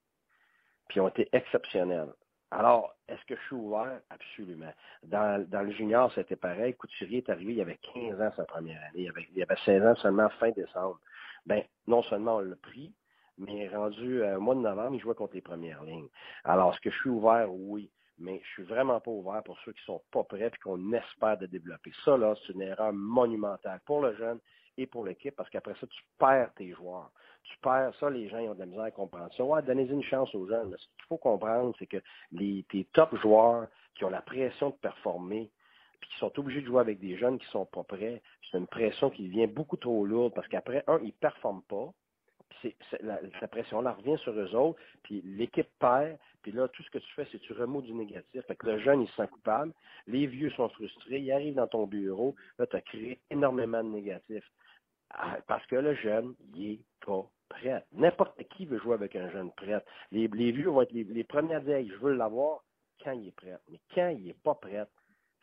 Puis 0.88 0.98
ils 0.98 1.00
ont 1.00 1.08
été 1.08 1.28
exceptionnels. 1.32 2.12
Alors, 2.54 2.94
est-ce 3.08 3.24
que 3.24 3.34
je 3.34 3.40
suis 3.46 3.56
ouvert? 3.56 3.98
Absolument. 4.10 4.72
Dans, 5.04 5.48
le 5.50 5.70
junior, 5.70 6.12
c'était 6.14 6.36
pareil. 6.36 6.74
Couturier 6.74 7.18
est 7.18 7.30
arrivé, 7.30 7.52
il 7.52 7.58
y 7.58 7.62
avait 7.62 7.78
15 7.94 8.20
ans 8.20 8.30
sa 8.36 8.44
première 8.44 8.78
année. 8.82 9.04
Il 9.04 9.08
avait, 9.08 9.42
avait 9.42 9.60
16 9.64 9.86
ans 9.86 9.96
seulement 9.96 10.28
fin 10.38 10.50
décembre. 10.50 11.00
Ben, 11.46 11.62
non 11.86 12.02
seulement 12.02 12.36
on 12.36 12.40
l'a 12.40 12.56
pris, 12.56 12.92
mais 13.38 13.68
rendu 13.68 14.22
euh, 14.22 14.36
au 14.36 14.40
mois 14.40 14.54
de 14.54 14.60
novembre, 14.60 14.94
il 14.96 15.00
jouait 15.00 15.14
contre 15.14 15.34
les 15.34 15.40
premières 15.40 15.82
lignes. 15.82 16.08
Alors, 16.44 16.74
est-ce 16.74 16.80
que 16.82 16.90
je 16.90 16.98
suis 16.98 17.10
ouvert? 17.10 17.50
Oui. 17.50 17.90
Mais 18.18 18.42
je 18.44 18.48
suis 18.50 18.62
vraiment 18.64 19.00
pas 19.00 19.10
ouvert 19.10 19.42
pour 19.42 19.58
ceux 19.64 19.72
qui 19.72 19.82
sont 19.84 20.02
pas 20.10 20.22
prêts 20.22 20.52
et 20.54 20.58
qu'on 20.62 20.92
espère 20.92 21.38
de 21.38 21.46
développer. 21.46 21.90
Ça, 22.04 22.18
là, 22.18 22.34
c'est 22.46 22.52
une 22.52 22.60
erreur 22.60 22.92
monumentale 22.92 23.80
pour 23.86 24.02
le 24.02 24.14
jeune 24.14 24.38
et 24.78 24.86
pour 24.86 25.04
l'équipe 25.04 25.34
parce 25.34 25.50
qu'après 25.50 25.74
ça, 25.80 25.86
tu 25.86 26.00
perds 26.18 26.52
tes 26.54 26.72
joueurs. 26.72 27.10
Tu 27.44 27.56
perds 27.58 27.92
ça, 27.98 28.08
les 28.08 28.28
gens 28.28 28.38
ils 28.38 28.48
ont 28.48 28.54
de 28.54 28.60
la 28.60 28.66
misère 28.66 28.84
à 28.84 28.90
comprendre 28.90 29.32
ça. 29.34 29.44
Ouais, 29.44 29.62
donnez 29.62 29.84
une 29.84 30.02
chance 30.02 30.34
aux 30.34 30.46
jeunes. 30.46 30.74
Ce 30.78 30.86
qu'il 30.96 31.06
faut 31.08 31.18
comprendre, 31.18 31.74
c'est 31.78 31.86
que 31.86 31.98
les, 32.30 32.64
tes 32.70 32.84
top 32.92 33.16
joueurs 33.16 33.66
qui 33.94 34.04
ont 34.04 34.10
la 34.10 34.22
pression 34.22 34.70
de 34.70 34.74
performer, 34.76 35.50
puis 36.00 36.10
qui 36.10 36.18
sont 36.18 36.38
obligés 36.38 36.60
de 36.60 36.66
jouer 36.66 36.80
avec 36.80 36.98
des 36.98 37.16
jeunes 37.16 37.38
qui 37.38 37.46
sont 37.46 37.66
pas 37.66 37.84
prêts, 37.84 38.22
c'est 38.50 38.58
une 38.58 38.66
pression 38.66 39.10
qui 39.10 39.28
devient 39.28 39.46
beaucoup 39.46 39.76
trop 39.76 40.04
lourde 40.04 40.32
parce 40.34 40.48
qu'après, 40.48 40.84
un, 40.86 40.98
ils 41.02 41.12
performent 41.12 41.62
pas. 41.62 41.92
C'est, 42.60 42.76
la, 43.00 43.18
pression-là 43.48 43.92
revient 43.92 44.18
sur 44.18 44.32
eux 44.32 44.54
autres, 44.54 44.78
puis 45.02 45.20
l'équipe 45.24 45.68
perd, 45.80 46.16
puis 46.42 46.52
là, 46.52 46.68
tout 46.68 46.82
ce 46.82 46.90
que 46.90 46.98
tu 46.98 47.12
fais, 47.14 47.26
c'est 47.30 47.38
que 47.38 47.44
tu 47.44 47.54
remots 47.54 47.82
du 47.82 47.92
négatif. 47.92 48.44
Fait 48.46 48.54
que 48.54 48.66
le 48.66 48.78
jeune, 48.78 49.02
il 49.02 49.08
se 49.08 49.14
sent 49.14 49.26
coupable, 49.28 49.72
les 50.06 50.26
vieux 50.26 50.50
sont 50.50 50.68
frustrés, 50.68 51.18
ils 51.18 51.32
arrivent 51.32 51.54
dans 51.54 51.66
ton 51.66 51.86
bureau, 51.86 52.36
là, 52.58 52.66
tu 52.66 52.76
as 52.76 52.80
créé 52.80 53.18
énormément 53.30 53.82
de 53.82 53.88
négatifs. 53.88 54.48
Ah, 55.14 55.38
parce 55.46 55.64
que 55.66 55.76
le 55.76 55.94
jeune, 55.94 56.34
il 56.54 56.72
est 56.72 56.80
pas 57.04 57.24
prêt. 57.48 57.84
N'importe 57.92 58.42
qui 58.48 58.66
veut 58.66 58.78
jouer 58.78 58.94
avec 58.94 59.14
un 59.16 59.30
jeune 59.30 59.50
prêt. 59.52 59.84
Les, 60.10 60.28
les 60.28 60.52
vieux 60.52 60.68
vont 60.68 60.82
être 60.82 60.92
les, 60.92 61.04
les 61.04 61.24
premiers 61.24 61.56
à 61.56 61.60
dire 61.60 61.84
je 61.86 61.96
veux 61.96 62.14
l'avoir 62.14 62.62
quand 63.02 63.12
il 63.12 63.28
est 63.28 63.36
prêt. 63.36 63.58
Mais 63.70 63.80
quand 63.94 64.08
il 64.08 64.24
n'est 64.24 64.36
pas 64.42 64.54
prêt, 64.54 64.86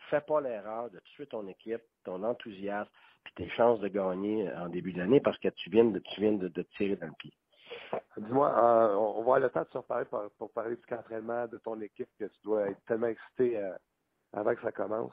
fais 0.10 0.22
pas 0.22 0.42
l'erreur 0.42 0.90
de 0.90 1.00
tuer 1.00 1.28
ton 1.28 1.48
équipe, 1.48 1.82
ton 2.04 2.24
enthousiasme, 2.24 2.90
puis 3.24 3.34
tes 3.36 3.50
chances 3.50 3.80
de 3.80 3.88
gagner 3.88 4.52
en 4.54 4.70
début 4.70 4.94
d'année 4.94 5.20
parce 5.20 5.38
que 5.38 5.50
tu 5.50 5.70
viens 5.70 5.86
de, 5.86 6.00
tu 6.00 6.66
tirer 6.78 6.96
dans 6.96 7.08
le 7.08 7.14
pied. 7.14 7.34
Dis-moi, 8.18 8.50
euh, 8.50 8.96
on 8.96 9.14
va 9.14 9.20
avoir 9.20 9.40
le 9.40 9.50
temps 9.50 9.62
de 9.62 9.70
se 9.72 9.78
reparler 9.78 10.06
pour, 10.06 10.30
pour 10.38 10.52
parler 10.52 10.76
du 10.76 10.94
entraînement 10.94 11.48
de 11.48 11.58
ton 11.58 11.80
équipe 11.82 12.10
que 12.18 12.26
tu 12.26 12.42
dois 12.44 12.70
être 12.70 12.84
tellement 12.86 13.08
excité 13.08 13.58
euh, 13.58 13.74
avant 14.34 14.56
que 14.56 14.62
ça 14.62 14.72
commence. 14.72 15.12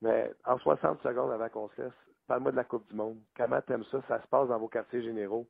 Mais 0.00 0.32
en 0.44 0.58
60 0.58 1.02
secondes 1.02 1.32
avant 1.32 1.48
qu'on 1.48 1.68
se 1.70 1.82
laisse, 1.82 1.92
parle-moi 2.28 2.52
de 2.52 2.56
la 2.56 2.64
Coupe 2.64 2.88
du 2.88 2.94
Monde. 2.94 3.18
Comment 3.36 3.60
tu 3.62 3.72
aimes 3.72 3.84
ça? 3.90 4.00
Ça 4.06 4.22
se 4.22 4.26
passe 4.28 4.48
dans 4.48 4.58
vos 4.58 4.68
quartiers 4.68 5.02
généraux. 5.02 5.48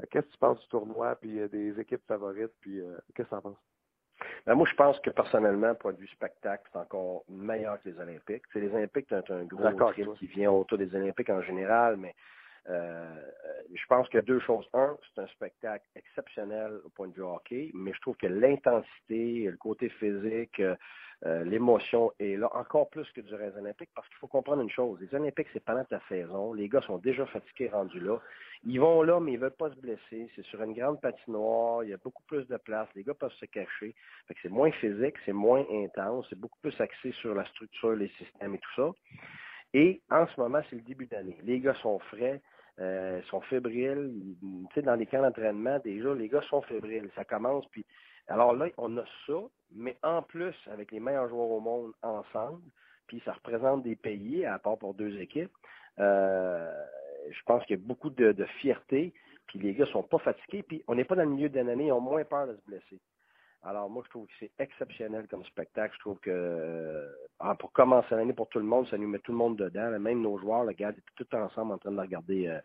Euh, 0.00 0.06
qu'est-ce 0.10 0.26
que 0.26 0.32
tu 0.32 0.38
penses 0.38 0.60
du 0.60 0.68
tournoi, 0.68 1.16
puis 1.16 1.40
euh, 1.40 1.48
des 1.48 1.78
équipes 1.78 2.06
favorites, 2.06 2.52
puis 2.60 2.80
euh, 2.80 2.96
qu'est-ce 3.14 3.28
que 3.28 3.34
tu 3.34 3.34
en 3.34 3.42
penses? 3.42 3.58
Ben, 4.46 4.54
moi, 4.54 4.66
je 4.70 4.74
pense 4.74 4.98
que 5.00 5.10
personnellement, 5.10 5.74
point 5.74 5.92
de 5.92 5.98
vue 5.98 6.08
spectacle, 6.08 6.62
c'est 6.72 6.78
encore 6.78 7.24
meilleur 7.28 7.82
que 7.82 7.88
les 7.88 7.98
Olympiques. 7.98 8.44
Les 8.54 8.72
Olympiques, 8.72 9.06
c'est 9.08 9.30
un, 9.30 9.36
un 9.36 9.44
gros 9.44 9.90
trip 9.90 10.14
qui 10.14 10.26
vient 10.26 10.50
autour 10.50 10.78
des 10.78 10.94
Olympiques 10.94 11.30
en 11.30 11.42
général, 11.42 11.96
mais 11.96 12.14
euh, 12.68 13.14
je 13.72 13.86
pense 13.88 14.08
a 14.14 14.22
deux 14.22 14.40
choses. 14.40 14.66
Un, 14.74 14.96
c'est 15.14 15.22
un 15.22 15.26
spectacle 15.28 15.86
exceptionnel 15.94 16.80
au 16.84 16.88
point 16.90 17.08
de 17.08 17.14
vue 17.14 17.22
hockey, 17.22 17.70
mais 17.74 17.92
je 17.92 18.00
trouve 18.00 18.16
que 18.16 18.26
l'intensité, 18.26 19.44
le 19.50 19.56
côté 19.56 19.88
physique, 19.88 20.60
euh, 21.26 21.44
l'émotion 21.44 22.12
est 22.18 22.36
là 22.36 22.48
encore 22.56 22.88
plus 22.88 23.06
que 23.12 23.20
durant 23.20 23.44
les 23.44 23.56
Olympiques 23.56 23.90
parce 23.94 24.08
qu'il 24.08 24.16
faut 24.16 24.26
comprendre 24.26 24.62
une 24.62 24.70
chose. 24.70 24.98
Les 25.00 25.14
Olympiques, 25.14 25.48
c'est 25.52 25.62
pendant 25.62 25.84
ta 25.84 26.00
saison. 26.08 26.54
Les 26.54 26.68
gars 26.68 26.80
sont 26.80 26.96
déjà 26.96 27.26
fatigués 27.26 27.68
rendus 27.68 28.00
là. 28.00 28.18
Ils 28.64 28.80
vont 28.80 29.02
là, 29.02 29.20
mais 29.20 29.32
ils 29.32 29.38
veulent 29.38 29.50
pas 29.50 29.70
se 29.70 29.76
blesser. 29.76 30.30
C'est 30.34 30.44
sur 30.46 30.62
une 30.62 30.72
grande 30.72 31.00
patinoire. 31.00 31.84
Il 31.84 31.90
y 31.90 31.92
a 31.92 31.98
beaucoup 31.98 32.22
plus 32.26 32.46
de 32.46 32.56
place. 32.56 32.88
Les 32.94 33.04
gars 33.04 33.14
peuvent 33.14 33.32
se 33.38 33.44
cacher. 33.46 33.94
Que 34.28 34.34
c'est 34.42 34.48
moins 34.48 34.70
physique, 34.72 35.16
c'est 35.26 35.32
moins 35.32 35.64
intense. 35.70 36.26
C'est 36.30 36.38
beaucoup 36.38 36.58
plus 36.62 36.78
axé 36.80 37.12
sur 37.20 37.34
la 37.34 37.44
structure, 37.46 37.92
les 37.92 38.08
systèmes 38.18 38.54
et 38.54 38.58
tout 38.58 38.74
ça. 38.76 38.90
Et 39.72 40.00
en 40.10 40.26
ce 40.26 40.40
moment, 40.40 40.60
c'est 40.68 40.76
le 40.76 40.82
début 40.82 41.06
d'année. 41.06 41.38
Les 41.44 41.60
gars 41.60 41.74
sont 41.74 41.98
frais. 41.98 42.40
Euh, 42.78 43.20
sont 43.24 43.42
fébriles. 43.42 44.10
Tu 44.40 44.74
sais, 44.74 44.82
dans 44.82 44.94
les 44.94 45.04
camps 45.04 45.20
d'entraînement, 45.20 45.78
déjà, 45.84 46.14
les 46.14 46.28
gars 46.28 46.40
sont 46.48 46.62
fébriles. 46.62 47.10
Ça 47.14 47.24
commence, 47.24 47.66
puis 47.66 47.84
alors 48.30 48.54
là, 48.54 48.68
on 48.78 48.96
a 48.96 49.04
ça, 49.26 49.34
mais 49.74 49.96
en 50.02 50.22
plus, 50.22 50.54
avec 50.70 50.92
les 50.92 51.00
meilleurs 51.00 51.28
joueurs 51.28 51.50
au 51.50 51.60
monde 51.60 51.92
ensemble, 52.02 52.62
puis 53.06 53.20
ça 53.24 53.32
représente 53.32 53.82
des 53.82 53.96
pays, 53.96 54.46
à 54.46 54.58
part 54.58 54.78
pour 54.78 54.94
deux 54.94 55.20
équipes, 55.20 55.52
euh, 55.98 56.72
je 57.28 57.42
pense 57.44 57.64
qu'il 57.66 57.76
y 57.76 57.82
a 57.82 57.84
beaucoup 57.84 58.08
de, 58.08 58.32
fierté, 58.60 59.12
puis 59.48 59.58
les 59.58 59.74
gars 59.74 59.86
sont 59.86 60.04
pas 60.04 60.18
fatigués, 60.18 60.62
puis 60.62 60.84
on 60.86 60.94
n'est 60.94 61.04
pas 61.04 61.16
dans 61.16 61.24
le 61.24 61.30
milieu 61.30 61.48
d'une 61.48 61.68
année, 61.68 61.86
ils 61.86 61.92
ont 61.92 62.00
moins 62.00 62.24
peur 62.24 62.46
de 62.46 62.54
se 62.54 62.62
blesser. 62.66 63.00
Alors 63.62 63.90
moi, 63.90 64.02
je 64.06 64.10
trouve 64.10 64.26
que 64.26 64.32
c'est 64.40 64.52
exceptionnel 64.58 65.26
comme 65.28 65.44
spectacle. 65.44 65.94
Je 65.94 66.00
trouve 66.00 66.18
que 66.20 66.30
euh, 66.30 67.54
pour 67.58 67.72
commencer 67.72 68.14
l'année 68.14 68.32
pour 68.32 68.48
tout 68.48 68.58
le 68.58 68.64
monde, 68.64 68.88
ça 68.88 68.96
nous 68.96 69.08
met 69.08 69.18
tout 69.18 69.32
le 69.32 69.38
monde 69.38 69.56
dedans. 69.56 69.98
Même 69.98 70.22
nos 70.22 70.38
joueurs, 70.38 70.64
le 70.64 70.72
gars, 70.72 70.92
tout 71.16 71.34
ensemble 71.34 71.72
en 71.72 71.78
train 71.78 71.92
de 71.92 72.00
regarder 72.00 72.48
euh, 72.48 72.60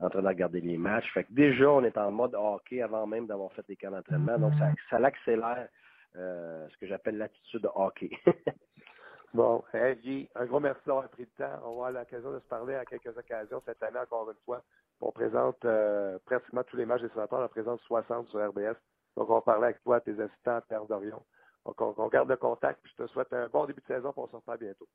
en 0.00 0.10
train 0.10 0.22
de 0.22 0.26
regarder 0.26 0.60
les 0.60 0.76
matchs. 0.76 1.10
Fait 1.12 1.24
que 1.24 1.32
déjà, 1.32 1.70
on 1.70 1.84
est 1.84 1.96
en 1.96 2.10
mode 2.10 2.34
hockey 2.34 2.82
avant 2.82 3.06
même 3.06 3.26
d'avoir 3.26 3.52
fait 3.52 3.66
des 3.68 3.76
camps 3.76 3.90
d'entraînement. 3.90 4.38
Donc, 4.38 4.52
ça, 4.58 4.68
ça 4.90 4.98
l'accélère 4.98 5.68
euh, 6.16 6.68
ce 6.68 6.76
que 6.78 6.86
j'appelle 6.86 7.18
l'attitude 7.18 7.62
de 7.62 7.68
hockey. 7.74 8.10
bon, 9.34 9.62
un 9.72 10.46
gros 10.46 10.60
merci 10.60 10.82
d'avoir 10.86 11.08
pris 11.08 11.22
le 11.22 11.44
temps. 11.44 11.60
On 11.64 11.80
va 11.80 11.88
avoir 11.88 11.92
l'occasion 11.92 12.32
de 12.32 12.40
se 12.40 12.48
parler 12.48 12.74
à 12.74 12.84
quelques 12.84 13.16
occasions 13.16 13.62
cette 13.64 13.82
année, 13.82 13.98
encore 13.98 14.28
une 14.30 14.36
fois. 14.44 14.62
On 15.00 15.10
présente 15.10 15.64
euh, 15.64 16.18
pratiquement 16.26 16.62
tous 16.64 16.76
les 16.76 16.86
matchs 16.86 17.02
des 17.02 17.08
sénateurs. 17.10 17.40
On 17.40 17.48
présente 17.48 17.80
60 17.82 18.28
sur 18.28 18.46
RBS. 18.48 18.76
Donc, 19.16 19.30
on 19.30 19.34
va 19.34 19.40
parler 19.42 19.64
avec 19.64 19.82
toi, 19.82 20.00
tes 20.00 20.18
assistants 20.20 20.56
à 20.56 20.60
Terre 20.62 20.84
d'Orion. 20.86 21.22
Donc, 21.64 21.80
on, 21.80 21.94
on, 21.96 22.08
garde 22.08 22.28
le 22.28 22.36
contact. 22.36 22.80
Puis 22.82 22.92
je 22.96 23.04
te 23.04 23.08
souhaite 23.08 23.32
un 23.32 23.48
bon 23.48 23.66
début 23.66 23.80
de 23.80 23.86
saison. 23.86 24.12
Puis 24.12 24.22
on 24.22 24.28
se 24.28 24.36
reparle 24.36 24.58
bientôt. 24.58 24.88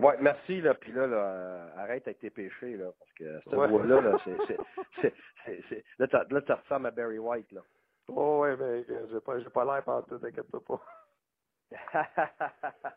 Oui, 0.00 0.14
merci. 0.20 0.60
Là, 0.60 0.74
puis 0.74 0.92
là, 0.92 1.06
là 1.06 1.16
euh, 1.16 1.68
arrête 1.76 2.06
avec 2.06 2.20
tes 2.20 2.30
péchés, 2.30 2.76
là, 2.76 2.92
parce 2.98 3.12
que 3.14 3.40
cette 3.42 3.52
ouais. 3.52 3.68
voix-là, 3.68 4.00
là, 4.00 4.16
c'est, 5.02 5.14
c'est, 5.68 5.84
là, 5.98 6.06
tu 6.06 6.52
ressembles 6.52 6.86
à 6.86 6.90
Barry 6.92 7.18
White, 7.18 7.50
là. 7.52 7.62
Oh, 8.08 8.42
oui, 8.42 8.56
mais 8.58 8.84
j'ai 8.84 9.20
pas, 9.20 9.38
j'ai 9.38 9.50
pas 9.50 9.64
l'air 9.64 9.84
par 9.84 10.04
tout, 10.06 10.18
t'inquiète-toi 10.18 10.62
pas. 10.64 10.80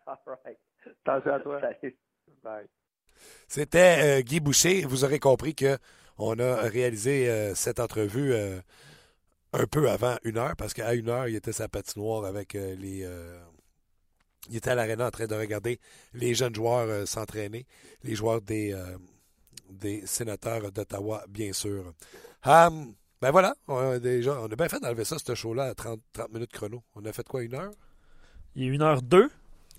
All 0.05 0.37
right. 0.45 0.59
Attention 1.05 1.33
à 1.33 1.39
toi. 1.39 1.59
Salut. 1.59 1.97
Bye. 2.43 2.67
C'était 3.47 4.19
euh, 4.19 4.21
Guy 4.21 4.39
Boucher. 4.39 4.85
Vous 4.85 5.03
aurez 5.03 5.19
compris 5.19 5.53
que 5.53 5.77
on 6.17 6.39
a 6.39 6.55
réalisé 6.55 7.29
euh, 7.29 7.53
cette 7.55 7.79
entrevue 7.79 8.33
euh, 8.33 8.59
un 9.53 9.65
peu 9.65 9.89
avant 9.89 10.17
une 10.23 10.37
heure, 10.37 10.55
parce 10.55 10.73
qu'à 10.73 10.93
une 10.93 11.09
heure, 11.09 11.27
il 11.27 11.35
était 11.35 11.53
sa 11.53 11.67
patinoire 11.67 12.25
avec 12.25 12.53
les 12.53 13.05
il 14.49 14.57
était 14.57 14.71
à 14.71 14.75
l'aréna 14.75 15.07
en 15.07 15.11
train 15.11 15.27
de 15.27 15.35
regarder 15.35 15.79
les 16.13 16.33
jeunes 16.33 16.55
joueurs 16.55 16.87
euh, 16.89 17.05
s'entraîner, 17.05 17.65
les 18.03 18.15
joueurs 18.15 18.41
des, 18.41 18.73
euh, 18.73 18.97
des 19.69 20.05
sénateurs 20.05 20.71
d'Ottawa, 20.71 21.23
bien 21.29 21.53
sûr. 21.53 21.93
Um, 22.45 22.93
ben 23.21 23.31
voilà, 23.31 23.55
on 23.67 23.77
a, 23.77 23.99
déjà, 23.99 24.39
on 24.41 24.45
a 24.45 24.55
bien 24.55 24.67
fait 24.67 24.79
d'enlever 24.79 25.05
ça, 25.05 25.17
ce 25.23 25.35
show-là, 25.35 25.65
à 25.65 25.75
30, 25.75 26.01
30 26.13 26.33
minutes 26.33 26.51
chrono. 26.51 26.83
On 26.95 27.05
a 27.05 27.13
fait 27.13 27.27
quoi, 27.27 27.43
une 27.43 27.53
heure? 27.53 27.71
Il 28.55 28.63
est 28.63 28.67
une 28.67 28.81
heure 28.81 29.01
deux. 29.01 29.29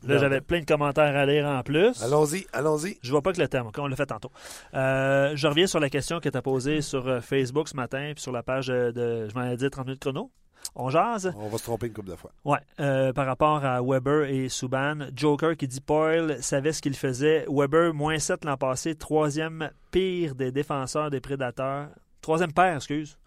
Là, 0.05 0.19
j'avais 0.19 0.41
plein 0.41 0.61
de 0.61 0.65
commentaires 0.65 1.17
à 1.17 1.27
lire 1.27 1.47
en 1.47 1.63
plus. 1.63 2.03
Allons-y, 2.03 2.47
allons-y. 2.53 2.99
Je 3.03 3.11
vois 3.11 3.23
pas 3.23 3.33
que 3.33 3.41
le 3.41 3.49
thème, 3.49 3.69
on 3.77 3.87
l'a 3.87 3.97
fait 3.97 4.07
tantôt. 4.07 4.31
Euh, 4.75 5.33
je 5.35 5.47
reviens 5.47 5.67
sur 5.67 5.81
la 5.81 5.91
question 5.91 6.21
que 6.21 6.29
tu 6.29 6.37
as 6.37 6.43
posée 6.43 6.81
sur 6.81 7.07
euh, 7.07 7.21
Facebook 7.21 7.69
ce 7.69 7.77
matin, 7.77 8.13
puis 8.15 8.23
sur 8.23 8.33
la 8.33 8.43
page 8.43 8.67
de, 8.69 9.29
je 9.29 9.35
m'en 9.35 9.45
ai 9.45 9.57
dit 9.57 9.69
30 9.69 9.87
minutes 9.87 10.01
chrono. 10.01 10.31
On 10.75 10.91
jase? 10.91 11.33
On 11.37 11.49
va 11.49 11.59
se 11.59 11.65
tromper 11.65 11.89
une 11.89 11.93
couple 11.93 12.11
de 12.11 12.17
fois. 12.17 12.33
Ouais. 12.45 12.59
Euh, 12.81 13.13
par 13.13 13.27
rapport 13.27 13.65
à 13.65 13.83
Weber 13.83 14.25
et 14.25 14.49
Subban. 14.49 15.07
Joker 15.15 15.57
qui 15.57 15.69
dit 15.69 15.81
Poyle 15.81 16.39
savait 16.41 16.73
ce 16.73 16.81
qu'il 16.81 16.97
faisait. 16.97 17.45
Weber, 17.49 17.93
moins 17.93 18.19
7 18.19 18.45
l'an 18.45 18.57
passé. 18.57 18.95
Troisième 18.95 19.71
pire 19.91 20.35
des 20.35 20.51
défenseurs 20.53 21.11
des 21.11 21.21
prédateurs. 21.21 21.89
Troisième 22.21 22.53
paire, 22.53 22.77
excuse. 22.77 23.19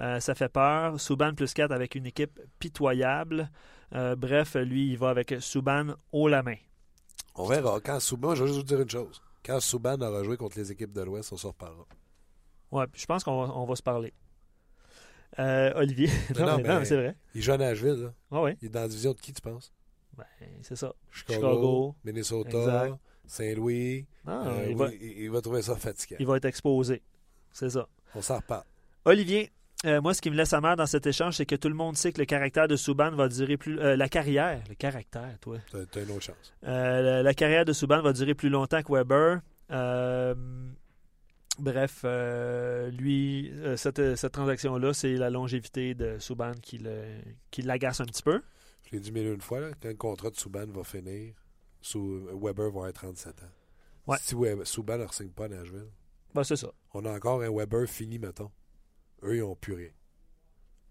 Euh, 0.00 0.20
ça 0.20 0.34
fait 0.34 0.48
peur. 0.48 1.00
Subban 1.00 1.34
plus 1.34 1.54
4 1.54 1.72
avec 1.72 1.94
une 1.94 2.06
équipe 2.06 2.40
pitoyable. 2.58 3.50
Euh, 3.94 4.16
bref, 4.16 4.54
lui, 4.54 4.90
il 4.90 4.98
va 4.98 5.10
avec 5.10 5.34
Subban 5.40 5.94
haut 6.12 6.28
la 6.28 6.42
main. 6.42 6.56
On 7.34 7.46
verra. 7.46 7.80
Quand 7.80 8.00
Subban, 8.00 8.34
je 8.34 8.44
vais 8.44 8.48
juste 8.48 8.60
vous 8.60 8.66
dire 8.66 8.80
une 8.80 8.90
chose. 8.90 9.22
Quand 9.44 9.60
Subban 9.60 10.00
aura 10.00 10.22
joué 10.22 10.36
contre 10.36 10.58
les 10.58 10.70
équipes 10.70 10.92
de 10.92 11.02
l'Ouest, 11.02 11.32
on 11.32 11.36
se 11.36 11.46
reparlera. 11.46 11.86
Ouais, 12.70 12.84
je 12.94 13.06
pense 13.06 13.24
qu'on 13.24 13.46
va, 13.46 13.52
on 13.54 13.64
va 13.64 13.76
se 13.76 13.82
parler. 13.82 14.12
Euh, 15.38 15.72
Olivier. 15.76 16.08
non, 16.38 16.46
non, 16.46 16.56
mais, 16.58 16.78
mais 16.78 16.84
c'est 16.84 16.96
vrai. 16.96 17.16
Il 17.34 17.42
joue 17.42 17.52
à 17.52 17.58
Nashville. 17.58 18.02
Là. 18.02 18.14
Ah 18.30 18.42
oui. 18.42 18.52
Il 18.60 18.66
est 18.66 18.70
dans 18.70 18.80
la 18.80 18.88
division 18.88 19.12
de 19.12 19.20
qui, 19.20 19.32
tu 19.32 19.40
penses? 19.40 19.72
Ben, 20.16 20.24
c'est 20.62 20.76
ça. 20.76 20.92
Chicago, 21.10 21.40
Chicago 21.40 21.94
Minnesota, 22.04 22.98
Saint-Louis. 23.26 24.06
Ah, 24.26 24.46
euh, 24.46 24.66
il, 24.68 24.68
oui, 24.70 24.74
va, 24.74 24.94
il, 24.94 25.30
va, 25.30 25.40
trouver 25.40 25.62
ça 25.62 25.76
fatigant. 25.76 26.16
Il 26.18 26.26
va 26.26 26.36
être 26.36 26.44
exposé. 26.44 27.02
C'est 27.52 27.70
ça. 27.70 27.88
On 28.14 28.22
s'en 28.22 28.36
reparle. 28.36 28.64
Olivier, 29.04 29.50
Euh, 29.86 30.00
moi, 30.02 30.12
ce 30.12 30.20
qui 30.20 30.30
me 30.30 30.36
laisse 30.36 30.52
amère 30.52 30.76
dans 30.76 30.86
cet 30.86 31.06
échange, 31.06 31.36
c'est 31.36 31.46
que 31.46 31.54
tout 31.56 31.68
le 31.68 31.74
monde 31.74 31.96
sait 31.96 32.12
que 32.12 32.18
le 32.20 32.26
caractère 32.26 32.68
de 32.68 32.76
Subban 32.76 33.12
va 33.12 33.28
durer 33.28 33.56
plus. 33.56 33.78
euh, 33.80 33.96
la 33.96 34.08
carrière, 34.10 34.62
le 34.68 34.74
caractère, 34.74 35.38
toi. 35.40 35.56
T'as 35.70 36.02
une 36.02 36.10
autre 36.10 36.20
chance. 36.20 36.52
Euh, 36.64 37.00
la, 37.00 37.22
la 37.22 37.34
carrière 37.34 37.64
de 37.64 37.72
Subban 37.72 38.02
va 38.02 38.12
durer 38.12 38.34
plus 38.34 38.50
longtemps 38.50 38.82
que 38.82 38.92
Weber. 38.92 39.40
Bref, 41.58 42.02
euh, 42.04 42.90
lui, 42.90 43.52
cette, 43.76 44.16
cette 44.16 44.32
transaction-là, 44.32 44.94
c'est 44.94 45.14
la 45.16 45.28
longévité 45.30 45.94
de 45.94 46.18
Subban 46.18 46.52
qui, 46.62 46.78
le, 46.78 47.02
qui 47.50 47.60
l'agace 47.62 48.00
un 48.00 48.06
petit 48.06 48.22
peu. 48.22 48.40
Je 48.86 48.92
l'ai 48.92 49.00
dit 49.00 49.12
mille 49.12 49.26
une 49.28 49.40
fois, 49.42 49.60
là, 49.60 49.68
quand 49.80 49.88
le 49.88 49.94
contrat 49.94 50.30
de 50.30 50.36
Souban 50.36 50.66
va 50.66 50.84
finir, 50.84 51.34
sous 51.82 52.26
Weber 52.32 52.70
va 52.70 52.78
avoir 52.80 52.92
37 52.92 53.42
ans. 53.42 53.46
Ouais. 54.06 54.16
Si 54.22 54.34
Subban 54.64 54.98
ne 54.98 55.06
signe 55.08 55.28
pas 55.30 55.44
à 55.46 55.48
Nashville, 55.48 55.88
Ben, 56.34 56.44
c'est 56.44 56.56
ça. 56.56 56.68
on 56.94 57.04
a 57.04 57.12
encore 57.12 57.42
un 57.42 57.50
Weber 57.50 57.86
fini, 57.86 58.18
mettons. 58.18 58.50
Eux, 59.22 59.36
ils 59.36 59.40
n'ont 59.40 59.56
plus 59.56 59.74
rien. 59.74 59.88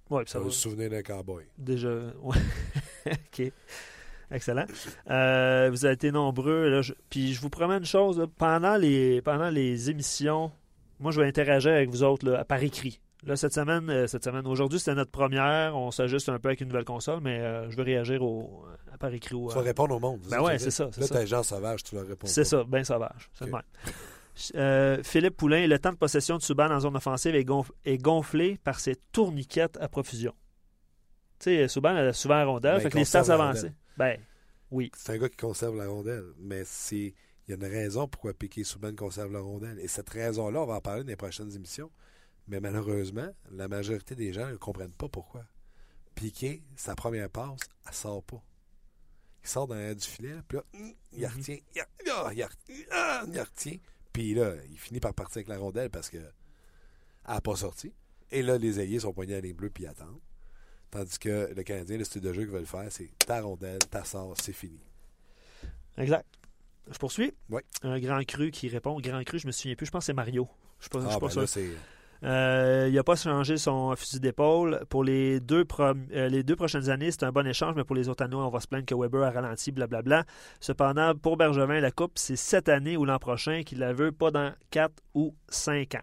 Ouais, 0.09 0.23
Ça 0.25 0.34
ça 0.34 0.39
va 0.39 0.49
souvenir 0.49 0.89
d'un 0.89 1.03
cowboy. 1.03 1.45
Déjà. 1.57 1.89
ouais. 2.21 2.38
OK. 3.07 3.51
Excellent. 4.32 4.65
Euh, 5.09 5.69
vous 5.71 5.86
avez 5.86 5.93
été 5.95 6.11
nombreux. 6.11 6.69
Là, 6.69 6.82
je- 6.82 6.93
Puis 7.09 7.34
je 7.34 7.41
vous 7.41 7.49
promets 7.49 7.77
une 7.77 7.86
chose. 7.86 8.19
là, 8.19 8.27
pendant, 8.38 8.77
les, 8.77 9.21
pendant 9.21 9.49
les 9.49 9.89
émissions, 9.89 10.51
moi, 10.99 11.11
je 11.11 11.21
vais 11.21 11.27
interagir 11.27 11.71
avec 11.71 11.89
vous 11.89 12.03
autres 12.03 12.30
là, 12.30 12.43
par 12.45 12.61
écrit. 12.63 13.01
Là, 13.25 13.36
cette 13.36 13.53
semaine, 13.53 13.89
euh, 13.89 14.07
cette 14.07 14.23
semaine, 14.23 14.47
aujourd'hui, 14.47 14.80
c'était 14.80 14.95
notre 14.95 15.11
première. 15.11 15.75
On 15.75 15.91
s'ajuste 15.91 16.30
un 16.30 16.39
peu 16.39 16.49
avec 16.49 16.61
une 16.61 16.67
nouvelle 16.69 16.86
console, 16.86 17.19
mais 17.21 17.39
euh, 17.39 17.69
je 17.69 17.75
vais 17.75 17.84
réagir 17.84 18.21
au, 18.23 18.63
à 18.93 18.97
par 18.97 19.13
écrit. 19.13 19.36
au- 19.36 19.49
Tu 19.49 19.55
vas 19.55 19.61
répondre 19.61 19.95
au 19.95 19.99
monde. 19.99 20.21
Ben 20.30 20.41
ouais, 20.41 20.53
veux 20.53 20.59
c'est 20.59 20.71
ça, 20.71 20.86
Là, 20.86 21.07
t'as 21.07 21.25
Jean 21.25 21.43
Sauvage, 21.43 21.84
tu 21.84 21.95
leur 21.95 22.07
réponds. 22.07 22.27
C'est 22.27 22.45
ça, 22.45 22.63
bien 22.63 22.84
sauvage. 22.84 23.30
C'est 23.34 23.45
Ok. 23.45 23.51
Euh, 24.56 25.02
Philippe 25.04 25.38
Poulain, 25.38 25.68
le 25.68 25.80
temps 25.80 25.92
de 25.92 25.98
possession 25.98 26.38
de 26.38 26.42
Subban 26.42 26.70
en 26.72 26.80
zone 26.80 26.96
offensive 26.96 27.36
est, 27.36 27.44
gonf- 27.48 27.72
est 27.86 27.98
gonflé 27.98 28.58
par 28.64 28.80
ses 28.80 28.96
tourniquettes 29.12 29.78
à 29.78 29.88
profusion. 29.88 30.34
Tu 31.40 31.46
sais, 31.46 31.68
Subban 31.68 31.96
a 31.96 32.14
souvent 32.14 32.36
la 32.36 32.46
rondelle, 32.46 32.76
Ben, 32.76 32.82
fait 32.82 32.90
que 32.90 32.98
les 32.98 33.06
stats 33.06 33.32
avancées. 33.34 33.72
Ben, 33.98 34.20
oui. 34.72 34.92
C'est 34.96 35.14
un 35.14 35.18
gars 35.18 35.30
qui 35.30 35.38
conserve 35.38 35.76
la 35.78 35.88
rondelle, 35.88 36.26
mais 36.38 36.64
c'est 36.66 37.14
il 37.48 37.50
y 37.50 37.54
a 37.54 37.56
une 37.56 37.66
raison 37.74 38.08
pourquoi 38.08 38.34
Piquet 38.34 38.64
Souban 38.64 38.94
conserve 38.96 39.32
la 39.32 39.40
rondelle. 39.40 39.80
Et 39.80 39.88
cette 39.88 40.10
raison-là, 40.10 40.62
on 40.62 40.66
va 40.68 40.76
en 40.76 40.82
parler 40.82 41.04
dans 41.04 41.10
les 41.10 41.16
prochaines 41.16 41.52
émissions. 41.56 41.90
Mais 42.48 42.60
malheureusement, 42.60 43.28
la 43.52 43.68
majorité 43.68 44.14
des 44.16 44.34
gens 44.34 44.48
ne 44.50 44.56
comprennent 44.56 44.94
pas 44.94 45.08
pourquoi. 45.10 45.44
Piquet, 46.16 46.62
sa 46.76 46.96
première 46.96 47.30
passe, 47.30 47.60
elle 47.88 47.94
sort 47.94 48.24
pas. 48.24 48.42
Il 49.44 49.50
sort 49.50 49.68
dans 49.68 49.76
l'air 49.76 49.96
du 49.96 50.06
filet, 50.06 50.36
puis 50.48 50.58
là, 50.58 50.64
hum, 50.76 50.94
il 51.14 51.22
Mhm. 51.22 51.28
retient, 51.38 51.58
il, 51.76 51.82
ah, 51.82 52.24
retient, 52.28 52.48
ah, 52.92 53.24
il 53.32 53.40
retient. 53.40 53.78
Puis 54.20 54.34
là, 54.34 54.53
il 54.70 54.78
finit 54.78 54.99
par 54.99 55.13
partir 55.13 55.38
avec 55.38 55.47
la 55.47 55.57
rondelle 55.57 55.89
parce 55.89 56.09
que 56.09 56.17
elle 56.17 57.34
n'a 57.36 57.39
pas 57.39 57.55
sorti. 57.55 57.93
Et 58.32 58.41
là, 58.41 58.57
les 58.57 58.78
ailiers 58.82 58.99
sont 58.99 59.13
poignés 59.13 59.36
à 59.36 59.39
les 59.39 59.53
bleus 59.53 59.70
puis 59.70 59.88
attendent. 59.88 60.20
Tandis 60.91 61.17
que 61.17 61.53
le 61.55 61.63
Canadien, 61.63 61.97
le 61.97 62.03
style 62.03 62.22
de 62.22 62.34
jeu 62.34 62.41
qu'ils 62.41 62.51
veulent 62.51 62.65
faire, 62.65 62.91
c'est 62.91 63.09
ta 63.26 63.39
rondelle, 63.41 63.80
ta 63.89 64.03
sort, 64.03 64.36
c'est 64.41 64.51
fini. 64.51 64.82
Exact. 65.97 66.26
Je 66.91 66.97
poursuis. 66.97 67.32
Ouais. 67.49 67.63
Un 67.84 67.97
grand 68.01 68.22
cru 68.26 68.51
qui 68.51 68.67
répond. 68.67 68.99
Grand 68.99 69.24
cru, 69.24 69.39
je 69.39 69.47
me 69.47 69.53
souviens 69.53 69.76
plus. 69.76 69.86
Je 69.86 69.91
pense 69.91 70.01
que 70.01 70.07
c'est 70.07 70.13
Mario. 70.13 70.49
Je 70.80 70.84
suis 70.84 70.89
pas, 70.89 70.99
je 70.99 71.05
suis 71.05 71.15
Ah, 71.15 71.20
pas 71.22 71.26
ben 71.28 71.32
sûr. 71.32 71.41
là, 71.41 71.47
c'est. 71.47 71.70
Euh, 72.24 72.88
il 72.89 72.95
n'a 72.95 73.03
pas 73.03 73.15
changé 73.15 73.55
son 73.57 73.95
fusil 73.95 74.20
d'épaule. 74.20 74.82
Pour 74.89 75.03
les 75.05 75.39
deux, 75.39 75.63
prom- 75.63 76.05
euh, 76.13 76.28
les 76.28 76.43
deux 76.43 76.55
prochaines 76.57 76.89
années, 76.89 77.11
c'est 77.11 77.24
un 77.24 77.32
bon 77.32 77.47
échange, 77.47 77.76
mais 77.76 77.84
pour 77.86 77.95
les 77.95 78.09
autres 78.09 78.24
années, 78.26 78.36
on 78.36 78.49
va 78.49 78.59
se 78.59 78.67
plaindre 78.67 78.86
que 78.86 78.93
Weber 78.95 79.24
a 79.24 79.32
ralenti, 79.32 79.72
blablabla. 79.72 80.26
Cependant, 80.59 81.15
pour 81.15 81.38
Bergevin, 81.38 81.80
la 81.80 81.91
Coupe, 81.91 82.13
c'est 82.15 82.36
cette 82.36 82.67
année 82.67 82.97
ou 82.97 83.05
l'an 83.05 83.20
prochain 83.20 83.63
qu'il 83.63 83.80
la 83.80 83.93
veut, 83.93 84.11
pas 84.11 84.32
dans 84.32 84.51
4 84.72 84.91
ou 85.13 85.34
5 85.47 85.95
ans. 85.95 86.01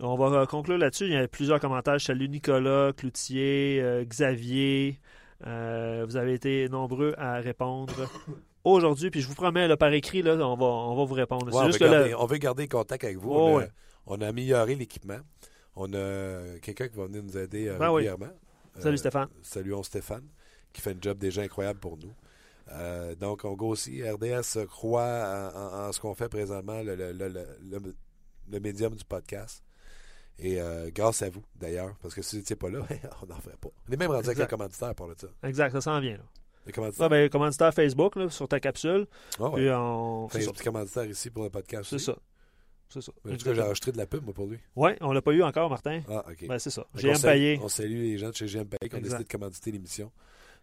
On 0.00 0.16
va 0.16 0.26
euh, 0.42 0.46
conclure 0.46 0.78
là-dessus. 0.78 1.04
Il 1.06 1.12
y 1.12 1.16
a 1.16 1.26
plusieurs 1.28 1.60
commentaires. 1.60 2.00
Salut 2.00 2.28
Nicolas, 2.28 2.92
Cloutier, 2.96 3.80
euh, 3.82 4.04
Xavier. 4.04 4.98
Euh, 5.46 6.04
vous 6.08 6.16
avez 6.16 6.34
été 6.34 6.68
nombreux 6.68 7.14
à 7.18 7.34
répondre 7.40 7.92
aujourd'hui. 8.64 9.10
Puis 9.10 9.20
je 9.22 9.28
vous 9.28 9.34
promets, 9.34 9.66
là, 9.68 9.76
par 9.76 9.92
écrit, 9.92 10.22
là, 10.22 10.34
on, 10.36 10.54
va, 10.56 10.66
on 10.66 10.94
va 10.96 11.04
vous 11.04 11.14
répondre. 11.14 11.46
Ouais, 11.48 11.52
on, 11.60 11.66
veut 11.68 11.72
là- 11.72 11.78
garder, 11.78 12.14
on 12.14 12.26
veut 12.26 12.36
garder 12.38 12.68
contact 12.68 13.02
avec 13.04 13.16
vous. 13.18 13.30
Oh, 13.32 13.56
ouais. 13.58 13.68
On 14.06 14.20
a 14.20 14.28
amélioré 14.28 14.74
l'équipement. 14.74 15.18
On 15.76 15.92
a 15.94 16.58
quelqu'un 16.60 16.88
qui 16.88 16.96
va 16.96 17.06
venir 17.06 17.22
nous 17.22 17.36
aider 17.38 17.68
euh, 17.68 17.78
Ben 17.78 17.88
oui. 17.90 18.06
régulièrement. 18.06 18.34
Salut 18.78 18.94
Euh, 18.94 18.98
Stéphane. 18.98 19.28
Saluons 19.42 19.82
Stéphane, 19.82 20.26
qui 20.72 20.80
fait 20.82 20.90
un 20.92 20.98
job 21.00 21.18
déjà 21.18 21.42
incroyable 21.42 21.78
pour 21.80 21.96
nous. 21.96 22.12
Euh, 22.70 23.14
donc, 23.14 23.44
on 23.44 23.56
aussi, 23.66 24.02
RDS 24.08 24.66
croit 24.66 25.50
en, 25.54 25.58
en- 25.58 25.88
en 25.88 25.92
ce 25.92 26.00
qu'on 26.00 26.14
fait 26.14 26.28
présentement, 26.28 26.82
le, 26.82 26.94
le- 26.94 27.12
le- 27.12 27.94
le- 28.50 28.60
médium 28.60 28.94
du 28.94 29.04
podcast. 29.04 29.62
Et 30.38 30.60
euh, 30.60 30.90
grâce 30.94 31.20
à 31.22 31.28
vous, 31.30 31.42
d'ailleurs, 31.56 31.94
parce 32.00 32.14
que 32.14 32.22
si 32.22 32.36
vous 32.36 32.40
n'étiez 32.40 32.56
pas 32.56 32.70
là, 32.70 32.80
on 33.22 33.26
n'en 33.26 33.40
ferait 33.40 33.56
pas. 33.60 33.68
On 33.88 33.92
est 33.92 33.96
même 33.96 34.10
rendu 34.10 34.26
avec 34.26 34.40
un 34.40 34.46
commanditaire 34.46 34.94
pour 34.94 35.06
le 35.06 35.14
ça. 35.18 35.26
Exact, 35.42 35.72
ça 35.72 35.80
s'en 35.80 36.00
vient. 36.00 36.16
Là. 36.16 36.24
Le 36.66 36.72
commanditaire. 36.72 37.06
Ah, 37.06 37.08
ben, 37.08 37.28
commanditaire 37.28 37.74
Facebook 37.74 38.16
là, 38.16 38.30
sur 38.30 38.48
ta 38.48 38.60
capsule. 38.60 39.06
Ah 39.38 39.48
ouais. 39.50 39.56
Puis 39.62 39.70
on. 39.70 40.28
Fait 40.28 40.40
C'est 40.42 40.48
un 40.48 40.52
petit 40.52 40.64
commanditaire 40.64 41.04
ici 41.04 41.28
pour 41.30 41.44
le 41.44 41.50
podcast. 41.50 41.90
C'est 41.90 41.98
ça. 41.98 42.16
C'est 42.92 43.00
ça. 43.00 43.12
Mais 43.24 43.32
en 43.32 43.36
tout 43.36 43.44
cas, 43.44 43.54
j'ai 43.54 43.62
enregistré 43.62 43.92
de 43.92 43.96
la 43.98 44.06
pub, 44.06 44.22
moi, 44.24 44.34
pour 44.34 44.46
lui. 44.46 44.58
Ouais, 44.76 44.96
on 45.00 45.12
l'a 45.12 45.22
pas 45.22 45.32
eu 45.32 45.42
encore, 45.42 45.70
Martin. 45.70 46.02
Ah, 46.10 46.24
OK. 46.30 46.46
Ben, 46.46 46.58
c'est 46.58 46.70
ça. 46.70 46.86
Qu'on 46.94 47.14
salue- 47.14 47.32
payé. 47.32 47.60
On 47.62 47.68
salue 47.68 48.02
les 48.02 48.18
gens 48.18 48.30
de 48.30 48.34
chez 48.34 48.46
GM 48.46 48.64
Payé 48.66 48.88
qui 48.90 48.96
ont 48.96 49.00
décidé 49.00 49.24
de 49.24 49.28
commanditer 49.28 49.70
l'émission. 49.70 50.10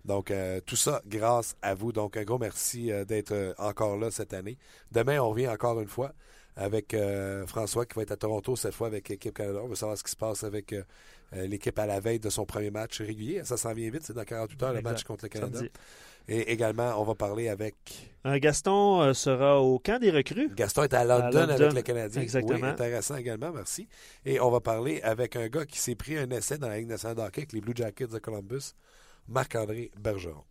Donc, 0.05 0.31
euh, 0.31 0.61
tout 0.65 0.75
ça 0.75 1.01
grâce 1.07 1.55
à 1.61 1.73
vous. 1.73 1.91
Donc, 1.91 2.15
un 2.17 2.23
gros 2.23 2.37
merci 2.37 2.91
euh, 2.91 3.03
d'être 3.03 3.31
euh, 3.33 3.53
encore 3.57 3.97
là 3.97 4.11
cette 4.11 4.33
année. 4.33 4.57
Demain, 4.91 5.19
on 5.19 5.29
revient 5.29 5.47
encore 5.49 5.79
une 5.81 5.87
fois 5.89 6.13
avec 6.55 6.93
euh, 6.93 7.45
François 7.47 7.85
qui 7.85 7.95
va 7.95 8.03
être 8.03 8.11
à 8.11 8.17
Toronto 8.17 8.55
cette 8.55 8.73
fois 8.73 8.87
avec 8.87 9.09
l'équipe 9.09 9.33
Canada. 9.33 9.59
On 9.63 9.67
veut 9.67 9.75
savoir 9.75 9.97
ce 9.97 10.03
qui 10.03 10.11
se 10.11 10.15
passe 10.17 10.43
avec 10.43 10.73
l'équipe 11.31 11.77
à 11.79 11.85
la 11.85 11.99
veille 11.99 12.19
de 12.19 12.29
son 12.29 12.45
premier 12.45 12.71
match 12.71 13.01
régulier. 13.01 13.43
Ça 13.43 13.55
s'en 13.55 13.73
vient 13.73 13.89
vite, 13.89 14.01
c'est 14.03 14.13
dans 14.13 14.23
48 14.25 14.63
heures 14.63 14.73
le 14.73 14.81
match 14.81 15.03
contre 15.03 15.25
le 15.25 15.29
Canada. 15.29 15.57
Samedi. 15.59 15.71
Et 16.31 16.51
également, 16.51 16.93
on 17.01 17.03
va 17.03 17.15
parler 17.15 17.49
avec 17.49 17.75
Gaston 18.23 19.01
euh, 19.01 19.13
sera 19.13 19.59
au 19.61 19.79
camp 19.79 19.99
des 19.99 20.11
recrues. 20.11 20.49
Gaston 20.53 20.83
est 20.83 20.93
à 20.93 21.03
London, 21.03 21.47
London, 21.47 21.53
avec 21.53 21.73
le 21.73 21.81
Canadien. 21.81 22.21
exactement. 22.21 22.59
Oui, 22.61 22.63
intéressant 22.63 23.15
également, 23.15 23.51
merci. 23.51 23.87
Et 24.25 24.39
on 24.39 24.51
va 24.51 24.59
parler 24.59 25.01
avec 25.01 25.35
un 25.35 25.47
gars 25.47 25.65
qui 25.65 25.79
s'est 25.79 25.95
pris 25.95 26.17
un 26.17 26.29
essai 26.29 26.59
dans 26.59 26.67
la 26.67 26.77
Ligue 26.77 26.89
nationale 26.89 27.17
de 27.17 27.21
hockey 27.21 27.41
avec 27.41 27.53
les 27.53 27.61
Blue 27.61 27.73
Jackets 27.75 28.07
de 28.07 28.19
Columbus, 28.19 28.73
Marc-André 29.27 29.89
Bergeron. 29.99 30.43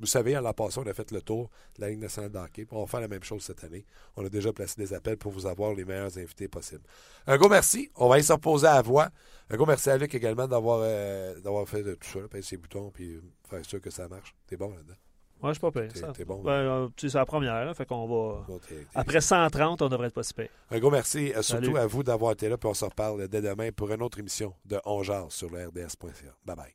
Vous 0.00 0.06
savez, 0.06 0.34
à 0.34 0.40
la 0.40 0.52
passée, 0.52 0.80
on 0.80 0.86
a 0.88 0.92
fait 0.94 1.10
le 1.12 1.22
tour 1.22 1.48
de 1.76 1.80
la 1.82 1.90
Ligue 1.90 2.00
nationale 2.00 2.30
de 2.32 2.38
hockey. 2.38 2.66
On 2.72 2.80
va 2.80 2.86
faire 2.86 3.00
la 3.00 3.08
même 3.08 3.22
chose 3.22 3.42
cette 3.42 3.62
année. 3.62 3.84
On 4.16 4.24
a 4.26 4.28
déjà 4.28 4.52
placé 4.52 4.74
des 4.80 4.92
appels 4.94 5.16
pour 5.16 5.30
vous 5.32 5.46
avoir 5.46 5.74
les 5.74 5.84
meilleurs 5.84 6.16
invités 6.18 6.48
possibles. 6.48 6.82
Un 7.26 7.36
gros 7.36 7.48
merci. 7.48 7.90
On 7.96 8.08
va 8.08 8.14
aller 8.14 8.24
se 8.24 8.32
reposer 8.32 8.66
à 8.66 8.74
la 8.74 8.82
voix. 8.82 9.08
Un 9.50 9.56
gros 9.56 9.66
merci 9.66 9.90
à 9.90 9.96
Luc 9.98 10.12
également 10.14 10.48
d'avoir 10.48 10.80
euh, 10.82 11.64
fait 11.66 11.82
tout 11.96 12.08
ça, 12.08 12.20
passer 12.28 12.42
ses 12.42 12.56
boutons 12.56 12.90
puis 12.90 13.20
faire 13.48 13.64
sûr 13.64 13.80
que 13.80 13.90
ça 13.90 14.08
marche. 14.08 14.34
T'es 14.46 14.56
bon 14.56 14.70
là-dedans. 14.74 14.94
Ouais, 15.42 15.48
je 15.48 15.54
suis 15.54 15.60
pas 15.60 15.72
payé. 15.72 15.88
T'es- 15.88 16.24
bon, 16.24 16.40
Ben, 16.40 16.50
euh, 16.52 16.88
c'est 16.96 17.14
la 17.14 17.26
première, 17.26 17.64
là, 17.64 17.74
fait 17.74 17.84
qu'on 17.84 18.06
va. 18.06 18.44
Bon, 18.46 18.60
Après 18.94 19.20
130, 19.20 19.82
on 19.82 19.88
devrait 19.88 20.06
être 20.06 20.14
pas 20.14 20.22
si 20.22 20.32
payé. 20.34 20.48
Un 20.70 20.78
gros 20.78 20.90
merci 20.90 21.32
euh, 21.34 21.42
surtout 21.42 21.64
Salut. 21.64 21.78
à 21.78 21.86
vous 21.86 22.04
d'avoir 22.04 22.32
été 22.32 22.48
là, 22.48 22.56
puis 22.56 22.68
on 22.68 22.74
se 22.74 22.84
reparle 22.84 23.26
dès 23.26 23.42
demain 23.42 23.70
pour 23.72 23.90
une 23.90 24.02
autre 24.02 24.20
émission 24.20 24.54
de 24.64 24.80
On 24.84 25.02
Jase 25.02 25.30
sur 25.32 25.50
le 25.50 25.66
RDS.ca. 25.66 26.32
Bye 26.44 26.56
bye. 26.56 26.72